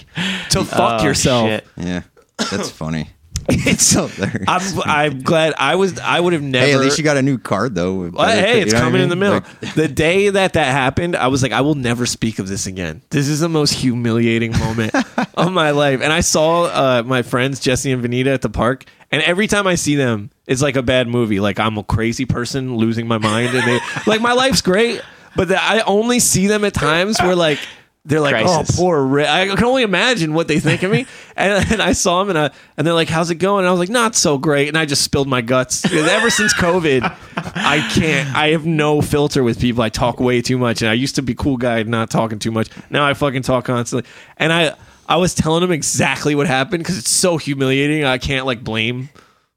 to 0.50 0.64
fuck 0.64 1.00
Oh, 1.02 1.04
yourself. 1.04 1.48
shit. 1.48 1.66
Yeah, 1.76 2.02
that's 2.50 2.70
funny. 2.70 3.10
It's 3.48 3.84
So 3.84 4.06
there. 4.18 4.44
I'm, 4.46 4.62
I'm 4.84 5.22
glad 5.22 5.54
I 5.58 5.74
was. 5.74 5.98
I 5.98 6.20
would 6.20 6.34
have 6.34 6.42
never. 6.42 6.64
Hey, 6.66 6.74
at 6.74 6.80
least 6.80 6.98
you 6.98 7.04
got 7.04 7.16
a 7.16 7.22
new 7.22 7.36
card 7.38 7.74
though. 7.74 8.08
Well, 8.10 8.28
hey, 8.28 8.60
it's 8.62 8.66
You 8.72 8.78
know 8.78 8.78
what 8.78 8.82
I 8.82 8.86
coming 8.86 9.02
in 9.02 9.08
the 9.08 9.16
mail. 9.16 9.32
Like, 9.32 9.44
the 9.74 9.88
day 9.88 10.28
that 10.30 10.52
that 10.52 10.70
happened, 10.70 11.16
I 11.16 11.26
was 11.28 11.42
like, 11.42 11.50
I 11.52 11.60
will 11.62 11.74
never 11.74 12.06
speak 12.06 12.38
of 12.38 12.48
this 12.48 12.66
again. 12.66 13.02
This 13.10 13.28
is 13.28 13.40
the 13.40 13.48
most 13.48 13.72
humiliating 13.74 14.52
moment 14.58 14.94
of 15.34 15.52
my 15.52 15.70
life. 15.72 16.00
And 16.00 16.12
I 16.12 16.20
saw 16.20 16.64
uh, 16.64 17.02
my 17.04 17.22
friends 17.22 17.60
Jesse 17.60 17.90
and 17.90 18.04
Vanita 18.04 18.28
at 18.32 18.42
the 18.42 18.50
park, 18.50 18.84
and 19.10 19.22
every 19.22 19.46
time 19.46 19.66
I 19.66 19.74
see 19.74 19.96
them, 19.96 20.30
it's 20.46 20.62
like 20.62 20.76
a 20.76 20.82
bad 20.82 21.08
movie. 21.08 21.40
Like 21.40 21.58
I'm 21.58 21.78
a 21.78 21.84
crazy 21.84 22.24
person 22.24 22.76
losing 22.76 23.08
my 23.08 23.18
mind, 23.18 23.54
and 23.54 23.66
they 23.66 23.80
like 24.06 24.20
my 24.20 24.32
life's 24.32 24.62
great, 24.62 25.02
but 25.34 25.48
the, 25.48 25.62
I 25.62 25.80
only 25.80 26.20
see 26.20 26.46
them 26.46 26.64
at 26.64 26.74
times 26.74 27.20
where 27.20 27.34
like. 27.34 27.58
They're 28.02 28.18
like, 28.18 28.34
oh, 28.34 28.56
Crisis. 28.56 28.78
oh, 28.78 28.82
poor 28.82 29.04
Rick. 29.04 29.28
I 29.28 29.46
can 29.54 29.62
only 29.62 29.82
imagine 29.82 30.32
what 30.32 30.48
they 30.48 30.58
think 30.58 30.82
of 30.82 30.90
me. 30.90 31.04
And, 31.36 31.72
and 31.72 31.82
I 31.82 31.92
saw 31.92 32.20
them, 32.20 32.30
and, 32.30 32.38
I, 32.38 32.50
and 32.76 32.86
they're 32.86 32.94
like, 32.94 33.08
how's 33.10 33.30
it 33.30 33.36
going? 33.36 33.60
And 33.60 33.68
I 33.68 33.70
was 33.70 33.78
like, 33.78 33.88
not 33.88 34.14
so 34.14 34.36
great. 34.36 34.68
And 34.68 34.76
I 34.76 34.86
just 34.86 35.02
spilled 35.02 35.28
my 35.28 35.42
guts. 35.42 35.82
Because 35.82 36.06
ever 36.06 36.28
since 36.28 36.52
COVID, 36.54 37.02
I 37.36 37.86
can't. 37.94 38.34
I 38.34 38.48
have 38.48 38.66
no 38.66 39.00
filter 39.00 39.42
with 39.42 39.58
people. 39.60 39.82
I 39.82 39.90
talk 39.90 40.18
way 40.18 40.42
too 40.42 40.58
much. 40.58 40.80
And 40.82 40.90
I 40.90 40.94
used 40.94 41.14
to 41.16 41.22
be 41.22 41.34
cool 41.34 41.56
guy, 41.56 41.82
not 41.82 42.10
talking 42.10 42.38
too 42.38 42.50
much. 42.50 42.68
Now 42.90 43.06
I 43.06 43.14
fucking 43.14 43.42
talk 43.42 43.66
constantly. 43.66 44.10
And 44.38 44.52
I, 44.52 44.76
I 45.10 45.16
was 45.16 45.34
telling 45.34 45.60
them 45.60 45.72
exactly 45.72 46.34
what 46.34 46.46
happened 46.46 46.82
because 46.84 46.96
it's 46.96 47.10
so 47.10 47.36
humiliating. 47.36 48.04
I 48.04 48.16
can't 48.18 48.46
like 48.46 48.62
blame 48.64 49.08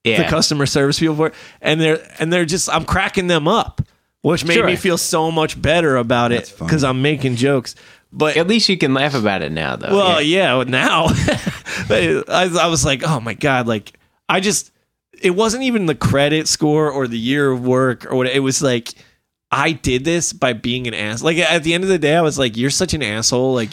Yeah. 0.03 0.23
the 0.23 0.27
customer 0.29 0.65
service 0.65 0.99
people 0.99 1.15
for 1.15 1.27
it. 1.27 1.33
And 1.61 1.79
they're 1.79 1.99
and 2.19 2.33
they're 2.33 2.43
just 2.45 2.69
I'm 2.69 2.83
cracking 2.85 3.27
them 3.27 3.47
up, 3.47 3.81
which 4.21 4.43
made 4.45 4.55
Sure. 4.55 4.65
me 4.65 4.75
feel 4.75 4.97
so 4.97 5.31
much 5.31 5.61
better 5.61 5.95
about 5.95 6.31
That's 6.31 6.51
it 6.51 6.59
because 6.59 6.83
I'm 6.83 7.01
making 7.01 7.35
jokes. 7.37 7.75
But 8.11 8.35
At 8.37 8.47
least 8.47 8.67
you 8.69 8.77
can 8.77 8.93
laugh 8.93 9.15
about 9.15 9.41
it 9.41 9.51
now, 9.51 9.75
though. 9.75 9.95
well, 9.95 10.21
yeah. 10.21 10.57
yeah, 10.57 10.63
now 10.65 11.05
I, 11.89 12.49
I 12.61 12.67
was 12.67 12.85
like, 12.85 13.01
oh 13.03 13.19
my 13.19 13.33
god, 13.33 13.67
like 13.67 13.93
I 14.29 14.39
just 14.39 14.71
it 15.21 15.31
wasn't 15.31 15.63
even 15.63 15.85
the 15.85 15.95
credit 15.95 16.47
score 16.47 16.89
or 16.91 17.07
the 17.07 17.17
year 17.17 17.49
of 17.51 17.65
work 17.65 18.05
or 18.11 18.15
what. 18.15 18.27
It 18.27 18.39
was 18.41 18.61
like 18.61 18.93
I 19.51 19.71
did 19.73 20.03
this 20.03 20.33
by 20.33 20.53
being 20.53 20.87
an 20.87 20.93
ass. 20.93 21.21
Like 21.21 21.37
at 21.37 21.63
the 21.63 21.73
end 21.73 21.83
of 21.83 21.89
the 21.89 21.99
day, 21.99 22.15
I 22.15 22.21
was 22.21 22.39
like, 22.39 22.57
you're 22.57 22.69
such 22.71 22.93
an 22.93 23.03
asshole. 23.03 23.53
Like 23.53 23.69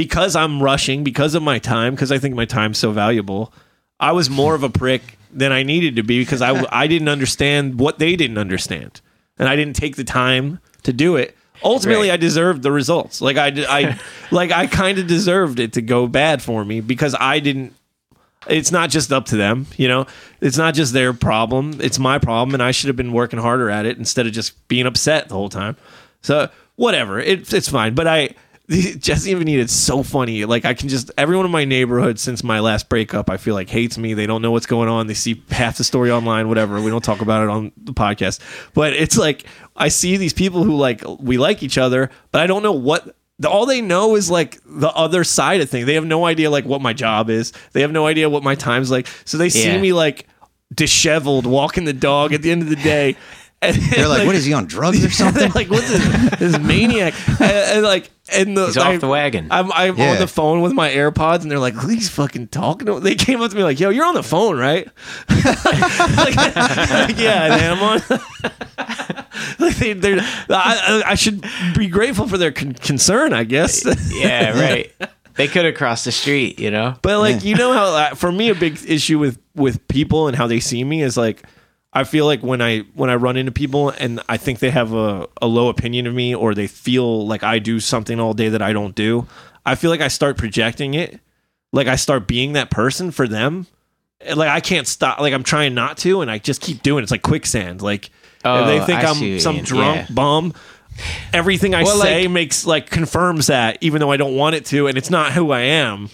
because 0.00 0.34
I'm 0.34 0.62
rushing 0.62 1.04
because 1.04 1.34
of 1.34 1.42
my 1.42 1.58
time 1.58 1.94
because 1.94 2.10
I 2.10 2.16
think 2.16 2.34
my 2.34 2.46
time's 2.46 2.78
so 2.78 2.90
valuable. 2.90 3.52
I 4.00 4.12
was 4.12 4.30
more 4.30 4.54
of 4.54 4.62
a 4.62 4.70
prick 4.70 5.18
than 5.30 5.52
I 5.52 5.62
needed 5.62 5.96
to 5.96 6.02
be 6.02 6.22
because 6.22 6.40
I 6.40 6.64
I 6.72 6.86
didn't 6.86 7.08
understand 7.08 7.78
what 7.78 7.98
they 7.98 8.16
didn't 8.16 8.38
understand, 8.38 9.02
and 9.38 9.46
I 9.46 9.56
didn't 9.56 9.76
take 9.76 9.96
the 9.96 10.04
time 10.04 10.58
to 10.84 10.94
do 10.94 11.16
it. 11.16 11.36
Ultimately, 11.62 12.08
Right. 12.08 12.14
I 12.14 12.16
deserved 12.16 12.62
the 12.62 12.72
results. 12.72 13.20
Like 13.20 13.36
I, 13.36 13.48
I, 13.68 14.00
like 14.30 14.52
I 14.52 14.66
kind 14.68 14.98
of 14.98 15.06
deserved 15.06 15.60
it 15.60 15.74
to 15.74 15.82
go 15.82 16.06
bad 16.06 16.40
for 16.40 16.64
me 16.64 16.80
because 16.80 17.14
I 17.20 17.38
didn't. 17.38 17.74
It's 18.48 18.72
not 18.72 18.88
just 18.88 19.12
up 19.12 19.26
to 19.26 19.36
them, 19.36 19.66
you 19.76 19.86
know. 19.86 20.06
It's 20.40 20.56
not 20.56 20.72
just 20.72 20.94
their 20.94 21.12
problem. 21.12 21.78
It's 21.82 21.98
my 21.98 22.18
problem, 22.18 22.54
and 22.54 22.62
I 22.62 22.70
should 22.70 22.88
have 22.88 22.96
been 22.96 23.12
working 23.12 23.38
harder 23.38 23.68
at 23.68 23.84
it 23.84 23.98
instead 23.98 24.26
of 24.26 24.32
just 24.32 24.66
being 24.66 24.86
upset 24.86 25.28
the 25.28 25.34
whole 25.34 25.50
time. 25.50 25.76
So 26.22 26.48
whatever, 26.76 27.20
it, 27.20 27.52
it's 27.52 27.68
fine. 27.68 27.94
But 27.94 28.06
I, 28.06 28.30
Jesse 28.98 29.32
and 29.32 29.42
Vanita, 29.42 29.58
it's 29.58 29.72
so 29.72 30.04
funny. 30.04 30.44
Like 30.44 30.64
I 30.64 30.74
can 30.74 30.88
just 30.88 31.10
everyone 31.18 31.44
in 31.44 31.50
my 31.50 31.64
neighborhood 31.64 32.20
since 32.20 32.44
my 32.44 32.60
last 32.60 32.88
breakup, 32.88 33.28
I 33.28 33.36
feel 33.36 33.54
like 33.54 33.68
hates 33.68 33.98
me. 33.98 34.14
They 34.14 34.26
don't 34.26 34.42
know 34.42 34.52
what's 34.52 34.66
going 34.66 34.88
on. 34.88 35.08
They 35.08 35.14
see 35.14 35.42
half 35.50 35.76
the 35.76 35.84
story 35.84 36.10
online, 36.12 36.48
whatever. 36.48 36.80
We 36.80 36.90
don't 36.90 37.02
talk 37.02 37.20
about 37.20 37.42
it 37.42 37.48
on 37.48 37.72
the 37.76 37.92
podcast. 37.92 38.38
But 38.72 38.92
it's 38.92 39.18
like 39.18 39.44
I 39.76 39.88
see 39.88 40.16
these 40.16 40.32
people 40.32 40.62
who 40.62 40.76
like 40.76 41.02
we 41.18 41.36
like 41.36 41.64
each 41.64 41.78
other, 41.78 42.10
but 42.30 42.42
I 42.42 42.46
don't 42.46 42.62
know 42.62 42.72
what 42.72 43.16
all 43.44 43.66
they 43.66 43.80
know 43.80 44.14
is 44.14 44.30
like 44.30 44.58
the 44.64 44.90
other 44.90 45.24
side 45.24 45.60
of 45.60 45.68
things. 45.68 45.86
They 45.86 45.94
have 45.94 46.06
no 46.06 46.24
idea 46.26 46.48
like 46.48 46.64
what 46.64 46.80
my 46.80 46.92
job 46.92 47.28
is. 47.28 47.52
They 47.72 47.80
have 47.80 47.90
no 47.90 48.06
idea 48.06 48.30
what 48.30 48.42
my 48.44 48.54
time's 48.54 48.90
like. 48.90 49.08
So 49.24 49.36
they 49.36 49.48
see 49.48 49.66
Yeah. 49.66 49.80
me 49.80 49.92
like 49.92 50.26
disheveled 50.72 51.46
walking 51.46 51.84
the 51.84 51.92
dog 51.92 52.32
at 52.32 52.42
the 52.42 52.50
end 52.52 52.62
of 52.62 52.68
the 52.68 52.76
day. 52.76 53.16
And 53.62 53.76
They're 53.76 54.08
like, 54.08 54.26
what 54.26 54.34
is 54.34 54.46
he 54.46 54.54
on 54.54 54.64
drugs 54.66 55.04
or 55.04 55.10
something? 55.10 55.52
Like, 55.52 55.68
what's 55.70 55.88
this, 55.90 56.38
this 56.38 56.58
maniac? 56.62 57.12
And, 57.40 57.42
and 57.42 57.82
like, 57.82 58.10
and 58.32 58.56
the 58.56 58.66
He's 58.66 58.76
off 58.78 59.00
the 59.00 59.08
wagon. 59.08 59.48
I'm, 59.50 59.70
I'm 59.72 59.98
Yeah. 59.98 60.12
on 60.12 60.18
the 60.18 60.26
phone 60.26 60.62
with 60.62 60.72
my 60.72 60.88
AirPods, 60.90 61.42
and 61.42 61.50
they're 61.50 61.58
like, 61.58 61.78
"He's 61.82 62.08
fucking 62.08 62.48
talking." 62.48 62.86
To 62.86 63.00
they 63.00 63.16
came 63.16 63.42
up 63.42 63.50
to 63.50 63.56
me 63.56 63.62
like, 63.64 63.78
"Yo, 63.80 63.90
you're 63.90 64.06
on 64.06 64.14
the 64.14 64.22
phone, 64.22 64.56
right?" 64.58 64.88
like, 65.28 66.36
like, 66.36 67.18
yeah, 67.18 67.48
man, 67.48 67.72
I'm 67.76 67.82
on. 67.82 68.02
like 69.58 69.76
they, 69.76 69.92
they're, 69.94 70.20
I, 70.20 70.22
I 70.48 71.02
I 71.10 71.14
should 71.14 71.44
be 71.76 71.88
grateful 71.88 72.28
for 72.28 72.38
their 72.38 72.52
con- 72.52 72.74
concern, 72.74 73.32
I 73.32 73.44
guess. 73.44 73.84
yeah, 74.12 74.58
right. 74.58 74.92
They 75.34 75.48
could 75.48 75.64
have 75.64 75.74
crossed 75.74 76.04
the 76.04 76.12
street, 76.12 76.58
you 76.60 76.70
know. 76.70 76.96
But 77.02 77.18
like 77.18 77.44
you 77.44 77.56
know 77.56 77.72
how 77.72 77.86
uh, 77.86 78.14
for 78.14 78.30
me 78.30 78.48
a 78.50 78.54
big 78.54 78.78
issue 78.86 79.18
with 79.18 79.38
with 79.54 79.86
people 79.88 80.28
and 80.28 80.36
how 80.36 80.46
they 80.46 80.60
see 80.60 80.82
me 80.84 81.02
is 81.02 81.16
like 81.16 81.42
I 81.92 82.04
feel 82.04 82.24
like 82.24 82.40
when 82.40 82.62
I 82.62 82.80
when 82.94 83.10
I 83.10 83.16
run 83.16 83.36
into 83.36 83.50
people 83.52 83.90
and 83.90 84.20
I 84.28 84.36
think 84.36 84.60
they 84.60 84.70
have 84.70 84.92
a, 84.92 85.26
a 85.42 85.46
low 85.46 85.68
opinion 85.68 86.06
of 86.06 86.14
me 86.14 86.34
or 86.34 86.54
they 86.54 86.66
feel 86.68 87.26
like 87.26 87.42
I 87.42 87.58
do 87.58 87.80
something 87.80 88.20
all 88.20 88.32
day 88.32 88.48
that 88.48 88.62
I 88.62 88.72
don't 88.72 88.94
do, 88.94 89.26
I 89.66 89.74
feel 89.74 89.90
like 89.90 90.00
I 90.00 90.08
start 90.08 90.38
projecting 90.38 90.94
it. 90.94 91.18
Like 91.72 91.88
I 91.88 91.96
start 91.96 92.26
being 92.28 92.52
that 92.52 92.70
person 92.70 93.10
for 93.10 93.26
them. 93.26 93.66
Like 94.34 94.48
I 94.50 94.60
can't 94.60 94.86
stop 94.86 95.18
like 95.18 95.32
I'm 95.34 95.42
trying 95.42 95.74
not 95.74 95.96
to 95.98 96.20
and 96.20 96.30
I 96.30 96.38
just 96.38 96.60
keep 96.60 96.82
doing 96.82 97.00
it. 97.00 97.02
It's 97.04 97.10
like 97.10 97.22
quicksand. 97.22 97.82
Like 97.82 98.10
Oh, 98.44 98.66
they 98.66 98.78
think 98.86 99.00
I 99.00 99.08
I'm 99.08 99.14
see 99.16 99.20
what 99.22 99.32
you 99.34 99.40
some 99.40 99.58
drunk 99.62 100.08
Yeah. 100.08 100.14
bum. 100.14 100.54
Everything 101.32 101.74
I 101.74 101.82
Well, 101.82 101.98
like- 101.98 102.08
say 102.08 102.28
makes 102.28 102.66
like 102.66 102.90
confirms 102.90 103.48
that 103.48 103.78
even 103.80 104.00
though 104.00 104.10
I 104.12 104.16
don't 104.16 104.36
want 104.36 104.54
it 104.56 104.64
to 104.66 104.86
and 104.86 104.96
it's 104.98 105.10
not 105.10 105.32
who 105.32 105.50
I 105.50 105.60
am. 105.60 106.08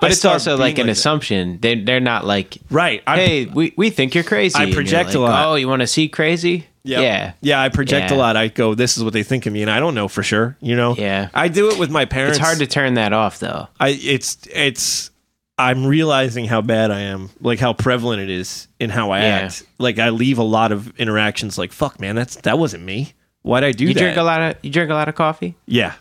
But 0.00 0.06
I 0.08 0.12
it's 0.12 0.24
also 0.24 0.56
like 0.56 0.78
an 0.78 0.86
that. 0.86 0.92
assumption. 0.92 1.58
They 1.60 1.80
they're 1.80 2.00
not 2.00 2.24
like, 2.26 2.56
Right. 2.70 3.02
I, 3.06 3.16
hey, 3.16 3.44
we, 3.46 3.74
we 3.76 3.90
think 3.90 4.14
you're 4.14 4.24
crazy. 4.24 4.58
I 4.58 4.72
project 4.72 5.14
a 5.14 5.20
lot. 5.20 5.46
Oh, 5.46 5.54
you 5.56 5.68
want 5.68 5.80
to 5.80 5.86
see 5.86 6.08
crazy? 6.08 6.66
Yep. 6.84 7.02
Yeah. 7.02 7.32
Yeah, 7.42 7.60
I 7.60 7.68
project 7.68 8.10
a 8.10 8.14
lot. 8.14 8.36
I 8.36 8.48
go, 8.48 8.74
this 8.74 8.96
is 8.96 9.04
what 9.04 9.12
they 9.12 9.22
think 9.22 9.44
of 9.44 9.52
me, 9.52 9.60
and 9.60 9.70
I 9.70 9.78
don't 9.80 9.94
know 9.94 10.08
for 10.08 10.22
sure. 10.22 10.56
You 10.60 10.74
know. 10.76 10.96
Yeah. 10.96 11.28
I 11.34 11.48
do 11.48 11.70
it 11.70 11.78
with 11.78 11.90
my 11.90 12.06
parents. 12.06 12.38
It's 12.38 12.46
hard 12.46 12.58
to 12.60 12.66
turn 12.66 12.94
that 12.94 13.12
off 13.12 13.38
though. 13.38 13.68
I. 13.78 13.90
It's. 13.90 14.38
It's. 14.52 15.10
I'm 15.58 15.84
realizing 15.84 16.46
how 16.46 16.62
bad 16.62 16.90
I 16.90 17.00
am, 17.00 17.28
like 17.42 17.58
how 17.58 17.74
prevalent 17.74 18.22
it 18.22 18.30
is 18.30 18.66
in 18.78 18.88
how 18.88 19.10
I 19.10 19.18
Yeah. 19.20 19.26
act. 19.40 19.62
Like 19.78 19.98
I 19.98 20.08
leave 20.08 20.38
a 20.38 20.42
lot 20.42 20.72
of 20.72 20.98
interactions 20.98 21.58
like, 21.58 21.70
"Fuck, 21.72 22.00
man, 22.00 22.16
that's 22.16 22.36
that 22.36 22.58
wasn't 22.58 22.82
me. 22.82 23.12
Why'd 23.42 23.62
I 23.62 23.72
do 23.72 23.84
You 23.84 23.92
that?" 23.92 24.00
You 24.00 24.06
drink 24.06 24.16
a 24.16 24.22
lot 24.22 24.40
of 24.40 24.56
you 24.62 24.70
drink 24.70 24.90
a 24.90 24.94
lot 24.94 25.10
of 25.10 25.14
coffee? 25.16 25.56
Yeah. 25.66 25.92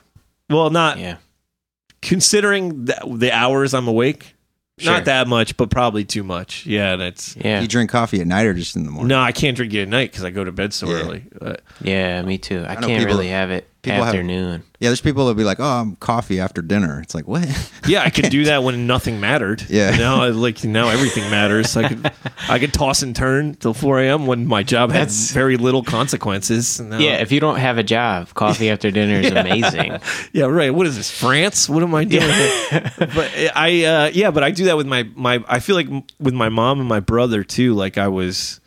Well, 0.50 0.70
not 0.70 0.97
Yeah. 0.97 1.18
Considering 2.02 2.86
the, 2.86 2.97
the 3.18 3.32
hours 3.32 3.74
I'm 3.74 3.88
awake. 3.88 4.36
Sure. 4.78 4.93
Not 4.93 5.06
that 5.06 5.28
much, 5.28 5.58
but 5.58 5.70
probably 5.70 6.06
too 6.06 6.24
much. 6.24 6.66
Yeah, 6.66 6.95
that's. 6.95 7.36
Yeah. 7.36 7.60
You 7.60 7.68
drink 7.68 7.89
coffee 7.89 8.22
at 8.22 8.28
night 8.28 8.45
or 8.45 8.54
just 8.54 8.78
in 8.78 8.86
the 8.86 8.91
morning? 8.91 9.10
No, 9.10 9.20
I 9.20 9.34
can't 9.34 9.58
drink 9.58 9.74
it 9.74 9.82
at 9.82 9.89
night 9.89 10.10
because 10.10 10.24
I 10.24 10.30
go 10.30 10.45
to 10.45 10.54
bed 10.54 10.74
so 10.74 10.88
Yeah. 10.88 10.95
early. 10.95 11.24
Uh, 11.41 11.56
Yeah, 11.82 12.22
me 12.22 12.38
too. 12.38 12.64
I, 12.66 12.76
know 12.76 12.88
can't 12.88 13.00
people- 13.02 13.06
really 13.16 13.28
have 13.28 13.52
it 13.52 13.68
people 13.82 13.99
have- 14.03 14.07
afternoon. 14.15 14.63
Yeah, 14.82 14.88
there's 14.89 15.01
people 15.01 15.25
that'll 15.25 15.38
be 15.38 15.43
like, 15.43 15.59
"Oh, 15.59 15.65
I'm 15.82 15.97
coffee 15.97 16.39
after 16.39 16.61
dinner." 16.61 17.01
It's 17.01 17.13
like, 17.13 17.27
what? 17.27 17.45
Yeah, 17.86 18.01
I 18.01 18.09
could 18.09 18.30
do 18.30 18.45
that 18.45 18.63
when 18.63 18.88
nothing 18.88 19.19
mattered. 19.19 19.65
Yeah. 19.67 19.91
Now, 19.97 20.21
I- 20.23 20.30
like 20.30 20.63
now, 20.63 20.88
everything 20.88 21.30
matters. 21.30 21.75
I 21.75 21.89
could, 21.89 22.11
I 22.47 22.59
could 22.59 22.71
toss 22.73 23.01
and 23.01 23.13
turn 23.13 23.55
till 23.55 23.73
four 23.73 23.99
a.m. 23.99 24.25
when 24.25 24.47
my 24.47 24.63
job 24.63 24.91
had 24.91 25.01
That's- 25.01 25.32
very 25.32 25.57
little 25.57 25.84
consequences. 25.84 26.80
Now- 26.80 26.97
Yeah, 26.97 27.17
if 27.17 27.32
you 27.34 27.41
don't 27.41 27.57
have 27.57 27.77
a 27.77 27.84
job, 27.84 28.34
coffee 28.36 28.69
after 28.73 28.89
dinner 28.89 29.19
is 29.19 29.32
amazing. 29.32 29.99
yeah, 30.32 30.45
right. 30.45 30.73
What 30.73 30.88
is 30.88 30.95
this, 30.95 31.11
France? 31.11 31.67
What 31.67 31.84
am 31.84 31.93
I 31.93 32.05
doing? 32.05 32.21
here? 32.23 32.91
but 32.97 33.32
I, 33.55 33.84
uh, 33.84 34.11
yeah, 34.13 34.32
but 34.32 34.43
I 34.43 34.51
do 34.51 34.65
that 34.65 34.77
with 34.77 34.88
my 34.88 35.03
my. 35.15 35.43
I 35.47 35.59
feel 35.59 35.75
like 35.75 35.89
with 36.21 36.34
my 36.34 36.47
mom 36.47 36.80
and 36.80 36.88
my 36.88 37.01
brother 37.01 37.43
too. 37.43 37.73
Like 37.73 37.97
I 37.97 38.07
was 38.07 38.61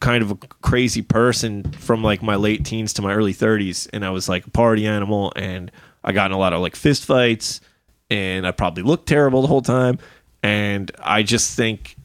kind 0.00 0.22
of 0.22 0.30
a 0.30 0.36
crazy 0.36 1.02
person 1.02 1.70
from 1.72 2.02
like 2.02 2.22
my 2.22 2.36
late 2.36 2.64
teens 2.64 2.92
to 2.94 3.02
my 3.02 3.14
early 3.14 3.34
30s 3.34 3.88
and 3.92 4.04
I 4.04 4.10
was 4.10 4.28
like 4.28 4.46
a 4.46 4.50
party 4.50 4.86
animal 4.86 5.32
and 5.34 5.70
I 6.04 6.12
got 6.12 6.30
in 6.30 6.32
a 6.32 6.38
lot 6.38 6.52
of 6.52 6.60
like 6.60 6.76
fist 6.76 7.04
fights 7.04 7.60
and 8.10 8.46
I 8.46 8.52
probably 8.52 8.82
looked 8.82 9.08
terrible 9.08 9.42
the 9.42 9.48
whole 9.48 9.62
time 9.62 9.98
and 10.42 10.90
I 11.02 11.22
just 11.22 11.56
think 11.56 11.96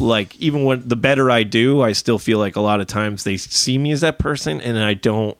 like 0.00 0.36
even 0.36 0.64
when 0.64 0.86
the 0.86 0.96
better 0.96 1.30
I 1.30 1.44
do 1.44 1.80
I 1.80 1.92
still 1.92 2.18
feel 2.18 2.38
like 2.38 2.56
a 2.56 2.60
lot 2.60 2.80
of 2.80 2.86
times 2.86 3.24
they 3.24 3.36
see 3.36 3.78
me 3.78 3.92
as 3.92 4.00
that 4.00 4.18
person 4.18 4.60
and 4.60 4.78
I 4.78 4.94
don't 4.94 5.38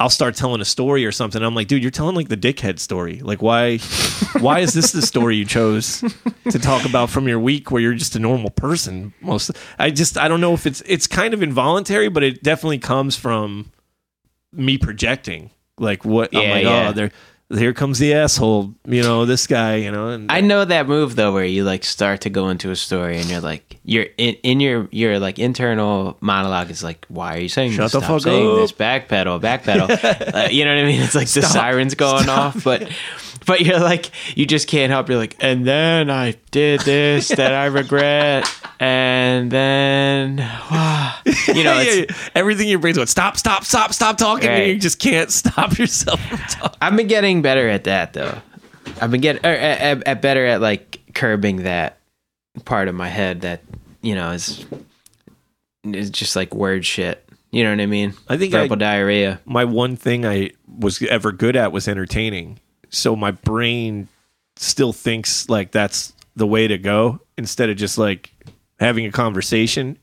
I'll 0.00 0.10
start 0.10 0.34
telling 0.34 0.60
a 0.60 0.64
story 0.64 1.04
or 1.06 1.12
something 1.12 1.42
I'm 1.42 1.54
like 1.54 1.68
dude 1.68 1.82
you're 1.82 1.90
telling 1.92 2.16
like 2.16 2.28
the 2.28 2.36
dickhead 2.36 2.78
story 2.80 3.20
like 3.20 3.42
why 3.42 3.78
why 4.40 4.60
is 4.60 4.72
this 4.72 4.92
the 4.92 5.02
story 5.02 5.36
you 5.36 5.44
chose 5.44 6.02
to 6.50 6.58
talk 6.58 6.84
about 6.86 7.10
from 7.10 7.28
your 7.28 7.38
week 7.38 7.70
where 7.70 7.80
you're 7.82 7.94
just 7.94 8.16
a 8.16 8.18
normal 8.18 8.50
person 8.50 9.12
most 9.20 9.50
i 9.78 9.90
just 9.90 10.16
i 10.16 10.26
don't 10.26 10.40
know 10.40 10.54
if 10.54 10.66
it's 10.66 10.82
it's 10.86 11.06
kind 11.06 11.34
of 11.34 11.42
involuntary 11.42 12.08
but 12.08 12.22
it 12.22 12.42
definitely 12.42 12.78
comes 12.78 13.14
from 13.14 13.70
me 14.52 14.78
projecting 14.78 15.50
like 15.78 16.04
what 16.04 16.34
i'm 16.34 16.42
Yeah, 16.42 16.50
like 16.54 16.64
oh, 16.66 16.70
yeah. 16.70 16.88
oh 16.88 16.92
there 16.92 17.10
here 17.52 17.72
comes 17.72 17.98
the 17.98 18.14
asshole 18.14 18.72
you 18.86 19.02
know 19.02 19.24
this 19.26 19.46
guy 19.46 19.76
you 19.76 19.90
know 19.90 20.08
and 20.08 20.30
I 20.30 20.40
know 20.40 20.64
that 20.64 20.86
move 20.86 21.16
though, 21.16 21.32
where 21.32 21.44
you 21.44 21.64
like 21.64 21.84
start 21.84 22.20
to 22.22 22.30
go 22.30 22.48
into 22.48 22.70
a 22.70 22.76
story 22.76 23.18
and 23.18 23.28
you're 23.28 23.40
like, 23.40 23.78
you're 23.84 24.06
in, 24.16 24.34
in 24.42 24.60
your 24.60 24.88
your 24.92 25.18
like 25.18 25.38
internal 25.38 26.16
monologue 26.20 26.70
is 26.70 26.82
like, 26.84 27.04
why 27.08 27.34
are 27.34 27.38
you 27.38 27.48
saying 27.48 27.72
Shut 27.72 27.86
this? 27.86 27.92
the 27.92 28.00
Stop 28.00 28.10
fuck 28.10 28.22
saying 28.22 28.48
up. 28.48 28.56
this. 28.56 28.72
Backpedal, 28.72 29.40
backpedal. 29.40 30.34
uh, 30.34 30.48
you 30.48 30.64
know 30.64 30.74
what 30.74 30.84
I 30.84 30.86
mean? 30.86 31.00
It's 31.02 31.14
like 31.14 31.28
the 31.28 31.42
sirens 31.42 31.94
going 31.94 32.28
off, 32.28 32.62
but 32.62 32.88
but 33.46 33.60
you're 33.62 33.80
like, 33.80 34.10
you 34.36 34.46
just 34.46 34.68
can't 34.68 34.90
help. 34.92 35.08
You're 35.08 35.18
like, 35.18 35.36
and 35.40 35.66
then 35.66 36.10
I 36.10 36.36
did 36.50 36.80
this 36.80 37.28
that 37.28 37.52
I 37.52 37.66
regret, 37.66 38.44
and 38.80 39.50
then 39.50 40.38
you 40.38 40.42
know, 40.42 40.44
Yeah, 41.26 41.82
it's, 41.82 42.12
yeah. 42.12 42.30
everything 42.34 42.64
in 42.66 42.70
your 42.70 42.78
brain's 42.80 42.96
going 42.96 43.06
stop 43.06 43.36
stop 43.36 43.64
stop 43.64 43.92
stop 43.92 44.16
talking 44.16 44.48
Right. 44.48 44.68
you 44.68 44.78
just 44.78 44.98
can't 44.98 45.30
stop 45.42 45.78
yourself 45.78 46.20
from 46.26 46.38
talking 46.38 46.78
I've 46.80 46.96
been 46.96 47.06
getting 47.06 47.42
better 47.42 47.68
at 47.68 47.84
that 47.84 48.14
though. 48.14 48.38
I've 49.00 49.10
been 49.10 49.20
getting 49.20 49.44
er, 49.44 49.54
at, 49.54 50.20
better 50.22 50.44
at 50.46 50.60
like 50.60 50.98
curbing 51.14 51.64
that 51.64 51.98
part 52.64 52.88
of 52.88 52.94
my 52.94 53.08
head 53.08 53.42
that 53.42 53.62
you 54.02 54.14
know 54.14 54.30
is 54.32 54.64
is 55.84 56.10
just 56.10 56.34
like 56.36 56.54
word 56.54 56.84
shit. 56.84 57.24
You 57.52 57.64
know 57.64 57.70
what 57.70 57.80
I 57.80 57.86
mean? 57.86 58.14
I 58.28 58.36
think 58.36 58.54
I- 58.54 58.66
diarrhea. 58.68 59.40
my 59.44 59.64
one 59.64 59.96
thing 59.96 60.24
I 60.24 60.50
was 60.78 61.02
ever 61.02 61.32
good 61.32 61.56
at 61.56 61.72
was 61.72 61.88
entertaining. 61.88 62.60
So 62.90 63.14
my 63.16 63.30
brain 63.30 64.08
still 64.56 64.92
thinks 64.92 65.48
like 65.48 65.70
that's 65.72 66.12
the 66.36 66.46
way 66.46 66.68
to 66.68 66.78
go 66.78 67.20
instead 67.36 67.70
of 67.70 67.76
just 67.76 67.98
like 67.98 68.30
having 68.80 69.06
a 69.06 69.12
conversation. 69.12 69.98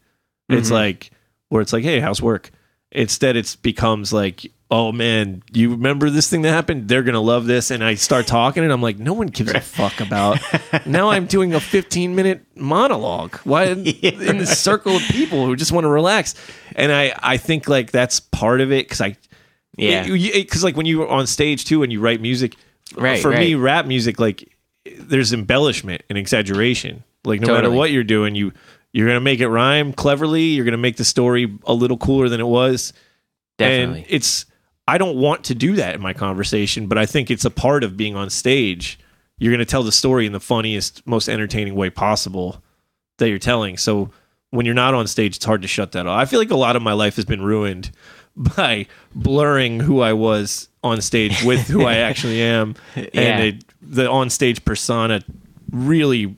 It's 0.49 0.67
mm-hmm. 0.67 0.75
like 0.75 1.11
where 1.49 1.61
it's 1.61 1.73
like, 1.73 1.83
"Hey, 1.83 1.99
how's 1.99 2.21
work?" 2.21 2.51
Instead 2.91 3.35
it's 3.35 3.55
becomes 3.57 4.13
like, 4.13 4.49
"Oh 4.71 4.93
man, 4.93 5.43
you 5.51 5.71
remember 5.71 6.09
this 6.09 6.29
thing 6.29 6.43
that 6.43 6.51
happened? 6.51 6.87
They're 6.87 7.03
to 7.15 7.19
love 7.19 7.47
this." 7.47 7.69
And 7.69 7.83
I 7.83 7.95
start 7.95 8.27
talking 8.27 8.63
and 8.63 8.71
I'm 8.71 8.81
like, 8.81 8.97
"No 8.97 9.13
one 9.13 9.27
gives 9.27 9.51
a 9.51 9.59
fuck 9.59 9.99
about." 9.99 10.39
now 10.85 11.09
I'm 11.09 11.25
doing 11.25 11.53
a 11.53 11.57
15-minute 11.57 12.45
monologue. 12.55 13.35
Why 13.43 13.63
in 13.65 14.37
this 14.37 14.57
circle 14.57 14.95
of 14.95 15.01
people 15.03 15.45
who 15.45 15.55
just 15.57 15.73
want 15.73 15.83
to 15.83 15.89
relax? 15.89 16.35
And 16.75 16.91
I 16.91 17.13
I 17.21 17.37
think 17.37 17.67
like 17.67 17.91
that's 17.91 18.21
part 18.21 18.61
of 18.61 18.71
it 18.71 18.87
cuz 18.87 19.01
I 19.01 19.17
Yeah. 19.75 20.07
because 20.07 20.63
like 20.63 20.77
when 20.77 20.85
you're 20.85 21.09
on 21.09 21.27
stage 21.27 21.65
too 21.65 21.83
and 21.83 21.91
you 21.91 21.99
write 21.99 22.21
music 22.21 22.55
Right, 22.95 23.21
for 23.21 23.31
me 23.31 23.53
rap 23.53 23.85
music 23.85 24.17
like 24.17 24.55
there's 24.97 25.33
embellishment 25.33 26.03
and 26.09 26.17
exaggeration 26.17 27.03
like 27.25 27.41
no 27.41 27.53
matter 27.53 27.71
what 27.71 27.91
you're 27.91 28.03
doing 28.03 28.35
you 28.35 28.51
you're 28.93 29.07
gonna 29.07 29.19
make 29.19 29.39
it 29.39 29.47
rhyme 29.49 29.93
cleverly 29.93 30.43
you're 30.43 30.65
gonna 30.65 30.77
make 30.77 30.97
the 30.97 31.03
story 31.05 31.57
a 31.65 31.73
little 31.73 31.97
cooler 31.97 32.29
than 32.29 32.39
it 32.39 32.47
was. 32.47 32.93
Definitely. 33.57 34.01
and 34.01 34.05
it's 34.09 34.45
i 34.87 34.97
don't 34.97 35.17
want 35.17 35.43
to 35.45 35.55
do 35.55 35.75
that 35.75 35.95
in 35.95 36.01
my 36.01 36.13
conversation 36.13 36.87
but 36.87 36.97
i 36.97 37.05
think 37.05 37.29
it's 37.31 37.43
a 37.45 37.49
part 37.51 37.83
of 37.83 37.97
being 37.97 38.15
on 38.15 38.29
stage. 38.29 38.99
You're 39.39 39.51
gonna 39.53 39.65
tell 39.65 39.83
the 39.83 39.91
story 39.91 40.25
in 40.25 40.31
the 40.31 40.39
funniest 40.39 41.05
most 41.05 41.29
entertaining 41.29 41.75
way 41.75 41.89
possible 41.91 42.63
that 43.19 43.29
you're 43.29 43.37
telling. 43.37 43.77
So 43.77 44.09
when 44.49 44.65
you're 44.65 44.73
not 44.73 44.93
on 44.95 45.05
stage 45.07 45.35
it's 45.35 45.45
hard 45.45 45.61
to 45.61 45.67
shut 45.67 45.91
that 45.91 46.07
off. 46.07 46.19
I 46.19 46.25
feel 46.25 46.39
like 46.39 46.49
a 46.51 46.55
lot 46.55 46.75
of 46.75 46.81
my 46.81 46.93
life 46.93 47.17
has 47.17 47.25
been 47.25 47.41
ruined 47.43 47.91
by 48.35 48.87
blurring 49.13 49.79
who 49.79 49.99
I 50.01 50.13
was 50.13 50.69
on 50.83 51.01
stage 51.01 51.43
with 51.43 51.67
who 51.67 51.83
I 51.85 51.95
actually 52.09 52.41
am, 52.41 52.75
Yeah. 52.95 53.03
and 53.13 53.43
it, 53.43 53.65
the 53.81 54.09
on 54.09 54.29
stage 54.31 54.63
persona 54.65 55.21
really 55.71 56.35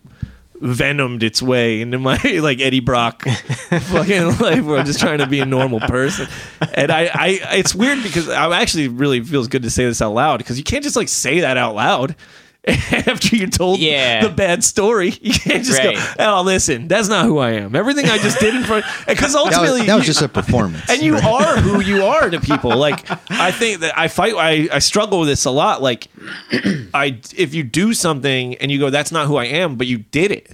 venomed 0.61 1.23
its 1.23 1.41
way 1.41 1.81
into 1.81 1.97
my 1.97 2.17
like 2.41 2.59
Eddie 2.59 2.79
Brock 2.79 3.23
fucking 3.23 4.37
life 4.39 4.63
where 4.63 4.79
I'm 4.79 4.85
just 4.85 4.99
trying 4.99 5.19
to 5.19 5.27
be 5.27 5.39
a 5.39 5.45
normal 5.45 5.79
person. 5.79 6.27
And 6.73 6.91
I, 6.91 7.09
I 7.13 7.39
it's 7.55 7.73
weird 7.73 8.03
because 8.03 8.29
I 8.29 8.59
actually 8.59 8.87
really 8.87 9.21
feels 9.21 9.47
good 9.47 9.63
to 9.63 9.69
say 9.69 9.85
this 9.85 10.01
out 10.01 10.13
loud 10.13 10.37
because 10.37 10.57
you 10.57 10.63
can't 10.63 10.83
just 10.83 10.95
like 10.95 11.09
say 11.09 11.41
that 11.41 11.57
out 11.57 11.75
loud. 11.75 12.15
After 12.67 13.35
you 13.37 13.47
told 13.47 13.79
Yeah. 13.79 14.21
the 14.21 14.29
bad 14.29 14.63
story, 14.65 15.11
you 15.21 15.31
can't 15.33 15.63
just 15.63 15.79
Right. 15.79 15.95
go, 15.95 16.03
"Oh, 16.19 16.41
listen, 16.43 16.87
that's 16.89 17.07
not 17.07 17.25
who 17.25 17.37
I 17.39 17.51
am." 17.51 17.73
Everything 17.75 18.05
I 18.07 18.17
just 18.17 18.39
did 18.39 18.53
in 18.53 18.63
front, 18.63 18.83
because 19.07 19.31
That 19.33 19.39
ultimately 19.39 19.79
was, 19.81 19.87
that 19.87 19.95
was 19.95 20.07
you- 20.07 20.13
just 20.13 20.21
a 20.21 20.27
performance. 20.27 20.83
and 20.89 21.01
you 21.01 21.15
are 21.15 21.57
who 21.57 21.79
you 21.81 22.03
are 22.03 22.29
to 22.29 22.39
people. 22.41 22.75
Like 22.75 23.09
I 23.31 23.51
think 23.51 23.79
that 23.79 23.97
I 23.97 24.09
fight. 24.09 24.33
I, 24.35 24.67
I 24.73 24.79
struggle 24.79 25.19
with 25.21 25.29
this 25.29 25.45
a 25.45 25.51
lot. 25.51 25.81
Like 25.81 26.09
I, 26.93 27.19
if 27.37 27.53
you 27.53 27.63
do 27.63 27.93
something 27.93 28.55
and 28.55 28.69
you 28.71 28.77
go, 28.79 28.89
"That's 28.89 29.11
not 29.11 29.27
who 29.27 29.37
I 29.37 29.45
am," 29.45 29.75
but 29.77 29.87
you 29.87 29.99
did 29.99 30.31
it, 30.31 30.51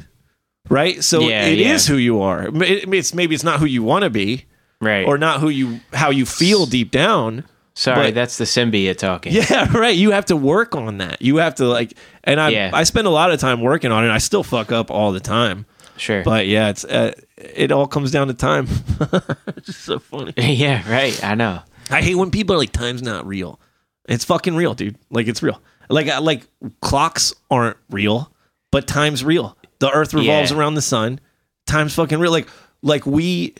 right? 0.69 1.03
So 1.03 1.21
Yeah, 1.21 1.45
it 1.45 1.59
is 1.59 1.87
yeah. 1.89 1.93
who 1.95 1.99
you 1.99 2.21
are. 2.21 2.47
It- 2.63 2.93
it's 2.93 3.13
maybe 3.15 3.33
it's 3.35 3.43
not 3.43 3.59
who 3.59 3.65
you 3.65 3.81
want 3.83 4.03
to 4.03 4.09
be, 4.11 4.45
Right. 4.79 5.05
or 5.07 5.17
not 5.17 5.39
who 5.39 5.49
you 5.49 5.79
how 5.91 6.11
you 6.11 6.25
feel 6.27 6.65
deep 6.67 6.91
down. 6.91 7.45
Sorry, 7.75 8.07
but- 8.07 8.15
that's 8.15 8.37
the 8.37 8.45
symbiote 8.45 8.97
talking. 8.97 9.33
Yeah, 9.33 9.71
right. 9.77 9.95
You 9.95 10.11
have 10.11 10.25
to 10.25 10.35
work 10.35 10.75
on 10.75 10.97
that. 10.99 11.21
You 11.21 11.37
have 11.37 11.55
to 11.55 11.65
like, 11.65 11.93
and 12.23 12.39
I 12.39 12.49
Yeah. 12.49 12.71
I 12.73 12.83
spend 12.83 13.05
a 13.07 13.09
lot 13.11 13.31
of 13.31 13.39
time 13.39 13.61
working 13.61 13.91
on 13.91 14.05
it. 14.05 14.09
I 14.09 14.17
still 14.19 14.43
fuck 14.43 14.71
up 14.71 14.89
all 14.89 15.11
the 15.11 15.19
time, 15.19 15.65
Sure. 15.97 16.23
but 16.23 16.47
yeah, 16.47 16.69
it's 16.69 16.85
uh, 16.85 17.11
it 17.37 17.71
all 17.71 17.85
comes 17.87 18.11
down 18.11 18.27
to 18.27 18.33
time. 18.33 18.67
it's 19.47 19.65
just 19.67 19.81
so 19.81 19.99
funny. 19.99 20.33
yeah, 20.37 20.89
right. 20.89 21.21
I 21.23 21.35
know. 21.35 21.61
I 21.91 22.01
hate 22.01 22.15
when 22.15 22.31
people 22.31 22.55
are 22.55 22.59
like, 22.59 22.71
"Time's 22.71 23.01
not 23.03 23.27
real." 23.27 23.59
It's 24.07 24.23
fucking 24.23 24.55
real, 24.55 24.73
dude. 24.73 24.97
Like 25.09 25.27
it's 25.27 25.43
real. 25.43 25.61
Like 25.89 26.07
like 26.21 26.43
clocks 26.81 27.33
aren't 27.51 27.77
real, 27.89 28.31
but 28.71 28.87
time's 28.87 29.23
real. 29.23 29.57
The 29.79 29.91
Earth 29.91 30.13
revolves 30.13 30.51
Yeah. 30.51 30.57
around 30.57 30.75
the 30.75 30.81
sun. 30.81 31.19
Time's 31.67 31.93
fucking 31.95 32.19
real. 32.19 32.31
Like 32.31 32.47
like 32.81 33.05
we, 33.05 33.53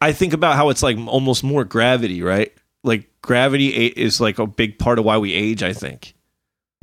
I 0.00 0.12
think 0.12 0.32
about 0.32 0.56
how 0.56 0.68
it's 0.68 0.82
like 0.82 0.96
almost 0.96 1.42
more 1.42 1.64
gravity, 1.64 2.22
right? 2.22 2.52
Like 2.84 3.08
gravity 3.22 3.68
is 3.68 4.20
like 4.20 4.38
a 4.38 4.46
big 4.46 4.78
part 4.78 4.98
of 4.98 5.04
why 5.04 5.18
we 5.18 5.32
age. 5.34 5.62
I 5.62 5.72
think 5.72 6.14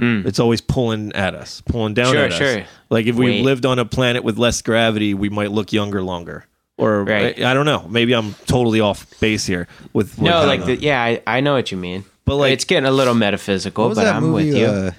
Mm. 0.02 0.26
it's 0.26 0.40
always 0.40 0.60
pulling 0.60 1.14
at 1.14 1.34
us, 1.36 1.62
pulling 1.62 1.94
down 1.94 2.12
Sure, 2.14 2.26
at 2.26 2.32
us. 2.34 2.38
sure. 2.38 2.64
Like 2.90 3.06
if 3.06 3.16
we 3.16 3.28
Wait. 3.28 3.46
lived 3.46 3.66
on 3.66 3.80
a 3.80 3.86
planet 3.86 4.26
with 4.26 4.38
less 4.38 4.62
gravity, 4.62 5.14
we 5.14 5.30
might 5.30 5.52
look 5.52 5.72
younger 5.72 6.02
longer. 6.04 6.46
Or 6.78 7.06
Right. 7.06 7.42
I, 7.42 7.52
I 7.52 7.54
don't 7.54 7.66
know. 7.66 7.88
Maybe 7.90 8.14
I'm 8.14 8.34
totally 8.46 8.82
off 8.82 9.08
base 9.22 9.46
here 9.46 9.70
with, 9.94 10.18
with 10.18 10.20
No, 10.20 10.46
like 10.46 10.66
the, 10.66 10.76
yeah, 10.76 11.02
I, 11.02 11.22
I 11.26 11.40
know 11.40 11.54
what 11.54 11.72
you 11.72 11.78
mean. 11.78 12.04
But, 12.26 12.36
like- 12.36 12.52
it's 12.52 12.66
getting 12.66 12.86
a 12.86 12.92
little 12.92 13.14
metaphysical, 13.14 13.96
but 13.96 14.06
I'm 14.06 14.24
movie? 14.24 14.48
with 14.50 14.56
you. 14.58 14.66
Uh, 14.66 14.92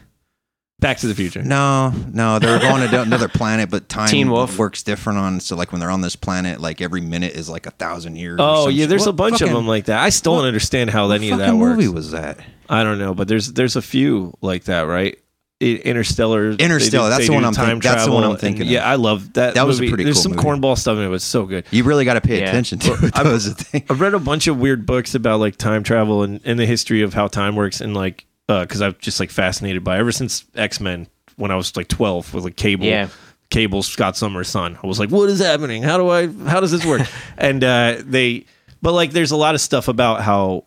Back 0.78 0.98
to 0.98 1.06
the 1.06 1.14
Future. 1.14 1.42
no, 1.42 1.90
no, 2.12 2.38
they 2.38 2.50
were 2.52 2.58
going 2.58 2.86
to 2.90 3.00
another 3.00 3.28
planet, 3.28 3.70
but 3.70 3.88
time 3.88 4.08
Teen 4.08 4.30
Wolf. 4.30 4.58
works 4.58 4.82
different 4.82 5.18
on. 5.18 5.40
So 5.40 5.56
like 5.56 5.72
when 5.72 5.80
they're 5.80 5.90
on 5.90 6.02
this 6.02 6.16
planet, 6.16 6.60
like 6.60 6.82
every 6.82 7.00
minute 7.00 7.32
is 7.34 7.48
like 7.48 7.64
a 7.66 7.70
thousand 7.70 8.16
years. 8.16 8.38
Oh 8.42 8.68
yeah, 8.68 8.84
there's 8.84 9.06
a 9.06 9.12
bunch 9.12 9.40
of 9.40 9.48
them 9.48 9.66
like 9.66 9.86
that. 9.86 10.00
I 10.02 10.10
still 10.10 10.36
don't 10.36 10.44
understand 10.44 10.90
how 10.90 11.10
any 11.10 11.30
of 11.30 11.38
that 11.38 11.54
works. 11.54 11.76
movie 11.78 11.88
was 11.88 12.10
that? 12.10 12.38
I 12.68 12.84
don't 12.84 12.98
know, 12.98 13.14
but 13.14 13.26
there's 13.26 13.54
there's 13.54 13.76
a 13.76 13.80
few 13.82 14.34
like 14.42 14.64
that, 14.64 14.82
right? 14.82 15.18
Interstellar. 15.60 16.50
Interstellar, 16.50 17.08
that's 17.08 17.26
the 17.26 17.32
one 17.32 17.44
I'm 17.46 17.54
think- 17.54 17.66
time 17.66 17.80
that's 17.80 18.04
the 18.04 18.12
one 18.12 18.24
I'm 18.24 18.36
thinking. 18.36 18.66
Yeah, 18.66 18.84
I 18.86 18.96
love 18.96 19.32
that. 19.32 19.54
That 19.54 19.66
was 19.66 19.78
pretty 19.78 20.04
There's 20.04 20.16
cool 20.22 20.34
some 20.34 20.34
cornball 20.34 20.76
stuff 20.76 20.98
in 20.98 21.04
it. 21.04 21.06
It 21.06 21.08
was 21.08 21.24
so 21.24 21.46
good. 21.46 21.64
You 21.70 21.84
really 21.84 22.04
got 22.04 22.14
to 22.14 22.20
pay 22.20 22.42
attention 22.42 22.78
to 22.80 22.92
it. 22.92 23.14
That 23.14 23.24
was 23.24 23.46
the 23.56 23.64
thing. 23.64 23.84
I've 23.88 24.02
read 24.02 24.12
a 24.12 24.18
bunch 24.18 24.46
of 24.46 24.58
weird 24.58 24.84
books 24.84 25.14
about 25.14 25.40
like 25.40 25.56
time 25.56 25.82
travel 25.82 26.22
and, 26.22 26.42
and 26.44 26.58
the 26.58 26.66
history 26.66 27.00
of 27.00 27.14
how 27.14 27.28
time 27.28 27.56
works, 27.56 27.80
and 27.80 27.94
like 27.94 28.25
because 28.48 28.80
I'm 28.80 28.94
just 28.98 29.18
like 29.20 29.30
fascinated 29.30 29.82
by 29.84 29.96
it. 29.96 30.00
ever 30.00 30.12
since 30.12 30.44
X 30.54 30.80
Men 30.80 31.06
when 31.36 31.50
I 31.50 31.56
was 31.56 31.76
like 31.76 31.88
12 31.88 32.34
with 32.34 32.44
like 32.44 32.56
Cable. 32.56 32.86
Yeah. 32.86 33.08
Cable 33.48 33.82
Scott 33.84 34.16
Summers' 34.16 34.48
son. 34.48 34.76
I 34.82 34.86
was 34.88 34.98
like, 34.98 35.10
what 35.10 35.28
is 35.28 35.38
happening? 35.38 35.82
How 35.84 35.98
do 35.98 36.08
I? 36.08 36.26
How 36.48 36.58
does 36.60 36.72
this 36.72 36.84
work? 36.84 37.02
and 37.38 37.62
uh, 37.62 37.98
they, 38.04 38.44
but 38.82 38.92
like, 38.92 39.12
there's 39.12 39.30
a 39.30 39.36
lot 39.36 39.54
of 39.54 39.60
stuff 39.60 39.86
about 39.86 40.20
how 40.22 40.64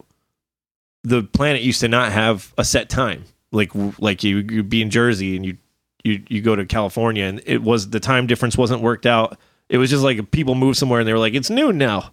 the 1.04 1.24
planet 1.24 1.62
used 1.62 1.82
to 1.82 1.88
not 1.90 2.12
have 2.12 2.54
a 2.58 2.64
set 2.64 2.90
time. 2.90 3.26
Like, 3.52 3.72
like 4.00 4.24
you 4.24 4.38
you'd 4.50 4.70
be 4.70 4.82
in 4.82 4.90
Jersey 4.92 5.36
and 5.36 5.46
you 5.46 5.58
you 6.06 6.24
you 6.30 6.42
go 6.42 6.56
to 6.56 6.66
California 6.66 7.26
and 7.26 7.42
it 7.46 7.62
was 7.62 7.90
the 7.90 8.00
time 8.00 8.28
difference 8.28 8.58
wasn't 8.58 8.82
worked 8.82 9.06
out. 9.06 9.38
It 9.68 9.78
was 9.78 9.90
just 9.90 10.04
like 10.04 10.32
people 10.32 10.56
moved 10.56 10.78
somewhere 10.78 11.00
and 11.02 11.08
they 11.08 11.14
were 11.14 11.20
like, 11.20 11.34
it's 11.34 11.50
noon 11.50 11.78
now, 11.78 12.12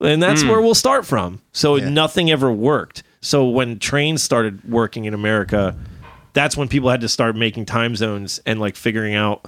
and 0.00 0.20
that's 0.22 0.42
where 0.42 0.60
we'll 0.60 0.74
start 0.74 1.06
from. 1.06 1.40
So 1.52 1.76
Yeah. 1.76 1.88
nothing 1.88 2.30
ever 2.32 2.50
worked. 2.50 3.02
So 3.22 3.48
when 3.48 3.78
trains 3.78 4.22
started 4.22 4.68
working 4.68 5.04
in 5.04 5.14
America, 5.14 5.76
that's 6.32 6.56
when 6.56 6.68
people 6.68 6.90
had 6.90 7.02
to 7.02 7.08
start 7.08 7.36
making 7.36 7.66
time 7.66 7.96
zones 7.96 8.40
and 8.46 8.60
like 8.60 8.76
figuring 8.76 9.14
out 9.14 9.46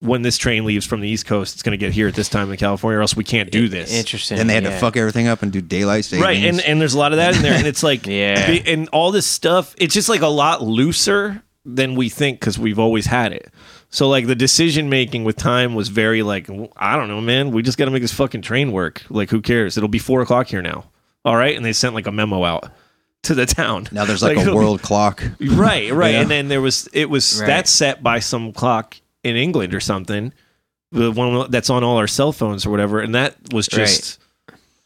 when 0.00 0.22
this 0.22 0.38
train 0.38 0.64
leaves 0.64 0.86
from 0.86 1.00
the 1.00 1.08
East 1.08 1.26
Coast, 1.26 1.54
it's 1.54 1.62
going 1.62 1.72
to 1.72 1.76
get 1.78 1.92
here 1.92 2.08
at 2.08 2.14
this 2.14 2.28
time 2.28 2.50
in 2.50 2.56
California, 2.56 2.98
or 2.98 3.02
else 3.02 3.14
we 3.14 3.24
can't 3.24 3.50
do 3.50 3.68
this. 3.68 3.92
Interesting. 3.92 4.38
And 4.38 4.48
they 4.48 4.54
had 4.54 4.64
yeah. 4.64 4.70
to 4.70 4.78
fuck 4.78 4.96
everything 4.96 5.28
up 5.28 5.42
and 5.42 5.52
do 5.52 5.60
daylight 5.60 6.06
savings. 6.06 6.24
Right, 6.24 6.38
and 6.38 6.60
and 6.60 6.80
there's 6.80 6.94
a 6.94 6.98
lot 6.98 7.12
of 7.12 7.18
that 7.18 7.36
in 7.36 7.42
there, 7.42 7.52
and 7.52 7.66
it's 7.66 7.82
like, 7.82 8.06
Yeah. 8.10 8.38
and 8.66 8.88
all 8.90 9.12
this 9.12 9.26
stuff, 9.26 9.74
it's 9.78 9.92
just 9.92 10.08
like 10.08 10.22
a 10.22 10.26
lot 10.26 10.62
looser 10.62 11.42
than 11.66 11.94
we 11.94 12.08
think 12.08 12.40
because 12.40 12.58
we've 12.58 12.78
always 12.78 13.06
had 13.06 13.32
it. 13.32 13.52
So 13.90 14.08
like 14.08 14.26
the 14.26 14.34
decision 14.34 14.88
making 14.88 15.24
with 15.24 15.36
time 15.36 15.74
was 15.74 15.88
very 15.88 16.22
like, 16.22 16.48
I 16.76 16.96
don't 16.96 17.08
know, 17.08 17.20
man, 17.20 17.50
we 17.50 17.62
just 17.62 17.76
got 17.76 17.84
to 17.84 17.90
make 17.90 18.02
this 18.02 18.12
fucking 18.14 18.40
train 18.40 18.72
work. 18.72 19.02
Like, 19.10 19.28
who 19.28 19.42
cares? 19.42 19.76
It'll 19.76 19.88
be 19.88 19.98
four 19.98 20.22
o'clock 20.22 20.46
here 20.46 20.62
now. 20.62 20.84
All 21.24 21.36
right, 21.36 21.54
and 21.54 21.64
they 21.64 21.74
sent 21.74 21.94
like 21.94 22.06
a 22.06 22.12
memo 22.12 22.42
out 22.44 22.70
to 23.24 23.34
the 23.34 23.46
town. 23.46 23.86
now 23.92 24.04
there's 24.04 24.22
like, 24.22 24.38
a 24.38 24.54
world 24.54 24.80
clock. 24.82 25.22
right 25.40 25.92
right 25.92 26.12
Yeah. 26.14 26.20
and 26.22 26.30
then 26.30 26.48
there 26.48 26.60
was 26.60 26.88
it 26.92 27.10
was 27.10 27.40
Right. 27.40 27.46
that's 27.46 27.70
set 27.70 28.02
by 28.02 28.18
some 28.20 28.52
clock 28.52 28.96
in 29.22 29.36
england 29.36 29.74
or 29.74 29.80
something 29.80 30.32
the 30.92 31.12
one 31.12 31.50
that's 31.50 31.68
on 31.70 31.84
all 31.84 31.98
our 31.98 32.06
cell 32.08 32.32
phones 32.32 32.64
or 32.66 32.70
whatever 32.70 33.00
and 33.00 33.14
that 33.14 33.36
was 33.52 33.68
just 33.68 34.18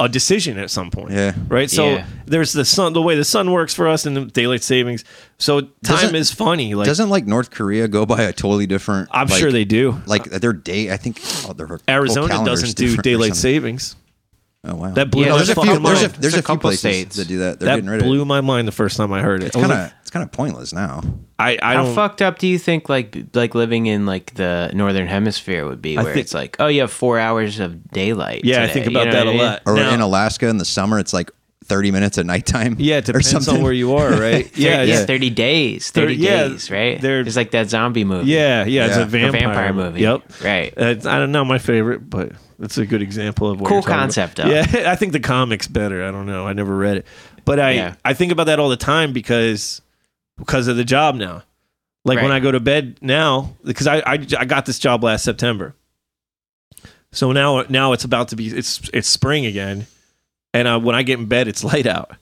a 0.00 0.08
decision 0.08 0.58
at 0.58 0.68
some 0.70 0.90
point 0.90 1.12
Yeah. 1.12 1.34
right 1.48 1.70
so 1.70 1.92
Yeah. 1.94 2.06
there's 2.26 2.52
the 2.52 2.64
sun 2.64 2.92
the 2.92 3.00
way 3.00 3.14
the 3.14 3.24
sun 3.24 3.52
works 3.52 3.72
for 3.72 3.86
us 3.86 4.04
and 4.04 4.16
the 4.16 4.24
daylight 4.24 4.64
savings 4.64 5.04
so 5.38 5.60
time 5.60 5.70
Doesn't- 5.84 6.16
is 6.16 6.32
funny 6.32 6.74
like 6.74 6.86
Doesn't 6.86 7.10
like 7.10 7.26
North 7.26 7.52
Korea 7.52 7.86
go 7.86 8.04
by 8.04 8.22
a 8.22 8.32
totally 8.32 8.66
different? 8.66 9.08
i'm 9.12 9.28
like- 9.28 9.38
sure 9.38 9.52
they 9.52 9.64
do 9.64 10.02
like 10.06 10.24
their 10.24 10.52
day. 10.52 10.90
I 10.90 10.96
think 10.96 11.20
oh, 11.46 11.52
their 11.52 11.78
arizona 11.88 12.44
doesn't 12.44 12.74
do 12.76 12.96
daylight 12.96 13.36
savings 13.36 13.94
Oh 14.66 14.74
wow. 14.76 14.90
that 14.92 15.10
blew 15.10 15.24
Yeah, 15.24 15.30
my 15.30 15.36
there's 15.36 15.50
a 15.50 15.54
fucking 15.54 15.70
few. 15.72 15.80
There's 15.80 16.02
a, 16.02 16.08
mind. 16.08 16.14
there's 16.14 16.20
There's 16.20 16.34
a 16.34 16.38
a 16.38 16.40
few 16.40 16.46
couple 16.46 16.60
places 16.70 16.80
states. 16.80 17.16
that 17.16 17.28
do 17.28 17.38
that. 17.40 17.60
They're 17.60 17.66
that 17.68 17.74
getting 17.76 17.90
rid 17.90 18.00
of 18.00 18.06
it. 18.06 18.08
blew 18.08 18.24
my 18.24 18.40
mind 18.40 18.66
the 18.66 18.72
first 18.72 18.96
time 18.96 19.12
i 19.12 19.20
heard 19.20 19.42
it 19.42 19.46
It's 19.48 19.56
kind 19.56 19.70
of 19.72 19.92
it's 20.00 20.10
kind 20.10 20.22
of 20.22 20.32
pointless 20.32 20.72
now. 20.72 21.02
i 21.38 21.58
i 21.62 21.74
How 21.74 21.92
fucked 21.92 22.22
up 22.22 22.38
do 22.38 22.46
you 22.46 22.58
think 22.58 22.88
like 22.88 23.16
like 23.34 23.54
living 23.54 23.86
in 23.86 24.06
like 24.06 24.34
the 24.34 24.70
northern 24.72 25.06
hemisphere 25.06 25.66
would 25.68 25.82
be, 25.82 25.98
I 25.98 26.02
where 26.02 26.14
think- 26.14 26.24
it's 26.24 26.34
like, 26.34 26.56
oh, 26.60 26.68
you 26.68 26.80
have 26.80 26.92
four 26.92 27.18
hours 27.18 27.60
of 27.60 27.90
daylight. 27.90 28.44
yeah 28.44 28.58
i 28.58 28.60
today, 28.66 28.72
think 28.72 28.86
you 28.86 28.90
about 28.92 29.06
know 29.08 29.12
that 29.12 29.26
what 29.26 29.26
a 29.26 29.30
I 29.30 29.32
mean? 29.38 29.42
lot 29.46 29.62
Or 29.66 29.74
Now- 29.76 29.94
in 29.94 30.00
Alaska 30.00 30.48
in 30.48 30.56
the 30.58 30.64
summer, 30.64 30.98
it's 30.98 31.12
like 31.12 31.30
30 31.64 31.90
minutes 31.90 32.18
at 32.18 32.26
nighttime. 32.26 32.76
yeah 32.78 32.96
it 32.98 33.08
or 33.08 33.12
depends 33.18 33.30
something. 33.30 33.56
on 33.56 33.62
where 33.62 33.72
you 33.72 33.94
are 33.96 34.10
right 34.10 34.50
Yeah, 34.56 34.82
yeah 34.82 35.00
yeah, 35.00 35.04
thirty 35.06 35.30
days, 35.30 35.90
thirty 35.90 36.14
yeah, 36.16 36.48
days, 36.48 36.70
right? 36.70 37.00
they're- 37.00 37.20
It's 37.20 37.36
like 37.36 37.50
that 37.52 37.70
zombie 37.70 38.04
movie. 38.04 38.30
Yeah, 38.30 38.64
yeah, 38.64 38.86
it's 38.86 38.96
Yeah. 38.96 39.02
a 39.02 39.06
A 39.06 39.06
vampire, 39.06 39.28
a 39.28 39.46
vampire 39.54 39.72
movie. 39.72 40.00
Yep. 40.02 40.22
Right. 40.42 40.72
Uh, 40.78 40.84
it's- 40.86 41.06
I 41.06 41.18
don't 41.18 41.32
know 41.32 41.44
my 41.44 41.58
favorite, 41.58 42.08
but 42.08 42.32
it's 42.60 42.78
a 42.78 42.86
good 42.86 43.02
example 43.02 43.50
of 43.50 43.60
what 43.60 43.68
Cool 43.68 43.78
you're 43.78 43.82
concept, 43.88 44.38
about. 44.38 44.48
though. 44.72 44.78
Yeah, 44.80 44.90
I 44.92 44.96
think 44.96 45.12
the 45.12 45.20
comic's 45.20 45.66
better. 45.68 46.04
I 46.04 46.10
don't 46.10 46.26
know. 46.26 46.46
I 46.46 46.52
never 46.52 46.76
read 46.76 46.98
it, 46.98 47.06
but 47.44 47.58
I 47.58 47.70
Yeah. 47.72 47.94
I 48.04 48.14
think 48.14 48.30
about 48.32 48.44
that 48.46 48.58
all 48.60 48.68
the 48.68 48.76
time 48.76 49.12
because 49.12 49.80
because 50.38 50.68
of 50.68 50.76
the 50.76 50.84
job 50.84 51.14
now. 51.16 51.42
Like 52.06 52.20
when 52.20 52.32
I 52.32 52.38
go 52.40 52.52
to 52.52 52.60
bed 52.60 52.98
now, 53.00 53.56
because 53.64 53.86
I, 53.86 53.96
I 54.00 54.12
I 54.38 54.44
got 54.44 54.66
this 54.66 54.78
job 54.78 55.02
last 55.02 55.24
September, 55.24 55.74
so 57.12 57.32
now 57.32 57.64
now 57.70 57.92
it's 57.94 58.04
about 58.04 58.28
to 58.28 58.36
be 58.36 58.48
it's 58.48 58.80
it's 58.92 59.08
spring 59.08 59.46
again, 59.46 59.86
and 60.54 60.66
uh, 60.66 60.80
when 60.80 60.94
I 60.94 61.02
get 61.02 61.18
in 61.18 61.26
bed, 61.26 61.46
it's 61.48 61.62
light 61.72 61.86
out. 61.86 62.12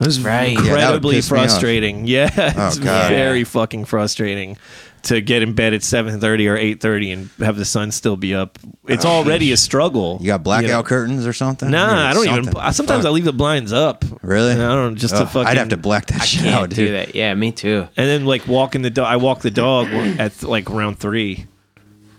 It's 0.00 0.18
Right. 0.18 0.48
Yeah, 0.50 0.56
that 0.56 0.62
would 0.62 0.70
incredibly 0.78 1.14
piss 1.16 1.30
me 1.30 1.38
off. 1.38 1.44
frustrating. 1.44 2.06
Yeah, 2.06 2.28
it's 2.68 2.78
God. 2.78 3.10
very 3.10 3.44
fucking 3.44 3.84
frustrating 3.84 4.56
to 5.04 5.20
get 5.20 5.42
in 5.42 5.52
bed 5.54 5.72
at 5.74 5.82
seven 5.82 6.18
thirty 6.18 6.48
or 6.48 6.56
eight 6.56 6.80
thirty 6.80 7.12
and 7.12 7.28
have 7.38 7.56
the 7.56 7.64
sun 7.64 7.92
still 7.92 8.16
be 8.16 8.34
up. 8.34 8.58
It's 8.88 9.04
already 9.04 9.52
a 9.52 9.56
struggle. 9.56 10.18
You 10.20 10.28
got 10.28 10.42
blackout 10.42 10.68
know? 10.70 10.82
curtains 10.82 11.26
or 11.26 11.32
something? 11.32 11.70
Nah, 11.70 11.86
Or 11.86 11.94
I 12.08 12.12
don't 12.14 12.26
even. 12.26 12.44
something. 12.44 12.72
Sometimes 12.72 13.04
I 13.06 13.10
leave 13.10 13.24
the 13.24 13.32
blinds 13.32 13.72
up. 13.72 14.04
Really? 14.22 14.52
I 14.52 14.56
don't 14.56 14.96
just 14.96 15.14
to 15.14 15.22
Ugh, 15.22 15.28
fucking. 15.28 15.46
I'd 15.46 15.58
have 15.58 15.68
to 15.68 15.76
black 15.76 16.06
that 16.06 16.22
I 16.22 16.24
shit 16.24 16.42
can't 16.42 16.54
out, 16.54 16.70
do 16.70 16.76
dude. 16.86 16.94
that. 16.94 17.14
Yeah, 17.14 17.32
me 17.34 17.52
too. 17.52 17.86
and 17.96 18.08
then 18.08 18.24
like 18.24 18.48
walking 18.48 18.82
the 18.82 18.90
dog. 18.90 19.06
I 19.06 19.16
walk 19.16 19.40
the 19.42 19.50
dog 19.50 19.88
at 19.92 20.42
like 20.42 20.70
around 20.70 20.98
three, 20.98 21.46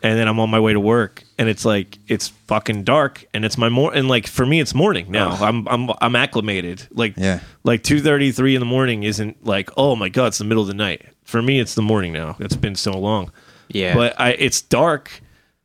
and 0.05 0.19
then 0.19 0.27
I'm 0.27 0.39
on 0.39 0.51
my 0.51 0.59
way 0.59 0.71
to 0.73 0.79
work, 0.79 1.23
and 1.39 1.49
it's 1.49 1.65
like 1.65 1.97
it's 2.07 2.27
fucking 2.27 2.83
dark, 2.83 3.25
and 3.33 3.43
it's 3.43 3.57
my 3.57 3.69
mor 3.69 3.91
and 3.93 4.07
like 4.07 4.27
for 4.27 4.45
me 4.45 4.59
it's 4.59 4.75
morning 4.75 5.09
now. 5.11 5.31
I'm 5.31 5.67
I'm 5.67 5.89
I'm 5.99 6.15
acclimated. 6.15 6.87
Like 6.91 7.15
Yeah. 7.17 7.39
like 7.63 7.81
two 7.83 7.99
thirty 8.01 8.31
three 8.31 8.55
in 8.55 8.59
the 8.59 8.65
morning 8.67 9.01
isn't 9.03 9.43
like 9.43 9.69
oh 9.77 9.95
my 9.95 10.09
god 10.09 10.27
it's 10.27 10.37
the 10.37 10.43
middle 10.45 10.61
of 10.61 10.67
the 10.67 10.75
night. 10.75 11.01
For 11.23 11.41
me 11.41 11.59
it's 11.59 11.73
the 11.73 11.81
morning 11.81 12.13
now. 12.13 12.35
It's 12.39 12.55
been 12.55 12.75
so 12.75 12.91
long. 12.97 13.31
Yeah. 13.67 13.95
But 13.95 14.19
I 14.19 14.29
it's 14.33 14.61
dark 14.61 15.09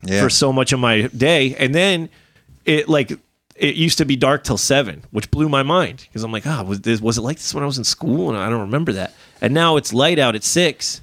Yeah. 0.02 0.22
for 0.22 0.30
so 0.30 0.52
much 0.52 0.72
of 0.72 0.80
my 0.80 1.02
day, 1.08 1.54
and 1.58 1.74
then 1.74 2.08
it 2.64 2.88
like. 2.88 3.12
It 3.56 3.74
used 3.76 3.98
to 3.98 4.06
be 4.06 4.16
dark 4.16 4.42
till 4.42 4.56
seven, 4.56 5.02
which 5.10 5.30
blew 5.30 5.46
my 5.50 5.62
mind 5.62 6.06
because 6.08 6.22
I'm 6.24 6.32
like, 6.32 6.46
ah, 6.46 6.62
was 6.62 6.80
this 6.80 6.98
was 7.02 7.18
it 7.18 7.20
like 7.20 7.36
this 7.36 7.52
when 7.52 7.62
I 7.62 7.66
was 7.66 7.76
in 7.76 7.84
school? 7.84 8.30
And 8.30 8.38
I 8.38 8.48
don't 8.48 8.62
remember 8.62 8.92
that. 8.94 9.12
And 9.42 9.52
now 9.52 9.76
it's 9.76 9.92
light 9.92 10.18
out 10.18 10.34
at 10.34 10.44
six, 10.44 11.02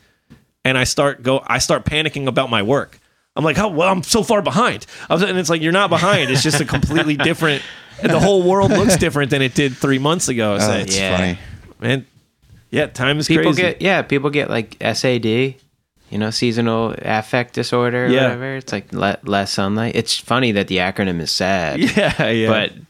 and 0.65 0.75
I 0.75 0.83
start 0.83 1.21
go 1.21 1.43
I 1.45 1.59
start 1.59 1.85
panicking 1.85 2.25
about 2.25 2.49
my 2.49 2.63
work. 2.63 2.99
I'm 3.37 3.43
like, 3.43 3.57
oh 3.59 3.69
well, 3.69 3.87
I'm 3.89 4.03
so 4.03 4.23
far 4.23 4.41
behind. 4.41 4.85
I 5.09 5.13
was, 5.13 5.21
and 5.23 5.37
it's 5.37 5.49
like 5.49 5.61
you're 5.61 5.71
not 5.71 5.89
behind. 5.89 6.29
It's 6.31 6.43
just 6.43 6.59
a 6.59 6.65
completely 6.65 7.15
different. 7.29 7.61
The 8.01 8.19
whole 8.19 8.43
world 8.43 8.71
looks 8.71 8.97
different 8.97 9.31
than 9.31 9.41
it 9.41 9.53
did 9.55 9.77
three 9.77 9.99
months 9.99 10.27
ago. 10.27 10.55
Oh, 10.55 10.59
So 10.59 10.67
that's 10.67 10.97
Yeah. 10.97 11.17
funny. 11.17 11.39
man, 11.79 12.05
yeah, 12.71 12.87
time 12.87 13.19
is 13.19 13.27
people 13.27 13.45
crazy. 13.53 13.61
get 13.61 13.81
yeah 13.81 14.01
people 14.01 14.29
get 14.31 14.49
like 14.49 14.75
sad 14.93 15.25
you 15.25 16.17
know 16.17 16.29
seasonal 16.31 16.93
affect 16.99 17.53
disorder 17.53 18.05
or 18.05 18.09
Yeah. 18.09 18.23
whatever 18.23 18.55
it's 18.57 18.71
like 18.73 18.91
le- 18.93 19.19
less 19.23 19.51
sunlight 19.53 19.95
it's 19.95 20.17
funny 20.17 20.51
that 20.53 20.67
the 20.67 20.77
acronym 20.77 21.19
is 21.21 21.31
sad 21.31 21.79
yeah, 21.97 22.29
yeah. 22.29 22.47
but 22.49 22.73
you 22.75 22.85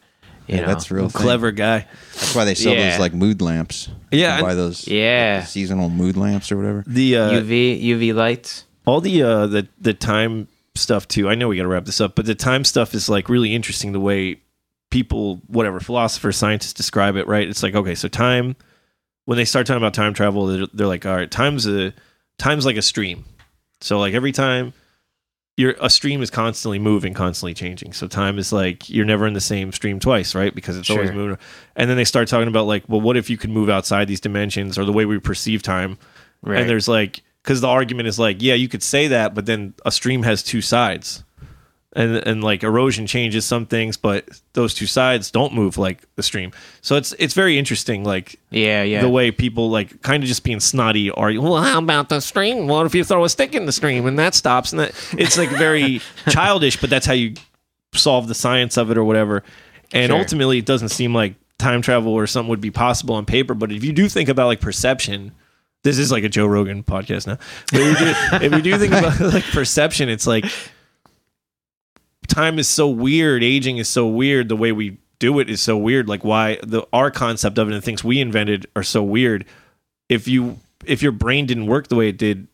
Yeah, 0.56 0.62
know 0.62 0.68
that's 0.68 0.89
real 0.91 1.10
thing. 1.10 1.22
clever 1.22 1.52
guy. 1.52 1.86
That's 2.14 2.34
why 2.36 2.45
they 2.45 2.56
sell 2.56 2.74
Yeah. 2.74 2.91
those 2.91 3.00
like 3.00 3.14
mood 3.14 3.41
lamps. 3.41 3.89
Yeah, 4.12 4.38
You 4.38 4.43
buy 4.43 4.54
those 4.56 4.88
Yeah. 4.88 5.39
like, 5.41 5.48
seasonal 5.50 5.89
mood 5.89 6.16
lamps 6.16 6.52
or 6.52 6.58
whatever. 6.58 6.84
The 6.88 7.18
uh, 7.18 7.32
uv 7.41 7.84
uv 7.84 8.14
lights 8.16 8.64
all 8.88 9.02
the 9.02 9.22
uh 9.22 9.46
the 9.46 9.68
the 9.80 9.94
time 9.94 10.48
stuff 10.74 11.08
too. 11.08 11.30
I 11.30 11.36
know 11.36 11.50
we 11.50 11.58
got 11.58 11.64
to 11.64 11.70
wrap 11.70 11.86
this 11.86 12.02
up, 12.02 12.16
but 12.16 12.26
the 12.26 12.34
time 12.34 12.64
stuff 12.64 12.96
is 12.96 13.10
like 13.10 13.30
really 13.30 13.54
interesting. 13.54 13.92
The 13.92 14.00
way 14.00 14.42
people, 14.90 15.42
whatever 15.48 15.80
philosophers, 15.80 16.38
scientists 16.38 16.74
describe 16.74 17.16
it. 17.18 17.28
Right? 17.28 17.48
It's 17.48 17.62
like 17.62 17.76
okay, 17.76 17.94
so 17.94 18.08
time. 18.08 18.56
When 19.26 19.36
they 19.36 19.44
start 19.44 19.68
talking 19.68 19.84
about 19.84 19.94
time 19.94 20.14
travel, 20.14 20.48
they're, 20.48 20.68
they're 20.74 20.88
like, 20.88 21.06
all 21.06 21.14
right, 21.14 21.30
time's 21.30 21.68
a 21.68 21.94
time's 22.40 22.66
like 22.66 22.78
a 22.78 22.82
stream. 22.82 23.26
So 23.82 24.00
like 24.00 24.14
every 24.14 24.32
time 24.32 24.74
you're 25.58 25.76
a 25.82 25.90
stream 25.90 26.22
is 26.22 26.30
constantly 26.30 26.80
moving, 26.80 27.14
constantly 27.14 27.54
changing. 27.54 27.92
So 27.92 28.08
time 28.08 28.38
is 28.38 28.54
like 28.54 28.90
you're 28.90 29.06
never 29.06 29.28
in 29.28 29.34
the 29.34 29.42
same 29.42 29.74
stream 29.74 30.00
twice, 30.00 30.34
right? 30.34 30.56
Because 30.56 30.78
it's 30.78 30.90
always 30.90 31.12
moving. 31.12 31.38
And 31.76 31.90
then 31.90 31.98
they 31.98 32.06
start 32.06 32.30
talking 32.30 32.48
about 32.48 32.68
like, 32.68 32.84
well, 32.88 33.02
what 33.02 33.18
if 33.18 33.30
you 33.30 33.38
could 33.38 33.50
move 33.50 33.70
outside 33.70 34.08
these 34.08 34.22
dimensions 34.22 34.78
or 34.78 34.86
the 34.86 34.94
way 34.94 35.06
we 35.06 35.20
perceive 35.20 35.62
time? 35.62 35.98
right 36.44 36.60
And 36.60 36.70
there's 36.70 36.88
like, 36.88 37.22
because 37.48 37.62
the 37.62 37.68
argument 37.70 38.10
is 38.10 38.20
like, 38.20 38.41
yeah, 38.41 38.56
you 38.56 38.68
could 38.68 38.84
say 38.84 39.08
that, 39.08 39.34
but 39.34 39.45
then 39.45 39.74
a 39.86 39.91
stream 39.91 40.24
has 40.24 40.43
two 40.43 40.60
sides, 40.60 41.24
and 41.93 42.18
and 42.18 42.43
like 42.43 42.62
erosion 42.62 43.08
changes 43.08 43.45
some 43.45 43.66
things, 43.66 43.95
but 43.95 44.28
those 44.52 44.74
two 44.74 44.86
sides 44.86 45.32
don't 45.32 45.54
move 45.54 45.78
like 45.78 46.04
the 46.18 46.24
stream. 46.24 46.52
So 46.82 46.98
it's 46.98 47.14
it's 47.20 47.34
very 47.34 47.58
interesting, 47.58 48.04
like 48.04 48.38
yeah 48.50 48.84
yeah 48.84 49.00
the 49.00 49.08
way 49.08 49.32
people 49.32 49.70
like 49.70 50.02
kind 50.02 50.22
of 50.24 50.28
just 50.28 50.43
being 50.43 50.60
snotty 50.60 51.10
argue. 51.10 51.41
Well, 51.41 51.62
how 51.64 51.80
about 51.80 52.10
the 52.10 52.20
stream? 52.20 52.68
What 52.68 52.86
if 52.86 52.93
you 52.93 53.06
throw 53.06 53.24
a 53.24 53.30
stick 53.30 53.56
in 53.56 53.66
the 53.66 53.72
stream 53.72 54.06
and 54.08 54.20
that 54.20 54.36
stops? 54.36 54.74
And 54.74 54.82
that 54.82 54.91
it's 55.18 55.38
like 55.38 55.50
very 55.52 56.02
childish, 56.30 56.76
but 56.82 56.89
that's 56.89 57.06
how 57.06 57.14
you 57.14 57.36
solve 57.93 58.28
the 58.28 58.36
science 58.36 58.76
of 58.76 58.91
it 58.91 58.98
or 58.98 59.06
whatever. 59.06 59.41
And 59.93 60.10
Sure. 60.10 60.20
ultimately, 60.20 60.58
it 60.58 60.66
doesn't 60.66 60.89
seem 60.89 61.14
like 61.16 61.36
time 61.60 61.82
travel 61.82 62.12
or 62.14 62.28
something 62.28 62.50
would 62.50 62.60
be 62.60 62.72
possible 62.72 63.16
on 63.16 63.26
paper. 63.26 63.54
But 63.54 63.72
if 63.72 63.86
you 63.86 63.93
do 63.93 64.10
think 64.10 64.28
about 64.28 64.48
like 64.48 64.60
perception, 64.60 65.32
this 65.84 65.97
is 65.97 66.11
like 66.11 66.23
a 66.23 66.30
Joe 66.30 66.45
Rogan 66.45 66.84
podcast 66.84 67.28
now. 67.28 67.38
But 67.71 67.82
if 67.82 67.99
you 67.99 68.05
do, 68.05 68.45
if 68.45 68.53
you 68.53 68.61
do 68.61 68.78
think 68.78 68.93
about 68.93 69.19
like 69.34 69.43
perception, 69.45 70.09
it's 70.09 70.28
like 70.28 70.45
time 72.28 72.59
is 72.59 72.67
so 72.67 72.88
weird, 72.89 73.43
aging 73.43 73.78
is 73.78 73.89
so 73.89 74.07
weird, 74.07 74.49
the 74.49 74.55
way 74.55 74.71
we 74.71 74.97
do 75.19 75.39
it 75.39 75.49
is 75.49 75.61
so 75.61 75.78
weird. 75.78 76.07
Like 76.07 76.23
why 76.23 76.59
the 76.63 76.84
our 76.93 77.11
concept 77.11 77.57
of 77.57 77.69
it 77.69 77.73
and 77.73 77.84
things 77.84 78.03
we 78.03 78.19
invented 78.19 78.67
are 78.75 78.84
so 78.84 79.03
weird. 79.03 79.45
If 80.09 80.28
you 80.28 80.59
if 80.86 81.01
your 81.01 81.11
brain 81.11 81.45
didn't 81.45 81.67
work 81.67 81.88
the 81.88 81.95
way 81.95 82.09
it 82.09 82.17
did, 82.17 82.47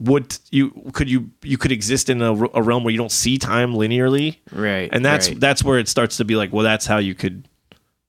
would 0.00 0.38
you 0.50 0.70
could 0.92 1.10
you 1.10 1.30
you 1.42 1.58
could 1.58 1.72
exist 1.72 2.08
in 2.08 2.22
a, 2.22 2.32
a 2.32 2.62
realm 2.62 2.84
where 2.84 2.92
you 2.92 2.98
don't 2.98 3.12
see 3.12 3.38
time 3.38 3.74
linearly, 3.74 4.38
right 4.50 4.90
and 4.92 5.04
that's 5.04 5.28
right. 5.28 5.40
that's 5.40 5.62
where 5.62 5.78
it 5.78 5.88
starts 5.88 6.16
to 6.18 6.24
be 6.24 6.36
like, 6.36 6.52
well, 6.52 6.64
that's 6.64 6.86
how 6.86 6.98
you 6.98 7.14
could 7.14 7.48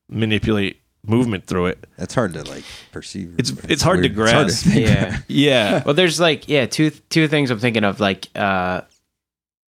manipulate 0.10 0.80
movement 1.06 1.46
through 1.46 1.68
it. 1.68 1.86
That's 1.98 2.14
hard 2.14 2.34
to 2.34 2.44
like 2.44 2.64
perceive. 2.92 3.36
It's 3.38 3.52
it's 3.68 3.82
hard 3.82 4.04
to 4.04 4.10
weird. 4.10 4.20
It's 4.20 4.32
hard 4.32 4.48
grasp. 4.48 4.66
yeah 4.74 5.20
Yeah, 5.28 5.84
well 5.86 5.94
there's 5.94 6.20
like 6.20 6.48
yeah 6.48 6.66
two 6.66 6.90
two 7.10 7.28
things 7.28 7.52
i'm 7.52 7.60
thinking 7.60 7.84
of 7.84 8.00
like 8.00 8.28
uh 8.36 8.82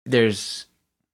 there's 0.05 0.65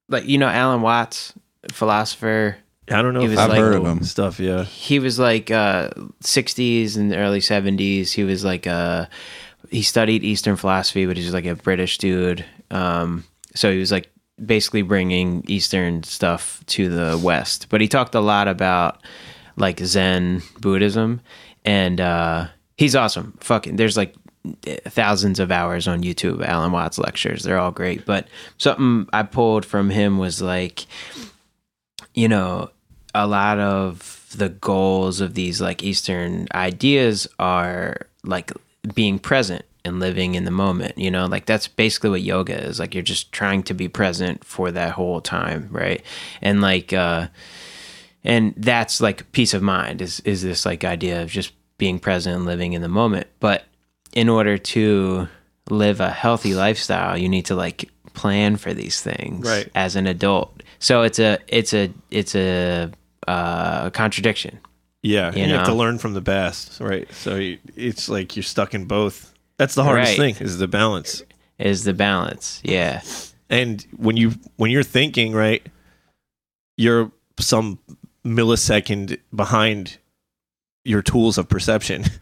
like 0.08 0.26
you 0.26 0.38
know 0.38 0.48
alan 0.48 0.82
watts 0.82 1.32
philosopher 1.70 2.56
I 2.90 3.00
don't 3.00 3.14
know. 3.14 3.20
He 3.20 3.26
if 3.26 3.30
was 3.30 3.38
I 3.38 3.46
like- 3.46 3.48
know 3.50 3.54
I've 3.66 3.72
heard 3.72 3.76
of 3.76 3.86
him. 3.86 4.02
Stuff, 4.02 4.40
yeah. 4.40 4.64
he 4.64 4.98
was 4.98 5.18
like 5.18 5.50
uh 5.50 5.90
60s 6.24 6.96
and 6.96 7.14
early 7.14 7.38
70s 7.40 8.10
he 8.12 8.24
was 8.24 8.44
like 8.44 8.66
uh 8.66 9.06
he 9.70 9.82
studied 9.82 10.24
eastern 10.24 10.56
philosophy 10.56 11.06
but 11.06 11.16
he's 11.16 11.32
like 11.32 11.46
a 11.46 11.54
british 11.54 11.96
dude 11.98 12.44
um 12.70 13.24
so 13.54 13.70
he 13.72 13.78
was 13.78 13.92
like 13.92 14.10
basically 14.44 14.82
bringing 14.82 15.44
eastern 15.46 16.02
stuff 16.02 16.62
to 16.66 16.88
the 16.88 17.16
west 17.24 17.68
but 17.70 17.80
he 17.80 17.86
talked 17.88 18.14
a 18.16 18.20
lot 18.20 18.48
about 18.48 19.00
like 19.56 19.80
zen 19.80 20.42
buddhism 20.60 21.20
and 21.64 22.00
uh 22.00 22.46
he's 22.76 22.96
awesome 22.96 23.36
fucking 23.40 23.76
there's 23.76 23.96
like 23.96 24.14
thousands 24.86 25.38
of 25.38 25.52
hours 25.52 25.86
on 25.86 26.02
youtube 26.02 26.44
alan 26.44 26.72
watts 26.72 26.98
lectures 26.98 27.44
they're 27.44 27.58
all 27.58 27.70
great 27.70 28.04
but 28.04 28.26
something 28.58 29.08
i 29.12 29.22
pulled 29.22 29.64
from 29.64 29.90
him 29.90 30.18
was 30.18 30.42
like 30.42 30.86
you 32.14 32.28
know, 32.28 32.70
a 33.14 33.26
lot 33.26 33.58
of 33.58 34.26
the 34.36 34.48
goals 34.48 35.20
of 35.20 35.34
these 35.34 35.60
like 35.60 35.82
Eastern 35.82 36.46
ideas 36.54 37.26
are 37.38 38.06
like 38.24 38.52
being 38.94 39.18
present 39.18 39.64
and 39.84 40.00
living 40.00 40.34
in 40.34 40.44
the 40.44 40.50
moment, 40.50 40.96
you 40.96 41.10
know, 41.10 41.26
like 41.26 41.46
that's 41.46 41.68
basically 41.68 42.10
what 42.10 42.22
yoga 42.22 42.56
is. 42.56 42.78
Like 42.78 42.94
you're 42.94 43.02
just 43.02 43.32
trying 43.32 43.62
to 43.64 43.74
be 43.74 43.88
present 43.88 44.44
for 44.44 44.70
that 44.70 44.92
whole 44.92 45.20
time, 45.20 45.68
right? 45.70 46.02
And 46.40 46.60
like, 46.60 46.92
uh, 46.92 47.28
and 48.24 48.54
that's 48.56 49.00
like 49.00 49.30
peace 49.32 49.54
of 49.54 49.62
mind 49.62 50.00
is 50.02 50.20
is 50.20 50.42
this 50.42 50.64
like 50.66 50.84
idea 50.84 51.22
of 51.22 51.28
just 51.30 51.52
being 51.78 51.98
present 51.98 52.36
and 52.36 52.44
living 52.46 52.72
in 52.74 52.82
the 52.82 52.88
moment. 52.88 53.26
But 53.40 53.64
in 54.12 54.28
order 54.28 54.58
to 54.58 55.28
live 55.70 56.00
a 56.00 56.10
healthy 56.10 56.54
lifestyle, 56.54 57.16
you 57.18 57.28
need 57.28 57.46
to 57.46 57.54
like 57.54 57.90
plan 58.14 58.56
for 58.56 58.74
these 58.74 59.00
things 59.00 59.46
Right. 59.48 59.68
as 59.74 59.96
an 59.96 60.06
adult. 60.06 60.62
So 60.78 61.02
it's 61.02 61.18
a 61.18 61.38
it's 61.48 61.72
a 61.74 61.90
it's 62.10 62.34
a 62.34 62.90
uh, 63.26 63.90
contradiction. 63.90 64.58
Yeah, 65.02 65.34
You 65.34 65.46
you, 65.46 65.54
have 65.54 65.66
to 65.66 65.74
learn 65.74 65.98
from 65.98 66.14
the 66.14 66.20
best, 66.20 66.78
right? 66.80 67.12
So 67.12 67.34
you, 67.36 67.58
it's 67.74 68.08
like 68.08 68.36
you're 68.36 68.44
stuck 68.44 68.72
in 68.74 68.84
both. 68.84 69.34
That's 69.56 69.74
the 69.74 69.82
hardest 69.82 70.18
Right. 70.18 70.34
thing 70.36 70.46
is 70.46 70.58
the 70.58 70.68
balance. 70.68 71.24
Is 71.58 71.82
the 71.84 71.92
balance? 71.94 72.60
Yeah, 72.64 73.02
And 73.50 73.84
when 73.96 74.16
you 74.16 74.32
when 74.56 74.70
you're 74.70 74.82
thinking, 74.84 75.32
right, 75.32 75.66
you're 76.76 77.10
some 77.40 77.78
millisecond 78.24 79.18
behind 79.34 79.98
your 80.84 81.02
tools 81.02 81.38
of 81.38 81.48
perception. 81.48 82.04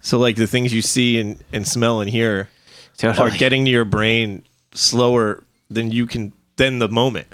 So 0.00 0.18
like 0.18 0.36
the 0.36 0.46
things 0.46 0.70
you 0.74 0.82
see 0.82 1.18
and, 1.18 1.42
and 1.50 1.66
smell 1.66 2.02
and 2.02 2.10
hear 2.10 2.50
totally. 2.98 3.30
are 3.30 3.34
getting 3.38 3.64
to 3.64 3.70
your 3.70 3.86
brain 3.86 4.42
slower 4.74 5.42
than 5.70 5.92
you 5.92 6.06
can 6.06 6.34
than 6.56 6.78
the 6.78 6.88
moment. 6.90 7.28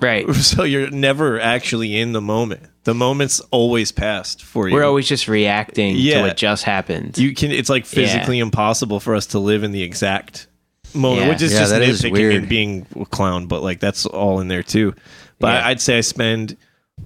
right. 0.00 0.26
So 0.34 0.62
you're 0.62 0.88
never 0.88 1.38
actually 1.38 1.98
in 1.98 2.14
the 2.14 2.22
moment. 2.22 2.62
The 2.84 2.94
moment's 2.94 3.40
always 3.50 3.92
past 3.92 4.42
for 4.42 4.66
you. 4.70 4.74
We're 4.74 4.84
always 4.86 5.06
just 5.06 5.28
reacting 5.28 5.96
to 5.96 6.20
what 6.22 6.38
just 6.38 6.64
happened. 6.64 7.18
you 7.18 7.34
can 7.34 7.50
it's 7.52 7.68
like 7.68 7.84
physically 7.84 8.38
impossible 8.38 9.00
for 9.00 9.14
us 9.14 9.26
to 9.26 9.38
live 9.38 9.62
in 9.62 9.72
the 9.72 9.82
exact 9.82 10.46
moment 10.94 11.24
Yeah. 11.24 11.28
which 11.28 11.42
is 11.42 11.52
Yeah, 11.52 11.58
just 11.58 11.74
nitpicking 11.74 12.36
and 12.38 12.48
being 12.48 12.86
a 12.98 13.04
clown 13.04 13.48
but 13.48 13.62
like 13.62 13.80
that's 13.80 14.06
all 14.06 14.40
in 14.40 14.48
there 14.48 14.62
too 14.62 14.94
but 15.38 15.48
Yeah. 15.60 15.66
i'd 15.68 15.80
say 15.82 15.98
i 15.98 16.00
spend 16.00 16.56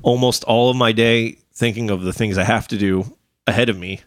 almost 0.03 0.45
all 0.45 0.71
of 0.71 0.77
my 0.77 0.93
day 0.93 1.33
thinking 1.55 1.91
of 1.91 2.03
the 2.03 2.13
things 2.13 2.39
i 2.39 2.45
have 2.45 2.67
to 2.69 2.79
do 2.79 3.05
ahead 3.47 3.69
of 3.69 3.79
me 3.79 4.01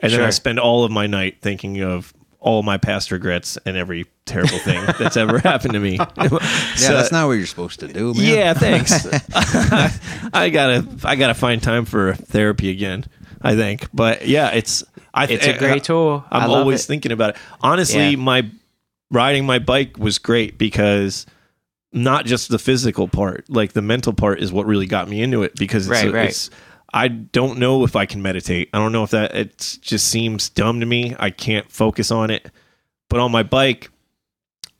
and 0.00 0.12
then 0.12 0.20
i 0.20 0.30
spend 0.30 0.58
all 0.60 0.84
of 0.84 0.90
my 0.90 1.06
night 1.06 1.38
thinking 1.42 1.82
of 1.82 2.12
all 2.38 2.62
my 2.62 2.76
past 2.78 3.10
regrets 3.10 3.58
and 3.66 3.76
every 3.76 4.06
terrible 4.24 4.58
thing 4.58 4.80
that's 4.98 5.16
ever 5.16 5.38
happened 5.38 5.72
to 5.72 5.80
me 5.80 5.96
Yeah, 5.96 6.06
that's 6.78 7.10
not 7.10 7.26
what 7.26 7.32
you're 7.34 7.46
supposed 7.46 7.80
to 7.80 7.88
do, 7.88 8.14
man. 8.14 8.22
yeah, 8.22 8.54
thanks. 8.54 8.92
I 10.32 10.50
gotta, 10.50 10.86
I 11.04 11.16
gotta 11.16 11.34
find 11.34 11.60
time 11.62 11.84
for 11.86 12.14
therapy 12.14 12.70
again. 12.70 13.04
I 13.42 13.54
think, 13.56 13.88
but 13.92 14.26
yeah, 14.26 14.50
it's. 14.50 14.84
I, 15.12 15.24
it's 15.26 15.46
a 15.46 15.56
great 15.58 15.84
tool. 15.84 16.24
I'm 16.30 16.50
always 16.50 16.84
it. 16.84 16.86
thinking 16.86 17.10
about 17.12 17.30
it. 17.30 17.36
Honestly, 17.60 18.10
Yeah. 18.10 18.16
my 18.16 18.50
riding 19.10 19.46
my 19.46 19.58
bike 19.58 19.98
was 19.98 20.18
great 20.18 20.56
because 20.58 21.26
not 21.96 22.26
just 22.26 22.48
the 22.50 22.58
physical 22.58 23.08
part, 23.08 23.44
like 23.48 23.72
the 23.72 23.82
mental 23.82 24.12
part, 24.12 24.40
is 24.40 24.52
what 24.52 24.66
really 24.66 24.86
got 24.86 25.08
me 25.08 25.20
into 25.22 25.42
it. 25.42 25.56
Because 25.56 25.88
it's, 25.88 26.04
Right, 26.04 26.12
right. 26.12 26.28
it's 26.28 26.50
I 26.94 27.08
don't 27.08 27.58
know 27.58 27.82
if 27.84 27.96
I 27.96 28.06
can 28.06 28.22
meditate. 28.22 28.68
I 28.72 28.78
don't 28.78 28.92
know 28.92 29.02
if 29.02 29.10
that 29.10 29.34
it 29.34 29.78
just 29.80 30.06
seems 30.08 30.48
dumb 30.48 30.78
to 30.80 30.86
me. 30.86 31.16
I 31.18 31.30
can't 31.30 31.70
focus 31.70 32.10
on 32.10 32.30
it. 32.30 32.50
But 33.08 33.20
on 33.20 33.32
my 33.32 33.42
bike, 33.42 33.90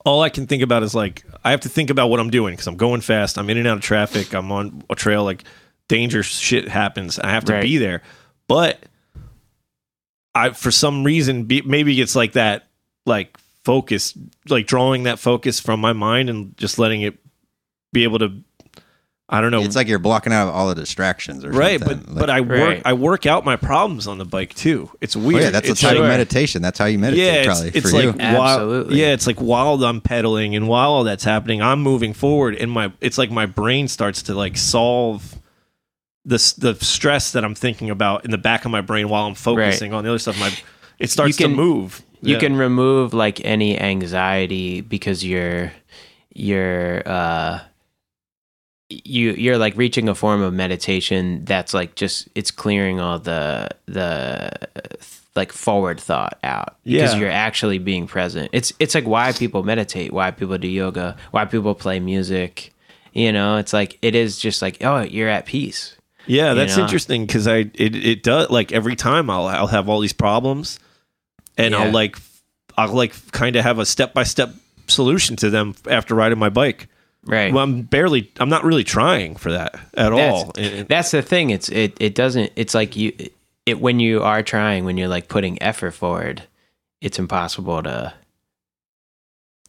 all 0.04 0.22
I 0.22 0.28
can 0.28 0.46
think 0.46 0.62
about 0.62 0.82
is 0.84 0.94
like 0.94 1.24
I 1.44 1.50
have 1.50 1.60
to 1.62 1.68
think 1.68 1.90
about 1.90 2.08
what 2.10 2.20
I'm 2.20 2.30
doing 2.30 2.52
because 2.54 2.66
I'm 2.68 2.76
going 2.76 3.00
fast. 3.00 3.38
I'm 3.38 3.50
in 3.50 3.56
and 3.58 3.66
out 3.66 3.78
of 3.78 3.82
traffic. 3.82 4.34
I'm 4.34 4.52
on 4.52 4.84
a 4.90 4.94
trail. 4.94 5.24
Like 5.24 5.42
dangerous 5.88 6.26
shit 6.26 6.68
happens. 6.68 7.18
I 7.18 7.30
have 7.30 7.44
to 7.46 7.54
Right. 7.54 7.62
be 7.62 7.78
there. 7.78 8.02
But 8.48 8.84
I, 10.34 10.50
for 10.50 10.70
some 10.70 11.02
reason, 11.04 11.44
be, 11.44 11.62
maybe 11.62 11.98
it's 12.00 12.14
like 12.14 12.32
that, 12.32 12.66
like 13.06 13.36
focus, 13.66 14.14
like 14.48 14.66
drawing 14.68 15.02
that 15.02 15.18
focus 15.18 15.58
from 15.60 15.80
my 15.80 15.92
mind 15.92 16.30
and 16.30 16.56
just 16.56 16.78
letting 16.78 17.02
it 17.02 17.18
be 17.92 18.04
able 18.04 18.20
to 18.20 18.30
I 19.28 19.40
don't 19.40 19.50
know. 19.50 19.60
It's 19.62 19.74
like 19.74 19.88
you're 19.88 19.98
blocking 19.98 20.32
out 20.32 20.46
all 20.52 20.68
the 20.68 20.76
distractions, 20.76 21.44
or 21.44 21.50
right, 21.50 21.80
something. 21.80 21.98
but 21.98 22.08
Like- 22.10 22.18
but 22.20 22.30
I 22.30 22.40
work 22.42 22.60
Right. 22.60 22.82
I 22.84 22.92
work 22.92 23.26
out 23.26 23.44
my 23.44 23.56
problems 23.56 24.06
on 24.06 24.18
the 24.18 24.24
bike 24.24 24.54
too. 24.54 24.88
It's 25.00 25.16
Oh, 25.16 25.20
weird. 25.20 25.42
yeah, 25.42 25.50
that's 25.50 25.68
it's 25.68 25.80
a 25.80 25.86
type 25.86 25.94
like, 25.96 26.02
of 26.04 26.06
meditation. 26.08 26.62
That's 26.62 26.78
how 26.78 26.84
you 26.84 26.96
meditate, 27.00 27.24
yeah, 27.26 27.32
it's, 27.40 27.46
probably 27.48 27.68
it's 27.74 27.90
for 27.90 27.96
like 27.96 28.04
you. 28.04 28.12
while, 28.38 28.52
Absolutely. 28.60 29.00
yeah, 29.00 29.12
it's 29.14 29.26
like 29.26 29.40
while 29.40 29.82
I'm 29.82 30.00
pedaling 30.00 30.54
and 30.54 30.68
while 30.68 30.90
all 30.92 31.02
that's 31.02 31.24
happening, 31.24 31.60
I'm 31.60 31.80
moving 31.82 32.12
forward, 32.14 32.54
and 32.54 32.70
my 32.70 32.92
it's 33.00 33.18
like 33.18 33.32
my 33.32 33.46
brain 33.46 33.88
starts 33.88 34.22
to 34.28 34.34
like 34.34 34.56
solve 34.56 35.34
the 36.24 36.38
the 36.58 36.74
stress 36.84 37.32
that 37.32 37.44
I'm 37.44 37.56
thinking 37.56 37.90
about 37.90 38.24
in 38.24 38.30
the 38.30 38.38
back 38.38 38.64
of 38.64 38.70
my 38.70 38.80
brain 38.80 39.08
while 39.08 39.26
I'm 39.26 39.34
focusing 39.34 39.92
on 39.92 40.04
the 40.04 40.10
other 40.10 40.20
stuff. 40.20 40.38
My 40.38 40.52
it 41.00 41.10
starts 41.10 41.36
can- 41.36 41.50
to 41.50 41.56
move. 41.56 42.00
You 42.26 42.34
Yeah. 42.34 42.40
can 42.40 42.56
remove 42.56 43.14
like 43.14 43.44
any 43.44 43.78
anxiety 43.78 44.80
because 44.80 45.24
you're 45.24 45.72
you're 46.34 47.02
uh 47.06 47.60
you 48.88 49.32
you're 49.32 49.58
like 49.58 49.76
reaching 49.76 50.08
a 50.08 50.14
form 50.14 50.42
of 50.42 50.52
meditation 50.54 51.44
that's 51.44 51.74
like 51.74 51.96
just 51.96 52.28
it's 52.36 52.50
clearing 52.52 53.00
all 53.00 53.18
the 53.18 53.68
the 53.86 54.50
like 55.34 55.50
forward 55.52 55.98
thought 56.00 56.38
out 56.44 56.76
because 56.84 57.12
Yeah. 57.14 57.18
you're 57.20 57.30
actually 57.30 57.78
being 57.78 58.06
present 58.06 58.48
it's 58.52 58.72
it's 58.78 58.94
like 58.94 59.04
why 59.06 59.32
people 59.32 59.64
meditate 59.64 60.12
why 60.12 60.30
people 60.30 60.56
do 60.56 60.68
yoga 60.68 61.16
why 61.32 61.44
people 61.46 61.74
play 61.74 61.98
music 61.98 62.72
you 63.12 63.32
know 63.32 63.56
it's 63.56 63.72
like 63.72 63.98
it 64.02 64.14
is 64.14 64.38
just 64.38 64.62
like 64.62 64.78
oh 64.84 65.00
you're 65.02 65.28
at 65.28 65.46
peace 65.46 65.96
Yeah, 66.26 66.54
that's 66.54 66.76
know? 66.76 66.82
interesting 66.82 67.26
because 67.26 67.46
I 67.48 67.70
it 67.74 67.94
it 67.96 68.22
does 68.22 68.50
like 68.50 68.70
every 68.72 68.94
time 68.96 69.28
I'll 69.30 69.46
I'll 69.46 69.66
have 69.68 69.88
all 69.88 70.00
these 70.00 70.12
problems, 70.12 70.78
and 71.56 71.72
Yeah. 71.72 71.80
I'll 71.84 71.92
like 71.92 72.16
I'll 72.76 72.92
like 72.92 73.14
kind 73.32 73.56
of 73.56 73.64
have 73.64 73.78
a 73.78 73.86
step 73.86 74.12
by 74.14 74.22
step 74.24 74.50
solution 74.86 75.36
to 75.36 75.50
them 75.50 75.74
after 75.90 76.14
riding 76.14 76.38
my 76.38 76.48
bike. 76.50 76.88
right 77.24 77.52
Well, 77.52 77.64
I'm 77.64 77.82
barely 77.82 78.30
I'm 78.38 78.48
not 78.48 78.64
really 78.64 78.84
trying 78.84 79.36
for 79.36 79.52
that 79.52 79.74
at 79.94 80.12
all. 80.12 80.52
And- 80.56 80.74
and- 80.74 80.88
that's 80.88 81.10
the 81.10 81.22
thing 81.22 81.50
it's 81.50 81.68
it 81.68 81.96
it 82.00 82.14
doesn't 82.14 82.52
it's 82.56 82.74
like 82.74 82.94
you 82.96 83.12
it 83.64 83.80
when 83.80 83.98
you 84.00 84.22
are 84.22 84.42
trying 84.42 84.84
when 84.84 84.96
you're 84.96 85.08
like 85.08 85.28
putting 85.28 85.60
effort 85.62 85.90
forward 85.92 86.42
it's 87.00 87.18
impossible 87.18 87.82
to 87.82 88.14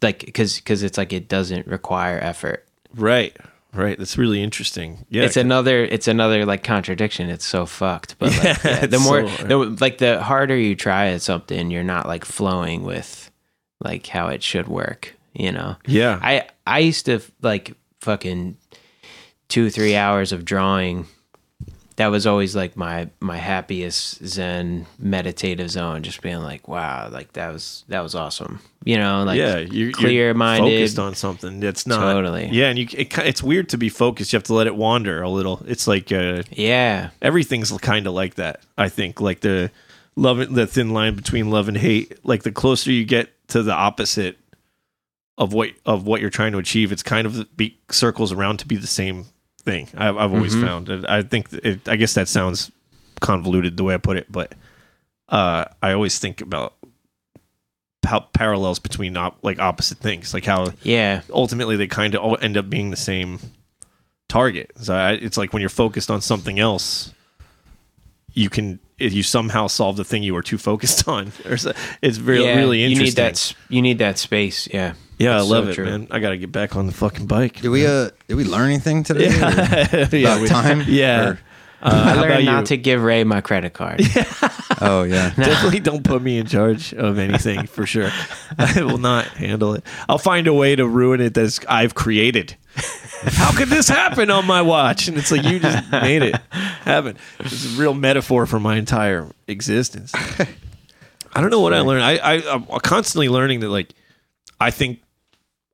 like 0.01 0.19
because 0.19 0.57
because 0.57 0.83
it's 0.83 0.97
like 0.97 1.11
it 1.13 1.27
doesn't 1.27 1.65
require 1.67 2.19
effort 2.19 2.65
right, 2.95 3.35
right. 3.77 3.97
That's 3.97 4.17
really 4.17 4.41
interesting. 4.43 5.05
Yeah, 5.09 5.23
it's 5.23 5.37
another 5.37 5.83
it's 5.83 6.07
another 6.07 6.45
like 6.45 6.63
contradiction 6.63 7.29
it's 7.29 7.45
so 7.45 7.65
fucked 7.65 8.17
but 8.19 8.31
like, 8.31 8.43
Yeah, 8.43 8.57
yeah, 8.63 8.85
the 8.87 8.99
more 8.99 9.27
so- 9.29 9.43
the, 9.47 9.57
like 9.79 9.99
the 9.99 10.21
harder 10.21 10.57
you 10.57 10.75
try 10.75 11.07
at 11.09 11.21
something 11.21 11.71
you're 11.71 11.83
not 11.83 12.07
like 12.07 12.25
flowing 12.25 12.83
with 12.83 13.31
like 13.79 14.07
how 14.07 14.27
it 14.27 14.41
should 14.43 14.67
work 14.67 15.15
you 15.33 15.51
know 15.51 15.75
yeah. 15.85 16.19
I 16.21 16.47
I 16.65 16.79
used 16.79 17.05
to 17.05 17.21
like 17.41 17.73
fucking 18.01 18.57
two 19.49 19.69
three 19.69 19.95
hours 19.95 20.31
of 20.31 20.43
drawing. 20.45 21.05
That 21.97 22.07
was 22.07 22.25
always 22.25 22.55
like 22.55 22.77
my 22.77 23.09
my 23.19 23.37
happiest 23.37 24.25
Zen 24.25 24.85
meditative 24.99 25.69
zone. 25.69 26.03
Just 26.03 26.21
being 26.21 26.39
like, 26.39 26.67
wow, 26.67 27.09
like 27.09 27.33
that 27.33 27.51
was 27.51 27.83
that 27.89 28.01
was 28.01 28.15
awesome. 28.15 28.59
You 28.83 28.97
know, 28.97 29.23
like 29.23 29.37
yeah, 29.37 29.57
you're, 29.57 29.91
clear 29.91 30.33
minded. 30.33 30.69
focused 30.69 30.99
on 30.99 31.15
something 31.15 31.59
that's 31.59 31.85
not 31.85 32.13
Totally. 32.13 32.47
Yeah, 32.51 32.69
and 32.69 32.79
you 32.79 32.87
it, 32.93 33.17
it's 33.17 33.43
weird 33.43 33.69
to 33.69 33.77
be 33.77 33.89
focused. 33.89 34.31
You 34.31 34.37
have 34.37 34.43
to 34.43 34.53
let 34.53 34.67
it 34.67 34.75
wander 34.75 35.21
a 35.21 35.29
little. 35.29 35.61
It's 35.67 35.87
like 35.87 36.11
uh, 36.11 36.43
Yeah, 36.51 37.09
everything's 37.21 37.71
kind 37.79 38.07
of 38.07 38.13
like 38.13 38.35
that. 38.35 38.61
I 38.77 38.89
think 38.89 39.19
like 39.19 39.41
the 39.41 39.71
love, 40.15 40.53
the 40.53 40.67
thin 40.67 40.91
line 40.91 41.15
between 41.15 41.49
love 41.49 41.67
and 41.67 41.77
hate. 41.77 42.23
Like 42.23 42.43
the 42.43 42.51
closer 42.51 42.91
you 42.91 43.05
get 43.05 43.29
to 43.49 43.63
the 43.63 43.73
opposite 43.73 44.37
of 45.37 45.53
what 45.53 45.71
of 45.85 46.05
what 46.05 46.21
you're 46.21 46.29
trying 46.29 46.51
to 46.51 46.57
achieve, 46.57 46.91
it's 46.91 47.03
kind 47.03 47.27
of 47.27 47.55
be, 47.55 47.77
circles 47.89 48.31
around 48.31 48.57
to 48.59 48.67
be 48.67 48.75
the 48.75 48.87
same 48.87 49.25
thing. 49.67 49.87
I've, 49.95 50.17
I've 50.17 50.33
always 50.33 50.55
Mhm. 50.55 50.65
found. 50.65 51.05
I 51.07 51.21
think 51.23 51.51
it, 51.51 51.87
I 51.87 51.95
guess 51.97 52.13
that 52.15 52.27
sounds 52.27 52.71
convoluted 53.19 53.75
the 53.77 53.83
way 53.83 53.93
I 53.93 53.97
put 53.97 54.15
it, 54.17 54.31
but 54.31 54.53
uh, 55.29 55.65
I 55.83 55.91
always 55.91 56.19
think 56.19 56.39
about 56.41 56.73
how 58.05 58.21
parallels 58.31 58.79
between 58.79 59.17
op- 59.17 59.43
like 59.43 59.59
opposite 59.59 59.97
things, 59.97 60.33
like 60.33 60.45
how 60.45 60.71
yeah, 60.83 61.21
ultimately 61.31 61.75
they 61.75 61.87
kind 61.87 62.15
of 62.15 62.21
all 62.21 62.37
end 62.41 62.55
up 62.57 62.69
being 62.69 62.89
the 62.91 62.95
same 63.11 63.39
target. 64.29 64.71
So 64.77 64.95
I, 64.95 65.11
it's 65.13 65.37
like 65.37 65.51
when 65.53 65.59
you're 65.61 65.69
focused 65.69 66.09
on 66.09 66.21
something 66.21 66.59
else, 66.59 67.11
you 68.33 68.49
can 68.49 68.79
if 68.99 69.13
you 69.13 69.23
somehow 69.23 69.67
solve 69.67 69.97
the 69.97 70.03
thing 70.05 70.23
you 70.23 70.33
were 70.33 70.41
too 70.43 70.57
focused 70.57 71.07
on. 71.15 71.31
It's 72.01 72.19
really 72.19 72.45
yeah. 72.45 72.55
really 72.55 72.81
You 72.81 72.89
need 72.89 73.07
interesting. 73.17 73.23
that. 73.25 73.73
You 73.73 73.81
need 73.81 73.97
that 73.99 74.17
space. 74.17 74.67
Yeah, 74.73 74.93
yeah, 75.17 75.31
I 75.35 75.37
That's 75.37 75.49
love 75.49 75.65
so 75.65 75.69
it, 75.71 75.73
true. 75.75 75.85
man. 75.85 76.07
I 76.11 76.19
got 76.19 76.29
to 76.29 76.37
get 76.37 76.51
back 76.51 76.75
on 76.75 76.85
the 76.85 76.93
fucking 76.93 77.25
bike. 77.27 77.61
Did 77.61 77.69
we 77.69 77.85
uh 77.85 78.09
did 78.27 78.35
we 78.35 78.43
learn 78.43 78.69
anything 78.69 79.03
today? 79.03 79.27
or 79.27 79.31
Yeah, 79.31 80.07
yeah, 80.11 80.27
about 80.35 80.41
we- 80.41 80.47
time? 80.47 80.81
Yeah. 80.87 81.29
Or- 81.29 81.39
Uh, 81.79 81.89
I 81.93 81.97
how 82.09 82.11
about 82.13 82.29
learned 82.29 82.39
you? 82.45 82.51
not 82.51 82.65
to 82.67 82.77
give 82.77 83.03
Ray 83.03 83.23
my 83.23 83.39
credit 83.39 83.73
card. 83.73 84.01
oh 84.81 85.03
yeah. 85.03 85.29
Definitely 85.35 85.79
don't 85.79 86.03
put 86.03 86.23
me 86.23 86.39
in 86.39 86.47
charge 86.47 86.91
of 86.95 87.19
anything 87.19 87.67
for 87.67 87.85
sure. 87.85 88.09
I 88.57 88.81
will 88.81 88.97
not 88.97 89.25
handle 89.27 89.75
it. 89.75 89.83
I'll 90.09 90.17
find 90.17 90.47
a 90.47 90.53
way 90.55 90.75
to 90.75 90.87
ruin 90.87 91.21
it 91.21 91.35
that 91.35 91.59
I've 91.69 91.93
created. 91.93 92.55
How 93.25 93.55
could 93.55 93.67
this 93.67 93.87
happen 93.87 94.31
on 94.31 94.47
my 94.47 94.63
watch? 94.63 95.07
And 95.07 95.17
it's 95.19 95.31
like 95.31 95.43
you 95.43 95.59
just 95.59 95.91
made 95.91 96.23
it 96.23 96.35
happen. 96.81 97.15
It's 97.41 97.65
a 97.75 97.79
real 97.79 97.93
metaphor 97.93 98.47
for 98.47 98.59
my 98.59 98.77
entire 98.77 99.27
existence. 99.47 100.11
I 100.15 101.41
don't 101.41 101.51
know 101.51 101.59
what 101.61 101.75
I 101.75 101.81
learned. 101.81 102.03
I, 102.03 102.15
I 102.17 102.53
I'm 102.55 102.63
constantly 102.81 103.29
learning 103.29 103.59
that 103.59 103.69
like 103.69 103.93
I 104.59 104.71
think 104.71 104.99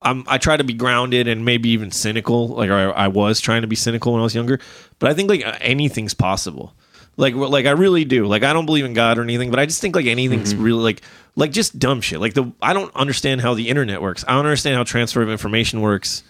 I'm 0.03 0.23
I 0.27 0.37
try 0.37 0.57
to 0.57 0.63
be 0.63 0.73
grounded 0.73 1.27
and 1.27 1.45
maybe 1.45 1.69
even 1.69 1.91
cynical. 1.91 2.49
Like 2.49 2.69
I, 2.69 2.83
I 2.83 3.07
was 3.07 3.39
trying 3.39 3.61
to 3.61 3.67
be 3.67 3.75
cynical 3.75 4.13
when 4.13 4.21
I 4.21 4.23
was 4.23 4.35
younger, 4.35 4.59
but 4.99 5.09
I 5.09 5.13
think 5.13 5.29
like 5.29 5.43
anything's 5.61 6.13
possible. 6.13 6.73
Like 7.17 7.35
like 7.35 7.65
I 7.65 7.71
really 7.71 8.05
do. 8.05 8.25
Like 8.25 8.43
I 8.43 8.53
don't 8.53 8.65
believe 8.65 8.85
in 8.85 8.93
God 8.93 9.17
or 9.17 9.23
anything, 9.23 9.49
but 9.49 9.59
I 9.59 9.65
just 9.65 9.81
think 9.81 9.95
like 9.95 10.05
anything's 10.05 10.53
mm-hmm. 10.53 10.63
really 10.63 10.83
like 10.83 11.01
like 11.35 11.51
just 11.51 11.77
dumb 11.79 12.01
shit. 12.01 12.19
Like 12.19 12.33
the 12.33 12.51
I 12.61 12.73
don't 12.73 12.93
understand 12.95 13.41
how 13.41 13.53
the 13.53 13.69
internet 13.69 14.01
works. 14.01 14.23
I 14.27 14.31
don't 14.31 14.45
understand 14.45 14.75
how 14.75 14.83
transfer 14.83 15.21
of 15.21 15.29
information 15.29 15.81
works 15.81 16.23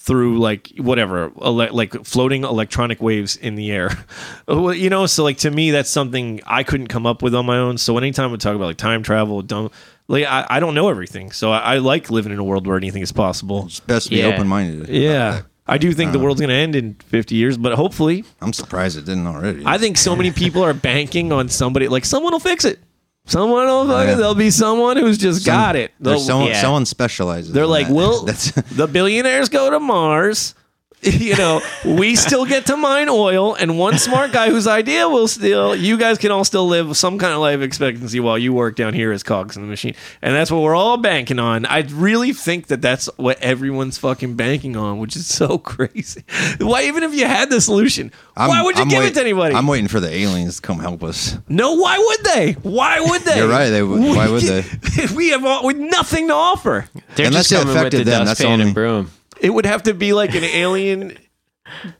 through 0.00 0.38
like 0.38 0.72
whatever 0.78 1.30
ele- 1.42 1.74
like 1.74 1.92
floating 2.06 2.42
electronic 2.42 3.02
waves 3.02 3.36
in 3.36 3.54
the 3.54 3.70
air 3.70 3.90
you 4.48 4.88
know 4.88 5.04
so 5.04 5.22
like 5.22 5.36
to 5.36 5.50
me 5.50 5.72
that's 5.72 5.90
something 5.90 6.40
i 6.46 6.62
couldn't 6.62 6.86
come 6.86 7.04
up 7.04 7.22
with 7.22 7.34
on 7.34 7.44
my 7.44 7.58
own 7.58 7.76
so 7.76 7.98
anytime 7.98 8.32
we 8.32 8.38
talk 8.38 8.56
about 8.56 8.64
like 8.64 8.78
time 8.78 9.02
travel 9.02 9.42
don't 9.42 9.70
like 10.10 10.24
i, 10.26 10.46
I 10.56 10.60
don't 10.60 10.74
know 10.74 10.88
everything 10.88 11.32
so 11.32 11.50
I, 11.52 11.74
I 11.74 11.78
like 11.78 12.10
living 12.10 12.32
in 12.32 12.38
a 12.38 12.44
world 12.44 12.66
where 12.66 12.76
anything 12.76 13.02
is 13.02 13.12
possible 13.12 13.64
It's 13.66 13.80
best 13.80 14.04
to 14.06 14.10
be 14.10 14.16
Yeah. 14.16 14.26
open 14.34 14.46
minded. 14.48 14.88
yeah 14.88 15.42
i 15.66 15.78
do 15.78 15.92
think 15.92 16.12
the 16.12 16.18
uh, 16.18 16.22
world's 16.22 16.40
going 16.40 16.48
to 16.50 16.54
end 16.66 16.74
in 16.76 16.94
50 16.94 17.34
years 17.34 17.56
but 17.56 17.72
hopefully 17.74 18.24
I'm 18.40 18.52
surprised 18.52 18.98
it 18.98 19.04
didn't 19.04 19.26
already. 19.26 19.62
i 19.66 19.78
think 19.78 19.96
so 19.96 20.14
many 20.16 20.30
people 20.30 20.62
are 20.64 20.74
banking 20.74 21.32
on 21.32 21.48
somebody 21.48 21.88
like 21.88 22.04
someone 22.04 22.32
will 22.32 22.40
fix 22.40 22.64
it 22.64 22.78
someone 23.26 23.66
will 23.66 23.86
fucking, 23.86 24.08
yeah. 24.08 24.14
there'll 24.16 24.34
be 24.34 24.50
someone 24.50 24.96
who's 24.96 25.18
just 25.18 25.44
Some- 25.44 25.54
got 25.54 25.76
it 25.76 25.92
There's 26.00 26.26
someone 26.26 26.48
yeah. 26.48 26.60
someone 26.60 26.86
specializes. 26.86 27.52
they're 27.52 27.64
in 27.64 27.70
like, 27.70 27.86
that. 27.86 27.94
well, 27.94 28.24
the 28.72 28.88
billionaires 28.90 29.48
go 29.48 29.70
to 29.70 29.78
Mars. 29.78 30.54
You 31.20 31.34
know, 31.36 31.62
we 31.84 32.14
still 32.14 32.44
get 32.44 32.66
to 32.66 32.76
mine 32.76 33.08
oil, 33.08 33.54
and 33.54 33.78
one 33.78 33.98
smart 33.98 34.32
guy 34.32 34.50
whose 34.50 34.66
idea 34.66 35.08
will 35.08 35.28
still, 35.28 35.74
you 35.74 35.96
guys 35.96 36.18
can 36.18 36.30
all 36.30 36.44
still 36.44 36.66
live 36.66 36.94
some 36.96 37.18
kind 37.18 37.32
of 37.32 37.40
life 37.40 37.60
expectancy 37.62 38.20
while 38.20 38.36
you 38.36 38.52
work 38.52 38.76
down 38.76 38.92
here 38.92 39.10
as 39.10 39.22
cogs 39.22 39.56
in 39.56 39.62
the 39.62 39.68
machine. 39.68 39.94
And 40.20 40.34
that's 40.34 40.50
what 40.50 40.60
we're 40.62 40.74
all 40.74 40.98
banking 40.98 41.38
on. 41.38 41.64
I 41.64 41.80
really 41.90 42.32
think 42.34 42.66
that 42.66 42.82
that's 42.82 43.08
what 43.16 43.38
everyone's 43.40 43.96
fucking 43.96 44.34
banking 44.34 44.76
on, 44.76 44.98
which 44.98 45.16
is 45.16 45.26
so 45.26 45.56
crazy. 45.72 46.22
Why, 46.58 46.82
even 46.82 47.02
if 47.02 47.14
you 47.14 47.24
had 47.26 47.48
the 47.48 47.62
solution, 47.62 48.12
why 48.34 48.48
I'm- 48.56 48.64
would 48.66 48.76
you 48.76 48.82
I'm 48.82 48.88
give 48.88 48.98
wait- 49.00 49.08
it 49.12 49.14
to 49.14 49.20
anybody? 49.20 49.54
I'm 49.54 49.66
waiting 49.66 49.88
for 49.88 50.00
the 50.00 50.12
aliens 50.12 50.56
to 50.56 50.62
come 50.62 50.80
help 50.80 51.02
us. 51.02 51.38
no, 51.48 51.76
why 51.76 51.96
would 51.96 52.24
they? 52.24 52.52
Why 52.62 53.00
would 53.00 53.22
they? 53.22 53.38
You're 53.38 53.48
right, 53.48 53.70
they 53.70 53.82
would- 53.82 54.00
why 54.02 54.28
would 54.28 54.42
they? 54.42 54.64
we 55.16 55.30
have 55.30 55.44
all, 55.46 55.64
with 55.64 55.78
nothing 55.78 56.28
to 56.28 56.34
offer. 56.34 56.86
They're 57.16 57.28
Unless 57.28 57.48
just 57.48 57.62
coming 57.62 57.68
with 57.68 57.76
affected 57.78 58.00
the 58.00 58.10
them, 58.10 58.24
dustpan 58.26 58.26
that's 58.26 58.44
only- 58.44 58.64
and 58.66 58.74
broom. 58.74 59.10
It 59.40 59.50
would 59.50 59.66
have 59.66 59.84
to 59.84 59.94
be 59.94 60.12
like 60.12 60.34
an 60.34 60.44
alien 60.44 61.16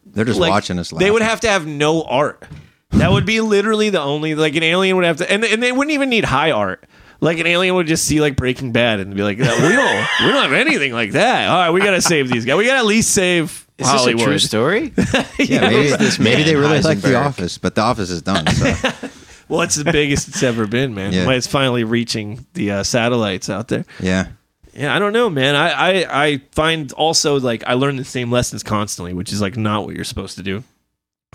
They're 0.05 0.25
just 0.25 0.41
like, 0.41 0.51
watching 0.51 0.79
us. 0.79 0.91
They 0.91 1.11
would 1.11 1.23
have 1.23 1.41
to 1.41 1.49
have 1.49 1.67
no 1.67 2.03
art. 2.03 2.45
That 2.91 3.13
would 3.13 3.25
be 3.25 3.41
literally 3.41 3.91
the 3.91 4.01
only 4.01 4.35
like 4.35 4.57
an 4.57 4.63
alien 4.63 4.97
would 4.97 5.05
have 5.05 5.19
to, 5.19 5.31
and 5.31 5.45
and 5.45 5.63
they 5.63 5.73
wouldn't 5.73 5.93
even 5.93 6.09
need 6.11 6.25
high 6.25 6.51
art. 6.51 6.87
Like 7.21 7.39
an 7.39 7.47
alien 7.47 7.75
would 7.75 7.87
just 7.87 8.05
see 8.05 8.21
like 8.21 8.35
Breaking 8.35 8.73
Bad 8.73 8.99
and 8.99 9.15
be 9.15 9.23
like, 9.23 9.39
"We 9.39 9.45
don't, 9.45 9.63
we 9.63 10.33
don't 10.33 10.43
have 10.43 10.53
anything 10.53 10.93
like 10.93 11.13
that. 11.13 11.49
All 11.49 11.57
right, 11.57 11.71
we 11.71 11.81
gotta 11.81 12.01
save 12.01 12.29
these 12.31 12.45
guys. 12.45 12.57
We 12.57 12.65
gotta 12.67 12.81
at 12.81 12.87
least 12.87 13.11
save 13.11 13.69
Is 13.79 13.87
Hollywood." 13.87 14.19
this 14.21 14.23
a 14.23 14.27
true 14.27 14.39
story? 14.39 14.93
Yeah, 15.39 15.69
maybe, 15.69 15.89
this 15.99 16.19
maybe 16.19 16.43
they 16.43 16.57
really 16.57 16.81
like 16.81 17.01
The 17.01 17.15
Office, 17.17 17.59
but 17.59 17.75
The 17.75 17.83
Office 17.83 18.11
is 18.11 18.23
done. 18.23 18.47
So 18.49 18.75
Well, 19.49 19.63
it's 19.63 19.75
the 19.75 19.91
biggest 19.91 20.29
it's 20.29 20.43
ever 20.43 20.67
been, 20.67 20.95
man. 20.95 21.13
Yeah. 21.13 21.31
It's 21.31 21.47
finally 21.47 21.83
reaching 21.85 22.47
the 22.55 22.71
uh, 22.71 22.83
satellites 22.85 23.49
out 23.51 23.69
there. 23.69 23.85
yeah, 24.01 24.29
Yeah, 24.75 24.95
I 24.95 24.99
don't 24.99 25.13
know, 25.13 25.29
man. 25.31 25.55
I, 25.57 25.71
I 25.71 26.25
I 26.25 26.43
find 26.53 26.93
also 26.93 27.39
like 27.41 27.65
I 27.67 27.75
learn 27.75 27.97
the 27.97 28.05
same 28.05 28.31
lessons 28.31 28.63
constantly, 28.63 29.13
which 29.15 29.33
is 29.33 29.41
like 29.41 29.57
not 29.57 29.85
what 29.85 29.95
you're 29.95 30.05
supposed 30.05 30.37
to 30.37 30.43
do. 30.43 30.63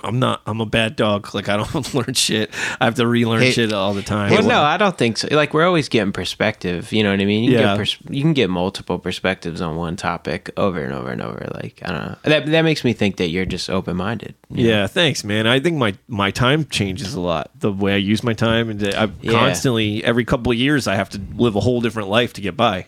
I'm 0.04 0.20
not. 0.20 0.42
I'm 0.46 0.60
a 0.62 0.66
bad 0.66 0.96
dog. 0.98 1.30
Like 1.34 1.50
I 1.50 1.58
don't 1.58 1.94
learn 1.94 2.14
shit. 2.14 2.52
I 2.80 2.86
have 2.86 2.96
to 2.96 3.08
relearn 3.08 3.42
Hey- 3.42 3.52
shit 3.52 3.74
all 3.74 3.94
the 3.94 4.02
time. 4.04 4.30
Well, 4.32 4.44
no, 4.44 4.62
I 4.62 4.78
don't 4.78 4.98
think 4.98 5.18
so. 5.18 5.28
Like 5.32 5.54
we're 5.54 5.66
always 5.66 5.90
getting 5.90 6.12
perspective. 6.14 6.92
You 6.94 7.02
know 7.04 7.12
what 7.12 7.20
I 7.20 7.26
mean? 7.26 7.44
You 7.46 7.52
can, 7.52 7.60
Yeah. 7.60 7.68
get 7.74 7.78
pers- 7.78 7.98
you 8.10 8.22
can 8.22 8.34
get 8.34 8.50
multiple 8.50 9.00
perspectives 9.00 9.62
on 9.62 9.76
one 9.78 9.96
topic 9.96 10.52
over 10.58 10.84
and 10.84 10.94
over 10.94 11.10
and 11.10 11.22
over. 11.22 11.50
Like 11.56 11.82
I 11.84 11.88
don't 11.92 12.06
know. 12.06 12.16
That 12.24 12.46
that 12.48 12.62
makes 12.62 12.84
me 12.84 12.94
think 12.94 13.18
that 13.18 13.30
you're 13.30 13.46
just 13.46 13.70
open 13.70 13.96
minded. 13.98 14.36
Yeah, 14.50 14.86
thanks, 14.88 15.24
man. 15.24 15.48
I 15.48 15.60
think 15.60 15.78
my 15.78 15.96
my 16.08 16.30
time 16.32 16.66
changes 16.66 17.14
a 17.16 17.22
lot. 17.22 17.52
The 17.60 17.72
way 17.72 17.94
I 17.94 17.98
use 17.98 18.22
my 18.24 18.34
time, 18.34 18.70
and 18.70 18.84
uh, 18.84 19.08
I 19.08 19.12
Yeah. 19.22 19.32
constantly 19.32 20.04
every 20.04 20.24
couple 20.26 20.52
of 20.52 20.58
years 20.58 20.88
I 20.88 20.96
have 20.96 21.10
to 21.12 21.22
live 21.36 21.56
a 21.56 21.62
whole 21.62 21.82
different 21.82 22.10
life 22.10 22.34
to 22.34 22.42
get 22.42 22.56
by. 22.58 22.86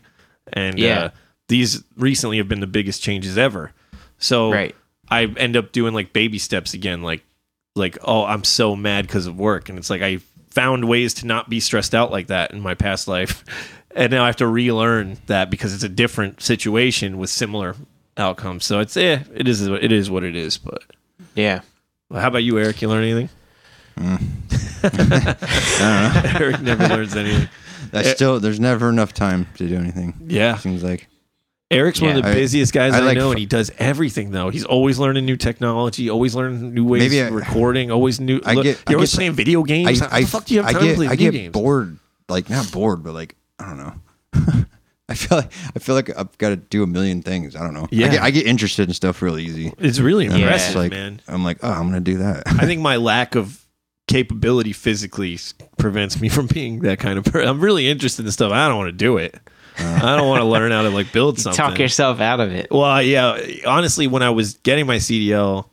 And 0.53 0.79
Yeah. 0.79 0.99
uh, 0.99 1.09
these 1.47 1.83
recently 1.97 2.37
have 2.37 2.47
been 2.47 2.59
the 2.59 2.67
biggest 2.67 3.01
changes 3.03 3.37
ever. 3.37 3.71
So 4.17 4.51
Right. 4.51 4.75
I 5.09 5.25
end 5.25 5.55
up 5.55 5.71
doing 5.71 5.93
like 5.93 6.13
baby 6.13 6.39
steps 6.39 6.73
again. 6.73 7.01
Like 7.01 7.23
like 7.75 7.97
oh, 8.03 8.25
I'm 8.25 8.43
so 8.43 8.75
mad 8.75 9.05
because 9.07 9.27
of 9.27 9.37
work, 9.37 9.69
and 9.69 9.77
it's 9.77 9.89
like 9.89 10.01
I 10.01 10.19
found 10.49 10.87
ways 10.89 11.13
to 11.15 11.27
not 11.27 11.49
be 11.49 11.59
stressed 11.59 11.93
out 11.93 12.11
like 12.11 12.27
that 12.27 12.51
in 12.51 12.59
my 12.59 12.73
past 12.73 13.07
life, 13.07 13.43
and 13.95 14.11
now 14.11 14.23
I 14.23 14.27
have 14.27 14.35
to 14.37 14.47
relearn 14.47 15.17
that 15.27 15.49
because 15.51 15.73
it's 15.73 15.83
a 15.83 15.89
different 15.89 16.41
situation 16.41 17.19
with 17.19 17.29
similar 17.29 17.75
outcomes. 18.17 18.65
So 18.65 18.79
it's 18.79 18.97
eh, 18.97 19.23
it 19.35 19.47
is 19.47 19.61
it 19.67 19.91
is 19.91 20.09
what 20.09 20.23
it 20.23 20.35
is, 20.35 20.57
but. 20.57 20.83
Yeah. 21.35 21.61
Well, 22.09 22.21
how 22.21 22.29
about 22.29 22.43
you, 22.43 22.57
Eric? 22.57 22.81
You 22.81 22.87
learn 22.89 23.03
anything? 23.03 23.29
Eric 26.39 26.61
never 26.61 26.87
learns 26.87 27.15
anything. 27.15 27.49
I 27.97 28.09
eh, 28.09 28.13
still 28.13 28.39
there's 28.39 28.59
never 28.59 28.89
enough 28.89 29.13
time 29.13 29.47
to 29.55 29.67
do 29.67 29.75
anything. 29.75 30.13
Yeah, 30.27 30.57
Seems 30.57 30.83
like 30.83 31.07
Eric's 31.69 31.99
one 31.99 32.15
of 32.15 32.23
the 32.23 32.31
busiest 32.33 32.73
guys 32.73 32.93
I, 32.93 32.99
I 32.99 33.01
like 33.01 33.17
know, 33.17 33.27
f- 33.27 33.31
and 33.31 33.39
he 33.39 33.45
does 33.45 33.71
everything 33.77 34.31
though. 34.31 34.49
He's 34.49 34.63
always 34.63 34.99
learning 34.99 35.25
new 35.25 35.35
technology, 35.37 36.09
always 36.09 36.33
learning 36.35 36.73
new 36.73 36.85
ways 36.85 37.01
Maybe 37.03 37.19
of 37.19 37.33
recording, 37.33 37.91
always 37.91 38.19
new. 38.19 38.39
I 38.45 38.53
look, 38.53 38.63
get- 38.63 38.77
you're 38.87 38.95
I 38.97 38.99
always 38.99 39.11
get- 39.11 39.17
playing 39.17 39.33
video 39.33 39.63
games. 39.63 39.99
How 39.99 40.19
the 40.19 40.25
fuck 40.25 40.45
do 40.45 40.53
you 40.53 40.61
have 40.61 40.69
I 40.69 40.73
time 40.73 40.81
get, 40.83 40.89
to 40.91 40.95
play 40.95 41.07
I 41.07 41.15
get 41.15 41.31
games? 41.33 41.51
bored. 41.53 41.97
Like 42.29 42.49
not 42.49 42.71
bored, 42.71 43.03
but 43.03 43.13
like 43.13 43.35
I 43.59 43.65
don't 43.65 43.77
know. 43.77 43.93
I 45.09 45.15
feel 45.15 45.37
like 45.37 45.51
I 45.75 45.79
feel 45.79 45.95
like 45.95 46.17
I've 46.17 46.37
got 46.37 46.49
to 46.49 46.55
do 46.57 46.83
a 46.83 46.87
million 46.87 47.21
things. 47.21 47.55
I 47.55 47.61
don't 47.63 47.73
know. 47.73 47.87
Yeah. 47.91 48.07
I 48.07 48.09
get, 48.09 48.21
I 48.23 48.31
get 48.31 48.45
interested 48.45 48.89
in 48.89 48.93
stuff 48.93 49.21
real 49.21 49.37
easy. 49.37 49.71
It's 49.77 49.99
really 49.99 50.25
impressive, 50.25 50.75
like 50.75 50.91
man. 50.91 51.21
I'm 51.29 51.43
like, 51.45 51.59
oh, 51.63 51.69
I'm 51.71 51.83
gonna 51.87 52.01
do 52.01 52.17
that. 52.17 52.43
I 52.47 52.65
think 52.65 52.81
my 52.81 52.97
lack 52.97 53.35
of 53.35 53.61
capability 54.07 54.73
physically 54.73 55.37
prevents 55.77 56.19
me 56.19 56.29
from 56.35 56.47
being 56.47 56.79
that 56.81 56.99
kind 56.99 57.17
of 57.19 57.25
person. 57.25 57.47
I'm 57.47 57.59
really 57.59 57.87
interested 57.89 58.25
in 58.25 58.31
stuff. 58.31 58.51
I 58.51 58.67
don't 58.67 58.77
want 58.77 58.87
to 58.89 58.91
do 58.93 59.17
it. 59.17 59.39
I 59.79 60.15
don't 60.15 60.27
want 60.27 60.41
to 60.41 60.45
learn 60.45 60.71
how 60.71 60.81
to 60.81 60.89
like 60.89 61.11
build 61.11 61.39
something. 61.39 61.55
Talk 61.57 61.77
yourself 61.77 62.19
out 62.19 62.39
of 62.39 62.51
it. 62.51 62.67
Well, 62.71 62.99
yeah. 63.03 63.39
Honestly, 63.67 64.07
when 64.07 64.23
I 64.23 64.31
was 64.31 64.55
getting 64.55 64.87
my 64.87 64.95
CDL, 64.95 65.69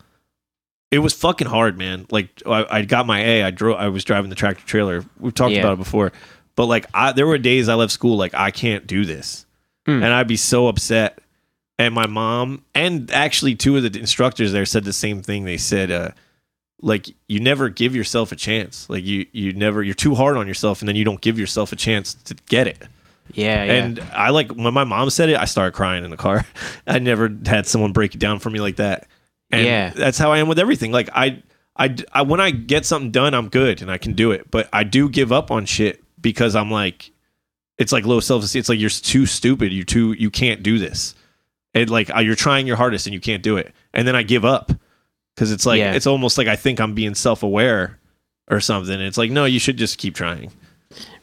it 0.91 0.99
was 0.99 1.15
fucking 1.15 1.47
hard, 1.47 1.79
man. 1.79 2.07
Like 2.11 2.43
I, 2.45 2.67
I 2.71 2.83
got 2.83 3.07
my 3.07 3.21
A. 3.25 3.43
I 3.45 3.51
drove. 3.51 3.79
I 3.79 3.89
was 3.89 4.05
driving 4.05 4.29
the 4.29 4.37
tractor 4.37 4.65
trailer. 4.67 5.05
We've 5.19 5.33
talked 5.33 5.53
Yeah. 5.55 5.61
about 5.61 5.73
it 5.75 5.79
before, 5.79 6.13
but 6.55 6.67
like 6.67 6.87
I, 6.93 7.13
there 7.13 7.27
were 7.27 7.39
days 7.39 7.69
I 7.71 7.75
left 7.77 7.93
school 7.93 8.17
like 8.19 8.35
I 8.35 8.51
can't 8.51 8.87
do 8.87 9.07
this, 9.07 9.47
Hmm. 9.87 10.03
and 10.03 10.07
I'd 10.07 10.29
be 10.29 10.37
so 10.37 10.69
upset. 10.69 11.19
And 11.79 11.95
my 11.95 12.07
mom 12.07 12.63
and 12.75 13.11
actually 13.11 13.55
two 13.57 13.77
of 13.79 13.91
the 13.91 13.99
instructors 13.99 14.53
there 14.53 14.67
said 14.67 14.85
the 14.85 14.93
same 14.93 15.23
thing. 15.23 15.45
They 15.45 15.57
said, 15.57 15.91
uh, 15.91 16.11
like 16.83 17.09
you 17.29 17.41
never 17.41 17.69
give 17.69 17.95
yourself 17.95 18.33
a 18.33 18.37
chance. 18.37 18.89
Like 18.91 19.05
you 19.05 19.27
you 19.33 19.53
never 19.53 19.83
you're 19.83 19.95
too 19.95 20.15
hard 20.15 20.37
on 20.37 20.47
yourself, 20.47 20.81
and 20.83 20.89
then 20.89 20.97
you 20.97 21.05
don't 21.05 21.21
give 21.21 21.39
yourself 21.39 21.73
a 21.73 21.77
chance 21.77 22.15
to 22.15 22.35
get 22.47 22.67
it. 22.67 22.83
Yeah. 23.33 23.65
Yeah. 23.65 23.73
And 23.85 24.01
I 24.13 24.31
like 24.31 24.51
when 24.53 24.75
my 24.75 24.85
mom 24.85 25.09
said 25.11 25.31
it, 25.31 25.37
I 25.39 25.47
started 25.47 25.73
crying 25.75 26.05
in 26.05 26.11
the 26.11 26.17
car. 26.17 26.45
I 26.87 26.99
never 26.99 27.31
had 27.47 27.67
someone 27.67 27.93
break 27.93 28.15
it 28.15 28.19
down 28.19 28.39
for 28.39 28.51
me 28.51 28.61
like 28.61 28.77
that. 28.77 29.07
And 29.51 29.65
Yeah. 29.65 29.91
that's 29.91 30.19
how 30.19 30.31
I 30.33 30.39
am 30.39 30.49
with 30.49 30.59
everything. 30.59 30.93
Like 30.93 31.09
I, 31.15 31.43
I, 31.77 31.97
I, 32.13 32.23
when 32.23 32.41
I 32.41 32.51
get 32.51 32.85
something 32.85 33.11
done, 33.11 33.33
I'm 33.35 33.49
good 33.49 33.81
and 33.81 33.91
I 33.91 33.97
can 33.99 34.13
do 34.13 34.31
it. 34.33 34.51
But 34.51 34.69
I 34.73 34.85
do 34.85 35.09
give 35.09 35.33
up 35.33 35.51
on 35.51 35.65
shit 35.65 36.03
because 36.21 36.55
I'm 36.55 36.71
like, 36.71 37.13
it's 37.79 37.93
like 37.93 38.05
low 38.05 38.21
self 38.21 38.45
esteem. 38.45 38.61
It's 38.61 38.69
like 38.69 38.79
you're 38.79 38.91
too 38.91 39.25
stupid. 39.27 39.73
You 39.73 39.85
too, 39.85 40.13
you 40.13 40.31
can't 40.31 40.63
do 40.63 40.79
this. 40.79 41.15
And 41.73 41.89
like 41.89 42.15
uh, 42.15 42.21
you're 42.21 42.35
trying 42.37 42.67
your 42.67 42.77
hardest 42.77 43.07
and 43.07 43.15
you 43.15 43.21
can't 43.21 43.43
do 43.43 43.57
it. 43.57 43.73
And 43.95 44.07
then 44.07 44.15
I 44.15 44.23
give 44.23 44.45
up 44.45 44.71
because 45.35 45.53
it's 45.53 45.67
like 45.67 45.79
Yeah. 45.79 45.93
it's 45.95 46.07
almost 46.07 46.39
like 46.39 46.47
I 46.49 46.57
think 46.57 46.81
I'm 46.81 46.95
being 46.95 47.15
self 47.15 47.43
aware 47.43 47.99
or 48.51 48.61
something. 48.61 49.01
It's 49.01 49.19
like 49.19 49.31
no, 49.31 49.45
you 49.45 49.59
should 49.59 49.77
just 49.77 49.99
keep 49.99 50.15
trying. 50.15 50.53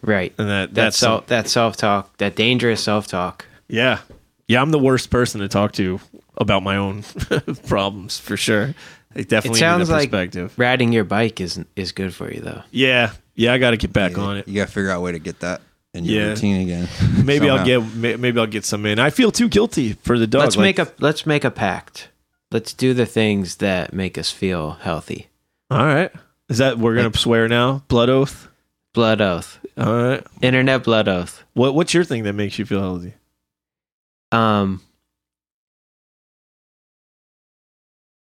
right. 0.02 0.34
And 0.38 0.50
that 0.50 0.74
That's 0.74 0.76
that's 0.76 0.98
self 0.98 1.28
that 1.28 1.48
self 1.50 1.78
talk, 1.78 2.18
that 2.18 2.36
dangerous 2.36 2.84
self 2.84 3.08
talk. 3.08 3.46
Yeah. 3.68 4.00
Yeah, 4.48 4.62
I'm 4.62 4.72
the 4.72 4.80
worst 4.80 5.10
person 5.10 5.40
to 5.42 5.48
talk 5.48 5.72
to 5.74 6.00
about 6.38 6.62
my 6.64 6.76
own 6.76 7.04
problems 7.68 8.20
for 8.20 8.36
sure. 8.38 8.74
I 9.16 9.22
definitely 9.24 9.60
It 9.60 9.60
sounds 9.60 9.90
need 9.90 9.96
a 10.14 10.18
like 10.18 10.52
riding 10.58 10.92
your 10.94 11.04
bike 11.04 11.40
is 11.42 11.60
is 11.76 11.92
good 11.92 12.14
for 12.14 12.32
you 12.32 12.42
though. 12.42 12.64
yeah. 12.72 13.12
Yeah, 13.34 13.54
I 13.54 13.58
got 13.60 13.72
to 13.72 13.78
get 13.78 13.94
back 13.94 14.18
on 14.18 14.38
it. 14.38 14.48
You 14.48 14.56
got 14.56 14.68
to 14.68 14.72
figure 14.74 14.92
out 14.92 14.98
a 14.98 15.02
way 15.02 15.14
to 15.14 15.20
get 15.20 15.40
that 15.40 15.62
in 15.94 16.04
your 16.04 16.22
Yeah. 16.22 16.28
routine 16.30 16.62
again. 16.62 16.88
Maybe 17.26 17.50
I'll 17.50 17.66
get 17.66 17.82
maybe 17.96 18.40
I'll 18.40 18.46
get 18.46 18.66
some 18.66 18.86
in. 18.86 19.00
I 19.00 19.10
feel 19.10 19.32
too 19.32 19.48
guilty 19.48 19.94
for 20.04 20.20
the 20.20 20.28
dog. 20.28 20.42
let's 20.42 20.58
Like- 20.58 20.78
make 20.78 20.80
a 20.80 20.92
let's 21.00 21.26
make 21.26 21.44
a 21.46 21.50
pact. 21.52 22.10
Let's 22.52 22.74
do 22.74 22.94
the 22.94 23.06
things 23.06 23.58
that 23.58 23.94
make 23.94 24.18
us 24.18 24.30
feel 24.30 24.72
healthy. 24.72 25.28
All 25.70 25.86
right. 25.86 26.12
Is 26.50 26.58
that 26.58 26.78
we're 26.78 26.96
going 26.96 27.10
to 27.12 27.18
swear 27.18 27.48
now? 27.48 27.84
Blood 27.88 28.10
oath? 28.10 28.50
Blood 28.94 29.22
oath. 29.22 29.60
All 29.78 29.94
right. 29.94 30.28
Internet 30.42 30.84
blood 30.84 31.08
oath. 31.08 31.44
What 31.54 31.76
what's 31.76 31.94
your 31.94 32.04
thing 32.04 32.24
that 32.24 32.34
makes 32.34 32.60
you 32.60 32.66
feel 32.66 32.82
healthy? 32.82 33.14
Um 34.34 34.82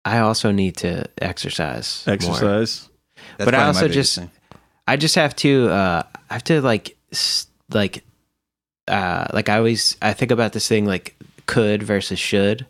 I 0.06 0.20
also 0.20 0.52
need 0.52 0.78
to 0.78 1.06
exercise. 1.22 2.04
Exercise. 2.08 2.90
That's 3.38 3.46
but 3.46 3.56
I 3.56 3.66
also 3.66 3.88
just- 3.88 4.18
thing. 4.18 4.32
I 4.88 4.98
just 4.98 5.16
have 5.16 5.36
to 5.38 5.70
uh 5.70 6.04
I 6.30 6.34
have 6.34 6.44
to 6.46 6.62
like 6.62 6.98
like 7.72 8.04
uh 8.88 9.28
like 9.34 9.48
I 9.50 9.58
always 9.58 9.96
I 10.02 10.14
think 10.14 10.32
about 10.32 10.54
this 10.54 10.68
thing 10.68 10.86
like 10.86 11.16
could 11.46 11.82
versus 11.84 12.20
should 12.20 12.66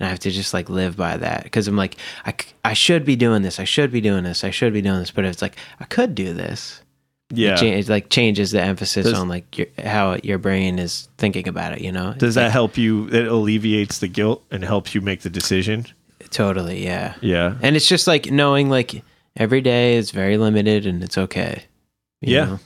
and 0.00 0.06
I 0.06 0.10
have 0.10 0.18
to 0.20 0.30
just 0.30 0.52
like 0.54 0.68
live 0.68 0.96
by 0.96 1.16
that 1.18 1.44
because 1.44 1.68
I'm 1.68 1.76
like 1.76 1.96
I, 2.26 2.34
I 2.64 2.72
should 2.72 3.04
be 3.04 3.14
doing 3.16 3.42
this 3.42 3.60
I 3.60 3.64
should 3.64 3.92
be 3.92 4.00
doing 4.00 4.24
this 4.24 4.42
I 4.42 4.50
should 4.50 4.72
be 4.72 4.82
doing 4.82 4.98
this 4.98 5.10
but 5.12 5.24
it's 5.24 5.42
like 5.42 5.56
I 5.78 5.84
could 5.84 6.14
do 6.16 6.32
this 6.34 6.80
Yeah. 7.32 7.52
it, 7.52 7.56
cha- 7.58 7.66
it 7.66 7.88
like 7.88 8.08
changes 8.10 8.50
the 8.50 8.60
emphasis 8.62 9.04
Does- 9.04 9.14
on 9.14 9.28
like 9.28 9.56
your, 9.58 9.68
how 9.84 10.16
your 10.24 10.38
brain 10.38 10.78
is 10.80 11.08
thinking 11.18 11.46
about 11.46 11.74
it 11.74 11.80
you 11.82 11.92
know 11.92 12.14
Does 12.18 12.30
It's 12.30 12.34
that 12.36 12.44
like, 12.44 12.52
help 12.52 12.76
you 12.78 13.06
it 13.08 13.28
alleviates 13.28 13.98
the 13.98 14.08
guilt 14.08 14.42
and 14.50 14.64
helps 14.64 14.94
you 14.94 15.00
make 15.02 15.20
the 15.20 15.30
decision? 15.30 15.86
totally 16.30 16.82
yeah 16.84 17.14
Yeah. 17.20 17.56
and 17.62 17.76
it's 17.76 17.86
just 17.88 18.06
like 18.06 18.30
knowing 18.30 18.68
like 18.70 19.02
every 19.36 19.60
day 19.60 19.96
is 19.96 20.10
very 20.10 20.36
limited 20.38 20.86
and 20.86 21.02
it's 21.04 21.18
okay 21.18 21.64
you 22.20 22.34
Yeah. 22.36 22.44
know? 22.46 22.60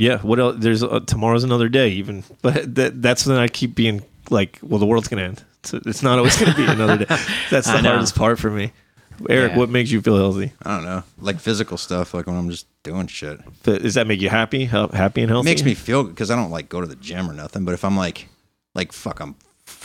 Yeah, 0.00 0.18
what 0.18 0.38
else? 0.38 0.56
There's 0.60 0.84
uh, 0.84 1.00
tomorrow's 1.00 1.42
another 1.42 1.68
day, 1.68 1.88
even. 1.90 2.22
But 2.42 2.72
that, 2.76 3.02
that's 3.02 3.26
when 3.26 3.36
I 3.36 3.48
keep 3.48 3.74
being 3.74 4.04
like, 4.30 4.60
well, 4.62 4.78
the 4.78 4.86
world's 4.86 5.08
gonna 5.08 5.22
end. 5.22 5.42
So 5.64 5.80
it's 5.86 6.02
not 6.02 6.18
always 6.18 6.36
gonna 6.38 6.54
be 6.54 6.64
another 6.64 6.98
day. 6.98 7.04
That's 7.50 7.66
the 7.66 7.74
I 7.74 7.80
know. 7.80 7.90
hardest 7.90 8.14
part 8.14 8.38
for 8.38 8.50
me. 8.50 8.72
Eric, 9.28 9.52
Yeah. 9.52 9.58
what 9.58 9.68
makes 9.68 9.90
you 9.90 10.00
feel 10.00 10.16
healthy? 10.16 10.52
I 10.62 10.76
don't 10.76 10.84
know, 10.84 11.02
like 11.18 11.40
physical 11.40 11.76
stuff, 11.76 12.14
like 12.14 12.26
when 12.28 12.36
I'm 12.36 12.50
just 12.50 12.66
doing 12.84 13.08
shit. 13.08 13.40
Th- 13.64 13.82
Does 13.82 13.94
that 13.94 14.06
make 14.06 14.20
you 14.20 14.28
happy? 14.28 14.64
Hel- 14.66 14.90
Happy 14.90 15.22
and 15.22 15.30
It 15.30 15.34
healthy? 15.34 15.48
makes 15.50 15.64
me 15.64 15.74
feel 15.74 16.04
good 16.04 16.10
because 16.14 16.30
I 16.30 16.36
don't 16.36 16.50
like 16.52 16.68
go 16.68 16.80
to 16.80 16.86
the 16.86 16.94
gym 16.94 17.28
or 17.28 17.34
nothing. 17.34 17.64
But 17.64 17.74
if 17.74 17.84
I'm 17.84 17.96
like, 17.96 18.28
like 18.76 18.92
fuck, 18.92 19.18
I'm 19.20 19.34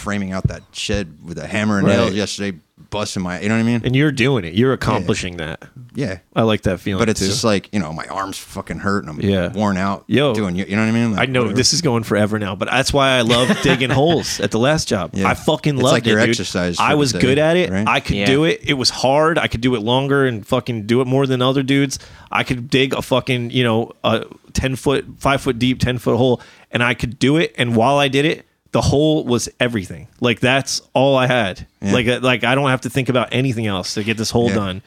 framing 0.04 0.32
out 0.34 0.48
that 0.48 0.62
shed 0.74 1.18
with 1.26 1.38
a 1.38 1.48
hammer 1.48 1.78
and 1.80 1.88
Right. 1.88 1.96
nails 1.98 2.14
yesterday, 2.14 2.58
busting 2.90 3.24
my, 3.24 3.40
you 3.40 3.48
know 3.50 3.56
what 3.56 3.62
I 3.62 3.64
mean? 3.64 3.82
And 3.86 3.96
you're 3.96 4.12
doing 4.12 4.44
it. 4.46 4.54
You're 4.54 4.74
accomplishing 4.74 5.38
that. 5.38 5.64
Yeah. 5.96 6.18
I 6.36 6.42
like 6.42 6.64
that 6.64 6.80
feeling. 6.80 7.00
But 7.02 7.10
it's 7.10 7.20
too. 7.22 7.28
just 7.28 7.44
like 7.44 7.70
you 7.72 7.80
know, 7.80 7.94
my 7.94 8.06
arms 8.08 8.38
fucking 8.38 8.80
hurt 8.80 9.06
and 9.06 9.10
I'm 9.12 9.22
Yeah. 9.22 9.52
worn 9.54 9.78
out. 9.78 10.04
Yo. 10.08 10.34
doing 10.34 10.56
you, 10.56 10.66
you 10.68 10.76
know 10.76 10.82
what 10.84 10.90
I 10.90 10.92
mean? 10.92 11.18
I 11.18 11.26
know 11.26 11.42
whatever. 11.42 11.56
this 11.56 11.72
is 11.74 11.82
going 11.82 12.04
forever 12.04 12.38
now, 12.40 12.56
but 12.56 12.68
that's 12.70 12.92
why 12.92 13.12
I 13.12 13.22
love 13.22 13.56
digging 13.64 13.90
holes 13.92 14.40
at 14.40 14.52
the 14.52 14.60
last 14.60 14.88
job. 14.88 15.12
Yeah. 15.14 15.30
I 15.30 15.34
fucking 15.36 15.78
love 15.78 15.92
like 15.94 16.06
it. 16.06 16.10
your 16.12 16.20
dude. 16.20 16.30
exercise 16.30 16.78
I 16.80 16.96
was 16.96 17.14
day, 17.14 17.20
good 17.22 17.40
at 17.40 17.56
it. 17.58 17.72
right? 17.72 17.88
I 17.88 18.00
could 18.00 18.18
Yeah. 18.18 18.26
do 18.26 18.44
it. 18.44 18.62
It 18.66 18.74
was 18.74 18.90
hard. 18.90 19.38
I 19.38 19.48
could 19.48 19.62
do 19.62 19.76
it 19.76 19.82
longer 19.82 20.26
and 20.26 20.46
fucking 20.46 20.86
do 20.86 21.00
it 21.02 21.08
more 21.08 21.26
than 21.26 21.42
other 21.42 21.64
dudes. 21.64 22.00
I 22.32 22.44
could 22.44 22.70
dig 22.70 22.94
a 22.94 23.02
fucking 23.02 23.52
you 23.52 23.64
know 23.64 23.92
a 24.04 24.26
ten 24.54 24.76
foot, 24.76 25.06
five 25.20 25.42
foot 25.42 25.58
deep, 25.58 25.80
ten 25.80 25.98
foot 26.00 26.18
hole, 26.18 26.42
and 26.72 26.84
I 26.84 26.96
could 26.96 27.18
do 27.18 27.38
it. 27.38 27.54
And 27.58 27.76
while 27.76 27.98
I 27.98 28.08
did 28.08 28.26
it, 28.26 28.46
the 28.74 28.82
hole 28.82 29.24
was 29.24 29.48
everything. 29.60 30.08
Like 30.20 30.40
that's 30.42 30.82
all 30.94 31.16
I 31.16 31.28
had. 31.28 31.66
Yeah. 31.82 31.94
Like 31.94 32.08
uh, 32.08 32.20
like 32.22 32.44
I 32.44 32.54
don't 32.56 32.70
have 32.70 32.82
to 32.82 32.90
think 32.90 33.08
about 33.08 33.30
anything 33.32 33.66
else 33.68 33.94
to 33.94 34.04
get 34.04 34.18
this 34.18 34.30
hole 34.32 34.50
Yeah. 34.50 34.56
done. 34.56 34.82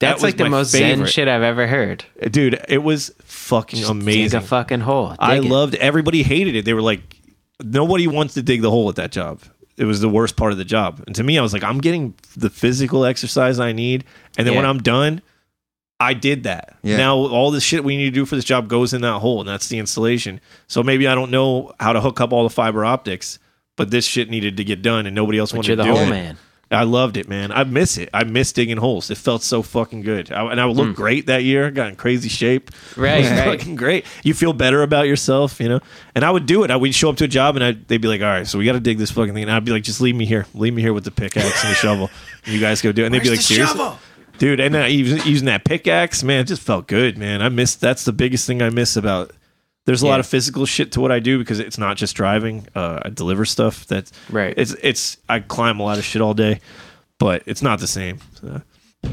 That's 0.00 0.14
was 0.16 0.22
like 0.24 0.36
the 0.36 0.44
my 0.44 0.50
most 0.50 0.70
zen 0.72 1.06
shit 1.06 1.28
I've 1.28 1.42
ever 1.42 1.66
heard 1.68 2.04
dude. 2.30 2.60
It 2.68 2.82
was 2.82 3.12
fucking 3.22 3.80
Just 3.80 3.90
amazing. 3.90 4.24
dig 4.24 4.34
a 4.34 4.40
fucking 4.40 4.80
hole 4.80 5.14
I 5.20 5.36
it. 5.36 5.44
loved 5.44 5.74
everybody 5.76 6.24
hated 6.24 6.56
it. 6.56 6.64
They 6.64 6.72
were 6.74 6.82
like 6.82 7.02
nobody 7.62 8.08
wants 8.08 8.34
to 8.34 8.42
dig 8.42 8.62
the 8.62 8.70
hole 8.70 8.88
at 8.88 8.96
that 8.96 9.12
job. 9.12 9.40
It 9.76 9.84
was 9.84 10.00
the 10.00 10.08
worst 10.08 10.36
part 10.36 10.50
of 10.52 10.58
the 10.58 10.64
job. 10.64 11.02
And 11.06 11.14
to 11.16 11.22
me 11.22 11.38
I 11.38 11.42
was 11.42 11.52
like 11.52 11.62
I'm 11.62 11.78
getting 11.78 12.14
the 12.36 12.50
physical 12.50 13.04
exercise 13.04 13.60
I 13.60 13.70
need 13.72 14.04
and 14.36 14.46
then 14.46 14.54
when 14.56 14.66
I'm 14.66 14.78
done 14.82 15.22
I 16.02 16.14
did 16.14 16.44
that. 16.44 16.76
Yeah. 16.82 16.96
Now 16.96 17.16
all 17.16 17.50
the 17.50 17.60
shit 17.60 17.84
we 17.84 17.96
need 17.96 18.06
to 18.06 18.10
do 18.10 18.26
for 18.26 18.36
this 18.36 18.44
job 18.44 18.68
goes 18.68 18.92
in 18.92 19.02
that 19.02 19.20
hole 19.20 19.40
and 19.40 19.48
that's 19.48 19.68
the 19.68 19.78
installation. 19.78 20.40
So 20.66 20.82
maybe 20.82 21.06
I 21.06 21.14
don't 21.14 21.30
know 21.30 21.72
how 21.78 21.92
to 21.92 22.00
hook 22.00 22.20
up 22.20 22.32
all 22.32 22.42
the 22.42 22.50
fiber 22.50 22.84
optics, 22.84 23.38
but 23.76 23.90
this 23.90 24.04
shit 24.04 24.28
needed 24.28 24.56
to 24.56 24.64
get 24.64 24.82
done 24.82 25.06
and 25.06 25.14
nobody 25.14 25.38
else 25.38 25.52
but 25.52 25.58
wanted 25.58 25.68
you're 25.68 25.76
the 25.76 25.84
to 25.84 25.90
do 25.90 25.96
hole 25.96 26.06
it. 26.06 26.10
man 26.10 26.38
I 26.72 26.84
loved 26.84 27.16
it, 27.16 27.28
man. 27.28 27.52
I 27.52 27.64
miss 27.64 27.98
it. 27.98 28.08
I 28.14 28.24
miss 28.24 28.52
digging 28.52 28.78
holes. 28.78 29.10
It 29.10 29.18
felt 29.18 29.42
so 29.42 29.62
fucking 29.62 30.02
good, 30.02 30.32
I, 30.32 30.50
and 30.50 30.60
I 30.60 30.64
looked 30.64 30.92
mm. 30.92 30.94
great 30.94 31.26
that 31.26 31.44
year. 31.44 31.70
Got 31.70 31.90
in 31.90 31.96
crazy 31.96 32.28
shape. 32.28 32.70
Right, 32.96 33.18
It 33.18 33.22
was 33.22 33.30
right. 33.30 33.58
fucking 33.58 33.76
great. 33.76 34.06
You 34.22 34.34
feel 34.34 34.52
better 34.52 34.82
about 34.82 35.06
yourself, 35.06 35.60
you 35.60 35.68
know. 35.68 35.80
And 36.14 36.24
I 36.24 36.30
would 36.30 36.46
do 36.46 36.64
it. 36.64 36.70
I 36.70 36.76
would 36.76 36.94
show 36.94 37.10
up 37.10 37.16
to 37.18 37.24
a 37.24 37.28
job, 37.28 37.56
and 37.56 37.64
I, 37.64 37.72
they'd 37.72 38.00
be 38.00 38.08
like, 38.08 38.22
"All 38.22 38.26
right, 38.26 38.46
so 38.46 38.58
we 38.58 38.64
got 38.64 38.72
to 38.72 38.80
dig 38.80 38.98
this 38.98 39.10
fucking 39.10 39.34
thing." 39.34 39.44
And 39.44 39.52
I'd 39.52 39.64
be 39.64 39.72
like, 39.72 39.82
"Just 39.82 40.00
leave 40.00 40.16
me 40.16 40.24
here. 40.24 40.46
Leave 40.54 40.74
me 40.74 40.82
here 40.82 40.92
with 40.92 41.04
the 41.04 41.10
pickaxe 41.10 41.62
and 41.62 41.70
the 41.70 41.76
shovel. 41.76 42.10
And 42.44 42.54
you 42.54 42.60
guys 42.60 42.80
go 42.80 42.92
do 42.92 43.02
it." 43.02 43.06
And 43.06 43.14
they'd 43.14 43.22
be 43.22 43.30
like, 43.30 43.40
"Seriously." 43.40 43.78
Dude, 44.42 44.58
and 44.58 44.74
using, 44.92 45.24
using 45.24 45.46
that 45.46 45.64
pickaxe, 45.64 46.24
man, 46.24 46.40
it 46.40 46.48
just 46.48 46.62
felt 46.62 46.88
good, 46.88 47.16
man. 47.16 47.40
I 47.42 47.48
miss 47.48 47.76
that's 47.76 48.04
the 48.04 48.12
biggest 48.12 48.44
thing 48.44 48.60
I 48.60 48.70
miss 48.70 48.96
about. 48.96 49.30
There's 49.84 50.02
a 50.02 50.06
lot 50.08 50.18
of 50.18 50.26
physical 50.26 50.66
shit 50.66 50.90
to 50.92 51.00
what 51.00 51.12
I 51.12 51.20
do 51.20 51.38
because 51.38 51.60
it's 51.60 51.78
not 51.78 51.96
just 51.96 52.16
driving. 52.16 52.66
Uh, 52.74 52.98
I 53.04 53.10
deliver 53.10 53.44
stuff. 53.44 53.86
That's 53.86 54.10
Right. 54.28 54.52
It's 54.56 54.72
it's 54.82 55.16
I 55.28 55.38
climb 55.38 55.78
a 55.78 55.84
lot 55.84 55.98
of 55.98 56.04
shit 56.04 56.20
all 56.20 56.34
day, 56.34 56.58
but 57.18 57.44
it's 57.46 57.62
not 57.62 57.78
the 57.78 57.86
same. 57.86 58.18
So. 58.40 58.60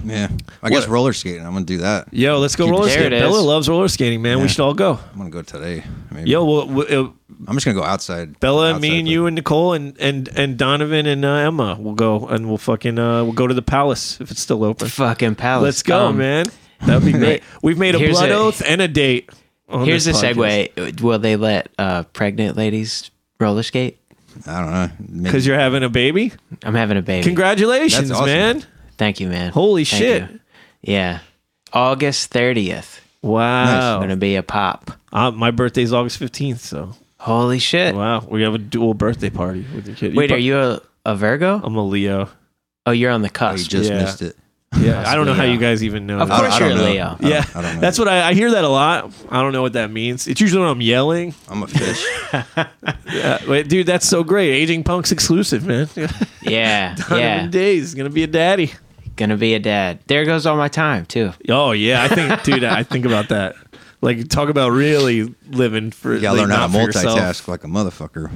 Yeah, 0.04 0.30
I 0.64 0.70
guess 0.70 0.88
roller 0.88 1.14
skating. 1.14 1.46
I'm 1.46 1.54
gonna 1.54 1.66
do 1.66 1.80
that. 1.80 2.08
Yo, 2.14 2.38
let's 2.40 2.56
go 2.56 2.66
Keep- 2.66 2.72
roller 2.72 2.86
There 2.88 2.94
skating. 3.00 3.18
it 3.18 3.22
Bella 3.22 3.40
loves 3.42 3.68
roller 3.68 3.88
skating, 3.88 4.22
man. 4.22 4.42
We 4.42 4.48
should 4.48 4.62
all 4.62 4.74
go. 4.74 5.00
I'm 5.12 5.18
gonna 5.18 5.30
go 5.30 5.42
today. 5.42 5.84
Maybe. 6.12 6.30
Yo, 6.30 6.46
we'll, 6.46 6.68
we'll, 6.68 7.14
I'm 7.48 7.56
just 7.56 7.66
gonna 7.66 7.78
go 7.78 7.84
outside. 7.84 8.40
Bella, 8.40 8.70
outside, 8.70 8.82
me, 8.82 9.00
and 9.00 9.06
but- 9.08 9.12
you, 9.12 9.26
and 9.26 9.36
Nicole, 9.36 9.74
and 9.74 9.98
and 10.00 10.28
and 10.36 10.58
Donovan 10.58 11.06
and 11.06 11.26
uh, 11.26 11.34
Emma. 11.34 11.76
We'll 11.80 11.96
go 11.96 12.28
and 12.28 12.48
we'll 12.48 12.58
fucking 12.58 12.98
uh, 12.98 13.24
we'll 13.24 13.34
go 13.34 13.48
to 13.48 13.54
the 13.54 13.62
palace 13.62 14.22
if 14.22 14.32
it's 14.32 14.42
still 14.42 14.64
open. 14.64 14.88
Fucking 14.88 15.36
palace. 15.36 15.64
Let's 15.64 15.84
go, 15.84 16.08
Um, 16.08 16.18
man. 16.18 16.46
That'd 16.86 17.04
be 17.06 17.12
great. 17.18 17.44
We've 17.62 17.78
made 17.78 17.96
a 17.96 18.00
here's 18.00 18.12
blood 18.18 18.30
a- 18.30 18.36
oath 18.36 18.62
and 18.66 18.82
a 18.82 18.88
date. 18.88 19.30
on 19.68 19.86
Here's 19.86 20.08
a 20.08 20.12
this 20.12 20.22
podcast. 20.22 20.74
segue. 20.76 21.02
Will 21.02 21.20
they 21.20 21.36
let 21.36 21.70
uh, 21.78 22.04
pregnant 22.04 22.56
ladies 22.58 23.12
roller 23.40 23.64
skate? 23.64 23.98
I 24.48 24.62
don't 24.62 24.72
know. 24.72 24.90
Maybe- 25.10 25.24
Because 25.24 25.46
you're 25.46 25.60
having 25.60 25.84
a 25.84 25.90
baby. 25.90 26.32
I'm 26.64 26.76
having 26.76 26.98
a 26.98 27.02
baby. 27.02 27.24
Congratulations, 27.26 28.08
That's 28.10 28.22
awesome. 28.22 28.26
man. 28.34 28.66
Thank 29.00 29.20
you, 29.20 29.28
man. 29.30 29.52
Holy 29.52 29.84
Thank 29.86 30.04
shit. 30.04 30.22
you. 30.30 30.40
Yeah. 30.82 31.20
August 31.74 32.32
30th. 32.32 33.00
Wow. 33.24 34.00
Gonna 34.00 34.16
be 34.18 34.36
a 34.36 34.44
pop. 34.44 34.92
Uh, 35.12 35.32
my 35.32 35.50
birthday's 35.52 35.92
August 35.92 36.20
15th, 36.20 36.60
so 36.60 36.94
Holy 37.18 37.60
shit. 37.60 37.96
wow. 37.96 38.20
We 38.30 38.44
have 38.44 38.54
a 38.54 38.58
dual 38.60 38.94
birthday 38.94 39.30
party 39.32 39.66
with 39.76 39.86
the 39.86 39.94
kid. 39.94 40.16
Wait, 40.16 40.28
pro- 40.30 40.38
are 40.38 40.40
you 40.40 40.58
a, 40.58 40.82
a 41.06 41.16
Virgo? 41.16 41.60
I'm 41.64 41.76
a 41.76 41.84
Leo. 41.86 42.30
Oh, 42.86 42.92
you're 42.92 43.12
on 43.12 43.22
the 43.24 43.28
Oh, 43.30 43.52
you 43.52 43.58
cusp. 43.58 43.70
just 43.70 43.90
Yeah. 43.90 44.04
missed 44.04 44.22
it. 44.22 44.36
Yeah, 44.80 45.04
I 45.06 45.16
don't 45.16 45.26
know 45.26 45.34
how 45.34 45.44
you 45.44 45.58
guys 45.58 45.84
even 45.84 46.06
know. 46.06 46.20
Of 46.20 46.30
that. 46.30 46.40
course 46.40 46.60
you're 46.60 46.70
don't 46.70 46.78
know. 46.78 46.84
Leo. 46.92 47.06
I 47.06 47.08
don't- 47.16 47.24
Yeah, 47.32 47.44
I 47.56 47.62
don't 47.62 47.76
know. 47.76 47.82
that's 47.82 47.98
what 47.98 48.08
I, 48.08 48.30
I 48.30 48.34
hear 48.36 48.52
that 48.52 48.64
a 48.64 48.70
lot. 48.70 49.12
I 49.30 49.42
don't 49.42 49.52
know 49.52 49.64
what 49.64 49.74
that 49.74 49.90
means. 49.92 50.28
It's 50.28 50.40
usually 50.40 50.62
when 50.62 50.70
I'm 50.70 50.82
yelling. 50.82 51.34
I'm 51.50 51.64
a 51.64 51.68
fish. 51.68 52.06
Yeah, 53.12 53.40
wait, 53.48 53.68
dude, 53.68 53.88
that's 53.88 54.08
so 54.08 54.24
great. 54.24 54.52
Aging 54.52 54.84
Punk's 54.84 55.12
exclusive, 55.12 55.66
man. 55.66 55.90
Yeah. 56.42 56.96
Donovan 56.96 57.18
yeah. 57.20 57.48
Days 57.48 57.94
gonna 57.96 58.10
be 58.10 58.24
a 58.24 58.28
daddy. 58.28 58.72
Gonna 59.20 59.36
be 59.38 59.54
a 59.54 59.60
dad. 59.60 60.00
There 60.08 60.24
goes 60.26 60.46
all 60.46 60.56
my 60.56 60.70
time, 60.70 61.06
too. 61.06 61.34
Oh 61.50 61.72
yeah, 61.72 62.04
I 62.04 62.08
think, 62.08 62.44
dude, 62.44 62.64
I 62.64 62.84
think 62.84 63.06
about 63.06 63.30
that. 63.30 63.56
Like, 64.02 64.30
talk 64.30 64.48
about 64.48 64.70
really 64.72 65.36
living 65.50 65.92
for. 65.92 66.16
You 66.16 66.22
gotta 66.22 66.40
learn 66.40 66.50
how 66.50 66.68
to 66.68 66.72
not 66.72 66.72
for 66.72 66.78
yourself. 66.88 67.20
multitask 67.20 67.48
like 67.50 67.66
a 67.66 67.68
motherfucker. 67.68 68.32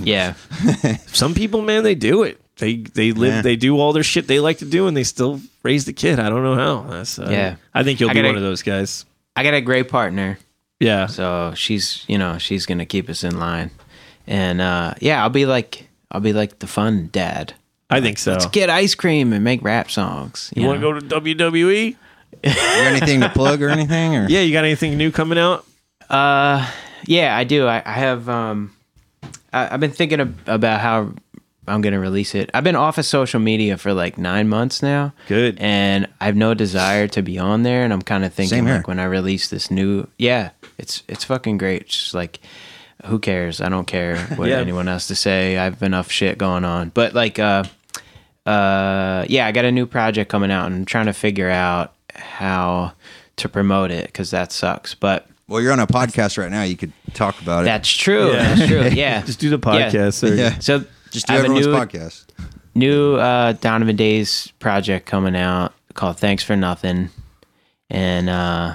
Yeah. 0.04 0.34
Some 1.06 1.32
people, 1.34 1.62
man, 1.62 1.82
they 1.84 1.94
do 1.94 2.22
it. 2.22 2.38
They 2.58 2.76
they 2.76 3.12
live. 3.12 3.34
Yeah. 3.36 3.42
They 3.42 3.56
do 3.56 3.78
all 3.80 3.92
their 3.94 4.02
shit 4.02 4.26
they 4.28 4.40
like 4.40 4.58
to 4.58 4.66
do, 4.66 4.86
and 4.86 4.94
they 4.96 5.04
still 5.04 5.40
raise 5.62 5.86
the 5.86 5.94
kid. 5.94 6.20
I 6.20 6.28
don't 6.28 6.42
know 6.44 6.54
how. 6.54 6.82
That's 6.82 7.18
uh, 7.18 7.28
Yeah. 7.30 7.56
I 7.74 7.82
think 7.82 7.98
you'll 7.98 8.10
I 8.10 8.12
be 8.12 8.18
gotta- 8.20 8.28
one 8.28 8.36
of 8.36 8.42
those 8.42 8.62
guys. 8.62 9.06
I 9.34 9.42
got 9.42 9.54
a 9.54 9.60
great 9.62 9.88
partner. 9.88 10.38
Yeah. 10.80 11.06
So 11.06 11.54
she's, 11.56 12.04
you 12.08 12.18
know, 12.18 12.36
she's 12.38 12.66
gonna 12.66 12.84
keep 12.86 13.08
us 13.08 13.24
in 13.24 13.38
line. 13.38 13.70
And 14.26 14.60
uh, 14.60 14.94
yeah, 15.00 15.22
I'll 15.22 15.30
be 15.30 15.46
like, 15.46 15.88
I'll 16.10 16.20
be 16.20 16.34
like 16.34 16.58
the 16.58 16.66
fun 16.66 17.08
dad. 17.10 17.54
I 17.88 18.00
think 18.00 18.18
so. 18.18 18.32
Let's 18.32 18.46
get 18.46 18.68
ice 18.70 18.94
cream 18.94 19.32
and 19.32 19.44
make 19.44 19.62
rap 19.62 19.90
songs. 19.90 20.52
you 20.56 20.66
want 20.66 20.80
to 20.80 20.80
go 20.80 20.92
to 20.98 21.20
WWE? 21.20 21.96
You 22.44 22.52
got 22.54 22.86
anything 22.86 23.20
to 23.20 23.28
plug 23.28 23.62
or 23.62 23.68
anything? 23.68 24.14
Or 24.16 24.28
Yeah. 24.28 24.40
You 24.40 24.52
got 24.52 24.64
anything 24.64 24.96
new 24.98 25.10
coming 25.10 25.38
out? 25.38 25.64
Uh, 26.10 26.68
yeah, 27.06 27.36
I 27.36 27.44
do. 27.44 27.66
I, 27.66 27.82
I 27.84 27.92
have. 27.92 28.28
Um, 28.28 28.72
I, 29.52 29.72
I've 29.74 29.80
been 29.80 29.92
thinking 29.92 30.20
of, 30.20 30.34
about 30.48 30.80
how 30.80 31.12
I'm 31.68 31.80
gonna 31.80 31.98
release 32.00 32.34
it. 32.34 32.50
I've 32.54 32.62
been 32.64 32.76
off 32.76 32.98
of 32.98 33.04
social 33.06 33.40
media 33.40 33.76
for 33.76 33.92
like 33.94 34.18
nine 34.18 34.48
months 34.48 34.82
now. 34.82 35.12
Good. 35.28 35.56
And 35.58 36.06
I 36.20 36.26
have 36.26 36.36
no 36.36 36.54
desire 36.54 37.08
to 37.08 37.22
be 37.22 37.38
on 37.38 37.62
there. 37.62 37.82
And 37.84 37.92
I'm 37.92 38.02
kind 38.02 38.24
of 38.24 38.32
thinking 38.34 38.58
Same 38.58 38.66
here. 38.66 38.76
like 38.76 38.88
when 38.88 38.98
I 39.00 39.04
release 39.04 39.48
this 39.48 39.70
new, 39.70 40.06
yeah, 40.18 40.50
it's 40.78 41.02
it's 41.08 41.24
fucking 41.24 41.58
great. 41.58 41.82
It's 41.82 41.96
just 41.96 42.14
like. 42.14 42.40
Who 43.04 43.18
cares? 43.18 43.60
I 43.60 43.68
don't 43.68 43.86
care 43.86 44.16
what 44.36 44.48
Yeah. 44.48 44.56
anyone 44.56 44.86
has 44.86 45.06
to 45.08 45.14
say. 45.14 45.58
I 45.58 45.64
have 45.64 45.82
enough 45.82 46.10
shit 46.10 46.38
going 46.38 46.64
on. 46.64 46.88
But 46.88 47.12
like, 47.14 47.38
uh, 47.38 47.64
uh, 48.46 49.24
yeah, 49.28 49.46
I 49.46 49.52
got 49.52 49.64
a 49.64 49.72
new 49.72 49.86
project 49.86 50.30
coming 50.30 50.50
out, 50.50 50.66
and 50.66 50.74
I'm 50.74 50.84
trying 50.84 51.06
to 51.06 51.12
figure 51.12 51.50
out 51.50 51.94
how 52.14 52.92
to 53.36 53.48
promote 53.48 53.90
it 53.90 54.06
because 54.06 54.30
that 54.30 54.52
sucks. 54.52 54.94
But 54.94 55.26
well, 55.48 55.60
you're 55.60 55.72
on 55.72 55.80
a 55.80 55.86
podcast 55.86 56.38
right 56.38 56.50
now. 56.50 56.62
You 56.62 56.76
could 56.76 56.92
talk 57.14 57.40
about 57.40 57.62
it. 57.62 57.64
that's 57.66 57.88
true. 57.90 58.32
Yeah. 58.32 58.54
That's 58.54 58.68
true. 58.68 58.82
Yeah. 58.94 59.22
Just 59.24 59.40
do 59.40 59.50
the 59.50 59.58
podcast. 59.58 60.14
sir. 60.14 60.34
Yeah. 60.34 60.58
So 60.58 60.84
Just 61.10 61.26
do 61.26 61.34
I 61.34 61.36
have 61.36 61.46
a 61.46 61.48
new, 61.48 61.66
podcast. 61.66 62.24
new 62.74 63.14
uh, 63.16 63.52
Donovan 63.52 63.96
Days 63.96 64.52
project 64.58 65.06
coming 65.06 65.36
out 65.36 65.72
called 65.94 66.18
Thanks 66.18 66.42
for 66.44 66.56
Nothing, 66.56 67.10
and 67.90 68.28
uh, 68.28 68.74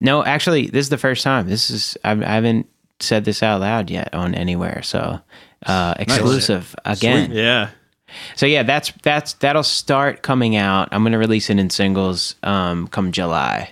no, 0.00 0.24
actually, 0.24 0.68
this 0.68 0.86
is 0.86 0.90
the 0.90 0.98
first 0.98 1.22
time. 1.24 1.48
This 1.48 1.70
is 1.70 1.96
I, 2.04 2.12
I 2.12 2.34
haven't 2.34 2.66
said 3.00 3.24
this 3.24 3.42
out 3.42 3.60
loud 3.60 3.90
yet 3.90 4.14
on 4.14 4.34
anywhere, 4.34 4.82
so 4.82 5.20
uh, 5.66 5.94
exclusive 5.98 6.74
again. 6.84 7.30
Yeah. 7.32 7.70
So 8.36 8.46
yeah, 8.46 8.62
that's 8.62 8.92
that's 9.02 9.34
that'll 9.34 9.62
start 9.62 10.22
coming 10.22 10.56
out. 10.56 10.88
I'm 10.92 11.02
gonna 11.02 11.18
release 11.18 11.50
it 11.50 11.58
in 11.58 11.70
singles 11.70 12.34
um, 12.42 12.88
come 12.88 13.12
July. 13.12 13.70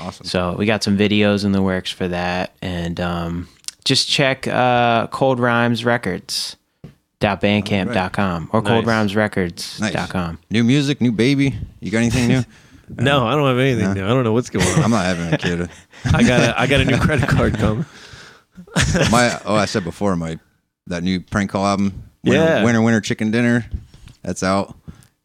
Awesome. 0.00 0.26
So 0.26 0.54
we 0.56 0.66
got 0.66 0.82
some 0.82 0.96
videos 0.96 1.44
in 1.44 1.52
the 1.52 1.62
works 1.62 1.90
for 1.90 2.06
that, 2.08 2.52
and 2.62 3.00
um, 3.00 3.48
just 3.84 4.08
check 4.08 4.46
uh, 4.46 5.06
Cold 5.08 5.40
Rhymes 5.40 5.84
Records. 5.84 6.56
Dot 7.20 7.40
bandcamp.com 7.40 8.50
or 8.52 8.62
Nice. 8.62 8.84
coldrhymesrecords.com. 8.84 10.38
New 10.50 10.62
music, 10.62 11.00
new 11.00 11.10
baby. 11.10 11.52
You 11.80 11.90
got 11.90 11.98
anything 11.98 12.28
new? 12.28 12.42
No, 12.96 13.26
I 13.26 13.34
don't 13.34 13.46
have 13.48 13.58
anything 13.58 13.92
new. 13.92 14.04
I 14.04 14.08
don't 14.08 14.24
know 14.24 14.32
what's 14.32 14.48
going 14.48 14.66
on. 14.66 14.84
I'm 14.84 14.90
not 14.90 15.04
having 15.04 15.34
a 15.34 15.36
kid. 15.36 15.68
I 16.14 16.22
got 16.22 16.40
a, 16.40 16.58
I 16.58 16.66
got 16.66 16.80
a 16.80 16.84
new 16.86 16.96
credit 16.98 17.28
card 17.28 17.58
coming. 17.58 17.84
My 19.10 19.38
oh, 19.44 19.56
I 19.56 19.66
said 19.66 19.84
before 19.84 20.16
my 20.16 20.38
that 20.86 21.02
new 21.02 21.20
prank 21.20 21.50
call 21.50 21.66
album. 21.66 22.07
Winter, 22.24 22.40
Yeah. 22.44 22.64
winter, 22.64 22.82
winter 22.82 23.00
chicken 23.00 23.30
dinner. 23.30 23.66
That's 24.22 24.42
out. 24.42 24.76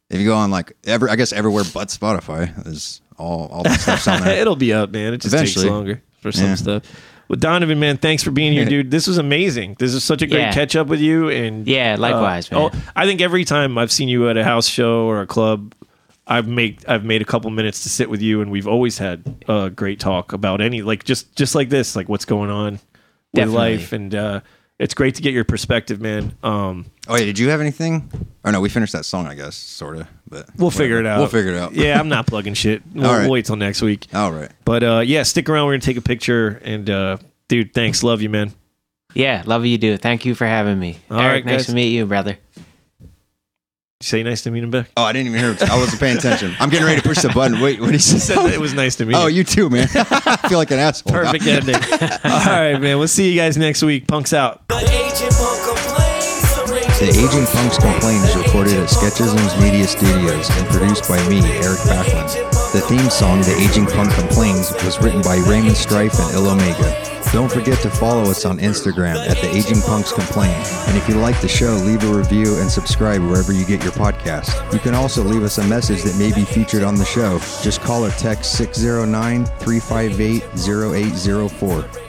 If 0.09 0.19
you 0.19 0.27
go 0.27 0.35
on 0.35 0.51
like 0.51 0.73
ever, 0.85 1.09
I 1.09 1.15
guess 1.15 1.33
everywhere 1.33 1.63
but 1.73 1.87
Spotify, 1.87 2.53
there's 2.63 3.01
all 3.17 3.47
all 3.51 3.63
the 3.63 3.73
stuff's 3.75 4.07
on 4.07 4.21
there. 4.23 4.37
It'll 4.41 4.55
be 4.55 4.71
up, 4.73 4.91
man. 4.91 5.13
It 5.13 5.21
just 5.21 5.33
Eventually. 5.33 5.63
takes 5.65 5.71
longer 5.71 6.01
for 6.21 6.31
some 6.31 6.45
Yeah. 6.47 6.55
stuff. 6.55 6.83
Well, 7.29 7.39
Donovan, 7.39 7.79
man, 7.79 7.97
thanks 7.97 8.21
for 8.21 8.31
being 8.31 8.53
here, 8.53 8.65
dude. 8.73 8.91
This 8.91 9.07
was 9.07 9.17
amazing. 9.17 9.77
This 9.79 9.93
is 9.93 10.03
such 10.03 10.21
a 10.21 10.27
great 10.27 10.39
Yeah. 10.41 10.53
catch 10.53 10.75
up 10.75 10.87
with 10.87 10.99
you. 10.99 11.29
And 11.29 11.65
Yeah, 11.67 11.95
likewise, 11.97 12.51
man. 12.51 12.61
Oh, 12.61 12.79
I 12.95 13.05
think 13.07 13.21
every 13.21 13.43
time 13.45 13.77
I've 13.77 13.91
seen 13.91 14.07
you 14.09 14.29
at 14.29 14.37
a 14.37 14.43
house 14.43 14.67
show 14.67 15.05
or 15.05 15.21
a 15.21 15.27
club, 15.27 15.73
I've 16.27 16.47
made 16.47 16.85
I've 16.87 17.03
made 17.03 17.21
a 17.21 17.25
couple 17.25 17.49
minutes 17.49 17.83
to 17.83 17.89
sit 17.89 18.09
with 18.09 18.21
you, 18.21 18.41
and 18.41 18.51
we've 18.51 18.67
always 18.67 18.97
had 18.99 19.23
a 19.49 19.69
great 19.69 19.99
talk 19.99 20.31
about 20.31 20.61
any 20.61 20.81
like 20.81 21.03
just 21.05 21.35
just 21.35 21.55
like 21.55 21.69
this, 21.69 21.95
like 21.95 22.07
what's 22.07 22.25
going 22.25 22.49
on 22.51 22.79
with 23.33 23.49
life, 23.49 23.91
and 23.93 24.13
uh, 24.13 24.39
it's 24.83 24.93
great 24.93 25.15
to 25.15 25.21
get 25.21 25.33
your 25.33 25.43
perspective, 25.43 25.99
man. 26.01 26.35
Um, 26.43 26.85
Oh 27.07 27.17
yeah, 27.17 27.25
did 27.25 27.37
you 27.39 27.49
have 27.49 27.59
anything? 27.61 28.09
Or 28.45 28.51
no, 28.51 28.61
we 28.61 28.69
finished 28.69 28.93
that 28.93 29.03
song, 29.05 29.27
I 29.27 29.35
guess, 29.35 29.55
sort 29.55 29.97
of. 29.97 30.07
But 30.29 30.49
we'll 30.57 30.71
figure 30.71 30.99
it 30.99 31.05
out. 31.05 31.19
We'll 31.19 31.27
figure 31.27 31.51
it 31.51 31.57
out. 31.57 31.73
yeah, 31.73 31.99
I'm 31.99 32.07
not 32.17 32.27
plugging 32.27 32.53
shit. 32.53 32.81
We'll, 32.93 33.05
All 33.05 33.13
right. 33.13 33.21
we'll 33.23 33.31
wait 33.31 33.45
till 33.45 33.55
next 33.57 33.81
week. 33.81 34.07
All 34.13 34.31
right. 34.31 34.49
But 34.65 34.83
uh, 34.83 34.99
yeah, 35.05 35.23
stick 35.23 35.49
around. 35.49 35.65
We're 35.65 35.73
gonna 35.73 35.81
take 35.81 35.97
a 35.97 36.01
picture, 36.01 36.61
and 36.63 36.89
uh, 36.89 37.17
dude, 37.49 37.73
thanks, 37.73 38.03
love 38.03 38.21
you, 38.21 38.29
man. 38.29 38.53
Yeah, 39.13 39.43
love 39.45 39.65
you, 39.65 39.77
do. 39.77 39.97
Thank 39.97 40.25
you 40.25 40.33
for 40.33 40.45
having 40.47 40.79
me. 40.79 40.97
All 41.11 41.19
Eric, 41.19 41.45
right, 41.45 41.45
nice 41.45 41.57
guys. 41.61 41.65
to 41.67 41.73
meet 41.75 41.89
you, 41.89 42.05
brother. 42.05 42.37
Say 44.03 44.21
nice 44.21 44.41
to 44.41 44.51
meet 44.51 44.63
him 44.63 44.69
back. 44.69 44.89
Oh, 44.97 45.03
I 45.03 45.13
didn't 45.13 45.27
even 45.27 45.39
hear. 45.39 45.51
It. 45.51 45.61
I 45.63 45.77
wasn't 45.77 45.99
paying 46.01 46.17
attention. 46.17 46.53
I'm 46.59 46.69
getting 46.69 46.85
ready 46.85 46.99
to 47.01 47.07
push 47.07 47.21
the 47.21 47.29
button. 47.29 47.61
Wait, 47.61 47.79
what 47.79 47.85
did 47.87 47.93
he 47.93 47.99
Said 47.99 48.19
say? 48.19 48.35
that 48.35 48.53
it 48.53 48.59
was 48.59 48.73
nice 48.73 48.95
to 48.97 49.05
meet 49.05 49.15
Oh, 49.15 49.27
you. 49.27 49.37
you 49.37 49.43
too, 49.45 49.69
man. 49.69 49.87
I 49.95 50.35
feel 50.49 50.57
like 50.57 50.71
an 50.71 50.79
asshole. 50.79 51.13
Perfect 51.13 51.45
ending. 51.47 51.75
All 52.25 52.29
right, 52.31 52.77
man. 52.79 52.99
We'll 52.99 53.07
see 53.07 53.31
you 53.31 53.39
guys 53.39 53.57
next 53.57 53.81
week. 53.81 54.07
Punks 54.07 54.33
out. 54.33 54.67
The 54.67 54.75
Aging 54.75 55.29
Punk 55.31 55.63
Complains. 55.63 56.99
The 56.99 57.09
Aging 57.09 57.45
Punks 57.47 57.77
Complain 57.77 58.21
is 58.23 58.35
recorded 58.35 58.73
at 58.73 58.89
Sketchisms 58.89 59.59
Media 59.61 59.87
Studios 59.87 60.49
and 60.49 60.67
produced 60.67 61.07
by 61.07 61.17
me, 61.29 61.39
Eric 61.63 61.79
Backlund. 61.87 62.62
The 62.73 62.81
theme 62.81 63.11
song, 63.11 63.41
The 63.41 63.55
Aging 63.69 63.85
Punk 63.85 64.11
Complains, 64.15 64.73
was 64.83 64.99
written 64.99 65.21
by 65.21 65.37
Raymond 65.47 65.77
Strife 65.77 66.17
and 66.17 66.33
Il 66.33 66.49
Omega. 66.49 67.21
Don't 67.31 67.51
forget 67.51 67.79
to 67.83 67.89
follow 67.91 68.23
us 68.23 68.45
on 68.45 68.57
Instagram 68.57 69.15
at 69.29 69.37
The 69.37 69.55
Aging 69.55 69.81
Punks 69.81 70.11
Complain. 70.11 70.55
And 70.87 70.97
if 70.97 71.07
you 71.07 71.13
like 71.13 71.39
the 71.39 71.47
show, 71.47 71.75
leave 71.75 72.03
a 72.03 72.11
review 72.11 72.57
and 72.57 72.71
subscribe 72.71 73.21
wherever 73.21 73.53
you 73.53 73.63
get 73.63 73.83
your 73.83 73.91
podcast. 73.91 74.73
You 74.73 74.79
can 74.79 74.95
also 74.95 75.23
leave 75.23 75.43
us 75.43 75.59
a 75.59 75.63
message 75.67 76.01
that 76.01 76.17
may 76.17 76.33
be 76.33 76.45
featured 76.45 76.81
on 76.81 76.95
the 76.95 77.05
show. 77.05 77.37
Just 77.61 77.81
call 77.81 78.05
or 78.05 78.11
text 78.11 78.57
609 78.57 79.45
358 79.45 80.43
0804. 80.43 82.02